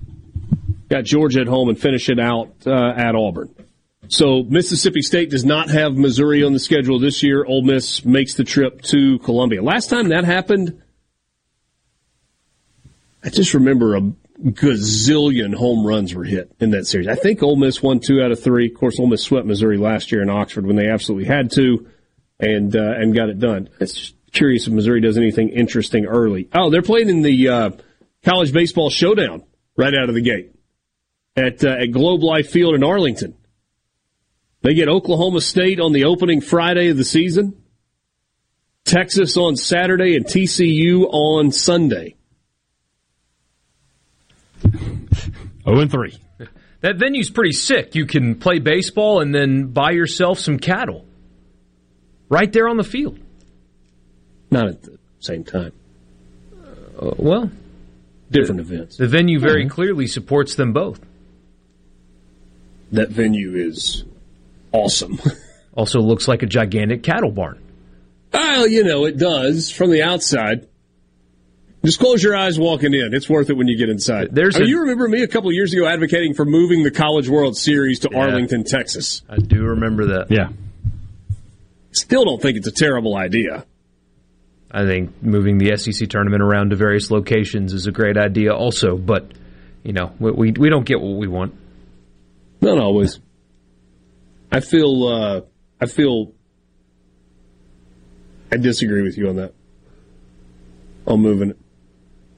Got 0.89 1.05
Georgia 1.05 1.41
at 1.41 1.47
home 1.47 1.69
and 1.69 1.79
finish 1.79 2.09
it 2.09 2.19
out 2.19 2.53
uh, 2.67 2.93
at 2.97 3.15
Auburn. 3.15 3.66
So 4.09 4.43
Mississippi 4.43 5.03
State 5.03 5.31
does 5.31 5.45
not 5.45 5.71
have 5.71 5.95
Missouri 5.95 6.43
on 6.43 6.53
the 6.53 6.59
schedule 6.59 6.99
this 6.99 7.23
year. 7.23 7.45
Ole 7.45 7.63
Miss 7.63 8.05
makes 8.05 8.35
the 8.35 8.45
trip 8.45 8.83
to 8.83 9.19
Columbia. 9.21 9.63
Last 9.63 9.91
time 9.91 10.09
that 10.09 10.25
happened, 10.25 10.83
I 13.23 13.31
just 13.31 13.55
remember 13.55 13.97
a 13.97 14.01
gazillion 14.41 15.55
home 15.55 15.87
runs 15.87 16.15
were 16.15 16.25
hit 16.25 16.53
in 16.61 16.71
that 16.71 16.87
series. 16.87 17.09
I 17.09 17.15
think 17.15 17.43
Ole 17.43 17.57
Miss 17.57 17.83
won 17.83 18.01
two 18.01 18.23
out 18.23 18.31
of 18.31 18.43
three. 18.43 18.71
Of 18.71 18.75
course, 18.75 19.01
Ole 19.01 19.07
Miss 19.07 19.23
swept 19.23 19.47
Missouri 19.47 19.79
last 19.79 20.13
year 20.13 20.23
in 20.23 20.31
Oxford 20.31 20.67
when 20.67 20.77
they 20.77 20.89
absolutely 20.89 21.27
had 21.27 21.51
to, 21.53 21.87
and 22.39 22.75
uh, 22.77 22.95
and 22.97 23.15
got 23.15 23.29
it 23.29 23.39
done. 23.39 23.69
It's 23.81 23.95
just 23.95 24.15
curious 24.33 24.67
if 24.67 24.73
Missouri 24.73 25.01
does 25.01 25.17
anything 25.17 25.49
interesting 25.49 26.07
early. 26.07 26.49
Oh, 26.53 26.71
they're 26.71 26.83
playing 26.83 27.09
in 27.09 27.23
the 27.23 27.49
uh, 27.49 27.71
college 28.25 28.53
baseball 28.53 28.91
showdown 28.91 29.43
right 29.77 29.95
out 29.95 30.09
of 30.09 30.15
the 30.15 30.21
gate 30.21 30.53
at 31.37 31.65
uh, 31.65 31.83
at 31.83 31.91
Globe 31.91 32.23
Life 32.23 32.51
Field 32.51 32.75
in 32.75 32.85
Arlington. 32.85 33.35
They 34.67 34.75
get 34.75 34.89
Oklahoma 34.89 35.41
State 35.43 35.79
on 35.79 35.93
the 35.93 36.07
opening 36.07 36.41
Friday 36.41 36.89
of 36.89 36.97
the 36.97 37.05
season, 37.05 37.57
Texas 38.85 39.37
on 39.37 39.55
Saturday, 39.55 40.17
and 40.17 40.27
TCU 40.27 41.07
on 41.09 41.53
Sunday. 41.53 42.17
0 44.65 44.83
and 45.65 45.89
3. 45.89 46.19
That 46.81 46.97
venue's 46.97 47.31
pretty 47.31 47.53
sick. 47.53 47.95
You 47.95 48.07
can 48.07 48.41
play 48.41 48.59
baseball 48.59 49.21
and 49.21 49.33
then 49.33 49.69
buy 49.69 49.93
yourself 49.93 50.41
some 50.41 50.59
cattle 50.59 51.05
right 52.29 52.53
there 52.53 52.69
on 52.69 52.77
the 52.77 52.83
field. 52.83 53.21
Not 54.51 54.67
at 54.67 54.83
the 54.83 54.99
same 55.21 55.45
time. 55.45 55.71
Uh, 57.01 57.13
well, 57.17 57.53
different 58.33 58.63
events. 58.63 58.97
The 58.97 59.07
venue 59.07 59.39
very 59.39 59.69
clearly 59.69 60.09
supports 60.09 60.57
them 60.57 60.73
both. 60.73 60.99
That 62.91 63.11
venue 63.11 63.55
is 63.55 64.03
awesome. 64.73 65.19
also 65.75 66.01
looks 66.01 66.29
like 66.29 66.43
a 66.43 66.47
gigantic 66.47 67.03
cattle 67.03 67.31
barn. 67.31 67.63
Well, 68.33 68.67
you 68.67 68.85
know, 68.85 69.05
it 69.05 69.17
does 69.19 69.71
from 69.71 69.91
the 69.91 70.03
outside. 70.03 70.67
Just 71.85 72.01
close 72.01 72.23
your 72.23 72.37
eyes 72.37 72.59
walking 72.59 72.95
in. 72.95 73.15
It's 73.15 73.29
worth 73.29 73.49
it 73.49 73.57
when 73.57 73.69
you 73.69 73.79
get 73.79 73.89
inside. 73.89 74.29
There's 74.33 74.57
I 74.57 74.61
mean, 74.61 74.67
a- 74.67 74.71
you 74.71 74.81
remember 74.81 75.09
me 75.09 75.23
a 75.23 75.29
couple 75.29 75.53
years 75.53 75.73
ago 75.73 75.87
advocating 75.87 76.35
for 76.35 76.45
moving 76.45 76.83
the 76.83 76.91
College 76.91 77.29
World 77.29 77.57
Series 77.57 78.01
to 78.01 78.15
Arlington, 78.15 78.65
Texas. 78.65 79.23
I 79.29 79.37
do 79.37 79.63
remember 79.63 80.07
that. 80.07 80.31
Yeah. 80.31 80.49
Still 81.93 82.25
don't 82.25 82.43
think 82.43 82.57
it's 82.59 82.67
a 82.67 82.73
terrible 82.73 83.17
idea. 83.17 83.65
I 84.71 84.85
think 84.85 85.23
moving 85.23 85.59
the 85.59 85.77
SEC 85.77 86.09
tournament 86.09 86.43
around 86.43 86.71
to 86.71 86.77
various 86.77 87.11
locations 87.11 87.73
is 87.73 87.87
a 87.87 87.93
great 87.93 88.19
idea 88.19 88.53
also, 88.53 88.97
but 88.97 89.31
you 89.85 89.93
know, 89.93 90.13
we 90.19 90.31
we, 90.33 90.53
we 90.53 90.69
don't 90.69 90.85
get 90.85 91.01
what 91.01 91.17
we 91.17 91.29
want. 91.29 91.55
Not 92.61 92.79
always. 92.79 93.21
I 94.53 94.61
feel. 94.61 95.05
Uh, 95.07 95.41
I 95.81 95.87
feel. 95.87 96.33
I 98.53 98.57
disagree 98.57 99.03
with 99.03 99.19
you 99.19 99.29
on 99.29 99.37
that. 99.37 99.53
On 101.07 101.21
moving 101.21 101.51
it. 101.51 101.59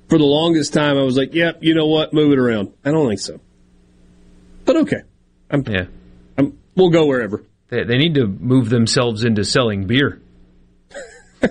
For 0.09 0.18
the 0.18 0.24
longest 0.24 0.72
time, 0.72 0.97
I 0.97 1.02
was 1.02 1.16
like, 1.16 1.35
"Yep, 1.35 1.59
you 1.62 1.74
know 1.74 1.86
what? 1.86 2.12
Move 2.12 2.32
it 2.32 2.39
around." 2.39 2.72
I 2.85 2.90
don't 2.90 3.09
think 3.09 3.20
so. 3.20 3.40
But 4.64 4.76
okay, 4.76 5.02
I'm, 5.51 5.64
Yeah. 5.66 5.86
I'm, 6.36 6.59
we'll 6.76 6.90
go 6.90 7.06
wherever. 7.06 7.44
They, 7.68 7.85
they 7.85 7.97
need 7.98 8.14
to 8.14 8.26
move 8.26 8.68
themselves 8.70 9.24
into 9.24 9.44
selling 9.44 9.86
beer. 9.86 10.20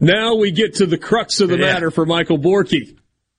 Now 0.00 0.36
we 0.36 0.50
get 0.50 0.76
to 0.76 0.86
the 0.86 0.96
crux 0.96 1.40
of 1.40 1.50
the 1.50 1.58
Yeah. 1.58 1.66
matter 1.66 1.90
for 1.90 2.06
Michael 2.06 2.38
Borky. 2.38 2.96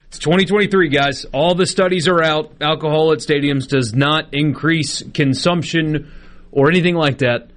It's 0.07 0.19
2023, 0.19 0.89
guys. 0.89 1.25
All 1.33 1.55
the 1.55 1.65
studies 1.65 2.07
are 2.07 2.21
out. 2.21 2.53
Alcohol 2.61 3.11
at 3.13 3.17
stadiums 3.19 3.67
does 3.67 3.95
not 3.95 4.31
increase 4.33 5.01
consumption 5.13 6.11
or 6.55 6.69
anything 6.71 6.95
like 6.95 7.19
that. 7.19 7.51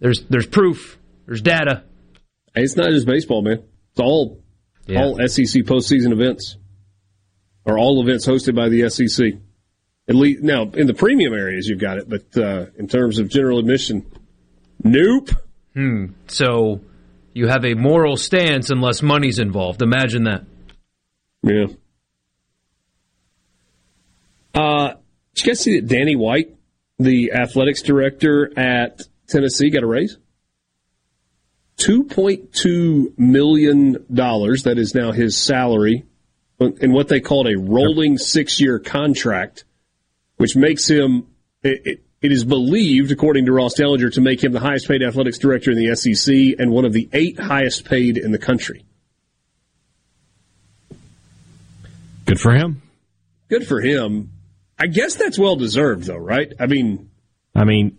There's 0.00 0.22
there's 0.30 0.46
proof. 0.46 0.96
There's 1.26 1.42
data. 1.42 1.82
Hey, 2.54 2.62
it's 2.62 2.76
not 2.76 2.88
just 2.88 3.06
baseball, 3.06 3.42
man. 3.42 3.62
It's 3.90 4.00
all 4.00 4.40
Yeah. 4.86 5.02
all 5.02 5.18
SEC 5.28 5.62
postseason 5.64 6.12
events, 6.12 6.56
or 7.66 7.78
all 7.78 8.00
events 8.02 8.26
hosted 8.26 8.54
by 8.54 8.68
the 8.70 8.88
SEC. 8.88 9.34
At 10.08 10.14
least 10.14 10.42
now 10.42 10.70
in 10.70 10.86
the 10.86 10.94
premium 10.94 11.34
areas, 11.34 11.68
you've 11.68 11.80
got 11.80 11.98
it, 11.98 12.08
but 12.08 12.36
uh, 12.38 12.66
in 12.78 12.86
terms 12.88 13.18
of 13.18 13.28
general 13.28 13.58
admission, 13.58 14.06
nope. 14.84 15.30
Hmm. 15.74 16.06
So 16.28 16.80
you 17.34 17.48
have 17.48 17.64
a 17.64 17.74
moral 17.74 18.16
stance 18.16 18.70
unless 18.70 19.02
money's 19.02 19.38
involved. 19.40 19.82
Imagine 19.82 20.24
that. 20.24 20.44
Yeah. 21.42 21.66
Uh, 24.54 24.94
did 25.34 25.44
you 25.44 25.50
guys 25.50 25.60
see 25.60 25.80
that 25.80 25.86
Danny 25.88 26.16
White, 26.16 26.54
the 26.98 27.32
athletics 27.32 27.82
director 27.82 28.50
at 28.58 29.02
Tennessee, 29.28 29.70
got 29.70 29.82
a 29.82 29.86
raise? 29.86 30.16
$2.2 31.78 33.18
million. 33.18 33.92
That 34.08 34.74
is 34.76 34.94
now 34.94 35.12
his 35.12 35.36
salary 35.36 36.04
in 36.58 36.92
what 36.92 37.08
they 37.08 37.20
called 37.20 37.48
a 37.48 37.58
rolling 37.58 38.18
six 38.18 38.60
year 38.60 38.78
contract, 38.78 39.64
which 40.36 40.56
makes 40.56 40.88
him, 40.88 41.26
it, 41.62 42.02
it, 42.22 42.32
is 42.32 42.44
believed, 42.44 43.12
according 43.12 43.46
to 43.46 43.52
Ross 43.52 43.74
Dellenger, 43.78 44.12
to 44.14 44.20
make 44.20 44.42
him 44.42 44.52
the 44.52 44.60
highest 44.60 44.88
paid 44.88 45.02
athletics 45.02 45.38
director 45.38 45.70
in 45.70 45.76
the 45.76 45.94
SEC 45.94 46.58
and 46.58 46.70
one 46.70 46.84
of 46.84 46.92
the 46.92 47.08
eight 47.12 47.38
highest 47.38 47.84
paid 47.84 48.16
in 48.16 48.32
the 48.32 48.38
country. 48.38 48.84
Good 52.24 52.40
for 52.40 52.52
him. 52.52 52.82
Good 53.48 53.66
for 53.66 53.80
him. 53.80 54.30
I 54.78 54.86
guess 54.88 55.14
that's 55.14 55.38
well 55.38 55.56
deserved, 55.56 56.04
though, 56.04 56.16
right? 56.18 56.52
I 56.60 56.66
mean, 56.66 57.10
I 57.54 57.64
mean, 57.64 57.98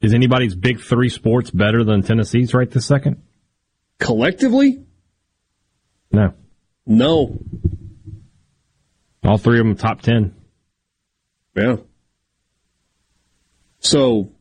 is 0.00 0.12
anybody's 0.14 0.54
big 0.54 0.80
three 0.80 1.08
sports 1.08 1.50
better 1.50 1.84
than 1.84 2.02
Tennessee's 2.02 2.52
right 2.54 2.70
this 2.70 2.86
second? 2.86 3.22
collectively, 3.98 4.84
No. 6.10 6.34
no. 6.84 7.38
All 9.24 9.38
three 9.38 9.60
of 9.60 9.64
them 9.66 9.76
top 9.76 10.00
10. 10.02 10.34
Yeah. 11.54 11.76
So 13.78 14.32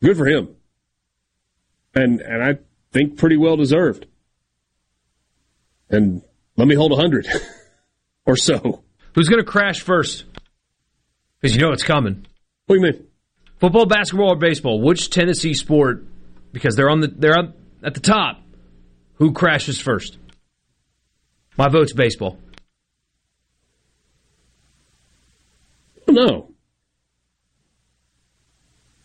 good 0.00 0.16
for 0.16 0.26
him. 0.26 0.54
And 1.94 2.20
and 2.20 2.44
I 2.44 2.58
think 2.92 3.18
pretty 3.18 3.36
well 3.36 3.56
deserved. 3.56 4.06
And 5.90 6.22
let 6.56 6.68
me 6.68 6.76
hold 6.76 6.92
a 6.92 6.96
hundred 6.96 7.26
or 8.26 8.36
so. 8.36 8.82
Who's 9.16 9.28
going 9.28 9.42
to 9.44 9.50
crash 9.50 9.80
first? 9.80 10.24
Because 11.40 11.54
you 11.54 11.62
know 11.62 11.72
it's 11.72 11.84
coming. 11.84 12.26
What 12.66 12.76
do 12.76 12.86
you 12.86 12.92
mean? 12.92 13.06
Football, 13.58 13.86
basketball, 13.86 14.30
or 14.30 14.36
baseball? 14.36 14.80
Which 14.80 15.10
Tennessee 15.10 15.54
sport? 15.54 16.04
Because 16.52 16.76
they're 16.76 16.90
on 16.90 17.00
the 17.00 17.08
they're 17.08 17.36
on, 17.36 17.54
at 17.82 17.94
the 17.94 18.00
top. 18.00 18.40
Who 19.14 19.32
crashes 19.32 19.80
first? 19.80 20.16
My 21.56 21.68
vote's 21.68 21.92
baseball. 21.92 22.38
No. 26.06 26.50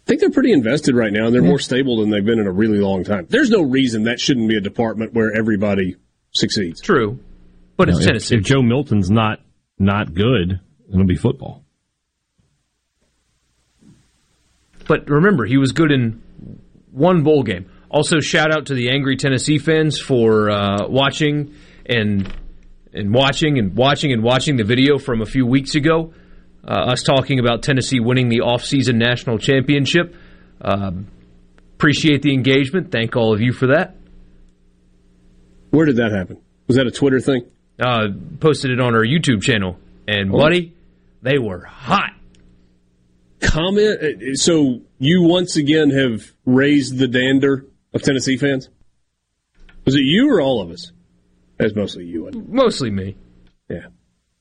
I 0.04 0.06
think 0.06 0.20
they're 0.20 0.30
pretty 0.30 0.52
invested 0.52 0.96
right 0.96 1.12
now, 1.12 1.26
and 1.26 1.34
they're 1.34 1.42
mm-hmm. 1.42 1.50
more 1.50 1.60
stable 1.60 2.02
than 2.02 2.10
they've 2.10 2.24
been 2.24 2.40
in 2.40 2.48
a 2.48 2.52
really 2.52 2.78
long 2.78 3.04
time. 3.04 3.26
There's 3.30 3.50
no 3.50 3.62
reason 3.62 4.04
that 4.04 4.20
shouldn't 4.20 4.50
be 4.50 4.58
a 4.58 4.62
department 4.62 5.14
where 5.14 5.36
everybody 5.36 5.96
succeeds. 6.32 6.82
True, 6.82 7.20
but 7.78 7.90
it's 7.90 8.00
If- 8.00 8.06
Tennessee. 8.06 8.36
If, 8.36 8.44
Joe 8.44 8.62
Milton's 8.62 9.10
not 9.10 9.40
not 9.80 10.14
good, 10.14 10.60
it'll 10.90 11.06
be 11.06 11.16
football. 11.16 11.63
But 14.88 15.10
remember, 15.10 15.46
he 15.46 15.58
was 15.58 15.72
good 15.72 15.92
in 15.92 16.22
one 16.92 17.24
bowl 17.24 17.44
game. 17.44 17.70
Also, 17.90 18.20
shout 18.20 18.52
out 18.52 18.68
to 18.68 18.74
the 18.74 18.90
angry 18.90 19.18
Tennessee 19.18 19.60
fans 19.60 20.00
for 20.00 20.50
uh, 20.50 20.88
watching 20.88 21.54
and 21.86 22.34
and 22.92 23.14
watching 23.14 23.58
and 23.60 23.76
watching 23.76 24.12
and 24.12 24.24
watching 24.24 24.58
the 24.58 24.64
video 24.64 24.98
from 24.98 25.22
a 25.22 25.26
few 25.26 25.46
weeks 25.46 25.76
ago. 25.76 26.14
Uh, 26.66 26.92
us 26.92 27.04
talking 27.04 27.40
about 27.40 27.62
Tennessee 27.62 28.00
winning 28.00 28.30
the 28.30 28.40
offseason 28.40 28.96
national 28.96 29.38
championship. 29.38 30.16
Um, 30.62 31.08
appreciate 31.76 32.22
the 32.22 32.34
engagement. 32.34 32.92
Thank 32.92 33.16
all 33.16 33.34
of 33.34 33.42
you 33.42 33.52
for 33.52 33.68
that. 33.68 33.96
Where 35.72 35.86
did 35.86 35.98
that 35.98 36.12
happen? 36.12 36.40
Was 36.68 36.78
that 36.78 36.88
a 36.88 36.92
Twitter 36.92 37.20
thing? 37.20 37.46
Uh, 37.80 38.08
posted 38.40 38.72
it 38.72 38.80
on 38.80 38.96
our 38.96 39.04
YouTube 39.04 39.42
channel, 39.42 39.78
and 40.08 40.32
buddy, 40.32 40.74
they 41.22 41.40
were 41.40 41.66
hot. 41.66 42.14
Comment. 43.44 44.00
uh, 44.02 44.36
So 44.36 44.82
you 45.00 45.24
once 45.24 45.56
again 45.58 45.90
have 45.92 46.32
raised 46.46 46.98
the 46.98 47.08
dander 47.08 47.66
of 47.94 48.02
Tennessee 48.02 48.38
fans. 48.38 48.70
Was 49.86 49.96
it 49.96 50.02
you 50.04 50.32
or 50.32 50.42
all 50.42 50.62
of 50.62 50.72
us? 50.72 50.92
That's 51.58 51.76
mostly 51.76 52.06
you. 52.06 52.24
wasn't? 52.24 52.52
Mostly 52.52 52.90
me. 52.90 53.16
Yeah. 53.70 53.88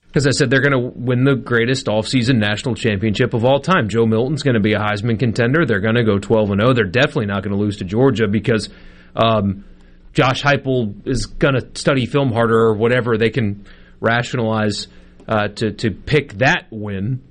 Because 0.07 0.27
I 0.27 0.31
said 0.31 0.51
they're 0.51 0.61
going 0.61 0.73
to 0.73 0.93
win 0.99 1.24
the 1.24 1.35
greatest 1.35 1.87
offseason 1.87 2.37
national 2.37 2.74
championship 2.74 3.33
of 3.35 3.45
all 3.45 3.61
time. 3.61 3.89
Joe 3.89 4.07
Milton's 4.07 4.43
going 4.43 4.55
to 4.55 4.61
be 4.61 4.74
a 4.74 4.79
Heisman 4.79 5.19
contender. 5.19 5.65
They're 5.65 5.81
going 5.81 5.95
to 5.95 6.05
go 6.05 6.19
12 6.19 6.51
and 6.51 6.61
0. 6.61 6.74
They're 6.74 6.85
definitely 6.85 7.27
not 7.27 7.43
going 7.43 7.55
to 7.57 7.61
lose 7.61 7.79
to 7.79 7.85
Georgia 7.85 8.29
because 8.29 8.69
um, 9.16 9.65
Josh 10.12 10.43
Heupel 10.43 11.07
is 11.07 11.27
going 11.27 11.55
to 11.55 11.66
study 11.74 12.05
film 12.07 12.31
harder 12.31 12.59
or 12.59 12.74
whatever. 12.74 13.16
They 13.16 13.31
can 13.31 13.66
rationalize 14.01 14.87
uh, 15.27 15.49
to 15.49 15.73
to 15.73 15.91
pick 15.91 16.35
that 16.35 16.66
win. 16.70 17.23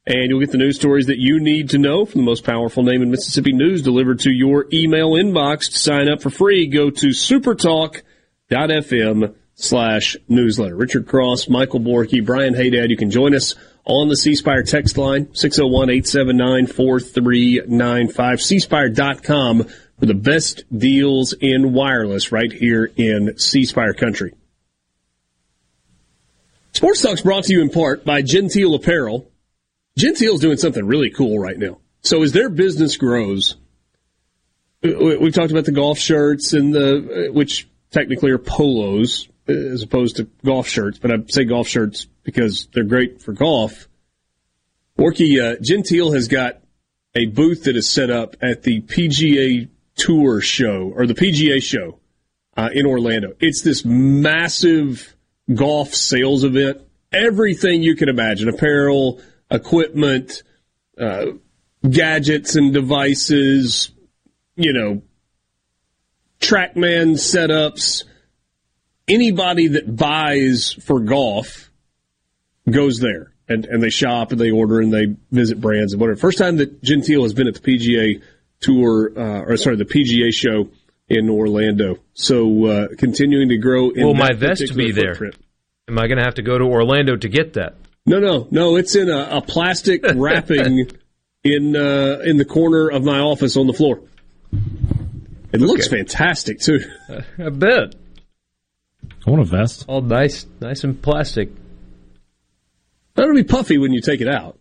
And 0.07 0.31
you'll 0.31 0.39
get 0.39 0.53
the 0.53 0.59
news 0.59 0.77
stories 0.77 1.07
that 1.07 1.19
you 1.19 1.41
need 1.41 1.71
to 1.71 1.79
know 1.79 2.07
from 2.07 2.21
the 2.21 2.27
most 2.27 2.45
powerful 2.45 2.85
name 2.85 3.03
in 3.03 3.11
Mississippi 3.11 3.53
news 3.53 3.83
delivered 3.83 4.21
to 4.21 4.31
your 4.31 4.67
email 4.73 5.11
inbox. 5.13 5.73
To 5.73 5.79
sign 5.79 6.09
up 6.09 6.23
for 6.23 6.31
free, 6.31 6.69
go 6.69 6.91
to 6.91 7.09
supertalk.fm 7.09 9.35
slash 9.57 10.17
newsletter. 10.29 10.77
Richard 10.77 11.09
Cross, 11.09 11.49
Michael 11.49 11.81
Borky, 11.81 12.25
Brian 12.25 12.55
Haydad. 12.55 12.91
You 12.91 12.97
can 12.97 13.11
join 13.11 13.35
us 13.35 13.57
on 13.85 14.09
the 14.09 14.17
C 14.17 14.37
Spire 14.37 14.63
text 14.63 14.97
line, 14.97 15.27
601-879-4395. 15.27 18.15
cspire.com 18.15 19.67
for 19.99 20.07
the 20.07 20.15
best 20.15 20.63
deals 20.77 21.33
in 21.33 21.73
wireless 21.73 22.31
right 22.31 22.53
here 22.53 22.93
in 22.97 23.39
C 23.39 23.65
Spire 23.65 23.95
country. 23.95 24.35
Sports 26.73 27.03
Talk's 27.03 27.23
brought 27.23 27.45
to 27.45 27.55
you 27.55 27.63
in 27.63 27.71
part 27.71 28.05
by 28.05 28.21
Genteel 28.23 28.75
Apparel. 28.75 29.31
Genteel's 29.99 30.41
doing 30.41 30.57
something 30.59 30.85
really 30.85 31.11
cool 31.11 31.39
right 31.39 31.59
now. 31.59 31.79
So 32.03 32.23
as 32.23 32.33
their 32.33 32.49
business 32.51 32.97
grows, 32.97 33.57
we- 34.83 35.17
we've 35.17 35.35
talked 35.35 35.51
about 35.51 35.65
the 35.65 35.73
golf 35.73 35.99
shirts 35.99 36.53
and 36.53 36.75
the, 36.75 37.31
which 37.33 37.67
technically 37.91 38.31
are 38.31 38.39
polos 38.39 39.29
as 39.49 39.83
opposed 39.83 40.17
to 40.17 40.29
golf 40.45 40.69
shirts, 40.69 40.99
but 40.99 41.11
I 41.11 41.17
say 41.29 41.45
golf 41.45 41.69
shirts 41.69 42.07
because 42.25 42.69
they're 42.73 42.85
great 42.85 43.23
for 43.23 43.33
golf. 43.33 43.89
Orky, 44.99 45.41
uh, 45.41 45.57
Genteel 45.61 46.13
has 46.13 46.29
got 46.29 46.61
a 47.15 47.27
booth 47.27 47.65
that 47.65 47.77
is 47.77 47.89
set 47.89 48.11
up 48.11 48.37
at 48.43 48.63
the 48.63 48.81
PGA 48.83 49.69
Tour 49.97 50.41
show 50.41 50.93
or 50.95 51.07
the 51.07 51.15
PGA 51.15 51.63
show 51.63 51.99
uh, 52.57 52.69
in 52.73 52.87
Orlando. 52.87 53.35
It's 53.41 53.63
this 53.63 53.85
massive 53.85 55.17
golf 55.53 55.95
sales 55.95 56.45
event. 56.45 56.83
Everything 57.13 57.83
you 57.83 57.95
can 57.95 58.09
imagine 58.09 58.49
apparel, 58.49 59.21
equipment, 59.51 60.43
uh, 60.99 61.27
gadgets 61.89 62.57
and 62.57 62.73
devices, 62.73 63.91
you 64.57 64.73
know, 64.73 65.03
TrackMan 66.41 67.15
setups. 67.15 68.05
Anybody 69.09 69.69
that 69.69 69.95
buys 69.95 70.73
for 70.73 70.99
golf 71.01 71.71
goes 72.69 72.99
there 72.99 73.33
and, 73.49 73.65
and 73.65 73.83
they 73.83 73.91
shop 73.91 74.33
and 74.33 74.41
they 74.41 74.51
order 74.51 74.81
and 74.81 74.93
they 74.93 75.15
visit 75.31 75.61
brands 75.61 75.93
and 75.93 76.01
whatever. 76.01 76.19
First 76.19 76.39
time 76.39 76.57
that 76.57 76.83
Genteel 76.83 77.23
has 77.23 77.33
been 77.33 77.47
at 77.47 77.55
the 77.55 77.61
PGA 77.61 78.23
tour, 78.61 79.13
uh, 79.17 79.43
or 79.43 79.57
sorry, 79.57 79.77
the 79.77 79.85
PGA 79.85 80.33
show 80.33 80.69
in 81.09 81.31
Orlando. 81.31 81.99
So, 82.15 82.67
uh, 82.67 82.89
continuing 82.99 83.49
to 83.51 83.59
grow 83.59 83.91
in 83.91 84.05
Will 84.05 84.15
my 84.15 84.33
vest 84.33 84.75
be 84.77 84.91
there? 84.91 85.15
footprint. 85.15 85.37
Am 85.89 85.99
I 85.99 86.09
going 86.09 86.19
to 86.19 86.25
have 86.25 86.35
to 86.35 86.43
go 86.43 86.59
to 86.59 86.65
Orlando 86.65 87.17
to 87.17 87.29
get 87.29 87.53
that? 87.53 87.77
No, 88.07 88.21
no, 88.21 88.47
no. 88.51 88.77
It's 88.77 88.95
in 88.95 89.11
a, 89.11 89.29
a 89.39 89.43
plastic 89.43 90.03
wrapping 90.15 90.89
in 91.43 91.77
uh, 91.77 92.21
in 92.25 92.37
the 92.37 92.45
corner 92.45 92.89
of 92.89 93.05
my 93.05 93.19
office 93.19 93.57
on 93.57 93.67
the 93.67 93.73
floor. 93.73 94.01
It 95.53 95.61
looks 95.61 95.89
fantastic 95.89 96.61
too. 96.61 96.81
I 97.39 97.49
bet. 97.51 97.95
I 99.27 99.31
want 99.31 99.43
a 99.43 99.45
vest. 99.45 99.85
All 99.89 100.01
nice, 100.03 100.47
nice 100.61 100.85
and 100.85 101.01
plastic. 101.01 101.51
That'll 103.15 103.35
be 103.35 103.45
puffy 103.45 103.79
when 103.79 103.93
you 103.93 104.01
take 104.01 104.21
it 104.21 104.29
out. 104.29 104.59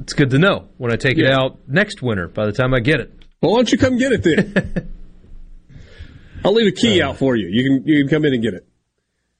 It's 0.00 0.12
good 0.12 0.30
to 0.30 0.38
know 0.38 0.68
when 0.76 0.92
I 0.92 0.96
take 0.96 1.18
it 1.18 1.26
out 1.26 1.58
next 1.66 2.02
winter. 2.02 2.28
By 2.28 2.46
the 2.46 2.52
time 2.52 2.74
I 2.74 2.80
get 2.80 3.00
it, 3.00 3.12
Well, 3.40 3.52
why 3.52 3.58
don't 3.58 3.72
you 3.72 3.78
come 3.78 3.96
get 3.96 4.12
it 4.12 4.22
then? 4.22 4.92
I'll 6.44 6.52
leave 6.52 6.66
a 6.72 6.76
key 6.76 7.02
out 7.02 7.16
for 7.16 7.36
you. 7.36 7.48
You 7.48 7.64
can 7.64 7.88
you 7.88 8.02
can 8.02 8.08
come 8.08 8.24
in 8.24 8.34
and 8.34 8.42
get 8.42 8.54
it. 8.54 8.66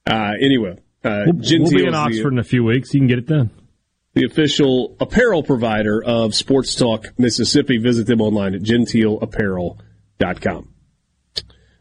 Uh, 0.09 0.33
anyway, 0.41 0.79
uh, 1.05 1.25
We'll, 1.27 1.35
we'll 1.37 1.71
be 1.71 1.83
in 1.83 1.89
is 1.89 1.93
the- 1.93 1.95
Oxford 1.95 2.33
in 2.33 2.39
a 2.39 2.45
few 2.45 2.65
weeks. 2.65 2.93
You 2.95 3.01
can 3.01 3.07
get 3.09 3.19
it 3.19 3.27
then. 3.27 3.51
the 4.15 4.25
official 4.25 4.97
apparel 5.01 5.43
provider 5.43 6.03
of 6.03 6.35
Sports 6.35 6.75
Talk 6.75 7.19
Mississippi. 7.19 7.79
Visit 7.79 8.07
them 8.07 8.21
online 8.21 8.55
at 8.55 8.63
genteelapparel.com. 8.63 10.75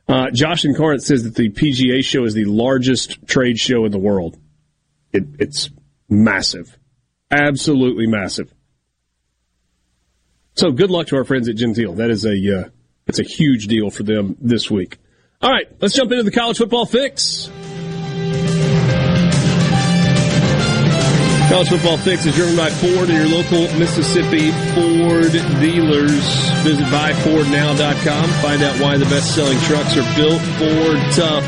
Uh, 0.09 0.31
Josh 0.31 0.63
and 0.63 0.75
Corinth 0.75 1.03
says 1.03 1.23
that 1.23 1.35
the 1.35 1.49
PGA 1.49 2.03
show 2.03 2.23
is 2.23 2.33
the 2.33 2.45
largest 2.45 3.27
trade 3.27 3.59
show 3.59 3.83
in 3.85 3.91
the 3.91 3.99
world. 3.99 4.37
It, 5.11 5.25
it's 5.39 5.69
massive. 6.07 6.77
Absolutely 7.29 8.07
massive. 8.07 8.53
So 10.53 10.71
good 10.71 10.89
luck 10.89 11.07
to 11.07 11.17
our 11.17 11.25
friends 11.25 11.49
at 11.49 11.55
Genteel. 11.57 11.93
That 11.95 12.09
is 12.09 12.25
a, 12.25 12.61
uh, 12.61 12.69
it's 13.05 13.19
a 13.19 13.23
huge 13.23 13.67
deal 13.67 13.89
for 13.89 14.03
them 14.03 14.37
this 14.39 14.71
week. 14.71 14.97
All 15.41 15.51
right, 15.51 15.67
let's 15.81 15.93
jump 15.95 16.11
into 16.11 16.23
the 16.23 16.31
college 16.31 16.57
football 16.57 16.85
fix. 16.85 17.49
College 21.49 21.69
Football 21.69 21.97
Fix 21.99 22.25
is 22.25 22.35
driven 22.35 22.57
by 22.57 22.69
Ford 22.69 23.09
and 23.09 23.17
your 23.17 23.29
local 23.29 23.61
Mississippi 23.79 24.51
Ford 24.75 25.31
dealers. 25.61 26.21
Visit 26.63 26.85
buyfordnow.com. 26.87 28.29
Find 28.41 28.63
out 28.63 28.77
why 28.81 28.97
the 28.97 29.05
best-selling 29.05 29.57
trucks 29.61 29.95
are 29.95 30.15
built 30.17 30.41
Ford 30.59 30.99
tough. 31.13 31.45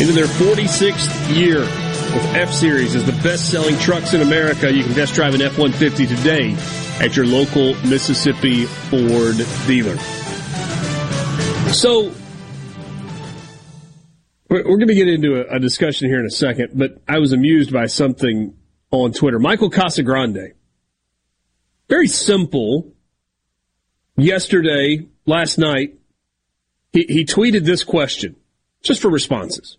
Into 0.00 0.14
their 0.14 0.24
46th 0.26 1.36
year 1.36 1.60
with 1.60 2.24
F-Series 2.34 2.96
as 2.96 3.04
the 3.04 3.12
best-selling 3.22 3.76
trucks 3.76 4.14
in 4.14 4.22
America. 4.22 4.72
You 4.72 4.84
can 4.84 4.94
test 4.94 5.12
drive 5.12 5.34
an 5.34 5.42
F-150 5.42 6.08
today 6.08 6.56
at 6.98 7.14
your 7.14 7.26
local 7.26 7.74
Mississippi 7.86 8.64
Ford 8.64 9.36
dealer. 9.66 9.98
So, 11.74 12.10
we're, 14.48 14.62
going 14.62 14.88
to 14.88 14.94
get 14.94 15.08
into 15.08 15.44
a 15.46 15.60
discussion 15.60 16.08
here 16.08 16.20
in 16.20 16.24
a 16.24 16.30
second, 16.30 16.70
but 16.72 17.02
I 17.06 17.18
was 17.18 17.34
amused 17.34 17.70
by 17.70 17.84
something 17.84 18.57
on 18.90 19.12
Twitter. 19.12 19.38
Michael 19.38 19.70
Casagrande. 19.70 20.52
Very 21.88 22.08
simple. 22.08 22.92
Yesterday, 24.16 25.06
last 25.26 25.58
night, 25.58 25.94
he, 26.92 27.04
he 27.08 27.24
tweeted 27.24 27.64
this 27.64 27.84
question, 27.84 28.36
just 28.82 29.00
for 29.00 29.08
responses. 29.08 29.76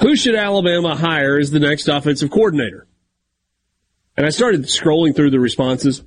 Who 0.00 0.16
should 0.16 0.34
Alabama 0.34 0.96
hire 0.96 1.38
as 1.38 1.50
the 1.50 1.60
next 1.60 1.88
offensive 1.88 2.30
coordinator? 2.30 2.86
And 4.16 4.26
I 4.26 4.30
started 4.30 4.62
scrolling 4.64 5.14
through 5.14 5.30
the 5.30 5.40
responses. 5.40 6.02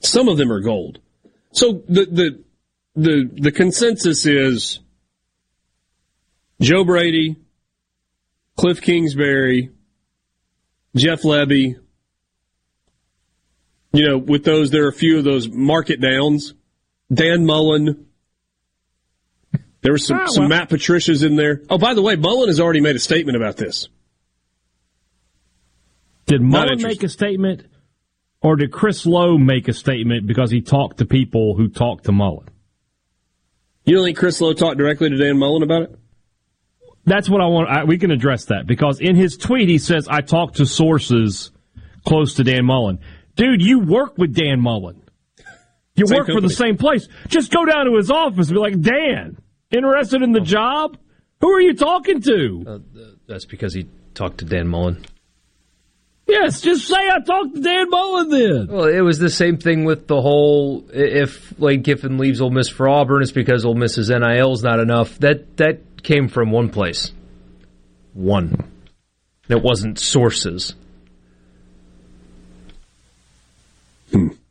Some 0.00 0.28
of 0.28 0.38
them 0.38 0.52
are 0.52 0.60
gold. 0.60 0.98
So 1.52 1.82
the 1.88 2.06
the 2.06 2.44
the 2.94 3.30
the 3.32 3.52
consensus 3.52 4.24
is 4.26 4.80
Joe 6.60 6.84
Brady, 6.84 7.36
Cliff 8.56 8.80
Kingsbury, 8.80 9.70
Jeff 10.94 11.22
Lebby. 11.22 11.76
You 13.92 14.08
know, 14.08 14.18
with 14.18 14.44
those, 14.44 14.70
there 14.70 14.84
are 14.84 14.88
a 14.88 14.92
few 14.92 15.18
of 15.18 15.24
those 15.24 15.48
market 15.48 16.00
downs. 16.00 16.54
Dan 17.12 17.44
Mullen. 17.44 18.06
There 19.82 19.92
was 19.92 20.06
some, 20.06 20.18
Ah, 20.20 20.26
some 20.26 20.42
well. 20.42 20.48
Matt 20.50 20.68
Patricia's 20.68 21.22
in 21.22 21.36
there. 21.36 21.62
Oh, 21.70 21.78
by 21.78 21.94
the 21.94 22.02
way, 22.02 22.14
Mullen 22.14 22.48
has 22.48 22.60
already 22.60 22.80
made 22.80 22.94
a 22.96 23.00
statement 23.00 23.36
about 23.36 23.56
this. 23.56 23.88
Did 26.26 26.42
Mullen 26.42 26.80
make 26.82 27.02
a 27.02 27.08
statement, 27.08 27.64
or 28.42 28.54
did 28.56 28.70
Chris 28.70 29.04
Low 29.06 29.36
make 29.38 29.66
a 29.66 29.72
statement 29.72 30.26
because 30.26 30.50
he 30.50 30.60
talked 30.60 30.98
to 30.98 31.06
people 31.06 31.56
who 31.56 31.68
talked 31.68 32.04
to 32.04 32.12
Mullen? 32.12 32.48
You 33.84 33.96
don't 33.96 34.04
think 34.04 34.18
Chris 34.18 34.40
Low 34.40 34.52
talked 34.52 34.78
directly 34.78 35.08
to 35.08 35.16
Dan 35.16 35.38
Mullen 35.38 35.64
about 35.64 35.82
it? 35.82 35.98
That's 37.10 37.28
what 37.28 37.40
I 37.40 37.46
want. 37.46 37.68
I, 37.68 37.82
we 37.82 37.98
can 37.98 38.12
address 38.12 38.44
that 38.46 38.68
because 38.68 39.00
in 39.00 39.16
his 39.16 39.36
tweet 39.36 39.68
he 39.68 39.78
says, 39.78 40.06
"I 40.08 40.20
talked 40.20 40.58
to 40.58 40.66
sources 40.66 41.50
close 42.06 42.34
to 42.34 42.44
Dan 42.44 42.64
Mullen." 42.64 43.00
Dude, 43.34 43.60
you 43.60 43.80
work 43.80 44.16
with 44.16 44.32
Dan 44.32 44.60
Mullen. 44.60 45.02
You 45.96 46.06
Same 46.06 46.18
work 46.18 46.28
for 46.28 46.40
the 46.40 46.48
same 46.48 46.76
place. 46.76 47.08
Just 47.26 47.50
go 47.50 47.64
down 47.64 47.86
to 47.86 47.96
his 47.96 48.12
office 48.12 48.46
and 48.46 48.54
be 48.54 48.60
like, 48.60 48.80
"Dan, 48.80 49.38
interested 49.72 50.22
in 50.22 50.30
the 50.30 50.40
job? 50.40 50.98
Who 51.40 51.50
are 51.50 51.60
you 51.60 51.74
talking 51.74 52.20
to?" 52.22 52.64
Uh, 52.64 52.78
that's 53.26 53.44
because 53.44 53.74
he 53.74 53.88
talked 54.14 54.38
to 54.38 54.44
Dan 54.44 54.68
Mullen. 54.68 55.04
yes, 56.28 56.60
just 56.60 56.86
say 56.86 56.94
I 56.94 57.18
talked 57.26 57.56
to 57.56 57.60
Dan 57.60 57.90
Mullen. 57.90 58.28
Then 58.30 58.66
Well, 58.68 58.84
it 58.86 59.00
was 59.00 59.18
the 59.18 59.30
same 59.30 59.56
thing 59.56 59.84
with 59.84 60.06
the 60.06 60.22
whole 60.22 60.84
if 60.92 61.58
Lane 61.58 61.82
Kiffin 61.82 62.18
leaves 62.18 62.40
Ole 62.40 62.50
Miss 62.50 62.68
for 62.68 62.88
Auburn, 62.88 63.22
it's 63.22 63.32
because 63.32 63.64
Ole 63.64 63.74
Miss's 63.74 64.10
NIL 64.10 64.52
is 64.52 64.62
not 64.62 64.78
enough. 64.78 65.18
That 65.18 65.56
that 65.56 65.89
came 66.02 66.28
from 66.28 66.50
one 66.50 66.70
place, 66.70 67.12
one. 68.12 68.70
That 69.48 69.62
wasn't 69.62 69.98
sources. 69.98 70.74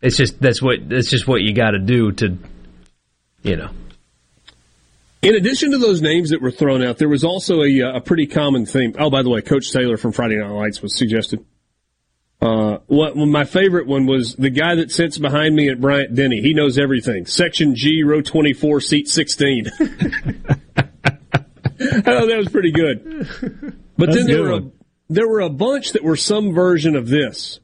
It's 0.02 0.18
just 0.18 0.40
that's 0.42 0.62
what 0.62 0.88
that's 0.88 1.10
just 1.10 1.28
what 1.28 1.42
you 1.42 1.54
got 1.54 1.72
to 1.72 1.80
do 1.80 2.12
to, 2.14 2.38
you 3.44 3.56
know. 3.56 3.70
In 5.22 5.36
addition 5.36 5.72
to 5.72 5.78
those 5.78 6.02
names 6.02 6.30
that 6.30 6.42
were 6.42 6.52
thrown 6.52 6.82
out, 6.82 6.98
there 6.98 7.10
was 7.10 7.26
also 7.26 7.62
a, 7.64 7.82
uh, 7.82 7.98
a 7.98 8.02
pretty 8.02 8.26
common 8.26 8.66
theme. 8.66 8.96
Oh, 8.98 9.10
by 9.10 9.22
the 9.22 9.30
way, 9.30 9.42
Coach 9.42 9.72
Taylor 9.74 9.98
from 9.98 10.14
Friday 10.14 10.38
Night 10.38 10.48
Lights 10.48 10.82
was 10.82 10.98
suggested. 10.98 11.46
Uh, 12.42 12.78
what, 12.88 13.18
well, 13.18 13.26
my 13.26 13.44
favorite 13.44 13.86
one 13.86 14.06
was 14.06 14.36
the 14.36 14.50
guy 14.50 14.76
that 14.76 14.92
sits 14.92 15.18
behind 15.18 15.54
me 15.54 15.68
at 15.68 15.82
Bryant 15.82 16.16
Denny. 16.16 16.42
He 16.42 16.54
knows 16.54 16.78
everything. 16.78 17.26
Section 17.26 17.76
G, 17.76 18.02
row 18.04 18.22
24, 18.22 18.80
seat 18.80 19.10
16. 19.10 19.66
I 21.80 22.02
thought 22.02 22.08
oh, 22.24 22.28
that 22.28 22.38
was 22.38 22.50
pretty 22.50 22.72
good. 22.72 23.28
But 23.98 24.08
That's 24.08 24.18
then 24.18 24.28
there 24.28 24.44
were, 24.44 24.54
a, 24.54 24.72
there 25.10 25.28
were 25.28 25.42
a 25.42 25.50
bunch 25.50 25.94
that 25.94 26.04
were 26.04 26.16
some 26.16 26.54
version 26.54 26.96
of 26.96 27.08
this. 27.08 27.60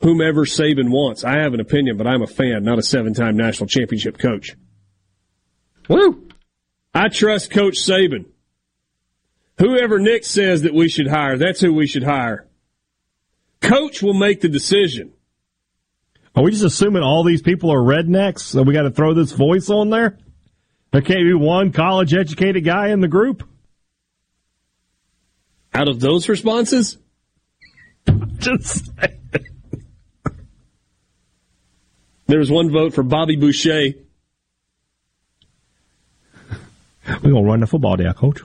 Whomever 0.00 0.44
Saban 0.44 0.90
wants. 0.90 1.24
I 1.24 1.38
have 1.38 1.54
an 1.54 1.60
opinion, 1.60 1.96
but 1.96 2.06
I'm 2.06 2.22
a 2.22 2.26
fan, 2.26 2.62
not 2.62 2.78
a 2.78 2.82
seven 2.82 3.14
time 3.14 3.36
national 3.36 3.66
championship 3.66 4.18
coach. 4.18 4.56
Woo! 5.88 6.28
I 6.94 7.08
trust 7.08 7.50
Coach 7.50 7.78
Saban. 7.78 8.26
Whoever 9.58 9.98
Nick 9.98 10.24
says 10.24 10.62
that 10.62 10.74
we 10.74 10.88
should 10.88 11.08
hire, 11.08 11.36
that's 11.36 11.60
who 11.60 11.72
we 11.72 11.86
should 11.86 12.04
hire. 12.04 12.46
Coach 13.60 14.02
will 14.02 14.14
make 14.14 14.40
the 14.40 14.48
decision. 14.48 15.12
Are 16.36 16.44
we 16.44 16.52
just 16.52 16.64
assuming 16.64 17.02
all 17.02 17.24
these 17.24 17.42
people 17.42 17.72
are 17.72 17.78
rednecks? 17.78 18.40
So 18.40 18.62
we 18.62 18.72
got 18.72 18.82
to 18.82 18.90
throw 18.90 19.14
this 19.14 19.32
voice 19.32 19.70
on 19.70 19.90
there? 19.90 20.18
There 20.90 21.02
can't 21.02 21.20
be 21.20 21.34
one 21.34 21.72
college 21.72 22.14
educated 22.14 22.64
guy 22.64 22.88
in 22.88 23.00
the 23.00 23.08
group? 23.08 23.46
Out 25.74 25.88
of 25.88 26.00
those 26.00 26.28
responses, 26.28 26.98
Just 28.38 28.90
there 32.26 32.38
was 32.38 32.50
one 32.50 32.70
vote 32.70 32.94
for 32.94 33.02
Bobby 33.02 33.36
Boucher. 33.36 33.94
We're 37.06 37.18
going 37.20 37.34
to 37.34 37.50
run 37.50 37.60
the 37.60 37.66
football 37.66 37.96
day, 37.96 38.10
coach. 38.14 38.42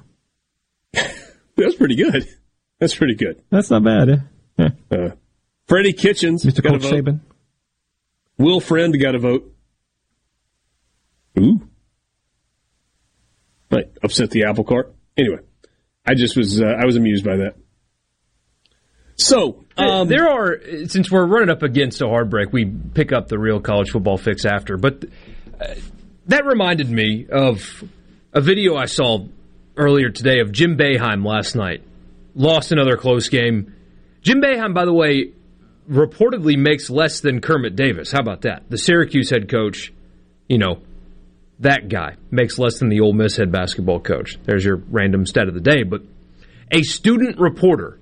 That's 0.94 1.76
pretty 1.76 1.96
good. 1.96 2.28
That's 2.80 2.96
pretty 2.96 3.16
good. 3.16 3.44
That's 3.50 3.70
not 3.70 3.84
bad, 3.84 4.26
eh? 4.58 4.70
Uh, 4.90 5.10
Freddie 5.68 5.94
Kitchens 5.94 6.46
Mr. 6.46 6.64
got 6.64 6.76
a 6.76 6.80
Coach 6.80 6.84
vote. 6.84 6.94
Saban. 6.94 7.20
Will 8.38 8.60
Friend 8.60 9.00
got 9.00 9.16
a 9.16 9.20
vote. 9.20 9.54
Ooh. 11.40 11.68
Might 13.74 13.92
upset 14.04 14.32
the 14.32 14.46
apple 14.46 14.64
cart. 14.64 14.94
Anyway, 15.18 15.40
I 16.06 16.14
just 16.16 16.38
was 16.38 16.62
uh, 16.62 16.66
I 16.66 16.86
was 16.86 16.96
amused 16.96 17.26
by 17.26 17.38
that. 17.38 17.56
So 19.16 19.64
um, 19.78 20.08
there 20.08 20.28
are 20.28 20.60
since 20.88 21.12
we're 21.12 21.26
running 21.26 21.50
up 21.50 21.64
against 21.64 22.02
a 22.02 22.08
hard 22.08 22.30
break, 22.30 22.52
we 22.52 22.66
pick 22.66 23.12
up 23.12 23.28
the 23.28 23.38
real 23.38 23.60
college 23.60 23.92
football 23.92 24.18
fix 24.18 24.46
after. 24.46 24.78
But 24.78 25.06
uh, 25.60 25.76
that 26.28 26.46
reminded 26.46 26.90
me 26.90 27.28
of 27.32 27.84
a 28.34 28.42
video 28.42 28.76
I 28.76 28.86
saw 28.86 29.26
earlier 29.78 30.10
today 30.10 30.40
of 30.40 30.52
Jim 30.52 30.78
Boeheim 30.78 31.26
last 31.26 31.56
night. 31.56 31.84
Lost 32.36 32.72
another 32.72 32.98
close 32.98 33.30
game. 33.30 33.76
Jim 34.22 34.42
Boeheim, 34.42 34.74
by 34.74 34.86
the 34.86 34.94
way, 34.94 35.34
reportedly 35.90 36.58
makes 36.58 36.90
less 36.90 37.20
than 37.20 37.42
Kermit 37.42 37.76
Davis. 37.76 38.12
How 38.12 38.20
about 38.20 38.42
that? 38.42 38.64
The 38.70 38.78
Syracuse 38.78 39.30
head 39.30 39.50
coach, 39.50 39.94
you 40.48 40.58
know, 40.58 40.82
that 41.60 41.90
guy 41.90 42.16
makes 42.32 42.58
less 42.58 42.80
than 42.80 42.90
the 42.90 43.02
Ole 43.02 43.14
Miss 43.14 43.38
head 43.38 43.52
basketball 43.52 44.00
coach. 44.00 44.38
There's 44.44 44.66
your 44.66 44.78
random 44.78 45.26
stat 45.26 45.48
of 45.48 45.54
the 45.54 45.62
day. 45.62 45.84
But 45.84 46.02
a 46.72 46.82
student 46.82 47.40
reporter 47.40 48.00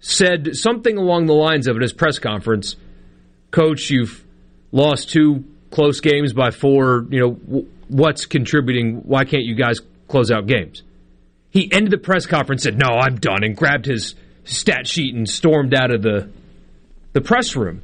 said 0.00 0.56
something 0.56 0.96
along 0.96 1.26
the 1.26 1.34
lines 1.34 1.66
of 1.66 1.76
at 1.76 1.82
his 1.82 1.92
press 1.92 2.18
conference, 2.18 2.76
Coach, 3.50 3.90
you've 3.90 4.24
lost 4.72 5.10
two 5.10 5.44
close 5.70 6.00
games 6.00 6.32
by 6.32 6.50
four. 6.50 7.06
You 7.10 7.20
know, 7.20 7.66
what's 7.88 8.26
contributing? 8.26 9.02
Why 9.04 9.24
can't 9.24 9.44
you 9.44 9.54
guys 9.54 9.80
close 10.08 10.30
out 10.30 10.46
games? 10.46 10.82
He 11.50 11.70
ended 11.72 11.90
the 11.90 11.98
press 11.98 12.26
conference, 12.26 12.64
said, 12.64 12.78
No, 12.78 12.88
I'm 12.88 13.16
done, 13.16 13.42
and 13.42 13.56
grabbed 13.56 13.86
his 13.86 14.14
stat 14.44 14.86
sheet 14.86 15.14
and 15.14 15.28
stormed 15.28 15.74
out 15.74 15.90
of 15.90 16.02
the, 16.02 16.30
the 17.12 17.20
press 17.20 17.56
room. 17.56 17.82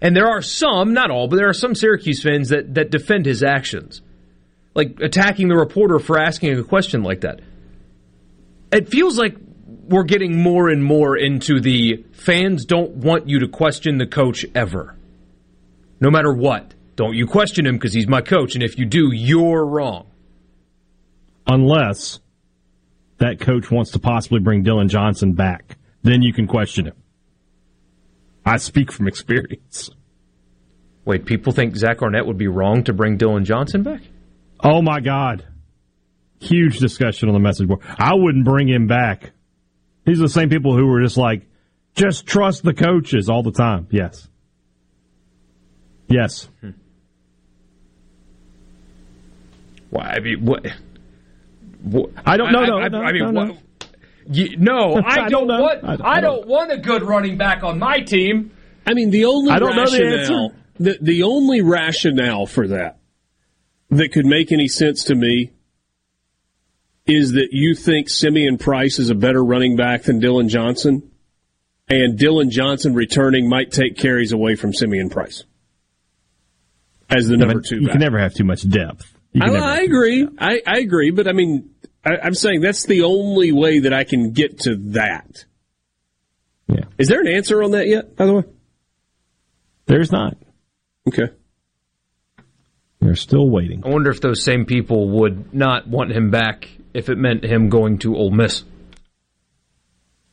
And 0.00 0.14
there 0.14 0.28
are 0.28 0.42
some, 0.42 0.92
not 0.92 1.10
all, 1.10 1.28
but 1.28 1.36
there 1.36 1.48
are 1.48 1.54
some 1.54 1.74
Syracuse 1.74 2.22
fans 2.22 2.50
that, 2.50 2.74
that 2.74 2.90
defend 2.90 3.26
his 3.26 3.42
actions. 3.42 4.02
Like 4.74 5.00
attacking 5.00 5.48
the 5.48 5.56
reporter 5.56 5.98
for 5.98 6.18
asking 6.18 6.58
a 6.58 6.62
question 6.62 7.02
like 7.02 7.22
that. 7.22 7.40
It 8.70 8.88
feels 8.88 9.18
like 9.18 9.36
we're 9.88 10.04
getting 10.04 10.42
more 10.42 10.68
and 10.68 10.84
more 10.84 11.16
into 11.16 11.60
the 11.60 12.04
fans 12.12 12.64
don't 12.64 12.96
want 12.96 13.28
you 13.28 13.40
to 13.40 13.48
question 13.48 13.98
the 13.98 14.06
coach 14.06 14.44
ever. 14.54 14.96
No 16.00 16.10
matter 16.10 16.32
what. 16.32 16.74
Don't 16.96 17.14
you 17.14 17.26
question 17.26 17.66
him 17.66 17.76
because 17.76 17.92
he's 17.92 18.08
my 18.08 18.22
coach, 18.22 18.54
and 18.54 18.64
if 18.64 18.78
you 18.78 18.86
do, 18.86 19.10
you're 19.12 19.64
wrong. 19.64 20.06
Unless 21.46 22.20
that 23.18 23.38
coach 23.38 23.70
wants 23.70 23.92
to 23.92 23.98
possibly 23.98 24.40
bring 24.40 24.62
Dillon 24.62 24.88
Johnson 24.88 25.32
back, 25.32 25.76
then 26.02 26.22
you 26.22 26.32
can 26.32 26.46
question 26.46 26.86
him. 26.86 26.94
I 28.46 28.58
speak 28.58 28.92
from 28.92 29.08
experience. 29.08 29.90
Wait, 31.04 31.26
people 31.26 31.52
think 31.52 31.76
Zach 31.76 32.00
Arnett 32.00 32.26
would 32.26 32.38
be 32.38 32.46
wrong 32.46 32.84
to 32.84 32.92
bring 32.92 33.16
Dillon 33.16 33.44
Johnson 33.44 33.82
back? 33.82 34.02
Oh 34.60 34.80
my 34.80 35.00
God. 35.00 35.44
Huge 36.38 36.78
discussion 36.78 37.28
on 37.28 37.34
the 37.34 37.40
message 37.40 37.66
board. 37.66 37.80
I 37.98 38.14
wouldn't 38.14 38.44
bring 38.44 38.68
him 38.68 38.86
back. 38.86 39.32
These 40.04 40.20
are 40.20 40.24
the 40.24 40.28
same 40.28 40.48
people 40.48 40.76
who 40.76 40.86
were 40.86 41.02
just 41.02 41.16
like, 41.16 41.42
just 41.96 42.26
trust 42.26 42.62
the 42.62 42.72
coaches 42.72 43.28
all 43.28 43.42
the 43.42 43.52
time. 43.52 43.88
Yes. 43.90 44.28
Yes. 46.08 46.48
Hmm. 46.60 46.70
Why? 49.90 50.04
I 50.04 50.20
mean, 50.20 50.44
what? 50.44 50.66
what 51.82 52.10
I 52.24 52.36
don't 52.36 52.52
know. 52.52 52.64
No, 52.64 52.78
I, 52.78 52.88
no, 52.88 53.00
I, 53.00 53.12
mean, 53.12 53.32
no, 53.32 53.46
what, 53.46 53.58
you, 54.30 54.56
no, 54.56 54.94
I, 55.04 55.26
I 55.26 55.28
don't, 55.28 55.46
don't 55.46 55.60
want. 55.60 55.84
I, 55.84 56.16
I, 56.16 56.20
don't, 56.20 56.46
want 56.46 56.72
a 56.72 56.78
good 56.78 57.02
running 57.02 57.36
back 57.36 57.62
on 57.62 57.78
my 57.78 58.00
team. 58.00 58.52
I 58.86 58.94
mean, 58.94 59.10
the 59.10 59.24
only 59.26 59.52
I 59.52 59.58
don't 59.58 59.76
rationale, 59.76 60.10
know 60.10 60.10
the 60.10 60.20
answer. 60.20 60.56
The, 60.78 60.98
the 61.00 61.22
only 61.22 61.62
rationale 61.62 62.46
for 62.46 62.68
that 62.68 62.98
that 63.90 64.12
could 64.12 64.26
make 64.26 64.52
any 64.52 64.68
sense 64.68 65.04
to 65.04 65.14
me 65.14 65.52
is 67.06 67.32
that 67.32 67.48
you 67.52 67.74
think 67.74 68.08
Simeon 68.08 68.58
Price 68.58 68.98
is 68.98 69.10
a 69.10 69.14
better 69.14 69.42
running 69.42 69.76
back 69.76 70.02
than 70.02 70.18
Dillon 70.18 70.48
Johnson, 70.48 71.10
and 71.88 72.18
Dillon 72.18 72.50
Johnson 72.50 72.94
returning 72.94 73.48
might 73.48 73.70
take 73.70 73.96
carries 73.96 74.32
away 74.32 74.56
from 74.56 74.72
Simeon 74.72 75.08
Price 75.08 75.44
as 77.08 77.28
the 77.28 77.36
number 77.36 77.60
two. 77.60 77.76
You 77.76 77.82
back. 77.82 77.92
can 77.92 78.00
never 78.00 78.18
have 78.18 78.34
too 78.34 78.44
much 78.44 78.68
depth. 78.68 79.12
I, 79.40 79.50
I 79.50 79.80
agree. 79.80 80.26
I, 80.38 80.62
I, 80.66 80.78
agree, 80.78 81.10
but 81.10 81.28
I 81.28 81.32
mean, 81.32 81.70
I, 82.06 82.18
I'm 82.22 82.34
saying 82.34 82.60
that's 82.60 82.86
the 82.86 83.02
only 83.02 83.52
way 83.52 83.80
that 83.80 83.92
I 83.92 84.04
can 84.04 84.32
get 84.32 84.60
to 84.60 84.76
that. 84.92 85.44
Yeah. 86.68 86.84
Is 86.98 87.08
there 87.08 87.20
an 87.20 87.28
answer 87.28 87.62
on 87.62 87.72
that 87.72 87.88
yet? 87.88 88.16
By 88.16 88.26
the 88.26 88.34
way, 88.34 88.42
there's 89.86 90.12
not. 90.12 90.36
Okay. 91.08 91.32
They're 93.00 93.16
still 93.16 93.48
waiting. 93.48 93.82
I 93.84 93.90
wonder 93.90 94.10
if 94.10 94.20
those 94.20 94.42
same 94.42 94.64
people 94.64 95.20
would 95.20 95.54
not 95.54 95.86
want 95.86 96.12
him 96.12 96.30
back 96.30 96.68
if 96.94 97.08
it 97.08 97.18
meant 97.18 97.44
him 97.44 97.68
going 97.68 97.98
to 97.98 98.16
Ole 98.16 98.30
Miss. 98.30 98.64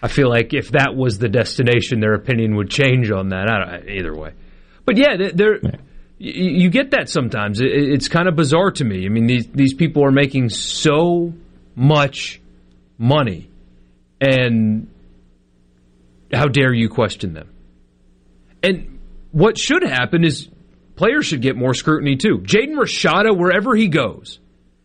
I 0.02 0.08
feel 0.08 0.30
like 0.30 0.54
if 0.54 0.72
that 0.72 0.96
was 0.96 1.18
the 1.18 1.30
destination, 1.30 2.00
their 2.00 2.14
opinion 2.14 2.56
would 2.56 2.70
change 2.70 3.12
on 3.12 3.30
that. 3.30 3.50
I 3.50 3.78
don't, 3.78 3.90
either 3.90 4.16
way, 4.16 4.34
but 4.86 4.98
yeah, 4.98 5.30
they're. 5.34 5.58
Yeah 5.58 5.76
you 6.26 6.70
get 6.70 6.92
that 6.92 7.10
sometimes. 7.10 7.60
It's 7.60 8.08
kind 8.08 8.30
of 8.30 8.36
bizarre 8.38 8.72
to 8.72 8.86
me. 8.86 9.06
I 9.06 9.10
mean, 9.10 9.28
these 9.28 9.48
these 9.48 9.74
people 9.74 10.06
are 10.06 10.12
making 10.12 10.50
so 10.50 11.34
much 11.76 12.42
money, 12.98 13.50
and 14.22 14.90
how 16.32 16.48
dare 16.48 16.74
you 16.74 16.90
question 16.90 17.34
them? 17.34 17.50
And 18.62 19.00
what 19.32 19.58
should 19.58 19.84
happen 19.84 20.24
is 20.24 20.50
players 20.96 21.26
should 21.26 21.42
get 21.42 21.56
more 21.56 21.74
scrutiny 21.74 22.16
too. 22.16 22.40
Jaden 22.40 22.76
Rashada, 22.76 23.38
wherever 23.38 23.76
he 23.76 23.88
goes, 23.88 24.40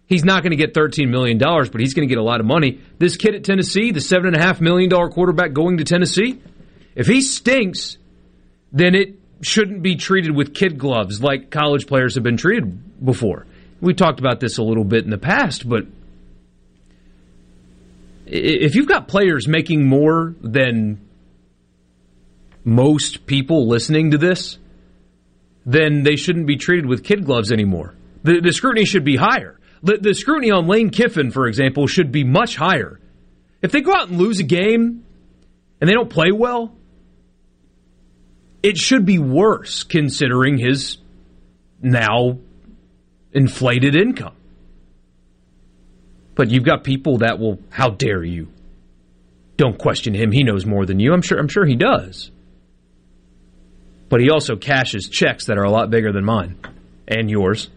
he's 0.07 0.25
not 0.25 0.43
going 0.43 0.51
to 0.51 0.57
get 0.57 0.75
$13 0.75 1.09
million, 1.09 1.39
but 1.39 1.81
he's 1.81 1.95
going 1.95 2.09
to 2.09 2.13
get 2.13 2.19
a 2.19 2.25
lot 2.25 2.41
of 2.41 2.47
money. 2.47 2.81
This 2.99 3.17
kid 3.17 3.35
at 3.35 3.45
Tennessee, 3.45 3.93
the 3.93 4.01
$7.5 4.01 4.61
million 4.61 4.91
quarterback 5.11 5.53
going 5.53 5.79
to 5.79 5.85
Tennessee, 5.85 6.41
if 6.95 7.07
he 7.07 7.21
stinks, 7.21 7.99
then 8.73 8.95
it 8.95 9.15
shouldn't 9.41 9.83
be 9.83 9.97
treated 9.97 10.35
with 10.35 10.55
kid 10.55 10.79
gloves 10.79 11.23
like 11.23 11.51
college 11.51 11.87
players 11.87 12.17
have 12.17 12.25
been 12.25 12.37
treated 12.37 13.05
before. 13.05 13.47
We 13.81 13.95
talked 13.95 14.19
about 14.19 14.41
this 14.41 14.59
a 14.59 14.63
little 14.63 14.83
bit 14.83 15.05
in 15.05 15.11
the 15.11 15.19
past, 15.19 15.69
but 15.69 15.87
if 18.31 18.75
you've 18.75 18.89
got 18.89 19.09
players 19.09 19.49
making 19.49 19.87
more 19.87 20.35
than 20.41 21.01
most 22.65 23.27
people 23.27 23.69
listening 23.69 24.11
to 24.11 24.19
this, 24.19 24.59
then 25.65 26.03
they 26.03 26.17
shouldn't 26.17 26.47
be 26.47 26.57
treated 26.57 26.87
with 26.87 27.05
kid 27.05 27.25
gloves 27.25 27.53
anymore. 27.53 27.95
The, 28.25 28.41
the 28.41 28.53
scrutiny 28.53 28.85
should 28.85 29.05
be 29.05 29.17
higher. 29.17 29.59
The, 29.83 29.99
the 29.99 30.15
scrutiny 30.15 30.51
on 30.51 30.67
Lane 30.67 30.91
Kiffin, 30.91 31.31
for 31.31 31.47
example, 31.47 31.87
should 31.87 32.13
be 32.13 32.25
much 32.25 32.57
higher. 32.57 33.01
If 33.63 33.73
they 33.73 33.81
go 33.81 33.93
out 33.95 34.09
and 34.09 34.19
lose 34.19 34.41
a 34.41 34.45
game 34.45 35.05
and 35.81 35.89
they 35.89 35.95
don't 35.95 36.11
play 36.11 36.31
well, 36.33 36.75
it 38.63 38.77
should 38.77 39.05
be 39.05 39.19
worse 39.19 39.85
considering 39.85 40.59
his 40.59 40.99
now 41.81 42.39
inflated 43.33 43.95
income. 43.95 44.35
But 46.39 46.51
you've 46.53 46.63
got 46.63 46.85
people 46.85 47.19
that 47.19 47.41
will, 47.41 47.59
how 47.69 47.91
dare 47.91 48.23
you? 48.23 48.47
Don't 49.57 49.77
question 49.77 50.15
him. 50.15 50.31
He 50.31 50.45
knows 50.45 50.65
more 50.65 50.87
than 50.87 51.01
you. 51.01 51.13
I'm 51.13 51.21
sure 51.21 51.37
I'm 51.37 51.49
sure 51.49 51.67
he 51.67 51.75
does. 51.75 52.31
But 54.09 54.21
he 54.21 54.31
also 54.31 54.55
cashes 54.55 55.09
checks 55.09 55.47
that 55.47 55.59
are 55.59 55.65
a 55.65 55.71
lot 55.71 55.91
bigger 55.91 56.13
than 56.13 56.25
mine 56.25 56.57
and 57.09 57.29
yours. 57.29 57.69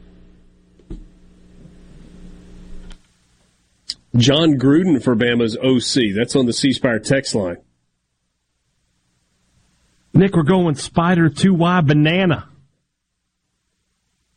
Jon 4.15 4.59
Gruden 4.59 5.03
for 5.03 5.15
Bama's 5.15 5.57
OC. 5.57 6.15
That's 6.15 6.35
on 6.35 6.45
the 6.45 6.53
C 6.53 6.71
Spire 6.71 6.99
text 6.99 7.33
line. 7.33 7.57
Nick, 10.13 10.35
we're 10.35 10.43
going 10.43 10.75
Spider 10.75 11.31
2Y 11.31 11.87
Banana. 11.87 12.47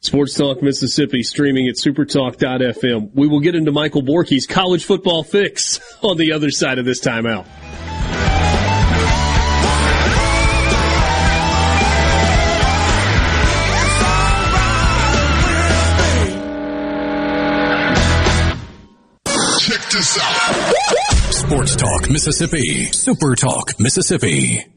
Sports 0.04 0.34
Talk 0.34 0.62
Mississippi 0.62 1.22
streaming 1.22 1.66
at 1.66 1.76
supertalk.fm. 1.76 3.12
We 3.14 3.26
will 3.26 3.40
get 3.40 3.54
into 3.54 3.72
Michael 3.72 4.02
Borky's 4.02 4.46
college 4.46 4.84
football 4.84 5.24
fix 5.24 5.80
on 6.02 6.18
the 6.18 6.32
other 6.32 6.50
side 6.50 6.78
of 6.78 6.84
this 6.84 7.00
timeout. 7.00 7.46
Check 19.58 19.90
this 19.90 20.18
out. 20.20 21.32
Sports 21.32 21.76
Talk 21.76 22.10
Mississippi. 22.10 22.84
Super 22.92 23.34
Talk 23.34 23.80
Mississippi. 23.80 24.73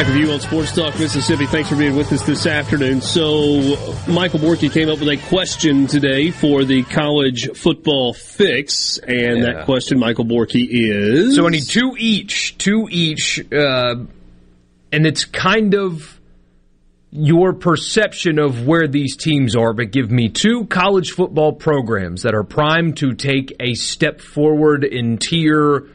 Back 0.00 0.14
with 0.14 0.16
you 0.16 0.32
on 0.32 0.40
Sports 0.40 0.72
Talk 0.74 0.98
Mississippi. 0.98 1.44
Thanks 1.44 1.68
for 1.68 1.76
being 1.76 1.94
with 1.94 2.10
us 2.10 2.22
this 2.22 2.46
afternoon. 2.46 3.02
So, 3.02 3.76
Michael 4.08 4.38
Borky 4.38 4.72
came 4.72 4.88
up 4.88 4.98
with 4.98 5.10
a 5.10 5.18
question 5.28 5.86
today 5.86 6.30
for 6.30 6.64
the 6.64 6.84
college 6.84 7.50
football 7.54 8.14
fix, 8.14 8.96
and 8.96 9.40
Yeah. 9.40 9.44
that 9.44 9.64
question, 9.66 9.98
Michael 9.98 10.24
Borky, 10.24 10.66
is 10.70 11.36
So 11.36 11.46
I 11.46 11.50
need 11.50 11.64
two 11.68 11.96
each, 11.98 12.56
two 12.56 12.88
each, 12.90 13.44
uh, 13.52 13.96
and 14.90 15.06
it's 15.06 15.26
kind 15.26 15.74
of 15.74 16.18
your 17.10 17.52
perception 17.52 18.38
of 18.38 18.66
where 18.66 18.88
these 18.88 19.16
teams 19.16 19.54
are, 19.54 19.74
but 19.74 19.90
give 19.90 20.10
me 20.10 20.30
two 20.30 20.64
college 20.64 21.10
football 21.10 21.52
programs 21.52 22.22
that 22.22 22.34
are 22.34 22.44
primed 22.44 22.96
to 22.96 23.12
take 23.12 23.54
a 23.60 23.74
step 23.74 24.22
forward 24.22 24.82
in 24.82 25.18
tier, 25.18 25.88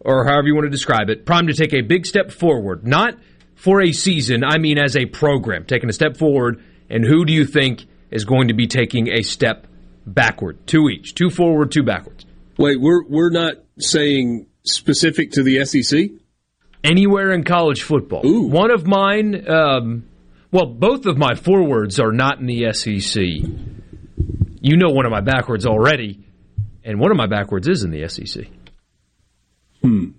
or 0.00 0.26
however 0.26 0.46
you 0.46 0.54
want 0.54 0.66
to 0.66 0.70
describe 0.70 1.08
it, 1.08 1.24
primed 1.24 1.48
to 1.48 1.54
take 1.54 1.72
a 1.72 1.80
big 1.80 2.04
step 2.04 2.30
forward. 2.30 2.86
Not 2.86 3.16
for 3.56 3.82
a 3.82 3.90
season, 3.90 4.44
I 4.44 4.58
mean 4.58 4.78
as 4.78 4.96
a 4.96 5.06
program, 5.06 5.64
taking 5.64 5.88
a 5.88 5.92
step 5.92 6.16
forward. 6.16 6.62
And 6.88 7.04
who 7.04 7.24
do 7.24 7.32
you 7.32 7.44
think 7.44 7.84
is 8.10 8.24
going 8.24 8.48
to 8.48 8.54
be 8.54 8.68
taking 8.68 9.08
a 9.08 9.22
step 9.22 9.66
backward? 10.06 10.64
Two 10.66 10.88
each, 10.88 11.14
two 11.14 11.30
forward, 11.30 11.72
two 11.72 11.82
backwards. 11.82 12.24
Wait, 12.58 12.80
we're 12.80 13.04
we're 13.08 13.30
not 13.30 13.54
saying 13.78 14.46
specific 14.64 15.32
to 15.32 15.42
the 15.42 15.64
SEC. 15.64 16.10
Anywhere 16.84 17.32
in 17.32 17.42
college 17.42 17.82
football. 17.82 18.22
One 18.22 18.70
of 18.70 18.86
mine, 18.86 19.48
um, 19.48 20.04
well, 20.52 20.66
both 20.66 21.06
of 21.06 21.18
my 21.18 21.34
forwards 21.34 21.98
are 21.98 22.12
not 22.12 22.38
in 22.38 22.46
the 22.46 22.72
SEC. 22.72 23.22
You 24.60 24.76
know 24.76 24.90
one 24.90 25.04
of 25.04 25.10
my 25.10 25.20
backwards 25.20 25.66
already, 25.66 26.24
and 26.84 27.00
one 27.00 27.10
of 27.10 27.16
my 27.16 27.26
backwards 27.26 27.66
is 27.66 27.82
in 27.82 27.90
the 27.90 28.08
SEC. 28.08 28.46
Hmm. 29.82 30.10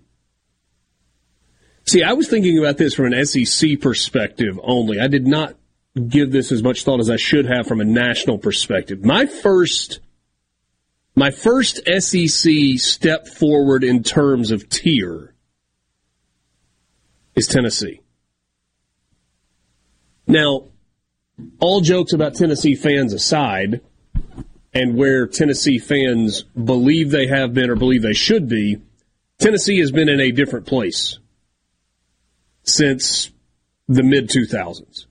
See, 1.87 2.03
I 2.03 2.13
was 2.13 2.27
thinking 2.27 2.59
about 2.59 2.77
this 2.77 2.93
from 2.93 3.13
an 3.13 3.25
SEC 3.25 3.79
perspective 3.79 4.59
only. 4.61 4.99
I 4.99 5.07
did 5.07 5.25
not 5.25 5.55
give 6.09 6.33
this 6.33 6.51
as 6.51 6.61
much 6.61 6.83
thought 6.83 6.99
as 6.99 7.09
I 7.09 7.15
should 7.15 7.45
have 7.45 7.65
from 7.65 7.79
a 7.79 7.85
national 7.85 8.37
perspective. 8.39 9.05
My 9.05 9.25
first 9.25 10.01
my 11.15 11.31
first 11.31 11.79
SEC 11.87 12.77
step 12.77 13.27
forward 13.27 13.83
in 13.83 14.03
terms 14.03 14.51
of 14.51 14.69
tier 14.69 15.33
is 17.35 17.47
Tennessee. 17.47 18.01
Now, 20.27 20.65
all 21.59 21.81
jokes 21.81 22.13
about 22.13 22.35
Tennessee 22.35 22.75
fans 22.75 23.13
aside, 23.13 23.81
and 24.73 24.95
where 24.95 25.25
Tennessee 25.25 25.79
fans 25.79 26.43
believe 26.43 27.09
they 27.09 27.27
have 27.27 27.53
been 27.53 27.71
or 27.71 27.75
believe 27.75 28.03
they 28.03 28.13
should 28.13 28.47
be, 28.47 28.77
Tennessee 29.39 29.79
has 29.79 29.91
been 29.91 30.09
in 30.09 30.19
a 30.19 30.31
different 30.31 30.67
place 30.67 31.17
since 32.67 33.31
the 33.87 34.03
mid 34.03 34.29
2000s. 34.29 35.05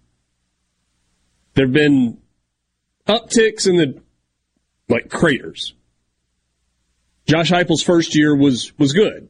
There 1.54 1.66
have 1.66 1.72
been 1.72 2.18
upticks 3.08 3.66
in 3.66 3.76
the 3.76 4.02
like 4.88 5.08
craters. 5.10 5.74
Josh 7.26 7.50
Heupel's 7.50 7.82
first 7.82 8.14
year 8.14 8.36
was 8.36 8.72
was 8.78 8.92
good, 8.92 9.28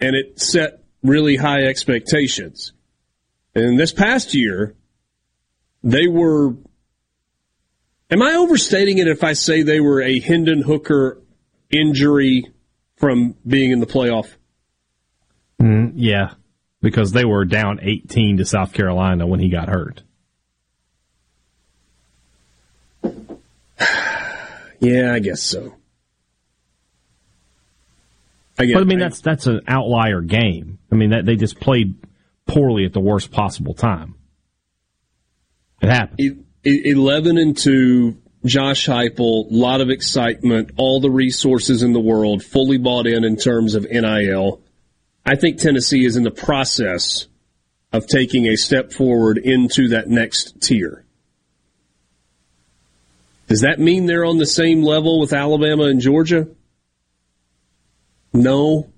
and 0.00 0.16
it 0.16 0.40
set 0.40 0.82
really 1.02 1.36
high 1.36 1.64
expectations. 1.64 2.72
And 3.54 3.78
this 3.78 3.92
past 3.92 4.34
year, 4.34 4.74
they 5.82 6.06
were. 6.06 6.54
Am 8.10 8.22
I 8.22 8.36
overstating 8.36 8.96
it 8.98 9.06
if 9.06 9.22
I 9.22 9.34
say 9.34 9.62
they 9.62 9.80
were 9.80 10.00
a 10.00 10.18
Hendon 10.18 10.62
Hooker 10.62 11.20
injury 11.70 12.50
from 12.96 13.34
being 13.46 13.70
in 13.70 13.80
the 13.80 13.86
playoff? 13.86 14.34
Mm, 15.60 15.92
yeah, 15.94 16.32
because 16.80 17.12
they 17.12 17.24
were 17.24 17.44
down 17.44 17.80
18 17.82 18.38
to 18.38 18.44
South 18.44 18.72
Carolina 18.72 19.26
when 19.26 19.40
he 19.40 19.48
got 19.48 19.68
hurt. 19.68 20.02
Yeah, 24.80 25.12
I 25.12 25.18
guess 25.18 25.42
so. 25.42 25.74
I 28.60 28.66
guess, 28.66 28.74
but 28.74 28.82
I 28.82 28.84
mean, 28.84 29.00
that's 29.00 29.20
that's 29.20 29.48
an 29.48 29.62
outlier 29.66 30.20
game. 30.20 30.78
I 30.92 30.94
mean, 30.94 31.10
that 31.10 31.26
they 31.26 31.34
just 31.34 31.58
played 31.58 31.96
poorly 32.46 32.84
at 32.84 32.92
the 32.92 33.00
worst 33.00 33.32
possible 33.32 33.74
time. 33.74 34.14
It 35.82 35.88
happened. 35.88 36.44
Eleven 36.64 37.38
and 37.38 37.56
two. 37.56 38.18
Josh 38.44 38.86
Heupel, 38.86 39.50
a 39.50 39.54
lot 39.54 39.80
of 39.80 39.90
excitement, 39.90 40.70
all 40.76 41.00
the 41.00 41.10
resources 41.10 41.82
in 41.82 41.92
the 41.92 42.00
world, 42.00 42.44
fully 42.44 42.78
bought 42.78 43.08
in 43.08 43.24
in 43.24 43.36
terms 43.36 43.74
of 43.74 43.82
NIL. 43.90 44.62
I 45.28 45.36
think 45.36 45.58
Tennessee 45.58 46.06
is 46.06 46.16
in 46.16 46.22
the 46.22 46.30
process 46.30 47.26
of 47.92 48.06
taking 48.06 48.46
a 48.46 48.56
step 48.56 48.94
forward 48.94 49.36
into 49.36 49.88
that 49.88 50.08
next 50.08 50.62
tier. 50.62 51.04
Does 53.46 53.60
that 53.60 53.78
mean 53.78 54.06
they're 54.06 54.24
on 54.24 54.38
the 54.38 54.46
same 54.46 54.82
level 54.82 55.20
with 55.20 55.34
Alabama 55.34 55.84
and 55.84 56.00
Georgia? 56.00 56.48
No. 58.32 58.90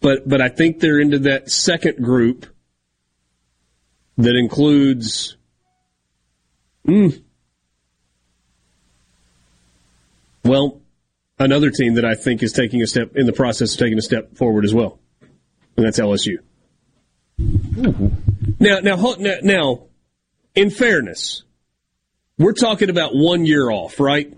But 0.00 0.26
but 0.26 0.40
I 0.40 0.48
think 0.48 0.80
they're 0.80 0.98
into 0.98 1.18
that 1.20 1.50
second 1.50 2.02
group 2.02 2.46
that 4.16 4.34
includes 4.34 5.36
mm, 6.86 7.22
well, 10.42 10.79
another 11.40 11.70
team 11.70 11.94
that 11.94 12.04
I 12.04 12.14
think 12.14 12.42
is 12.42 12.52
taking 12.52 12.82
a 12.82 12.86
step 12.86 13.16
in 13.16 13.26
the 13.26 13.32
process 13.32 13.72
of 13.72 13.80
taking 13.80 13.98
a 13.98 14.02
step 14.02 14.36
forward 14.36 14.64
as 14.64 14.74
well. 14.74 15.00
And 15.76 15.86
that's 15.86 15.98
LSU. 15.98 16.36
Now 17.38 18.80
now 18.80 19.14
now, 19.18 19.36
now 19.42 19.82
in 20.54 20.70
fairness, 20.70 21.42
we're 22.38 22.52
talking 22.52 22.90
about 22.90 23.12
one 23.14 23.46
year 23.46 23.70
off, 23.70 23.98
right? 23.98 24.32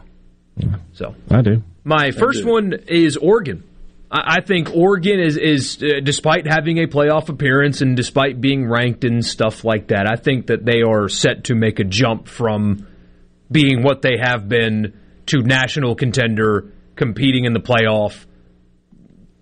So 0.94 1.16
I 1.30 1.42
do. 1.42 1.64
my 1.84 2.12
first 2.12 2.46
one 2.46 2.74
is 2.88 3.18
Oregon. 3.18 3.64
I, 4.12 4.38
I 4.38 4.42
think 4.42 4.76
Oregon 4.76 5.20
is 5.20 5.38
is 5.38 5.82
uh, 5.82 6.02
despite 6.04 6.46
having 6.46 6.78
a 6.80 6.88
playoff 6.88 7.30
appearance 7.30 7.82
and 7.82 7.96
despite 7.96 8.42
being 8.42 8.68
ranked 8.70 9.04
and 9.04 9.26
stuff 9.26 9.64
like 9.64 9.88
that, 9.88 10.08
I 10.12 10.16
think 10.16 10.48
that 10.48 10.66
they 10.66 10.82
are 10.82 11.08
set 11.08 11.46
to 11.46 11.56
make 11.56 11.80
a 11.80 11.84
jump 11.84 12.28
from 12.28 12.88
being 13.52 13.84
what 13.84 14.02
they 14.02 14.18
have 14.22 14.48
been 14.48 14.94
to 15.28 15.42
national 15.42 15.96
contender, 15.96 16.72
competing 16.96 17.46
in 17.46 17.54
the 17.54 17.60
playoff, 17.60 18.26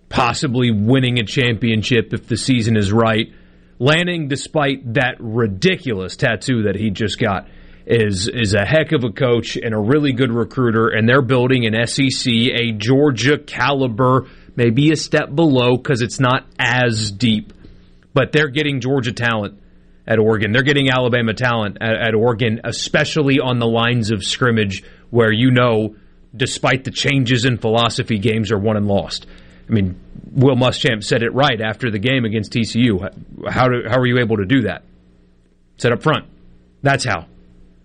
possibly 0.08 0.70
winning 0.70 1.18
a 1.18 1.24
championship 1.24 2.12
if 2.12 2.26
the 2.26 2.36
season 2.36 2.76
is 2.76 2.92
right. 2.92 3.32
Lanning, 3.78 4.28
despite 4.28 4.94
that 4.94 5.16
ridiculous 5.20 6.16
tattoo 6.16 6.64
that 6.64 6.76
he 6.76 6.90
just 6.90 7.18
got, 7.18 7.48
is 7.86 8.28
is 8.28 8.54
a 8.54 8.64
heck 8.64 8.92
of 8.92 9.04
a 9.04 9.10
coach 9.10 9.56
and 9.56 9.74
a 9.74 9.78
really 9.78 10.12
good 10.12 10.32
recruiter, 10.32 10.88
and 10.88 11.08
they're 11.08 11.22
building 11.22 11.66
an 11.66 11.86
SEC, 11.86 12.32
a 12.32 12.72
Georgia 12.72 13.38
caliber, 13.38 14.28
maybe 14.56 14.90
a 14.92 14.96
step 14.96 15.34
below 15.34 15.76
because 15.76 16.02
it's 16.02 16.20
not 16.20 16.46
as 16.58 17.10
deep, 17.10 17.52
but 18.12 18.32
they're 18.32 18.48
getting 18.48 18.80
Georgia 18.80 19.12
talent 19.12 19.60
at 20.06 20.18
Oregon. 20.18 20.52
They're 20.52 20.62
getting 20.62 20.90
Alabama 20.90 21.34
talent 21.34 21.78
at, 21.80 21.94
at 22.08 22.14
Oregon, 22.14 22.60
especially 22.64 23.38
on 23.40 23.58
the 23.58 23.66
lines 23.66 24.10
of 24.10 24.24
scrimmage 24.24 24.82
where 25.10 25.32
you 25.32 25.50
know, 25.50 25.96
despite 26.34 26.84
the 26.84 26.90
changes 26.90 27.44
in 27.44 27.58
philosophy, 27.58 28.18
games 28.18 28.52
are 28.52 28.58
won 28.58 28.76
and 28.76 28.86
lost. 28.86 29.26
I 29.68 29.72
mean, 29.72 30.00
Will 30.32 30.56
Muschamp 30.56 31.04
said 31.04 31.22
it 31.22 31.32
right 31.32 31.60
after 31.60 31.90
the 31.90 31.98
game 31.98 32.24
against 32.24 32.52
TCU. 32.52 33.00
How 33.48 33.68
do, 33.68 33.82
how 33.88 33.98
are 33.98 34.06
you 34.06 34.18
able 34.18 34.38
to 34.38 34.44
do 34.44 34.62
that? 34.62 34.82
Set 35.78 35.92
up 35.92 36.02
front. 36.02 36.26
That's 36.82 37.04
how. 37.04 37.26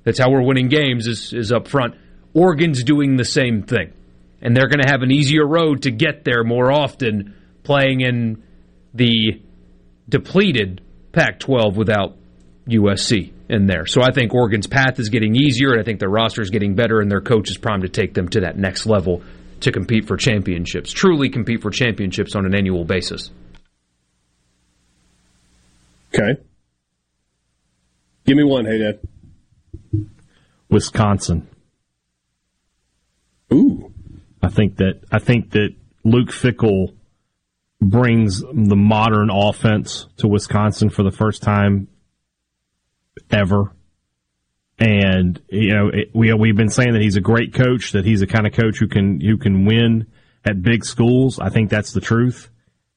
That's 0.06 0.20
how 0.20 0.32
we're 0.32 0.44
winning 0.44 0.70
games 0.70 1.08
is 1.08 1.34
is 1.34 1.52
up 1.52 1.68
front. 1.68 1.96
Oregon's 2.34 2.84
doing 2.84 3.18
the 3.18 3.26
same 3.26 3.64
thing, 3.64 3.92
and 4.42 4.56
they're 4.56 4.70
going 4.70 4.82
to 4.82 4.90
have 4.90 5.02
an 5.02 5.12
easier 5.12 5.46
road 5.46 5.84
to 5.84 5.92
get 5.92 6.24
there 6.24 6.44
more 6.44 6.72
often, 6.72 7.34
playing 7.64 8.02
in 8.02 8.44
the 8.94 9.42
depleted 10.08 10.82
Pac-12 11.12 11.76
without 11.76 12.18
USC 12.68 13.32
in 13.50 13.68
there. 13.68 13.86
So 13.86 14.02
I 14.02 14.12
think 14.12 14.34
Oregon's 14.34 14.68
path 14.68 15.00
is 15.00 15.10
getting 15.10 15.36
easier, 15.36 15.72
and 15.72 15.80
I 15.80 15.84
think 15.84 16.00
their 16.00 16.10
roster 16.10 16.42
is 16.42 16.50
getting 16.50 16.76
better, 16.76 17.00
and 17.00 17.10
their 17.10 17.22
coach 17.22 17.50
is 17.50 17.58
primed 17.58 17.84
to 17.84 17.90
take 17.90 18.14
them 18.14 18.28
to 18.30 18.42
that 18.42 18.58
next 18.58 18.86
level 18.86 19.24
to 19.62 19.72
compete 19.72 20.08
for 20.08 20.18
championships, 20.18 20.92
truly 20.92 21.30
compete 21.30 21.62
for 21.62 21.72
championships 21.72 22.36
on 22.36 22.46
an 22.46 22.54
annual 22.54 22.84
basis. 22.84 23.32
Okay. 26.14 26.42
Give 28.26 28.38
me 28.38 28.44
one, 28.44 28.66
hey 28.66 28.78
Dad. 28.80 29.00
Wisconsin. 30.70 31.48
Ooh. 33.54 33.92
I 34.42 34.50
think 34.50 34.78
that 34.78 35.02
I 35.12 35.20
think 35.20 35.52
that 35.52 35.76
Luke 36.04 36.30
Fickell 36.30 36.96
brings 37.82 38.42
the 38.42 38.76
modern 38.76 39.30
offense 39.32 40.08
to 40.18 40.28
Wisconsin 40.28 40.90
for 40.90 41.04
the 41.04 41.12
first 41.12 41.42
time 41.42 41.88
ever. 43.32 43.72
And 44.78 45.42
you 45.50 45.74
know, 45.74 45.90
it, 45.90 46.10
we 46.14 46.34
we've 46.34 46.56
been 46.56 46.70
saying 46.70 46.94
that 46.94 47.02
he's 47.02 47.16
a 47.16 47.22
great 47.22 47.54
coach, 47.54 47.94
that 47.94 48.06
he's 48.06 48.20
the 48.20 48.28
kind 48.28 48.46
of 48.46 48.54
coach 48.54 48.78
who 48.78 48.88
can 48.88 49.22
who 49.22 49.38
can 49.38 49.66
win 49.66 50.08
at 50.44 50.62
big 50.62 50.84
schools. 50.84 51.40
I 51.40 51.50
think 51.50 51.70
that's 51.70 51.94
the 51.94 52.02
truth. 52.02 52.50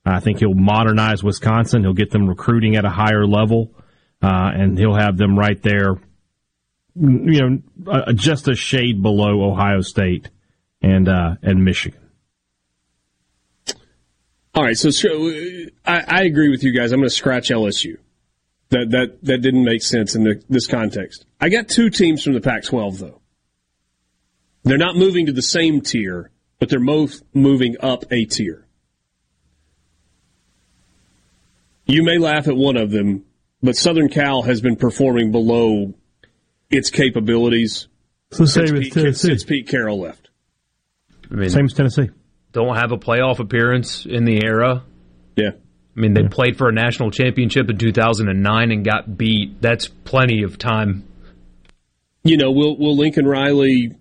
I 0.04 0.20
think 0.20 0.38
he'll 0.38 0.54
modernize 0.54 1.22
Wisconsin. 1.22 1.82
He'll 1.82 1.92
get 1.92 2.10
them 2.10 2.26
recruiting 2.26 2.76
at 2.76 2.84
a 2.84 2.90
higher 2.90 3.26
level, 3.26 3.74
uh, 4.22 4.50
and 4.54 4.78
he'll 4.78 4.94
have 4.94 5.18
them 5.18 5.38
right 5.38 5.60
there, 5.62 5.96
you 7.00 7.40
know, 7.40 7.92
uh, 7.92 8.12
just 8.12 8.48
a 8.48 8.54
shade 8.54 9.02
below 9.02 9.50
Ohio 9.50 9.80
State 9.80 10.30
and 10.82 11.08
uh, 11.08 11.36
and 11.42 11.64
Michigan. 11.64 12.00
All 14.54 14.64
right, 14.64 14.76
so, 14.76 14.90
so 14.90 15.30
I, 15.86 16.02
I 16.08 16.22
agree 16.24 16.48
with 16.48 16.64
you 16.64 16.72
guys. 16.72 16.90
I'm 16.90 16.98
going 16.98 17.08
to 17.08 17.14
scratch 17.14 17.50
LSU. 17.50 17.98
That 18.70 18.90
that 18.90 19.24
that 19.24 19.38
didn't 19.38 19.64
make 19.64 19.82
sense 19.82 20.14
in 20.14 20.24
the, 20.24 20.42
this 20.48 20.66
context. 20.66 21.24
I 21.40 21.48
got 21.48 21.68
two 21.68 21.90
teams 21.90 22.22
from 22.22 22.34
the 22.34 22.40
Pac-12 22.40 22.98
though. 22.98 23.20
They're 24.64 24.76
not 24.76 24.96
moving 24.96 25.26
to 25.26 25.32
the 25.32 25.42
same 25.42 25.80
tier, 25.80 26.30
but 26.58 26.68
they're 26.68 26.84
both 26.84 27.22
moving 27.32 27.76
up 27.80 28.04
a 28.10 28.24
tier. 28.24 28.66
You 31.86 32.02
may 32.02 32.18
laugh 32.18 32.48
at 32.48 32.56
one 32.56 32.76
of 32.76 32.90
them, 32.90 33.24
but 33.62 33.76
Southern 33.76 34.10
Cal 34.10 34.42
has 34.42 34.60
been 34.60 34.76
performing 34.76 35.32
below 35.32 35.94
its 36.70 36.90
capabilities 36.90 37.88
So 38.30 38.44
since, 38.44 38.54
same 38.70 38.76
as 38.76 38.84
Pete, 38.84 38.92
Tennessee. 38.92 39.28
since 39.28 39.44
Pete 39.44 39.68
Carroll 39.68 40.00
left. 40.00 40.28
I 41.30 41.34
mean, 41.34 41.50
Same 41.50 41.64
as 41.66 41.74
Tennessee. 41.74 42.08
don't 42.52 42.76
have 42.76 42.92
a 42.92 42.96
playoff 42.98 43.38
appearance 43.38 44.06
in 44.06 44.24
the 44.24 44.44
era. 44.44 44.82
Yeah. 45.36 45.50
I 45.96 46.00
mean, 46.00 46.14
they 46.14 46.22
played 46.28 46.56
for 46.56 46.68
a 46.68 46.72
national 46.72 47.10
championship 47.10 47.68
in 47.70 47.76
2009 47.76 48.70
and 48.70 48.84
got 48.84 49.16
beat. 49.18 49.60
That's 49.60 49.88
plenty 49.88 50.42
of 50.44 50.56
time. 50.58 51.04
you 52.22 52.36
know, 52.36 52.50
will 52.52 52.76
will 52.78 52.96
Lincoln 52.96 53.26
Riley 53.26 53.96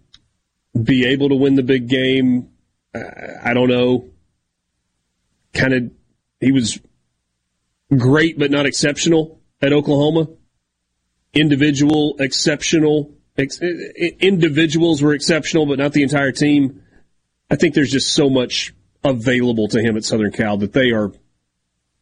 be 0.82 1.06
able 1.08 1.30
to 1.30 1.36
win 1.36 1.56
the 1.56 1.64
big 1.64 1.88
game? 1.90 2.50
Uh, 2.94 3.00
I 3.44 3.54
don't 3.54 3.68
know. 3.70 4.06
Kind 5.54 5.74
of, 5.74 5.92
he 6.40 6.52
was 6.52 6.80
great 7.98 8.38
but 8.38 8.52
not 8.52 8.66
exceptional 8.68 9.40
at 9.62 9.74
Oklahoma. 9.74 10.28
Individual 11.38 12.16
exceptional. 12.20 13.14
Ex- 13.38 13.62
individuals 13.62 15.02
were 15.02 15.14
exceptional, 15.14 15.68
but 15.68 15.78
not 15.78 15.94
the 15.94 16.02
entire 16.02 16.32
team. 16.32 16.82
I 17.50 17.56
think 17.56 17.76
there's 17.76 17.92
just 17.92 18.14
so 18.14 18.30
much 18.30 18.74
available 19.04 19.68
to 19.70 19.80
him 19.80 19.96
at 19.96 20.04
Southern 20.04 20.32
Cal 20.32 20.58
that 20.58 20.74
they 20.74 20.92
are 20.92 21.12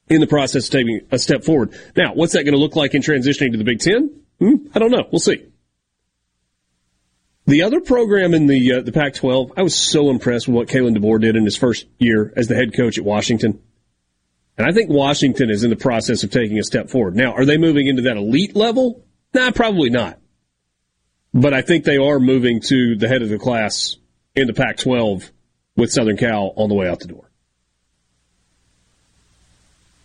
in 0.07 0.21
the 0.21 0.27
process 0.27 0.67
of 0.67 0.71
taking 0.71 1.01
a 1.11 1.19
step 1.19 1.43
forward. 1.43 1.77
Now, 1.95 2.13
what's 2.13 2.33
that 2.33 2.43
going 2.43 2.53
to 2.53 2.59
look 2.59 2.75
like 2.75 2.93
in 2.93 3.01
transitioning 3.01 3.51
to 3.51 3.57
the 3.57 3.63
Big 3.63 3.79
Ten? 3.79 4.21
Hmm? 4.39 4.67
I 4.73 4.79
don't 4.79 4.91
know. 4.91 5.07
We'll 5.11 5.19
see. 5.19 5.45
The 7.47 7.63
other 7.63 7.79
program 7.79 8.33
in 8.33 8.47
the 8.47 8.73
uh, 8.73 8.81
the 8.81 8.91
Pac-12, 8.91 9.51
I 9.55 9.61
was 9.61 9.75
so 9.75 10.09
impressed 10.09 10.47
with 10.47 10.55
what 10.55 10.67
Kalen 10.67 10.97
DeBoer 10.97 11.21
did 11.21 11.35
in 11.35 11.45
his 11.45 11.57
first 11.57 11.85
year 11.99 12.33
as 12.35 12.47
the 12.47 12.55
head 12.55 12.75
coach 12.75 12.97
at 12.97 13.03
Washington. 13.03 13.61
And 14.57 14.65
I 14.65 14.71
think 14.71 14.89
Washington 14.89 15.49
is 15.49 15.63
in 15.63 15.69
the 15.69 15.75
process 15.75 16.23
of 16.23 16.31
taking 16.31 16.57
a 16.57 16.63
step 16.63 16.89
forward. 16.89 17.15
Now, 17.15 17.33
are 17.33 17.45
they 17.45 17.57
moving 17.57 17.87
into 17.87 18.03
that 18.03 18.17
elite 18.17 18.55
level? 18.55 19.04
Nah, 19.35 19.51
probably 19.51 19.89
not. 19.89 20.17
But 21.33 21.53
I 21.53 21.61
think 21.61 21.83
they 21.83 21.97
are 21.97 22.21
moving 22.21 22.61
to 22.69 22.95
the 22.95 23.09
head 23.09 23.21
of 23.21 23.27
the 23.27 23.37
class 23.37 23.97
in 24.33 24.47
the 24.47 24.53
Pac-12 24.53 25.29
with 25.75 25.91
Southern 25.91 26.15
Cal 26.15 26.53
on 26.55 26.69
the 26.69 26.75
way 26.75 26.87
out 26.87 27.01
the 27.01 27.09
door. 27.09 27.29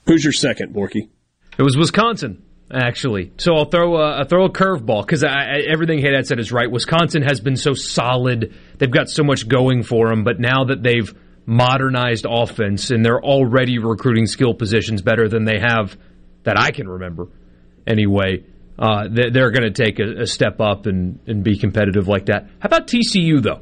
Who's 0.06 0.24
your 0.24 0.32
second, 0.32 0.74
Borky? 0.74 1.08
It 1.56 1.62
was 1.62 1.76
Wisconsin, 1.76 2.42
actually. 2.72 3.30
So 3.38 3.54
I'll 3.54 3.66
throw 3.66 3.98
a, 3.98 4.16
I'll 4.16 4.24
throw 4.24 4.46
a 4.46 4.50
curveball 4.50 5.06
because 5.06 5.22
everything 5.22 6.00
Haydad 6.00 6.26
said 6.26 6.40
is 6.40 6.50
right. 6.50 6.68
Wisconsin 6.68 7.22
has 7.22 7.40
been 7.40 7.56
so 7.56 7.74
solid; 7.74 8.52
they've 8.78 8.90
got 8.90 9.08
so 9.08 9.22
much 9.22 9.46
going 9.46 9.84
for 9.84 10.08
them. 10.08 10.24
But 10.24 10.40
now 10.40 10.64
that 10.64 10.82
they've 10.82 11.14
modernized 11.46 12.26
offense 12.28 12.90
and 12.90 13.04
they're 13.04 13.22
already 13.22 13.78
recruiting 13.78 14.26
skill 14.26 14.54
positions 14.54 15.02
better 15.02 15.28
than 15.28 15.44
they 15.44 15.60
have 15.60 15.96
that 16.42 16.58
I 16.58 16.72
can 16.72 16.88
remember, 16.88 17.28
anyway. 17.86 18.44
Uh, 18.80 19.08
they're 19.10 19.50
going 19.50 19.70
to 19.70 19.70
take 19.70 19.98
a, 19.98 20.22
a 20.22 20.26
step 20.26 20.58
up 20.58 20.86
and, 20.86 21.20
and 21.26 21.44
be 21.44 21.58
competitive 21.58 22.08
like 22.08 22.26
that. 22.26 22.44
How 22.60 22.66
about 22.66 22.86
TCU 22.86 23.42
though? 23.42 23.60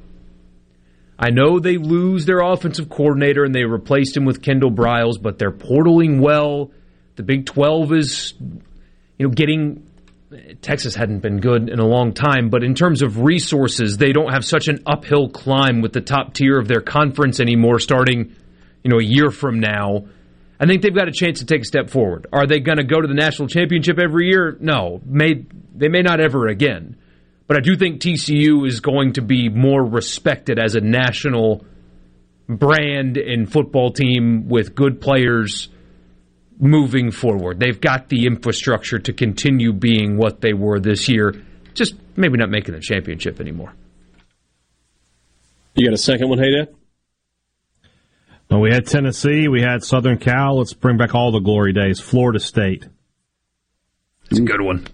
I 1.18 1.30
know 1.30 1.58
they 1.58 1.76
lose 1.76 2.24
their 2.24 2.38
offensive 2.38 2.88
coordinator 2.88 3.42
and 3.42 3.52
they 3.52 3.64
replaced 3.64 4.16
him 4.16 4.24
with 4.24 4.40
Kendall 4.40 4.70
Briles, 4.70 5.20
but 5.20 5.38
they're 5.38 5.50
portaling 5.50 6.20
well. 6.20 6.70
The 7.16 7.24
Big 7.24 7.46
12 7.46 7.92
is, 7.92 8.34
you 9.18 9.26
know, 9.26 9.30
getting. 9.30 9.84
Texas 10.60 10.94
hadn't 10.94 11.20
been 11.20 11.40
good 11.40 11.70
in 11.70 11.78
a 11.80 11.86
long 11.86 12.12
time, 12.12 12.50
but 12.50 12.62
in 12.62 12.74
terms 12.74 13.00
of 13.00 13.20
resources, 13.20 13.96
they 13.96 14.12
don't 14.12 14.30
have 14.30 14.44
such 14.44 14.68
an 14.68 14.82
uphill 14.86 15.30
climb 15.30 15.80
with 15.80 15.94
the 15.94 16.02
top 16.02 16.34
tier 16.34 16.58
of 16.58 16.68
their 16.68 16.82
conference 16.82 17.40
anymore 17.40 17.78
starting, 17.78 18.36
you 18.84 18.90
know, 18.90 18.98
a 18.98 19.02
year 19.02 19.30
from 19.30 19.58
now. 19.58 20.04
I 20.60 20.66
think 20.66 20.82
they've 20.82 20.94
got 20.94 21.08
a 21.08 21.12
chance 21.12 21.38
to 21.38 21.46
take 21.46 21.62
a 21.62 21.64
step 21.64 21.88
forward. 21.88 22.26
Are 22.32 22.46
they 22.46 22.60
going 22.60 22.78
to 22.78 22.84
go 22.84 23.00
to 23.00 23.06
the 23.06 23.14
national 23.14 23.48
championship 23.48 23.98
every 23.98 24.28
year? 24.28 24.56
No. 24.60 25.00
May, 25.04 25.46
they 25.74 25.88
may 25.88 26.02
not 26.02 26.20
ever 26.20 26.48
again. 26.48 26.96
But 27.46 27.56
I 27.56 27.60
do 27.60 27.76
think 27.76 28.00
TCU 28.00 28.66
is 28.66 28.80
going 28.80 29.14
to 29.14 29.22
be 29.22 29.48
more 29.48 29.82
respected 29.82 30.58
as 30.58 30.74
a 30.74 30.80
national 30.80 31.64
brand 32.48 33.16
and 33.16 33.50
football 33.50 33.92
team 33.92 34.48
with 34.48 34.74
good 34.74 35.00
players 35.00 35.68
moving 36.58 37.10
forward. 37.10 37.60
They've 37.60 37.80
got 37.80 38.08
the 38.08 38.26
infrastructure 38.26 38.98
to 38.98 39.12
continue 39.12 39.72
being 39.72 40.16
what 40.16 40.40
they 40.40 40.52
were 40.52 40.80
this 40.80 41.08
year, 41.08 41.40
just 41.74 41.94
maybe 42.16 42.36
not 42.36 42.50
making 42.50 42.74
the 42.74 42.80
championship 42.80 43.40
anymore. 43.40 43.72
You 45.74 45.86
got 45.86 45.94
a 45.94 45.98
second 45.98 46.28
one, 46.28 46.38
Haydad? 46.38 46.74
Well, 48.50 48.60
we 48.60 48.72
had 48.72 48.86
Tennessee, 48.86 49.48
we 49.48 49.60
had 49.60 49.84
Southern 49.84 50.18
Cal. 50.18 50.58
Let's 50.58 50.72
bring 50.72 50.96
back 50.96 51.14
all 51.14 51.32
the 51.32 51.40
glory 51.40 51.72
days. 51.72 52.00
Florida 52.00 52.40
State. 52.40 52.86
It's 54.30 54.40
a 54.40 54.42
good 54.42 54.60
one. 54.60 54.86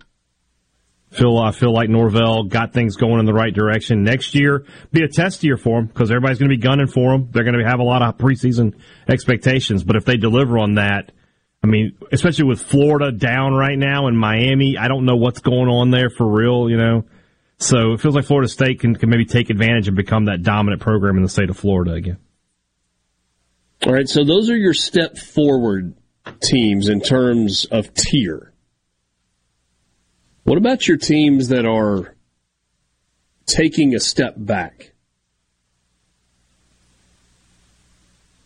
Feel 1.10 1.39
I 1.39 1.52
feel 1.52 1.72
like 1.72 1.89
Norvell 1.89 2.44
got 2.44 2.72
things 2.72 2.97
going 2.97 3.20
in 3.20 3.24
the 3.24 3.32
right 3.32 3.55
direction. 3.55 4.02
Next 4.02 4.35
year 4.35 4.64
be 4.90 5.05
a 5.05 5.09
test 5.09 5.44
year 5.44 5.56
for 5.56 5.78
them 5.78 5.86
because 5.86 6.10
everybody's 6.10 6.40
going 6.40 6.51
to 6.51 6.56
be 6.56 6.60
gunning 6.60 6.89
for 6.89 7.12
them. 7.12 7.28
They're 7.31 7.44
going 7.44 7.56
to 7.56 7.64
have 7.64 7.78
a 7.78 7.85
lot 7.85 8.02
of 8.02 8.18
preseason 8.18 8.74
expectations, 9.09 9.85
but 9.85 9.94
if 9.94 10.05
they 10.05 10.16
deliver 10.16 10.59
on 10.59 10.74
that, 10.74 11.12
I 11.62 11.68
mean, 11.68 11.97
especially 12.10 12.47
with 12.47 12.60
Florida 12.60 13.12
down 13.12 13.55
right 13.55 13.78
now 13.78 14.09
and 14.09 14.18
Miami, 14.18 14.76
I 14.76 14.89
don't 14.89 15.05
know 15.05 15.14
what's 15.14 15.39
going 15.39 15.68
on 15.68 15.90
there 15.90 16.10
for 16.10 16.26
real, 16.26 16.68
you 16.68 16.76
know. 16.76 17.05
So 17.59 17.93
it 17.93 18.01
feels 18.01 18.16
like 18.16 18.24
Florida 18.24 18.48
State 18.48 18.81
can, 18.81 18.97
can 18.97 19.09
maybe 19.09 19.24
take 19.24 19.51
advantage 19.51 19.86
and 19.86 19.97
become 19.97 20.24
that 20.24 20.43
dominant 20.43 20.82
program 20.82 21.16
in 21.16 21.22
the 21.22 21.28
state 21.28 21.48
of 21.48 21.56
Florida 21.56 21.93
again. 21.93 22.18
All 23.86 23.93
right, 23.93 24.09
so 24.09 24.24
those 24.24 24.48
are 24.48 24.56
your 24.56 24.73
step 24.73 25.19
forward 25.19 25.94
teams 26.40 26.89
in 26.89 27.02
terms 27.02 27.66
of 27.66 27.93
tier. 27.93 28.55
What 30.44 30.56
about 30.56 30.89
your 30.89 30.97
teams 30.97 31.48
that 31.48 31.66
are 31.66 32.15
taking 33.44 33.94
a 33.94 34.01
step 34.01 34.35
back? 34.39 34.93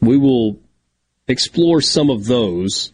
We 0.01 0.16
will 0.16 0.59
explore 1.28 1.81
some 1.82 2.10
of 2.10 2.24
those. 2.24 2.93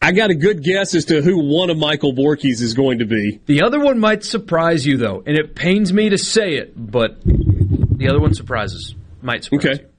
I 0.00 0.12
got 0.12 0.30
a 0.30 0.34
good 0.34 0.62
guess 0.62 0.94
as 0.94 1.06
to 1.06 1.20
who 1.20 1.38
one 1.38 1.68
of 1.68 1.76
Michael 1.76 2.14
Borky's 2.14 2.62
is 2.62 2.72
going 2.72 3.00
to 3.00 3.06
be. 3.06 3.40
The 3.44 3.62
other 3.62 3.78
one 3.78 3.98
might 3.98 4.24
surprise 4.24 4.86
you, 4.86 4.96
though, 4.96 5.22
and 5.26 5.36
it 5.36 5.54
pains 5.54 5.92
me 5.92 6.08
to 6.08 6.16
say 6.16 6.54
it, 6.54 6.72
but 6.76 7.20
the 7.24 8.08
other 8.08 8.20
one 8.20 8.32
surprises. 8.32 8.94
Might 9.20 9.44
surprise 9.44 9.66
okay. 9.66 9.82
you. 9.82 9.89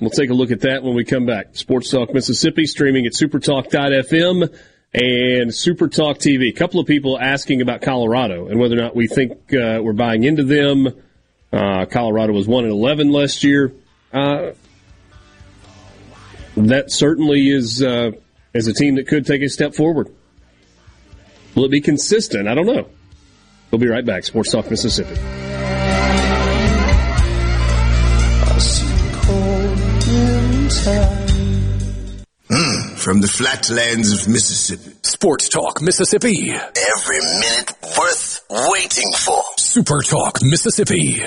We'll 0.00 0.10
take 0.10 0.30
a 0.30 0.34
look 0.34 0.50
at 0.50 0.60
that 0.60 0.82
when 0.82 0.94
we 0.94 1.04
come 1.04 1.26
back. 1.26 1.48
Sports 1.52 1.90
Talk 1.90 2.14
Mississippi 2.14 2.66
streaming 2.66 3.06
at 3.06 3.12
supertalk.fm 3.12 4.42
and 4.94 5.50
Supertalk 5.50 6.18
TV. 6.18 6.48
A 6.48 6.52
couple 6.52 6.80
of 6.80 6.86
people 6.86 7.18
asking 7.18 7.60
about 7.60 7.82
Colorado 7.82 8.48
and 8.48 8.58
whether 8.58 8.76
or 8.76 8.82
not 8.82 8.96
we 8.96 9.06
think 9.06 9.32
uh, 9.54 9.80
we're 9.82 9.92
buying 9.92 10.24
into 10.24 10.44
them. 10.44 10.88
Uh, 11.52 11.86
Colorado 11.86 12.32
was 12.32 12.48
1 12.48 12.64
and 12.64 12.72
11 12.72 13.12
last 13.12 13.44
year. 13.44 13.72
Uh, 14.12 14.52
that 16.56 16.90
certainly 16.90 17.48
is 17.48 17.82
uh, 17.82 18.12
is 18.52 18.68
a 18.68 18.74
team 18.74 18.96
that 18.96 19.06
could 19.08 19.26
take 19.26 19.42
a 19.42 19.48
step 19.48 19.74
forward. 19.74 20.14
Will 21.54 21.64
it 21.64 21.70
be 21.70 21.80
consistent? 21.80 22.48
I 22.48 22.54
don't 22.54 22.66
know. 22.66 22.88
We'll 23.70 23.78
be 23.80 23.88
right 23.88 24.04
back. 24.04 24.24
Sports 24.24 24.52
Talk 24.52 24.70
Mississippi. 24.70 25.51
Mm, 32.50 32.98
from 32.98 33.20
the 33.20 33.28
flatlands 33.28 34.12
of 34.12 34.26
Mississippi. 34.28 34.96
Sports 35.02 35.48
Talk 35.48 35.80
Mississippi. 35.80 36.50
Every 36.50 37.20
minute 37.20 37.72
worth 37.96 38.40
waiting 38.50 39.12
for. 39.16 39.42
Super 39.58 40.02
Talk 40.02 40.42
Mississippi. 40.42 41.22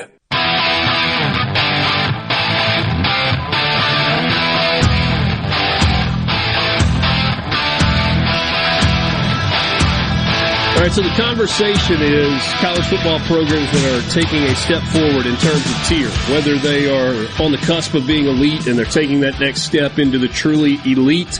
All 10.76 10.82
right, 10.82 10.92
so 10.92 11.02
the 11.02 11.10
conversation 11.16 12.02
is 12.02 12.44
college 12.60 12.86
football 12.88 13.20
programs 13.22 13.72
that 13.72 13.86
are 13.96 14.12
taking 14.12 14.44
a 14.44 14.54
step 14.56 14.84
forward 14.84 15.26
in 15.26 15.38
terms 15.38 15.66
of 15.66 15.88
tier, 15.88 16.10
whether 16.30 16.58
they 16.58 16.90
are 16.90 17.26
on 17.42 17.54
the 17.54 17.58
cusp 17.60 17.94
of 17.94 18.06
being 18.06 18.26
elite 18.28 18.68
and 18.68 18.78
they're 18.78 18.84
taking 18.84 19.22
that 19.22 19.40
next 19.40 19.62
step 19.62 20.00
into 20.00 20.20
the 20.20 20.28
truly 20.28 20.78
elite, 20.86 21.40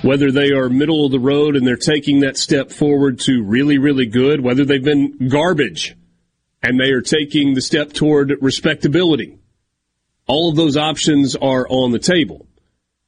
whether 0.00 0.32
they 0.32 0.50
are 0.52 0.70
middle 0.70 1.04
of 1.04 1.12
the 1.12 1.20
road 1.20 1.56
and 1.56 1.66
they're 1.66 1.76
taking 1.76 2.20
that 2.20 2.38
step 2.38 2.70
forward 2.70 3.18
to 3.20 3.42
really, 3.44 3.76
really 3.76 4.06
good, 4.06 4.40
whether 4.40 4.64
they've 4.64 4.82
been 4.82 5.28
garbage 5.28 5.94
and 6.62 6.80
they 6.80 6.90
are 6.92 7.02
taking 7.02 7.52
the 7.52 7.60
step 7.60 7.92
toward 7.92 8.32
respectability. 8.40 9.38
All 10.26 10.48
of 10.48 10.56
those 10.56 10.78
options 10.78 11.36
are 11.36 11.66
on 11.68 11.92
the 11.92 11.98
table. 11.98 12.46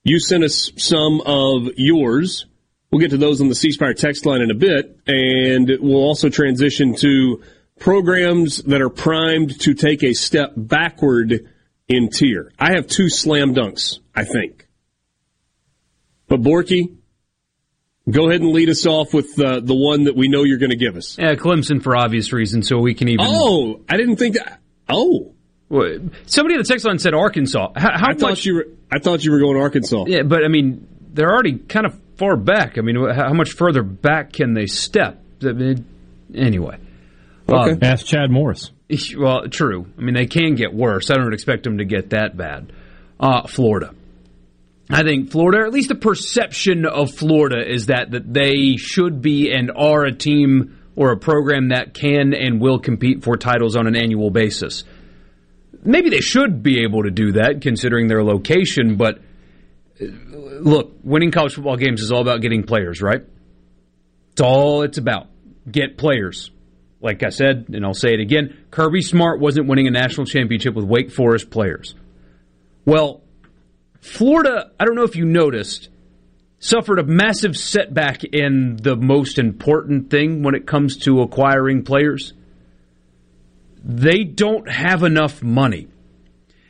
You 0.05 0.20
sent 0.20 0.45
us 0.45 0.70
some 0.77 1.23
of 1.23 1.70
yours. 1.78 2.45
We'll 2.91 3.01
get 3.01 3.11
to 3.11 3.17
those 3.17 3.41
on 3.41 3.49
the 3.49 3.55
C 3.55 3.73
Spire 3.73 3.95
text 3.95 4.27
line 4.27 4.41
in 4.41 4.51
a 4.51 4.55
bit, 4.55 5.01
and 5.07 5.71
we'll 5.81 6.03
also 6.03 6.29
transition 6.29 6.95
to 6.97 7.43
programs 7.79 8.63
that 8.63 8.81
are 8.81 8.89
primed 8.89 9.59
to 9.61 9.75
take 9.75 10.03
a 10.03 10.13
step 10.13 10.53
backward 10.57 11.49
in 11.89 12.09
tier. 12.11 12.53
I 12.59 12.75
have 12.75 12.87
two 12.87 13.09
slam 13.09 13.55
dunks, 13.55 13.99
I 14.15 14.25
think. 14.25 14.67
But 16.29 16.43
Borky, 16.43 16.97
go 18.11 18.29
ahead 18.29 18.41
and 18.41 18.53
lead 18.53 18.69
us 18.69 18.87
off 18.87 19.13
with 19.13 19.39
uh, 19.39 19.61
the 19.61 19.75
one 19.75 20.05
that 20.05 20.17
we 20.17 20.29
know 20.29 20.45
you're 20.45 20.59
going 20.59 20.71
to 20.71 20.77
give 20.77 20.97
us. 20.97 21.19
Yeah, 21.19 21.35
Clemson 21.35 21.83
for 21.83 21.97
obvious 21.97 22.33
reasons, 22.33 22.69
so 22.69 22.79
we 22.79 22.95
can 22.95 23.09
even. 23.09 23.27
Oh, 23.29 23.83
I 23.89 23.97
didn't 23.97 24.17
think 24.17 24.37
that. 24.37 24.61
Oh, 24.89 25.35
somebody 26.27 26.55
in 26.55 26.61
the 26.61 26.67
text 26.67 26.87
line 26.87 26.99
said 26.99 27.15
Arkansas. 27.15 27.73
How, 27.77 27.99
how 27.99 28.11
I 28.11 28.15
thought 28.15 28.31
much? 28.31 28.47
you 28.47 28.55
were. 28.55 28.67
I 28.91 29.01
thought 29.01 29.25
you 29.25 29.33
were 29.33 29.41
going 29.41 29.57
Arkansas. 29.57 30.05
Yeah, 30.07 30.23
but 30.23 30.45
I 30.45 30.49
mean, 30.49 30.87
they're 31.13 31.33
already 31.33 31.59
kind 31.59 31.87
of 31.87 32.01
far 32.16 32.36
back. 32.36 32.78
I 32.78 32.80
mean, 32.82 32.97
how 32.97 33.32
much 33.32 33.52
further 33.52 33.82
back 33.82 34.32
can 34.32 34.55
they 34.55 34.66
step? 34.66 35.22
I 35.43 35.52
mean, 35.52 35.84
anyway. 36.34 36.78
Okay. 37.48 37.86
Ask 37.86 38.06
Chad 38.06 38.30
Morris. 38.30 38.72
Well, 39.16 39.48
true. 39.48 39.86
I 39.98 40.01
mean, 40.01 40.14
they 40.14 40.26
can 40.26 40.55
get 40.55 40.72
worse. 40.74 41.10
I 41.10 41.14
don't 41.14 41.32
expect 41.32 41.64
them 41.64 41.78
to 41.78 41.84
get 41.84 42.10
that 42.10 42.36
bad. 42.36 42.72
Uh, 43.18 43.47
Florida. 43.47 43.94
I 44.88 45.02
think 45.02 45.30
Florida, 45.30 45.62
or 45.62 45.66
at 45.66 45.72
least 45.72 45.88
the 45.88 45.97
perception 45.97 46.86
of 46.86 47.12
Florida, 47.12 47.59
is 47.68 47.86
that 47.86 48.12
that 48.12 48.32
they 48.32 48.76
should 48.76 49.20
be 49.20 49.51
and 49.52 49.70
are 49.74 50.05
a 50.05 50.12
team 50.12 50.78
or 50.94 51.12
a 51.12 51.16
program 51.16 51.68
that 51.68 51.93
can 51.93 52.32
and 52.32 52.60
will 52.60 52.78
compete 52.78 53.24
for 53.24 53.36
titles 53.36 53.76
on 53.76 53.86
an 53.86 53.97
annual 53.97 54.30
basis. 54.30 54.84
Maybe 55.84 56.10
they 56.10 56.20
should 56.20 56.62
be 56.62 56.84
able 56.84 57.02
to 57.02 57.10
do 57.10 57.32
that, 57.32 57.62
considering 57.62 58.06
their 58.06 58.22
location. 58.22 58.97
But 58.97 59.20
look, 60.01 60.93
winning 61.02 61.31
college 61.31 61.55
football 61.55 61.77
games 61.77 62.02
is 62.02 62.12
all 62.12 62.20
about 62.20 62.40
getting 62.40 62.64
players, 62.64 63.01
right? 63.01 63.23
It's 64.32 64.40
all 64.40 64.82
it's 64.82 64.98
about. 64.98 65.28
Get 65.70 65.97
players. 65.97 66.51
Like 67.01 67.23
I 67.23 67.28
said, 67.28 67.66
and 67.73 67.85
I'll 67.85 67.94
say 67.94 68.14
it 68.14 68.20
again, 68.20 68.56
Kirby 68.70 69.02
Smart 69.02 69.40
wasn't 69.40 69.68
winning 69.68 69.86
a 69.86 69.90
national 69.90 70.27
championship 70.27 70.74
with 70.74 70.85
Wake 70.85 71.10
Forest 71.10 71.51
players. 71.51 71.94
Well, 72.85 73.23
Florida, 74.01 74.70
I 74.78 74.85
don't 74.85 74.94
know 74.94 75.05
if 75.05 75.16
you 75.16 75.24
noticed, 75.24 75.89
suffered 76.59 76.98
a 76.98 77.05
massive 77.05 77.56
setback 77.56 78.24
in 78.24 78.77
the 78.81 78.97
most 78.97 79.39
important 79.39 80.10
thing 80.10 80.43
when 80.43 80.55
it 80.55 80.66
comes 80.66 80.97
to 80.98 81.20
acquiring 81.20 81.85
players. 81.85 82.32
They 83.85 84.24
don't 84.24 84.68
have 84.70 85.02
enough 85.02 85.43
money. 85.43 85.89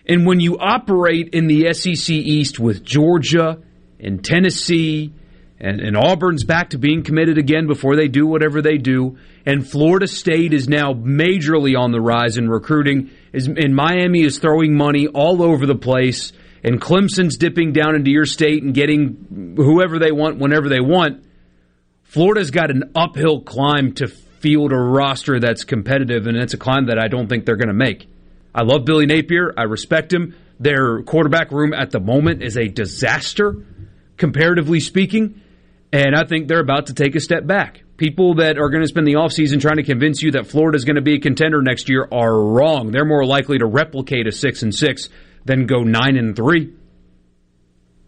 And 0.09 0.25
when 0.25 0.41
you 0.41 0.57
operate 0.59 1.31
in 1.31 1.49
the 1.49 1.73
SEC 1.75 2.15
East 2.15 2.61
with 2.61 2.85
Georgia 2.85 3.59
and 3.99 4.25
Tennessee, 4.25 5.13
and, 5.59 5.81
and 5.81 5.97
Auburn's 5.97 6.45
back 6.45 6.71
to 6.71 6.79
being 6.79 7.03
committed 7.03 7.39
again 7.39 7.67
before 7.67 7.97
they 7.97 8.09
do 8.09 8.27
whatever 8.27 8.63
they 8.63 8.79
do, 8.79 9.19
and 9.45 9.69
Florida 9.69 10.07
State 10.07 10.53
is 10.53 10.69
now 10.69 10.93
majorly 10.93 11.77
on 11.77 11.91
the 11.91 12.01
rise 12.01 12.37
in 12.37 12.49
recruiting, 12.49 13.11
and 13.33 13.75
Miami 13.75 14.23
is 14.23 14.39
throwing 14.39 14.77
money 14.77 15.09
all 15.09 15.43
over 15.43 15.67
the 15.67 15.75
place, 15.75 16.33
and 16.63 16.81
Clemson's 16.81 17.37
dipping 17.37 17.73
down 17.73 17.97
into 17.97 18.11
your 18.11 18.27
state 18.27 18.63
and 18.63 18.75
getting 18.75 19.55
whoever 19.57 19.99
they 19.99 20.13
want 20.13 20.39
whenever 20.39 20.69
they 20.69 20.81
want. 20.81 21.25
Florida's 22.05 22.51
got 22.51 22.71
an 22.71 22.93
uphill 22.95 23.41
climb 23.41 23.93
to 23.95 24.07
field 24.07 24.73
a 24.73 24.77
roster 24.77 25.41
that's 25.41 25.65
competitive, 25.65 26.27
and 26.27 26.37
it's 26.37 26.55
a 26.55 26.59
climb 26.59 26.87
that 26.87 26.99
I 26.99 27.09
don't 27.09 27.29
think 27.29 27.45
they're 27.45 27.57
going 27.57 27.69
to 27.69 27.75
make. 27.75 28.07
I 28.57 28.63
love 28.63 28.87
Billy 28.87 29.05
Napier. 29.05 29.53
I 29.57 29.65
respect 29.65 30.13
him. 30.13 30.35
Their 30.59 31.03
quarterback 31.03 31.53
room 31.53 31.75
at 31.75 31.91
the 31.91 32.01
moment 32.01 32.43
is 32.43 32.57
a 32.57 32.67
disaster, 32.67 33.67
comparatively 34.17 34.81
speaking, 34.81 35.43
and 35.93 36.17
I 36.17 36.25
think 36.25 36.49
they're 36.49 36.61
about 36.61 36.87
to 36.87 36.95
take 36.95 37.15
a 37.15 37.21
step 37.21 37.47
back. 37.47 37.83
People 37.99 38.37
that 38.37 38.59
are 38.59 38.71
going 38.71 38.83
to 38.83 38.89
spend 38.89 39.07
the 39.07 39.15
offseason 39.15 39.61
trying 39.61 39.77
to 39.77 39.83
convince 39.83 40.23
you 40.23 40.31
that 40.33 40.47
Florida 40.47 40.77
is 40.77 40.85
going 40.85 40.97
to 40.97 41.03
be 41.03 41.15
a 41.15 41.21
contender 41.21 41.61
next 41.61 41.91
year 41.91 42.09
are 42.11 42.35
wrong. 42.35 42.91
They're 42.91 43.05
more 43.05 43.27
likely 43.27 43.59
to 43.59 43.67
replicate 43.67 44.27
a 44.27 44.33
6 44.33 44.63
and 44.63 44.75
6 44.75 45.09
than 45.45 45.67
go 45.67 45.83
9 45.83 46.17
and 46.17 46.35
3. 46.35 46.75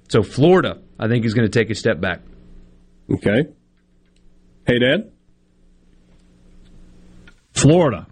So 0.09 0.23
Florida, 0.23 0.81
I 0.99 1.09
think, 1.09 1.27
is 1.27 1.35
going 1.35 1.51
to 1.51 1.59
take 1.59 1.69
a 1.71 1.75
step 1.75 2.01
back. 2.01 2.21
Okay. 3.11 3.49
Hey, 4.67 4.79
Dad. 4.79 5.13
Florida. 7.53 8.07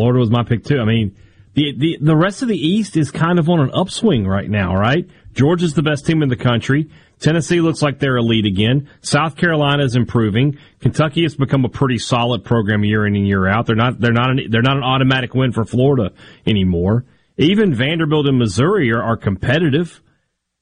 Florida 0.00 0.18
was 0.18 0.30
my 0.30 0.44
pick 0.44 0.64
too. 0.64 0.78
I 0.80 0.86
mean, 0.86 1.14
the, 1.52 1.74
the 1.76 1.98
the 2.00 2.16
rest 2.16 2.40
of 2.40 2.48
the 2.48 2.56
East 2.56 2.96
is 2.96 3.10
kind 3.10 3.38
of 3.38 3.50
on 3.50 3.60
an 3.60 3.70
upswing 3.74 4.26
right 4.26 4.48
now, 4.48 4.74
right? 4.74 5.06
Georgia's 5.34 5.74
the 5.74 5.82
best 5.82 6.06
team 6.06 6.22
in 6.22 6.30
the 6.30 6.36
country. 6.36 6.88
Tennessee 7.18 7.60
looks 7.60 7.82
like 7.82 7.98
they're 7.98 8.16
elite 8.16 8.46
again. 8.46 8.88
South 9.02 9.36
Carolina 9.36 9.84
is 9.84 9.94
improving. 9.94 10.56
Kentucky 10.80 11.22
has 11.24 11.36
become 11.36 11.66
a 11.66 11.68
pretty 11.68 11.98
solid 11.98 12.44
program 12.44 12.82
year 12.82 13.06
in 13.06 13.14
and 13.14 13.28
year 13.28 13.46
out. 13.46 13.66
They're 13.66 13.76
not 13.76 14.00
they're 14.00 14.14
not 14.14 14.30
an, 14.30 14.40
they're 14.48 14.62
not 14.62 14.78
an 14.78 14.84
automatic 14.84 15.34
win 15.34 15.52
for 15.52 15.66
Florida 15.66 16.14
anymore. 16.46 17.04
Even 17.36 17.74
Vanderbilt 17.74 18.26
and 18.26 18.38
Missouri 18.38 18.90
are, 18.92 19.02
are 19.02 19.18
competitive. 19.18 20.00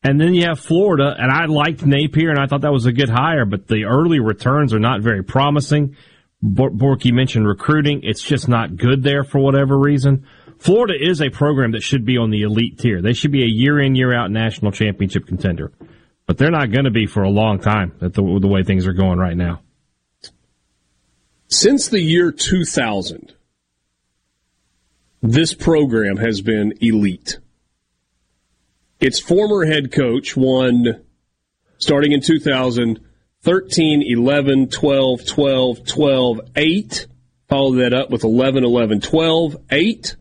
And 0.02 0.20
then 0.20 0.35
you 0.35 0.47
have 0.47 0.59
Florida, 0.59 1.15
and 1.16 1.31
I 1.31 1.44
liked 1.47 1.86
Napier, 1.86 2.31
and 2.31 2.40
I 2.40 2.47
thought 2.47 2.62
that 2.62 2.73
was 2.73 2.86
a 2.86 2.93
good 2.93 3.09
hire, 3.09 3.44
but 3.44 3.69
the 3.69 3.85
early 3.85 4.19
returns 4.19 4.74
are 4.74 4.81
not 4.81 5.01
very 5.01 5.23
promising. 5.23 5.97
Bor- 6.40 6.70
Borky 6.70 7.12
mentioned 7.12 7.47
recruiting. 7.47 8.01
It's 8.02 8.23
just 8.23 8.48
not 8.48 8.77
good 8.77 9.02
there 9.02 9.24
for 9.24 9.39
whatever 9.39 9.78
reason. 9.78 10.27
Florida 10.59 10.94
is 10.98 11.20
a 11.20 11.31
program 11.31 11.73
that 11.73 11.82
should 11.82 12.05
be 12.05 12.16
on 12.16 12.31
the 12.31 12.43
elite 12.43 12.78
tier. 12.78 13.01
They 13.01 13.12
should 13.12 13.32
be 13.32 13.43
a 13.43 13.48
year 13.48 13.81
in, 13.81 13.94
year 13.94 14.12
out 14.12 14.31
national 14.31 14.73
championship 14.73 15.27
contender. 15.27 15.73
But 16.27 16.36
they're 16.36 16.51
not 16.51 16.73
going 16.73 16.85
to 16.85 16.90
be 16.90 17.06
for 17.06 17.23
a 17.23 17.31
long 17.31 17.59
time 17.59 17.94
at 18.02 18.12
the, 18.12 18.23
the 18.23 18.48
way 18.48 18.62
things 18.62 18.86
are 18.86 18.93
going 18.93 19.19
right 19.19 19.36
now. 19.36 19.62
Since 21.47 21.89
the 21.89 22.01
year 22.01 22.31
2000, 22.31 23.32
this 25.23 25.55
program 25.55 26.19
has 26.19 26.40
been 26.43 26.74
elite. 26.81 27.39
Its 29.01 29.19
former 29.19 29.65
head 29.65 29.90
coach 29.93 30.36
won, 30.36 31.02
starting 31.78 32.12
in 32.12 32.20
2000, 32.20 33.01
13, 33.43 34.02
11, 34.02 34.69
12, 34.69 35.27
12, 35.27 35.86
12, 35.86 36.40
8. 36.56 37.06
Followed 37.48 37.77
that 37.77 37.94
up 37.94 38.10
with 38.10 38.24
11, 38.24 38.65
11, 38.65 39.01
12, 39.01 39.56
8. 39.70 40.16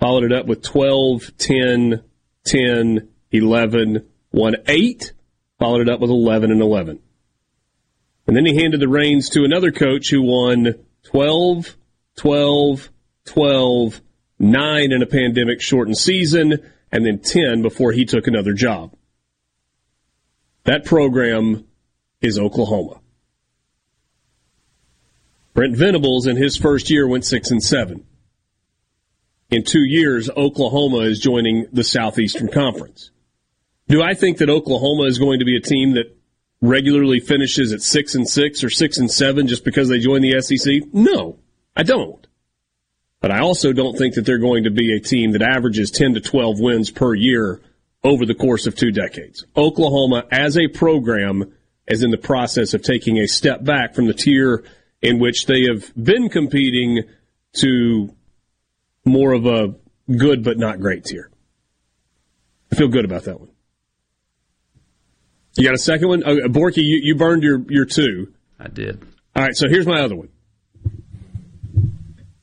Followed 0.00 0.24
it 0.24 0.32
up 0.32 0.46
with 0.46 0.62
12, 0.62 1.36
10, 1.36 2.02
10, 2.44 3.08
11, 3.32 4.08
1, 4.30 4.54
8. 4.66 5.12
Followed 5.58 5.80
it 5.82 5.88
up 5.88 6.00
with 6.00 6.10
11 6.10 6.50
and 6.50 6.60
11. 6.60 7.00
And 8.26 8.36
then 8.36 8.46
he 8.46 8.56
handed 8.56 8.80
the 8.80 8.88
reins 8.88 9.28
to 9.30 9.44
another 9.44 9.70
coach 9.70 10.10
who 10.10 10.22
won 10.22 10.74
12, 11.04 11.76
12, 12.16 12.90
12, 13.26 14.00
9 14.38 14.92
in 14.92 15.02
a 15.02 15.06
pandemic 15.06 15.60
shortened 15.60 15.98
season, 15.98 16.58
and 16.90 17.04
then 17.04 17.18
10 17.18 17.62
before 17.62 17.92
he 17.92 18.04
took 18.04 18.26
another 18.26 18.52
job. 18.52 18.94
That 20.64 20.84
program 20.84 21.66
is 22.24 22.38
Oklahoma. 22.38 23.00
Brent 25.52 25.76
Venables 25.76 26.26
in 26.26 26.36
his 26.36 26.56
first 26.56 26.90
year 26.90 27.06
went 27.06 27.24
6 27.24 27.50
and 27.50 27.62
7. 27.62 28.04
In 29.50 29.62
two 29.62 29.84
years, 29.84 30.28
Oklahoma 30.30 31.00
is 31.00 31.20
joining 31.20 31.66
the 31.72 31.84
Southeastern 31.84 32.48
Conference. 32.48 33.10
Do 33.88 34.02
I 34.02 34.14
think 34.14 34.38
that 34.38 34.50
Oklahoma 34.50 35.04
is 35.04 35.18
going 35.18 35.38
to 35.38 35.44
be 35.44 35.56
a 35.56 35.60
team 35.60 35.92
that 35.92 36.16
regularly 36.60 37.20
finishes 37.20 37.72
at 37.72 37.82
6 37.82 38.14
and 38.14 38.28
6 38.28 38.64
or 38.64 38.70
6 38.70 38.98
and 38.98 39.10
7 39.10 39.46
just 39.46 39.64
because 39.64 39.88
they 39.88 39.98
join 39.98 40.22
the 40.22 40.40
SEC? 40.40 40.92
No, 40.92 41.38
I 41.76 41.82
don't. 41.82 42.26
But 43.20 43.30
I 43.30 43.40
also 43.40 43.72
don't 43.72 43.96
think 43.96 44.14
that 44.14 44.26
they're 44.26 44.38
going 44.38 44.64
to 44.64 44.70
be 44.70 44.94
a 44.94 45.00
team 45.00 45.32
that 45.32 45.42
averages 45.42 45.90
10 45.90 46.14
to 46.14 46.20
12 46.20 46.58
wins 46.58 46.90
per 46.90 47.14
year 47.14 47.60
over 48.02 48.26
the 48.26 48.34
course 48.34 48.66
of 48.66 48.74
two 48.74 48.90
decades. 48.90 49.44
Oklahoma, 49.56 50.24
as 50.30 50.58
a 50.58 50.68
program, 50.68 51.52
is 51.86 52.02
in 52.02 52.10
the 52.10 52.18
process 52.18 52.74
of 52.74 52.82
taking 52.82 53.18
a 53.18 53.26
step 53.26 53.64
back 53.64 53.94
from 53.94 54.06
the 54.06 54.14
tier 54.14 54.64
in 55.02 55.18
which 55.18 55.46
they 55.46 55.64
have 55.64 55.92
been 55.94 56.28
competing 56.28 57.02
to 57.52 58.14
more 59.04 59.32
of 59.32 59.46
a 59.46 59.74
good 60.16 60.42
but 60.42 60.58
not 60.58 60.80
great 60.80 61.04
tier. 61.04 61.30
I 62.72 62.76
feel 62.76 62.88
good 62.88 63.04
about 63.04 63.24
that 63.24 63.38
one. 63.38 63.50
You 65.56 65.64
got 65.64 65.74
a 65.74 65.78
second 65.78 66.08
one? 66.08 66.22
Oh, 66.26 66.36
Borky, 66.48 66.82
you, 66.82 66.98
you 67.02 67.14
burned 67.14 67.42
your, 67.42 67.64
your 67.68 67.84
two. 67.84 68.32
I 68.58 68.68
did. 68.68 69.02
All 69.36 69.42
right, 69.44 69.54
so 69.54 69.68
here's 69.68 69.86
my 69.86 70.00
other 70.00 70.16
one. 70.16 70.28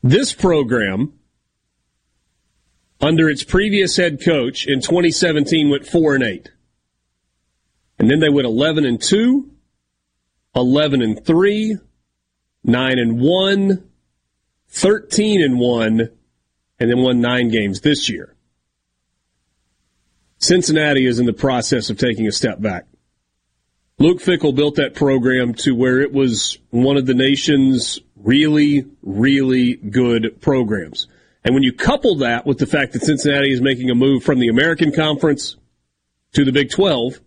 This 0.04 0.34
program, 0.34 1.14
under 3.02 3.30
its 3.30 3.44
previous 3.44 3.98
head 3.98 4.24
coach 4.24 4.66
in 4.66 4.82
2017, 4.82 5.70
went 5.70 5.86
4 5.86 6.16
and 6.16 6.24
8. 6.24 6.52
And 8.02 8.10
then 8.10 8.19
they 8.19 8.30
went 8.30 8.48
11 8.48 8.84
and 8.84 8.99
2, 8.99 9.48
11 10.56 11.02
and 11.03 11.23
3, 11.23 11.78
9 12.64 12.91
and 12.98 13.22
1, 13.22 13.90
13 14.69 15.44
and 15.44 15.60
1, 15.60 15.99
and 16.80 16.90
then 16.90 16.98
won 16.98 17.22
nine 17.22 17.49
games 17.49 17.82
this 17.82 18.10
year. 18.10 18.36
Cincinnati 20.40 21.06
is 21.06 21.19
in 21.19 21.28
the 21.28 21.32
process 21.32 21.91
of 21.91 21.99
taking 21.99 22.26
a 22.26 22.32
step 22.32 22.60
back. 22.60 22.88
Luke 23.99 24.19
Fickell 24.19 24.56
built 24.56 24.78
that 24.78 24.95
program 24.95 25.53
to 25.53 25.76
where 25.76 25.99
it 25.99 26.11
was 26.11 26.57
one 26.72 26.98
of 26.98 27.06
the 27.06 27.14
nation's 27.14 27.99
really, 28.15 28.84
really 29.03 29.76
good 29.76 30.41
programs. 30.41 31.06
And 31.44 31.53
when 31.53 31.61
you 31.61 31.72
couple 31.72 32.15
that 32.15 32.48
with 32.48 32.57
the 32.57 32.65
fact 32.65 32.94
that 32.94 33.03
Cincinnati 33.03 33.53
is 33.53 33.61
making 33.61 33.91
a 33.91 33.95
move 33.95 34.23
from 34.23 34.40
the 34.40 34.48
American 34.48 34.91
Conference 34.91 35.56
to 36.34 36.44
the 36.44 36.52
Big 36.52 36.72
12, 36.72 37.22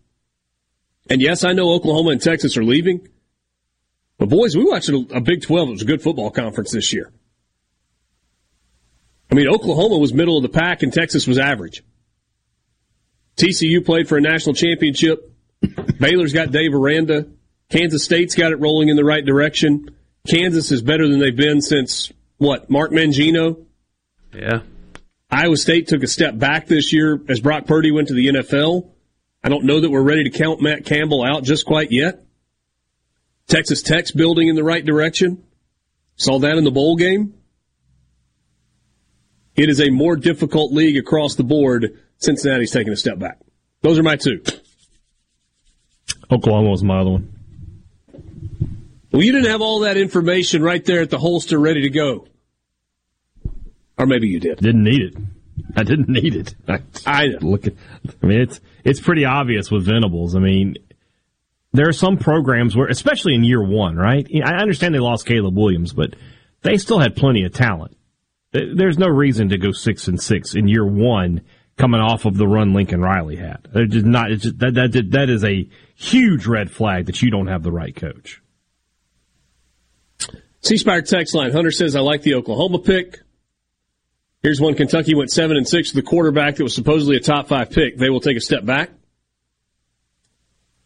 and 1.08 1.20
yes, 1.20 1.44
I 1.44 1.52
know 1.52 1.70
Oklahoma 1.70 2.10
and 2.10 2.20
Texas 2.20 2.56
are 2.56 2.64
leaving, 2.64 3.08
but 4.18 4.28
boys, 4.28 4.56
we 4.56 4.64
watched 4.64 4.88
a, 4.88 5.20
Big 5.20 5.42
12. 5.42 5.68
It 5.68 5.72
was 5.72 5.82
a 5.82 5.86
good 5.86 6.02
football 6.02 6.30
conference 6.30 6.72
this 6.72 6.92
year. 6.92 7.12
I 9.30 9.34
mean, 9.34 9.48
Oklahoma 9.48 9.98
was 9.98 10.14
middle 10.14 10.36
of 10.36 10.42
the 10.42 10.48
pack 10.48 10.82
and 10.82 10.92
Texas 10.92 11.26
was 11.26 11.38
average. 11.38 11.82
TCU 13.36 13.84
played 13.84 14.08
for 14.08 14.16
a 14.16 14.20
national 14.20 14.54
championship. 14.54 15.32
Baylor's 15.98 16.32
got 16.32 16.52
Dave 16.52 16.74
Aranda. 16.74 17.26
Kansas 17.68 18.04
State's 18.04 18.34
got 18.34 18.52
it 18.52 18.60
rolling 18.60 18.88
in 18.88 18.96
the 18.96 19.04
right 19.04 19.24
direction. 19.24 19.96
Kansas 20.28 20.70
is 20.70 20.82
better 20.82 21.08
than 21.08 21.18
they've 21.18 21.36
been 21.36 21.60
since 21.60 22.12
what? 22.38 22.70
Mark 22.70 22.92
Mangino. 22.92 23.64
Yeah. 24.32 24.60
Iowa 25.30 25.56
State 25.56 25.88
took 25.88 26.02
a 26.02 26.06
step 26.06 26.38
back 26.38 26.66
this 26.66 26.92
year 26.92 27.20
as 27.28 27.40
Brock 27.40 27.66
Purdy 27.66 27.90
went 27.90 28.08
to 28.08 28.14
the 28.14 28.28
NFL. 28.28 28.88
I 29.44 29.50
don't 29.50 29.64
know 29.64 29.78
that 29.78 29.90
we're 29.90 30.02
ready 30.02 30.24
to 30.24 30.30
count 30.30 30.62
Matt 30.62 30.86
Campbell 30.86 31.22
out 31.22 31.44
just 31.44 31.66
quite 31.66 31.92
yet. 31.92 32.24
Texas 33.46 33.82
Tech's 33.82 34.10
building 34.10 34.48
in 34.48 34.56
the 34.56 34.64
right 34.64 34.82
direction. 34.82 35.44
Saw 36.16 36.38
that 36.38 36.56
in 36.56 36.64
the 36.64 36.70
bowl 36.70 36.96
game. 36.96 37.34
It 39.54 39.68
is 39.68 39.82
a 39.82 39.90
more 39.90 40.16
difficult 40.16 40.72
league 40.72 40.96
across 40.96 41.34
the 41.34 41.44
board. 41.44 42.00
Cincinnati's 42.16 42.70
taking 42.70 42.94
a 42.94 42.96
step 42.96 43.18
back. 43.18 43.38
Those 43.82 43.98
are 43.98 44.02
my 44.02 44.16
two. 44.16 44.42
Oklahoma 46.30 46.70
was 46.70 46.82
my 46.82 47.00
other 47.00 47.10
one. 47.10 47.30
Well, 49.12 49.22
you 49.22 49.30
didn't 49.30 49.50
have 49.50 49.60
all 49.60 49.80
that 49.80 49.98
information 49.98 50.62
right 50.62 50.82
there 50.84 51.02
at 51.02 51.10
the 51.10 51.18
holster 51.18 51.58
ready 51.58 51.82
to 51.82 51.90
go. 51.90 52.26
Or 53.98 54.06
maybe 54.06 54.26
you 54.28 54.40
did. 54.40 54.58
Didn't 54.58 54.82
need 54.82 55.02
it. 55.02 55.16
I 55.76 55.82
didn't 55.82 56.08
need 56.08 56.34
it. 56.34 56.54
I, 56.66 56.80
I 57.06 57.26
look 57.40 57.66
at. 57.66 57.74
I 58.22 58.26
mean, 58.26 58.40
it's 58.40 58.60
it's 58.84 59.00
pretty 59.00 59.24
obvious 59.24 59.70
with 59.70 59.86
Venables. 59.86 60.36
I 60.36 60.40
mean, 60.40 60.76
there 61.72 61.88
are 61.88 61.92
some 61.92 62.18
programs 62.18 62.76
where, 62.76 62.86
especially 62.86 63.34
in 63.34 63.42
year 63.42 63.62
one, 63.62 63.96
right? 63.96 64.26
I 64.44 64.56
understand 64.56 64.94
they 64.94 65.00
lost 65.00 65.26
Caleb 65.26 65.56
Williams, 65.56 65.92
but 65.92 66.14
they 66.62 66.76
still 66.76 67.00
had 67.00 67.16
plenty 67.16 67.44
of 67.44 67.52
talent. 67.52 67.96
There's 68.52 68.98
no 68.98 69.08
reason 69.08 69.48
to 69.48 69.58
go 69.58 69.72
six 69.72 70.06
and 70.06 70.20
six 70.20 70.54
in 70.54 70.68
year 70.68 70.86
one, 70.86 71.40
coming 71.76 72.00
off 72.00 72.24
of 72.24 72.36
the 72.36 72.46
run 72.46 72.72
Lincoln 72.72 73.00
Riley 73.00 73.34
had. 73.34 73.66
They're 73.72 73.86
just 73.86 74.06
not. 74.06 74.30
Just, 74.30 74.58
that 74.60 74.74
that 74.74 75.10
that 75.10 75.28
is 75.28 75.44
a 75.44 75.68
huge 75.96 76.46
red 76.46 76.70
flag 76.70 77.06
that 77.06 77.20
you 77.20 77.30
don't 77.30 77.48
have 77.48 77.64
the 77.64 77.72
right 77.72 77.94
coach. 77.94 78.40
C 80.60 80.76
Spire 80.76 81.02
text 81.02 81.34
line. 81.34 81.50
Hunter 81.50 81.72
says 81.72 81.96
I 81.96 82.00
like 82.00 82.22
the 82.22 82.34
Oklahoma 82.34 82.78
pick. 82.78 83.20
Here's 84.44 84.60
one. 84.60 84.74
Kentucky 84.74 85.14
went 85.14 85.30
seven 85.30 85.56
and 85.56 85.66
six 85.66 85.94
with 85.94 86.04
the 86.04 86.08
quarterback 86.08 86.56
that 86.56 86.62
was 86.62 86.74
supposedly 86.74 87.16
a 87.16 87.20
top 87.20 87.48
five 87.48 87.70
pick. 87.70 87.96
They 87.96 88.10
will 88.10 88.20
take 88.20 88.36
a 88.36 88.40
step 88.40 88.62
back. 88.62 88.90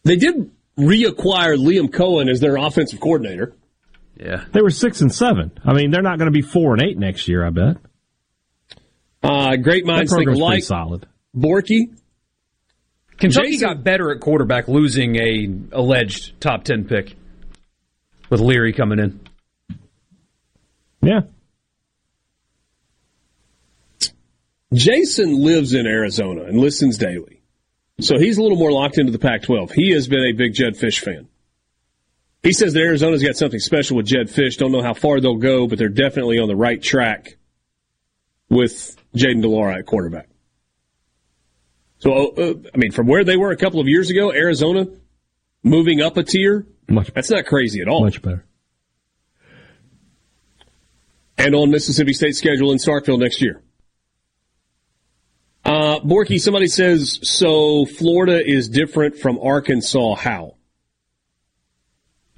They 0.05 0.15
did 0.15 0.49
reacquire 0.77 1.57
Liam 1.57 1.89
Coen 1.89 2.31
as 2.31 2.39
their 2.39 2.55
offensive 2.55 3.01
coordinator. 3.01 3.53
Yeah. 4.15 4.45
They 4.53 4.61
were 4.61 4.69
six 4.69 5.01
and 5.01 5.13
seven. 5.13 5.51
I 5.65 5.73
mean, 5.73 5.91
they're 5.91 6.01
not 6.01 6.17
going 6.19 6.31
to 6.31 6.31
be 6.31 6.41
four 6.41 6.71
and 6.73 6.81
eight 6.81 6.97
next 6.97 7.27
year, 7.27 7.45
I 7.45 7.49
bet. 7.49 7.77
Uh, 9.21 9.57
great 9.57 9.85
minds 9.85 10.15
think 10.15 10.29
alike. 10.29 10.63
solid. 10.63 11.05
Borky. 11.35 11.93
Kentucky 13.17 13.51
Jason. 13.51 13.67
got 13.67 13.83
better 13.83 14.09
at 14.11 14.21
quarterback 14.21 14.69
losing 14.69 15.17
a 15.17 15.49
alleged 15.73 16.39
top 16.39 16.63
10 16.63 16.85
pick 16.85 17.13
with 18.29 18.39
Leary 18.39 18.71
coming 18.71 18.99
in. 18.99 19.19
Yeah. 21.01 21.21
Jason 24.73 25.43
lives 25.43 25.73
in 25.73 25.87
Arizona 25.87 26.43
and 26.43 26.57
listens 26.57 26.97
daily. 26.97 27.41
So 28.01 28.17
he's 28.17 28.37
a 28.37 28.41
little 28.41 28.57
more 28.57 28.71
locked 28.71 28.97
into 28.97 29.11
the 29.11 29.19
Pac 29.19 29.43
12. 29.43 29.71
He 29.71 29.91
has 29.91 30.07
been 30.07 30.23
a 30.23 30.31
big 30.31 30.53
Jedd 30.53 30.75
Fisch 30.75 30.99
fan. 30.99 31.27
He 32.43 32.53
says 32.53 32.73
that 32.73 32.79
Arizona's 32.79 33.21
got 33.21 33.35
something 33.35 33.59
special 33.59 33.97
with 33.97 34.05
Jedd 34.05 34.27
Fisch. 34.27 34.57
Don't 34.57 34.71
know 34.71 34.81
how 34.81 34.93
far 34.93 35.19
they'll 35.19 35.35
go, 35.35 35.67
but 35.67 35.77
they're 35.77 35.89
definitely 35.89 36.39
on 36.39 36.47
the 36.47 36.55
right 36.55 36.81
track 36.81 37.37
with 38.49 38.95
Jayden 39.15 39.41
de 39.41 39.49
Laura 39.49 39.79
at 39.79 39.85
quarterback. 39.85 40.29
So, 41.99 42.11
uh, 42.11 42.53
I 42.73 42.77
mean, 42.77 42.91
from 42.91 43.07
where 43.07 43.25
they 43.25 43.35
were 43.35 43.51
a 43.51 43.57
couple 43.57 43.81
of 43.81 43.87
years 43.87 44.09
ago, 44.09 44.31
Arizona 44.31 44.87
moving 45.63 46.01
up 46.01 46.15
a 46.15 46.23
tier, 46.23 46.65
much, 46.87 47.11
that's 47.13 47.29
not 47.29 47.45
crazy 47.45 47.81
at 47.81 47.89
all. 47.89 48.03
Much 48.03 48.21
better. 48.21 48.45
And 51.37 51.55
on 51.55 51.71
Mississippi 51.71 52.13
State 52.13 52.37
schedule 52.37 52.71
in 52.71 52.77
Starkville 52.77 53.19
next 53.19 53.41
year. 53.41 53.61
Uh, 55.65 55.99
Borky, 55.99 56.39
somebody 56.39 56.67
says, 56.67 57.19
so 57.21 57.85
Florida 57.85 58.41
is 58.43 58.69
different 58.69 59.17
from 59.17 59.39
Arkansas. 59.41 60.15
How? 60.15 60.55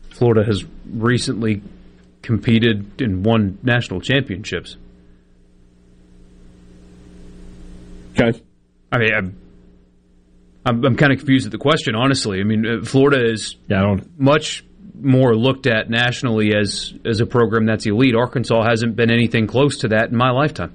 Florida 0.09 0.43
has 0.43 0.65
recently 0.85 1.61
competed 2.21 3.01
and 3.01 3.25
won 3.25 3.57
national 3.63 4.01
championships. 4.01 4.77
Okay. 8.19 8.39
I 8.91 8.97
mean, 8.97 9.13
I'm, 9.13 9.37
I'm, 10.65 10.85
I'm 10.85 10.95
kind 10.95 11.11
of 11.11 11.19
confused 11.19 11.45
at 11.45 11.51
the 11.51 11.57
question, 11.57 11.95
honestly. 11.95 12.39
I 12.39 12.43
mean, 12.43 12.65
uh, 12.65 12.85
Florida 12.85 13.31
is 13.31 13.55
yeah, 13.67 13.95
much 14.17 14.63
more 14.99 15.35
looked 15.35 15.65
at 15.65 15.89
nationally 15.89 16.53
as 16.55 16.93
as 17.05 17.19
a 17.19 17.25
program 17.25 17.65
that's 17.65 17.85
elite. 17.85 18.15
Arkansas 18.15 18.63
hasn't 18.63 18.95
been 18.95 19.09
anything 19.09 19.47
close 19.47 19.79
to 19.79 19.87
that 19.89 20.09
in 20.09 20.17
my 20.17 20.29
lifetime. 20.31 20.73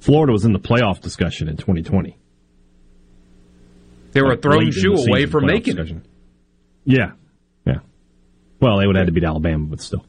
Florida 0.00 0.32
was 0.32 0.44
in 0.44 0.52
the 0.52 0.60
playoff 0.60 1.00
discussion 1.00 1.48
in 1.48 1.56
2020. 1.56 2.16
They 4.12 4.22
were 4.22 4.28
like 4.30 4.38
a 4.38 4.42
thrown 4.42 4.70
shoe 4.70 4.94
away 4.94 5.26
from 5.26 5.46
making 5.46 5.76
discussion. 5.76 6.02
it. 6.86 6.92
Yeah, 6.96 7.10
Yeah. 7.66 7.80
well, 8.60 8.78
they 8.78 8.86
would 8.86 8.96
have 8.96 9.02
had 9.02 9.06
to 9.06 9.12
beat 9.12 9.24
Alabama, 9.24 9.66
but 9.66 9.80
still. 9.80 10.04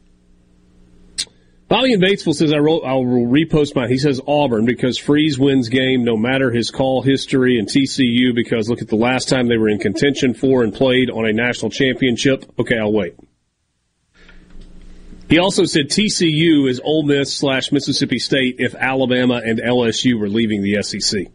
Bobby 1.68 1.94
in 1.94 2.02
Batesville 2.02 2.34
says 2.34 2.52
I 2.52 2.58
wrote, 2.58 2.82
I'll 2.84 3.04
repost 3.04 3.76
mine. 3.76 3.90
He 3.90 4.00
says 4.00 4.20
Auburn 4.26 4.66
because 4.66 4.98
Freeze 4.98 5.38
wins 5.38 5.70
game 5.70 6.04
no 6.04 6.18
matter 6.18 6.50
his 6.50 6.72
call 6.72 7.04
history, 7.04 7.60
and 7.60 7.68
TCU 7.68 8.34
because 8.34 8.70
look 8.70 8.82
at 8.82 8.88
the 8.88 8.96
last 8.96 9.30
time 9.30 9.48
they 9.48 9.58
were 9.58 9.70
in 9.70 9.78
contention 9.78 10.34
for 10.34 10.64
and 10.64 10.74
played 10.74 11.12
on 11.12 11.28
a 11.28 11.34
national 11.34 11.70
championship. 11.70 12.44
Okay, 12.58 12.78
I'll 12.80 12.92
wait. 12.92 13.14
He 15.30 15.38
also 15.38 15.66
said 15.66 15.90
TCU 15.90 16.68
is 16.68 16.82
Ole 16.84 17.04
Miss 17.04 17.32
slash 17.32 17.72
Mississippi 17.72 18.18
State 18.18 18.56
if 18.58 18.74
Alabama 18.74 19.40
and 19.46 19.60
LSU 19.60 20.20
were 20.20 20.28
leaving 20.28 20.64
the 20.64 20.82
SEC. 20.82 21.28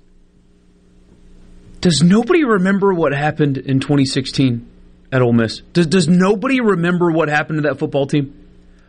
Does 1.81 2.03
nobody 2.03 2.45
remember 2.45 2.93
what 2.93 3.13
happened 3.13 3.57
in 3.57 3.79
2016 3.79 4.69
at 5.13 5.23
Ole 5.23 5.33
Miss? 5.33 5.61
Does, 5.73 5.87
does 5.87 6.09
nobody 6.09 6.61
remember 6.61 7.13
what 7.13 7.29
happened 7.29 7.63
to 7.63 7.69
that 7.69 7.79
football 7.79 8.07
team? 8.07 8.45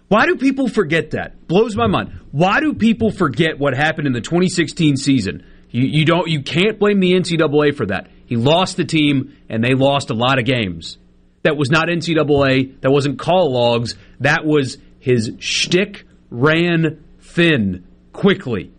Why 0.07 0.25
do 0.25 0.37
people 0.37 0.69
forget 0.69 1.11
that? 1.11 1.47
Blows 1.47 1.75
my 1.75 1.87
mind. 1.87 2.19
Why 2.31 2.59
do 2.59 2.73
people 2.73 3.11
forget 3.11 3.59
what 3.59 3.75
happened 3.75 4.07
in 4.07 4.13
the 4.13 4.21
2016 4.21 4.97
season? 4.97 5.45
You, 5.69 5.83
you 5.83 6.05
don't. 6.05 6.27
You 6.27 6.41
can't 6.41 6.79
blame 6.79 6.99
the 6.99 7.11
NCAA 7.13 7.75
for 7.75 7.87
that. 7.87 8.07
He 8.25 8.37
lost 8.37 8.77
the 8.77 8.85
team, 8.85 9.35
and 9.49 9.63
they 9.63 9.73
lost 9.75 10.09
a 10.09 10.15
lot 10.15 10.39
of 10.39 10.45
games. 10.45 10.97
That 11.43 11.57
was 11.57 11.69
not 11.69 11.89
NCAA. 11.89 12.81
That 12.81 12.91
wasn't 12.91 13.19
call 13.19 13.51
logs. 13.51 13.95
That 14.19 14.45
was 14.45 14.77
his 15.05 15.33
shtick 15.37 16.03
ran 16.31 17.05
thin 17.19 17.85
quickly. 18.11 18.71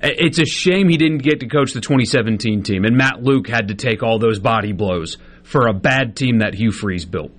It's 0.00 0.38
a 0.38 0.44
shame 0.44 0.88
he 0.88 0.96
didn't 0.96 1.24
get 1.24 1.40
to 1.40 1.48
coach 1.48 1.72
the 1.72 1.80
2017 1.80 2.62
team, 2.62 2.84
and 2.84 2.96
Matt 2.96 3.20
Luke 3.20 3.48
had 3.48 3.68
to 3.68 3.74
take 3.74 4.04
all 4.04 4.20
those 4.20 4.38
body 4.38 4.70
blows 4.70 5.16
for 5.42 5.66
a 5.66 5.72
bad 5.72 6.14
team 6.14 6.38
that 6.38 6.54
Hugh 6.54 6.70
Freeze 6.70 7.06
built. 7.06 7.32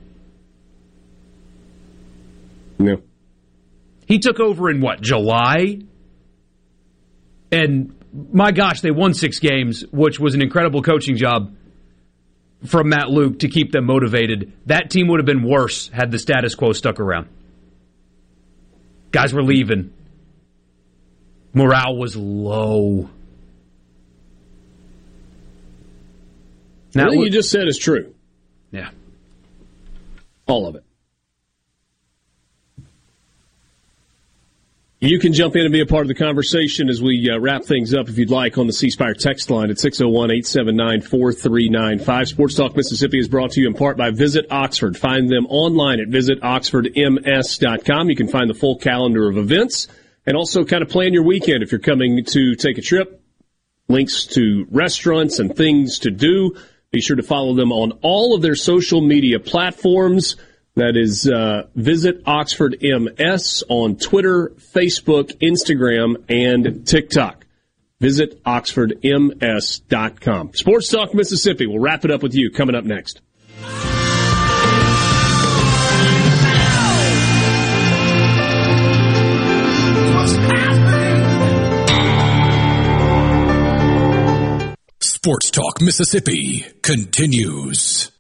No. 2.78 3.02
He 4.06 4.20
took 4.20 4.42
over 4.42 4.70
in 4.70 4.82
what, 4.82 5.00
July? 5.00 5.80
And 7.54 7.96
my 8.34 8.52
gosh, 8.52 8.82
they 8.82 8.92
won 8.92 9.14
six 9.14 9.40
games, 9.40 9.86
which 9.94 10.20
was 10.20 10.34
an 10.34 10.42
incredible 10.42 10.82
coaching 10.82 11.16
job 11.16 11.56
from 12.66 12.90
Matt 12.90 13.10
Luke 13.10 13.40
to 13.40 13.48
keep 13.48 13.72
them 13.72 13.86
motivated. 13.86 14.54
That 14.66 14.90
team 14.90 15.08
would 15.08 15.20
have 15.20 15.26
been 15.26 15.44
worse 15.44 15.88
had 15.90 16.12
the 16.12 16.20
status 16.20 16.56
quo 16.56 16.74
stuck 16.74 17.00
around. 17.00 17.28
Guys 19.12 19.34
were 19.34 19.44
leaving. 19.44 19.94
Morale 21.54 21.96
was 21.98 22.16
low. 22.16 23.10
Now, 26.94 27.08
what 27.08 27.18
you 27.18 27.30
just 27.30 27.50
said 27.50 27.68
is 27.68 27.78
true. 27.78 28.14
Yeah. 28.72 28.90
All 30.48 30.68
of 30.68 30.76
it. 30.76 30.84
You 35.02 35.18
can 35.18 35.32
jump 35.32 35.56
in 35.56 35.62
and 35.62 35.72
be 35.72 35.80
a 35.80 35.86
part 35.86 36.02
of 36.02 36.10
the 36.10 36.14
conversation 36.14 36.90
as 36.90 37.02
we 37.02 37.30
uh, 37.32 37.40
wrap 37.40 37.64
things 37.64 37.94
up 37.94 38.10
if 38.10 38.18
you'd 38.18 38.30
like 38.30 38.58
on 38.58 38.68
the 38.68 38.74
C 38.74 38.90
Spire 38.90 39.14
text 39.14 39.50
line 39.50 39.70
at 39.70 39.80
601 39.80 40.30
879 40.30 41.00
4395. 41.00 42.28
Sports 42.28 42.56
Talk 42.56 42.76
Mississippi 42.76 43.18
is 43.18 43.30
brought 43.30 43.52
to 43.52 43.62
you 43.62 43.68
in 43.68 43.74
part 43.74 43.96
by 43.96 44.12
Visit 44.12 44.48
Oxford. 44.52 44.98
Find 44.98 45.30
them 45.30 45.48
online 45.48 46.02
at 46.02 46.10
visitoxfordms.com. 46.10 48.10
You 48.10 48.16
can 48.18 48.28
find 48.28 48.50
the 48.50 48.54
full 48.54 48.78
calendar 48.78 49.30
of 49.30 49.38
events 49.38 49.88
and 50.26 50.36
also 50.36 50.66
kind 50.66 50.84
of 50.84 50.90
plan 50.90 51.14
your 51.14 51.24
weekend 51.24 51.64
if 51.64 51.72
you're 51.72 51.80
coming 51.80 52.26
to 52.26 52.56
take 52.56 52.78
a 52.78 52.82
trip. 52.82 53.24
Links 53.88 54.26
to 54.26 54.68
restaurants 54.70 55.40
and 55.40 55.56
things 55.56 56.00
to 56.00 56.12
do. 56.12 56.58
Be 56.92 57.00
sure 57.00 57.16
to 57.16 57.24
follow 57.24 57.56
them 57.56 57.72
on 57.72 57.94
all 58.02 58.36
of 58.36 58.42
their 58.42 58.56
social 58.56 59.00
media 59.00 59.40
platforms. 59.40 60.36
That 60.80 60.96
is 60.96 61.30
uh, 61.30 61.68
visit 61.76 62.24
Oxford 62.26 62.78
MS 62.82 63.66
on 63.68 63.98
Twitter, 63.98 64.54
Facebook, 64.74 65.38
Instagram, 65.40 66.24
and 66.30 66.88
TikTok. 66.88 67.46
Visit 68.00 68.42
oxfordms.com. 68.46 70.54
Sports 70.54 70.88
Talk 70.88 71.14
Mississippi. 71.14 71.68
We'll 71.68 71.80
wrap 71.80 72.06
it 72.06 72.12
up 72.12 72.24
with 72.24 72.34
you 72.34 72.50
coming 72.50 72.76
up 72.76 72.86
next. 72.86 73.20
Sports 85.02 85.52
Talk 85.52 85.82
Mississippi 85.82 86.66
continues. 86.82 88.12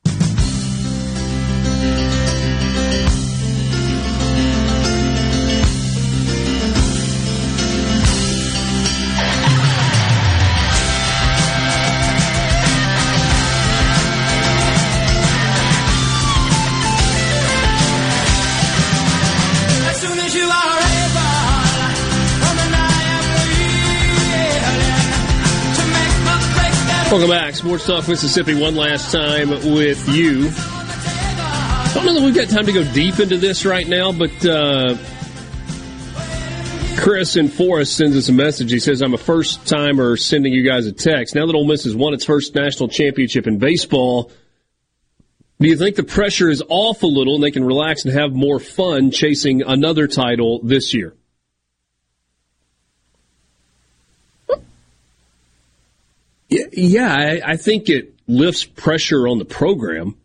Welcome 27.12 27.32
back. 27.32 27.56
Sports 27.56 27.88
Talk 27.88 28.08
Mississippi 28.08 28.54
one 28.54 28.76
last 28.76 29.12
time 29.12 29.50
with 29.50 30.08
you. 30.10 30.48
I 30.54 31.92
don't 31.96 32.06
know 32.06 32.14
that 32.14 32.22
we've 32.24 32.36
got 32.36 32.50
time 32.50 32.68
to 32.68 32.72
go 32.72 32.84
deep 32.94 33.20
into 33.20 33.40
this 33.40 33.66
right 33.66 33.88
now, 33.88 34.12
but 34.12 34.46
uh, 34.46 34.96
Chris 37.00 37.36
in 37.36 37.48
Forest 37.48 37.98
sends 37.98 38.16
us 38.16 38.30
a 38.30 38.32
message. 38.32 38.72
He 38.72 38.80
says, 38.80 39.02
I'm 39.02 39.16
a 39.16 39.18
first 39.18 39.66
timer 39.66 40.18
sending 40.18 40.54
you 40.54 40.64
guys 40.64 40.86
a 40.86 40.92
text. 40.92 41.34
Now 41.34 41.48
that 41.48 41.56
Ole 41.56 41.66
Miss 41.66 41.86
has 41.86 41.96
won 41.96 42.14
its 42.14 42.26
first 42.26 42.54
national 42.54 42.90
championship 42.90 43.48
in 43.48 43.58
baseball, 43.58 44.32
do 45.60 45.68
you 45.68 45.78
think 45.78 45.96
the 45.96 46.04
pressure 46.04 46.48
is 46.48 46.62
off 46.70 47.02
a 47.02 47.08
little 47.08 47.34
and 47.34 47.44
they 47.44 47.50
can 47.50 47.64
relax 47.64 48.06
and 48.06 48.14
have 48.14 48.34
more 48.34 48.60
fun 48.60 49.10
chasing 49.10 49.64
another 49.64 50.08
title 50.08 50.62
this 50.64 50.94
year? 50.94 51.16
Yeah, 56.50 57.14
I, 57.14 57.52
I 57.52 57.58
think 57.58 57.90
it 57.90 58.16
lifts 58.28 58.66
pressure 58.66 59.28
on 59.28 59.38
the 59.38 59.46
program. 59.46 60.18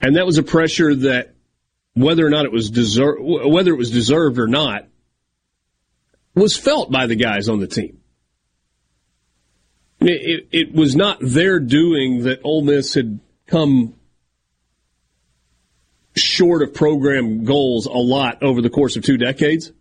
And 0.00 0.16
that 0.16 0.26
was 0.26 0.36
a 0.36 0.42
pressure 0.42 0.94
that, 0.94 1.34
whether 1.94 2.26
or 2.26 2.30
not 2.30 2.44
it 2.44 2.52
was 2.52 2.70
deserved, 2.70 3.20
whether 3.22 3.72
it 3.72 3.78
was 3.78 3.90
deserved 3.90 4.38
or 4.38 4.48
not, 4.48 4.86
was 6.34 6.56
felt 6.56 6.90
by 6.90 7.06
the 7.06 7.14
guys 7.14 7.48
on 7.48 7.60
the 7.60 7.66
team. 7.66 8.00
It, 10.00 10.48
it, 10.52 10.74
was 10.74 10.94
not 10.94 11.18
their 11.20 11.60
doing 11.60 12.24
that 12.24 12.40
Ole 12.44 12.62
Miss 12.62 12.94
had 12.94 13.20
come 13.46 13.94
short 16.14 16.62
of 16.62 16.74
program 16.74 17.44
goals 17.44 17.86
a 17.86 17.92
lot 17.92 18.42
over 18.42 18.60
the 18.60 18.68
course 18.68 18.96
of 18.96 19.04
two 19.04 19.16
decades. 19.16 19.72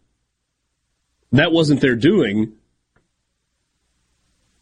That 1.34 1.52
wasn't 1.52 1.81
their 1.81 1.95
doing 1.95 2.53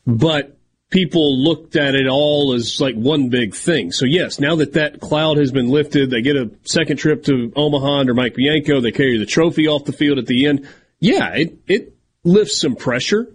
but 0.05 0.57
people 0.91 1.41
looked 1.41 1.75
at 1.75 1.95
it 1.95 2.07
all 2.07 2.53
as 2.53 2.79
like 2.79 2.95
one 2.95 3.29
big 3.29 3.55
thing. 3.55 3.91
So 3.91 4.05
yes, 4.05 4.39
now 4.39 4.57
that 4.57 4.73
that 4.73 4.99
cloud 4.99 5.37
has 5.37 5.51
been 5.51 5.69
lifted, 5.69 6.11
they 6.11 6.21
get 6.21 6.35
a 6.35 6.51
second 6.63 6.97
trip 6.97 7.23
to 7.23 7.51
Omaha 7.55 7.99
under 7.99 8.13
Mike 8.13 8.35
Bianco. 8.35 8.81
They 8.81 8.91
carry 8.91 9.17
the 9.17 9.25
trophy 9.25 9.67
off 9.67 9.85
the 9.85 9.93
field 9.93 10.19
at 10.19 10.27
the 10.27 10.45
end. 10.45 10.67
Yeah, 10.99 11.33
it, 11.33 11.59
it 11.67 11.95
lifts 12.23 12.59
some 12.59 12.75
pressure. 12.75 13.33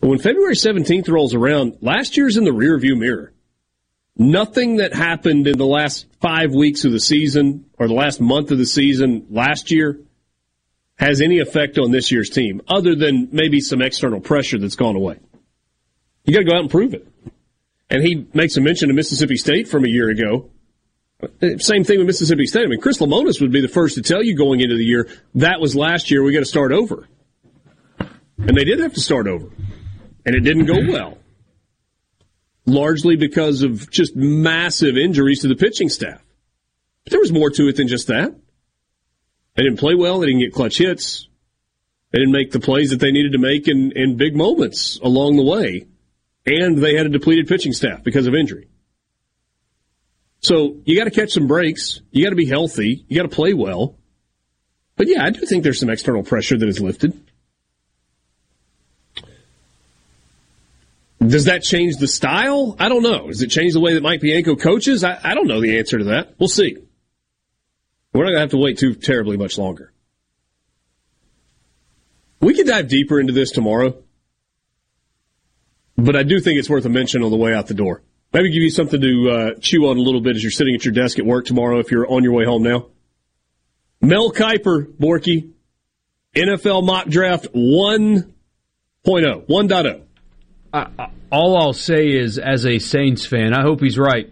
But 0.00 0.08
when 0.08 0.18
February 0.20 0.54
17th 0.54 1.08
rolls 1.08 1.34
around, 1.34 1.78
last 1.80 2.16
year's 2.16 2.36
in 2.36 2.44
the 2.44 2.52
rearview 2.52 2.96
mirror. 2.96 3.32
Nothing 4.16 4.76
that 4.76 4.94
happened 4.94 5.46
in 5.46 5.58
the 5.58 5.66
last 5.66 6.06
five 6.20 6.52
weeks 6.52 6.84
of 6.84 6.92
the 6.92 7.00
season 7.00 7.66
or 7.78 7.88
the 7.88 7.94
last 7.94 8.20
month 8.20 8.50
of 8.50 8.58
the 8.58 8.66
season 8.66 9.26
last 9.30 9.70
year 9.70 10.00
has 10.98 11.20
any 11.20 11.38
effect 11.38 11.78
on 11.78 11.90
this 11.90 12.10
year's 12.10 12.28
team, 12.28 12.60
other 12.68 12.94
than 12.94 13.28
maybe 13.32 13.60
some 13.60 13.80
external 13.80 14.20
pressure 14.20 14.58
that's 14.58 14.76
gone 14.76 14.96
away. 14.96 15.18
You 16.24 16.34
got 16.34 16.40
to 16.40 16.44
go 16.44 16.54
out 16.54 16.60
and 16.60 16.70
prove 16.70 16.92
it. 16.92 17.06
And 17.88 18.02
he 18.02 18.26
makes 18.34 18.56
a 18.56 18.60
mention 18.60 18.90
of 18.90 18.96
Mississippi 18.96 19.36
State 19.36 19.68
from 19.68 19.84
a 19.84 19.88
year 19.88 20.10
ago. 20.10 20.50
Same 21.58 21.84
thing 21.84 21.98
with 21.98 22.06
Mississippi 22.06 22.46
State. 22.46 22.64
I 22.64 22.66
mean, 22.66 22.80
Chris 22.80 22.98
Lemonis 22.98 23.40
would 23.40 23.50
be 23.50 23.60
the 23.60 23.68
first 23.68 23.94
to 23.94 24.02
tell 24.02 24.22
you 24.22 24.36
going 24.36 24.60
into 24.60 24.76
the 24.76 24.84
year 24.84 25.08
that 25.36 25.60
was 25.60 25.74
last 25.74 26.10
year. 26.10 26.22
We 26.22 26.32
got 26.32 26.40
to 26.40 26.44
start 26.44 26.70
over, 26.70 27.08
and 28.36 28.56
they 28.56 28.64
did 28.64 28.78
have 28.80 28.94
to 28.94 29.00
start 29.00 29.26
over, 29.26 29.48
and 30.26 30.36
it 30.36 30.40
didn't 30.40 30.66
go 30.66 30.74
mm-hmm. 30.74 30.92
well, 30.92 31.18
largely 32.66 33.16
because 33.16 33.62
of 33.62 33.90
just 33.90 34.14
massive 34.14 34.96
injuries 34.96 35.40
to 35.40 35.48
the 35.48 35.56
pitching 35.56 35.88
staff. 35.88 36.22
But 37.04 37.12
there 37.12 37.20
was 37.20 37.32
more 37.32 37.50
to 37.50 37.68
it 37.68 37.76
than 37.76 37.88
just 37.88 38.08
that. 38.08 38.36
They 39.58 39.64
didn't 39.64 39.80
play 39.80 39.96
well. 39.96 40.20
They 40.20 40.28
didn't 40.28 40.42
get 40.42 40.52
clutch 40.52 40.78
hits. 40.78 41.26
They 42.12 42.20
didn't 42.20 42.32
make 42.32 42.52
the 42.52 42.60
plays 42.60 42.90
that 42.90 43.00
they 43.00 43.10
needed 43.10 43.32
to 43.32 43.38
make 43.38 43.66
in, 43.66 43.90
in 43.90 44.16
big 44.16 44.36
moments 44.36 45.00
along 45.02 45.34
the 45.34 45.42
way. 45.42 45.88
And 46.46 46.78
they 46.78 46.94
had 46.94 47.06
a 47.06 47.08
depleted 47.08 47.48
pitching 47.48 47.72
staff 47.72 48.04
because 48.04 48.28
of 48.28 48.36
injury. 48.36 48.68
So 50.38 50.76
you 50.84 50.96
got 50.96 51.04
to 51.04 51.10
catch 51.10 51.30
some 51.30 51.48
breaks. 51.48 52.00
You 52.12 52.22
got 52.22 52.30
to 52.30 52.36
be 52.36 52.46
healthy. 52.46 53.04
You 53.08 53.16
got 53.16 53.28
to 53.28 53.34
play 53.34 53.52
well. 53.52 53.96
But 54.94 55.08
yeah, 55.08 55.24
I 55.24 55.30
do 55.30 55.44
think 55.44 55.64
there's 55.64 55.80
some 55.80 55.90
external 55.90 56.22
pressure 56.22 56.56
that 56.56 56.68
is 56.68 56.78
lifted. 56.80 57.20
Does 61.18 61.46
that 61.46 61.64
change 61.64 61.96
the 61.96 62.06
style? 62.06 62.76
I 62.78 62.88
don't 62.88 63.02
know. 63.02 63.26
Does 63.26 63.42
it 63.42 63.48
change 63.48 63.72
the 63.72 63.80
way 63.80 63.94
that 63.94 64.04
Mike 64.04 64.20
Bianco 64.20 64.54
coaches? 64.54 65.02
I, 65.02 65.18
I 65.20 65.34
don't 65.34 65.48
know 65.48 65.60
the 65.60 65.78
answer 65.78 65.98
to 65.98 66.04
that. 66.04 66.36
We'll 66.38 66.48
see. 66.48 66.76
We're 68.18 68.24
not 68.24 68.30
going 68.30 68.38
to 68.38 68.40
have 68.40 68.50
to 68.50 68.58
wait 68.58 68.78
too 68.78 68.94
terribly 68.96 69.36
much 69.36 69.58
longer. 69.58 69.92
We 72.40 72.52
can 72.52 72.66
dive 72.66 72.88
deeper 72.88 73.20
into 73.20 73.32
this 73.32 73.52
tomorrow, 73.52 74.02
but 75.96 76.16
I 76.16 76.24
do 76.24 76.40
think 76.40 76.58
it's 76.58 76.68
worth 76.68 76.84
a 76.84 76.88
mention 76.88 77.22
on 77.22 77.30
the 77.30 77.36
way 77.36 77.54
out 77.54 77.68
the 77.68 77.74
door. 77.74 78.02
Maybe 78.32 78.50
give 78.50 78.64
you 78.64 78.70
something 78.70 79.00
to 79.00 79.30
uh, 79.30 79.50
chew 79.60 79.86
on 79.86 79.98
a 79.98 80.00
little 80.00 80.20
bit 80.20 80.34
as 80.34 80.42
you're 80.42 80.50
sitting 80.50 80.74
at 80.74 80.84
your 80.84 80.92
desk 80.92 81.20
at 81.20 81.26
work 81.26 81.46
tomorrow 81.46 81.78
if 81.78 81.92
you're 81.92 82.10
on 82.10 82.24
your 82.24 82.32
way 82.32 82.44
home 82.44 82.64
now. 82.64 82.86
Mel 84.00 84.32
Kiper, 84.32 84.86
Borky, 84.96 85.52
NFL 86.34 86.84
mock 86.84 87.06
draft 87.06 87.52
1.0, 87.54 88.32
1.0. 89.06 90.02
Uh, 90.72 91.06
all 91.30 91.56
I'll 91.56 91.72
say 91.72 92.08
is, 92.08 92.36
as 92.36 92.66
a 92.66 92.80
Saints 92.80 93.26
fan, 93.26 93.54
I 93.54 93.62
hope 93.62 93.80
he's 93.80 93.96
right. 93.96 94.28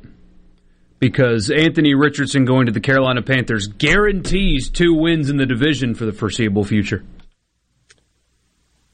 Because 0.99 1.51
Anthony 1.51 1.95
Richardson 1.95 2.47
going 2.47 2.67
to 2.67 2.73
the 2.73 2.81
Carolina 2.81 3.23
Panthers 3.23 3.67
guarantees 3.67 4.71
two 4.71 4.95
wins 4.95 5.29
in 5.29 5.37
the 5.37 5.47
division 5.47 5.95
for 5.95 6.07
the 6.07 6.13
foreseeable 6.13 6.65
future. 6.65 7.05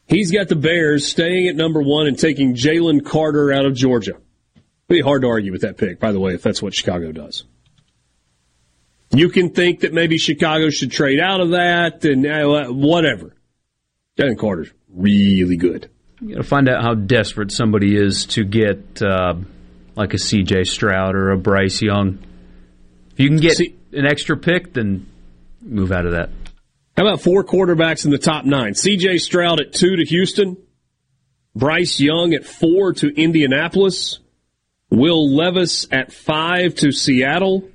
He's 0.06 0.30
got 0.32 0.48
the 0.48 0.56
Bears 0.56 1.06
staying 1.06 1.48
at 1.48 1.56
number 1.56 1.80
one 1.80 2.06
and 2.06 2.18
taking 2.18 2.54
Jalen 2.54 3.04
Carter 3.04 3.52
out 3.52 3.64
of 3.64 3.74
Georgia. 3.74 4.14
Be 4.88 5.00
hard 5.00 5.22
to 5.22 5.28
argue 5.28 5.52
with 5.52 5.62
that 5.62 5.78
pick, 5.78 6.00
by 6.00 6.12
the 6.12 6.20
way, 6.20 6.34
if 6.34 6.42
that's 6.42 6.60
what 6.60 6.74
Chicago 6.74 7.12
does. 7.12 7.44
You 9.14 9.28
can 9.28 9.50
think 9.50 9.80
that 9.80 9.92
maybe 9.92 10.18
Chicago 10.18 10.70
should 10.70 10.90
trade 10.90 11.20
out 11.20 11.40
of 11.40 11.50
that 11.50 12.04
and 12.04 12.26
uh, 12.26 12.66
whatever. 12.68 13.34
Jalen 14.18 14.38
Carter's 14.38 14.70
really 14.92 15.56
good. 15.56 15.88
You 16.20 16.34
got 16.34 16.42
to 16.42 16.48
find 16.48 16.68
out 16.68 16.82
how 16.82 16.94
desperate 16.94 17.50
somebody 17.52 17.96
is 17.96 18.26
to 18.26 18.44
get 18.44 19.02
uh, 19.02 19.34
like 19.94 20.14
a 20.14 20.18
C.J. 20.18 20.64
Stroud 20.64 21.14
or 21.14 21.30
a 21.30 21.38
Bryce 21.38 21.82
Young. 21.82 22.18
If 23.12 23.20
you 23.20 23.28
can 23.28 23.38
get 23.38 23.56
See- 23.56 23.76
an 23.92 24.06
extra 24.06 24.36
pick, 24.36 24.72
then 24.72 25.06
move 25.60 25.92
out 25.92 26.06
of 26.06 26.12
that. 26.12 26.30
How 26.96 27.06
about 27.06 27.22
four 27.22 27.44
quarterbacks 27.44 28.04
in 28.04 28.10
the 28.10 28.18
top 28.18 28.44
nine? 28.44 28.74
CJ 28.74 29.20
Stroud 29.20 29.60
at 29.60 29.72
two 29.72 29.96
to 29.96 30.04
Houston, 30.04 30.56
Bryce 31.54 32.00
Young 32.00 32.34
at 32.34 32.44
four 32.44 32.92
to 32.94 33.08
Indianapolis, 33.08 34.18
Will 34.90 35.34
Levis 35.34 35.86
at 35.90 36.12
five 36.12 36.74
to 36.76 36.92
Seattle, 36.92 37.68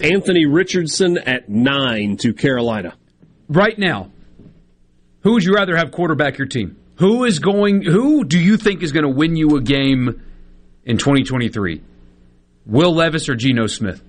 Anthony 0.00 0.46
Richardson 0.46 1.18
at 1.18 1.48
nine 1.48 2.16
to 2.18 2.34
Carolina. 2.34 2.94
Right 3.48 3.78
now, 3.78 4.10
who 5.22 5.34
would 5.34 5.44
you 5.44 5.54
rather 5.54 5.76
have 5.76 5.92
quarterback 5.92 6.38
your 6.38 6.48
team? 6.48 6.76
Who 6.96 7.24
is 7.24 7.38
going? 7.38 7.82
Who 7.82 8.24
do 8.24 8.38
you 8.38 8.56
think 8.56 8.82
is 8.82 8.90
going 8.92 9.04
to 9.04 9.08
win 9.08 9.36
you 9.36 9.56
a 9.56 9.60
game 9.60 10.20
in 10.84 10.98
2023? 10.98 11.82
Will 12.66 12.94
Levis 12.94 13.28
or 13.28 13.34
Geno 13.34 13.66
Smith? 13.66 14.02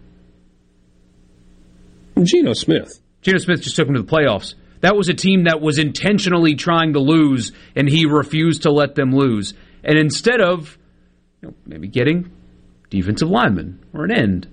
Geno 2.22 2.54
Smith. 2.54 3.00
Geno 3.22 3.38
Smith 3.38 3.62
just 3.62 3.76
took 3.76 3.88
him 3.88 3.96
to 3.96 4.02
the 4.02 4.12
playoffs. 4.12 4.56
That 4.82 4.96
was 4.96 5.10
a 5.10 5.14
team 5.14 5.46
that 5.46 5.62
was 5.62 5.80
intentionally 5.80 6.56
trying 6.56 6.94
to 6.94 7.00
lose, 7.00 7.52
and 7.76 7.88
he 7.88 8.06
refused 8.06 8.64
to 8.64 8.72
let 8.72 8.96
them 8.96 9.16
lose. 9.16 9.54
And 9.84 9.98
instead 9.98 10.42
of 10.42 10.78
you 11.42 11.50
know, 11.50 11.56
maybe 11.66 11.88
getting 11.88 12.32
defensive 12.90 13.30
lineman 13.30 13.80
or 13.94 14.04
an 14.04 14.12
end 14.12 14.48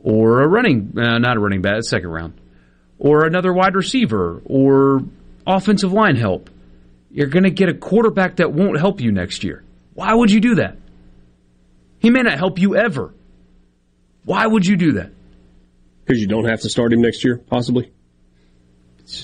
or 0.00 0.42
a 0.42 0.48
running, 0.48 0.92
uh, 0.98 1.18
not 1.18 1.36
a 1.36 1.40
running 1.40 1.62
back, 1.62 1.82
second 1.82 2.10
round, 2.10 2.34
or 2.98 3.24
another 3.24 3.52
wide 3.52 3.74
receiver 3.74 4.42
or 4.44 5.00
offensive 5.46 5.92
line 5.92 6.16
help, 6.16 6.50
you're 7.10 7.28
going 7.28 7.44
to 7.44 7.50
get 7.50 7.68
a 7.68 7.74
quarterback 7.74 8.36
that 8.36 8.52
won't 8.52 8.78
help 8.78 9.00
you 9.00 9.12
next 9.12 9.44
year. 9.44 9.64
Why 9.94 10.14
would 10.14 10.30
you 10.30 10.40
do 10.40 10.56
that? 10.56 10.76
He 12.00 12.10
may 12.10 12.22
not 12.22 12.36
help 12.38 12.58
you 12.58 12.74
ever. 12.76 13.14
Why 14.24 14.46
would 14.46 14.66
you 14.66 14.76
do 14.76 14.92
that? 14.92 15.12
Because 16.04 16.20
you 16.20 16.26
don't 16.26 16.46
have 16.46 16.60
to 16.62 16.68
start 16.68 16.92
him 16.92 17.00
next 17.00 17.22
year, 17.24 17.36
possibly. 17.36 17.92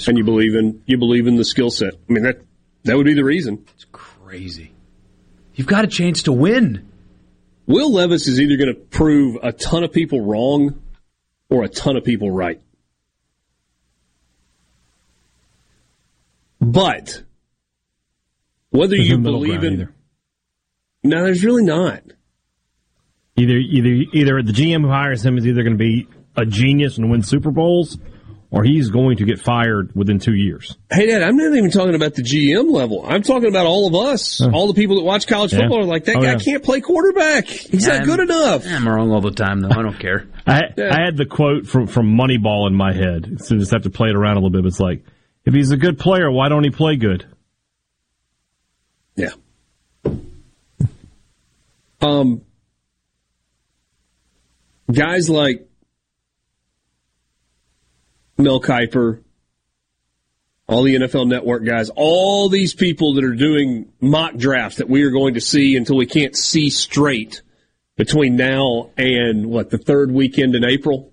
And 0.07 0.17
you 0.19 0.25
believe 0.25 0.55
in 0.55 0.83
you 0.87 0.99
believe 0.99 1.27
in 1.27 1.37
the 1.37 1.45
skill 1.45 1.71
set. 1.71 1.95
I 1.95 2.13
mean 2.13 2.25
that 2.25 2.41
that 2.85 2.97
would 2.97 3.07
be 3.07 3.15
the 3.15 3.25
reason. 3.25 3.65
It's 3.75 3.87
crazy. 3.93 4.73
You've 5.55 5.67
got 5.67 5.85
a 5.85 5.89
chance 5.89 6.25
to 6.25 6.33
win. 6.33 6.91
Will 7.67 7.93
Levis 7.93 8.29
is 8.29 8.41
either 8.41 8.57
going 8.57 8.69
to 8.75 8.81
prove 8.81 9.39
a 9.43 9.53
ton 9.53 9.83
of 9.85 9.93
people 9.93 10.21
wrong 10.21 10.81
or 11.49 11.65
a 11.65 11.69
ton 11.69 11.97
of 11.97 12.05
people 12.05 12.31
right. 12.31 12.61
But 16.61 17.23
whether 18.71 18.97
There's 18.97 19.09
you 19.09 19.19
no 19.19 19.31
believe 19.33 19.63
in 19.63 19.73
either. 19.75 19.95
no, 21.05 21.25
there's 21.25 21.45
really 21.45 21.65
not. 21.65 22.03
Either 23.37 23.57
either 23.57 23.89
either 24.15 24.43
the 24.43 24.53
GM 24.53 24.83
who 24.83 24.89
hires 24.89 25.25
him 25.25 25.37
is 25.37 25.47
either 25.47 25.63
going 25.63 25.77
to 25.77 25.79
be 25.79 26.09
a 26.37 26.47
genius 26.47 26.97
and 26.99 27.11
win 27.11 27.23
Super 27.23 27.51
Bowls, 27.51 27.99
or 28.51 28.65
he's 28.65 28.89
going 28.91 29.19
to 29.19 29.25
get 29.27 29.39
fired 29.41 29.95
within 29.95 30.19
two 30.19 30.35
years. 30.35 30.77
Hey, 30.91 31.07
Dad, 31.07 31.23
I'm 31.23 31.37
not 31.37 31.55
even 31.55 31.71
talking 31.71 31.95
about 31.95 32.15
the 32.15 32.23
GM 32.23 32.71
level. 32.71 33.05
I'm 33.07 33.23
talking 33.23 33.49
about 33.49 33.67
all 33.67 33.87
of 33.89 33.95
us, 33.95 34.41
all 34.41 34.67
the 34.69 34.75
people 34.75 34.97
that 34.97 35.03
watch 35.03 35.27
college 35.27 35.53
Yeah. 35.53 35.61
football 35.61 35.81
are 35.81 35.85
like, 35.85 36.05
that 36.07 36.17
Oh, 36.17 36.21
guy 36.23 36.33
yeah. 36.33 36.39
can't 36.39 36.63
play 36.63 36.81
quarterback. 36.81 37.47
He's 37.47 37.87
not 37.87 37.97
I'm- 37.97 38.07
good 38.07 38.21
enough. 38.21 38.65
I'm 38.67 38.89
wrong 38.89 39.11
all 39.11 39.21
the 39.21 39.31
time, 39.33 39.61
though. 39.61 39.69
I 39.71 39.83
don't 39.83 39.99
care. 39.99 40.27
I 40.47 40.63
I 40.79 41.05
had 41.05 41.17
the 41.19 41.27
quote 41.27 41.67
from 41.67 41.87
from 41.89 42.17
Moneyball 42.17 42.69
in 42.69 42.75
my 42.75 42.93
head, 42.95 43.41
so 43.45 43.57
just 43.59 43.73
have 43.73 43.83
to 43.83 43.91
play 43.91 44.09
it 44.09 44.15
around 44.17 44.37
a 44.39 44.41
little 44.41 44.51
bit. 44.51 44.63
But 44.63 44.69
it's 44.69 44.81
like, 44.81 45.05
if 45.45 45.53
he's 45.53 45.73
a 45.73 45.77
good 45.77 45.99
player, 45.99 46.31
why 46.31 46.49
don't 46.49 46.65
he 46.65 46.71
play 46.71 46.97
good? 46.97 47.27
Yeah. 49.15 49.31
Um, 52.01 52.43
guys 54.91 55.29
like 55.29 55.69
Mel 58.39 58.61
Kiper, 58.61 59.23
all 60.69 60.83
the 60.83 60.97
NFL 60.97 61.29
Network 61.29 61.65
guys, 61.65 61.91
all 61.95 62.49
these 62.49 62.75
people 62.75 63.15
that 63.15 63.25
are 63.25 63.35
doing 63.35 63.93
mock 64.01 64.37
drafts 64.37 64.79
that 64.79 64.89
we 64.89 65.03
are 65.03 65.11
going 65.11 65.35
to 65.35 65.41
see 65.41 65.77
until 65.77 65.97
we 65.97 66.07
can't 66.07 66.37
see 66.37 66.71
straight 66.71 67.43
between 67.97 68.37
now 68.37 68.91
and 68.97 69.47
what 69.47 69.71
the 69.71 69.79
third 69.79 70.11
weekend 70.11 70.55
in 70.55 70.65
April. 70.65 71.13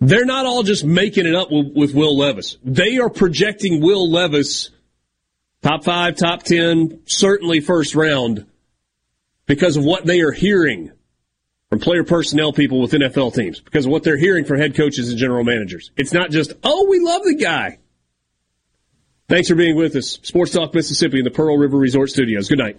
They're 0.00 0.24
not 0.24 0.46
all 0.46 0.62
just 0.62 0.84
making 0.84 1.26
it 1.26 1.34
up 1.34 1.50
with, 1.50 1.72
with 1.74 1.94
Will 1.94 2.16
Levis. 2.16 2.56
They 2.64 2.98
are 2.98 3.10
projecting 3.10 3.80
Will 3.80 4.10
Levis 4.10 4.70
top 5.62 5.84
five, 5.84 6.16
top 6.16 6.44
10, 6.44 7.02
certainly 7.06 7.60
first 7.60 7.94
round 7.94 8.46
because 9.46 9.76
of 9.76 9.84
what 9.84 10.06
they 10.06 10.20
are 10.20 10.32
hearing 10.32 10.92
from 11.70 11.80
player 11.80 12.04
personnel 12.04 12.52
people 12.52 12.80
with 12.80 12.92
NFL 12.92 13.34
teams, 13.34 13.60
because 13.60 13.86
of 13.86 13.92
what 13.92 14.02
they're 14.02 14.16
hearing 14.16 14.44
from 14.44 14.58
head 14.58 14.74
coaches 14.74 15.10
and 15.10 15.18
general 15.18 15.44
managers. 15.44 15.90
It's 15.96 16.12
not 16.12 16.30
just, 16.30 16.54
oh, 16.62 16.86
we 16.88 16.98
love 17.00 17.22
the 17.24 17.34
guy. 17.34 17.78
Thanks 19.28 19.48
for 19.48 19.54
being 19.54 19.76
with 19.76 19.94
us. 19.94 20.18
Sports 20.22 20.52
Talk 20.52 20.72
Mississippi 20.72 21.18
in 21.18 21.24
the 21.24 21.30
Pearl 21.30 21.58
River 21.58 21.76
Resort 21.76 22.08
Studios. 22.10 22.48
Good 22.48 22.58
night. 22.58 22.78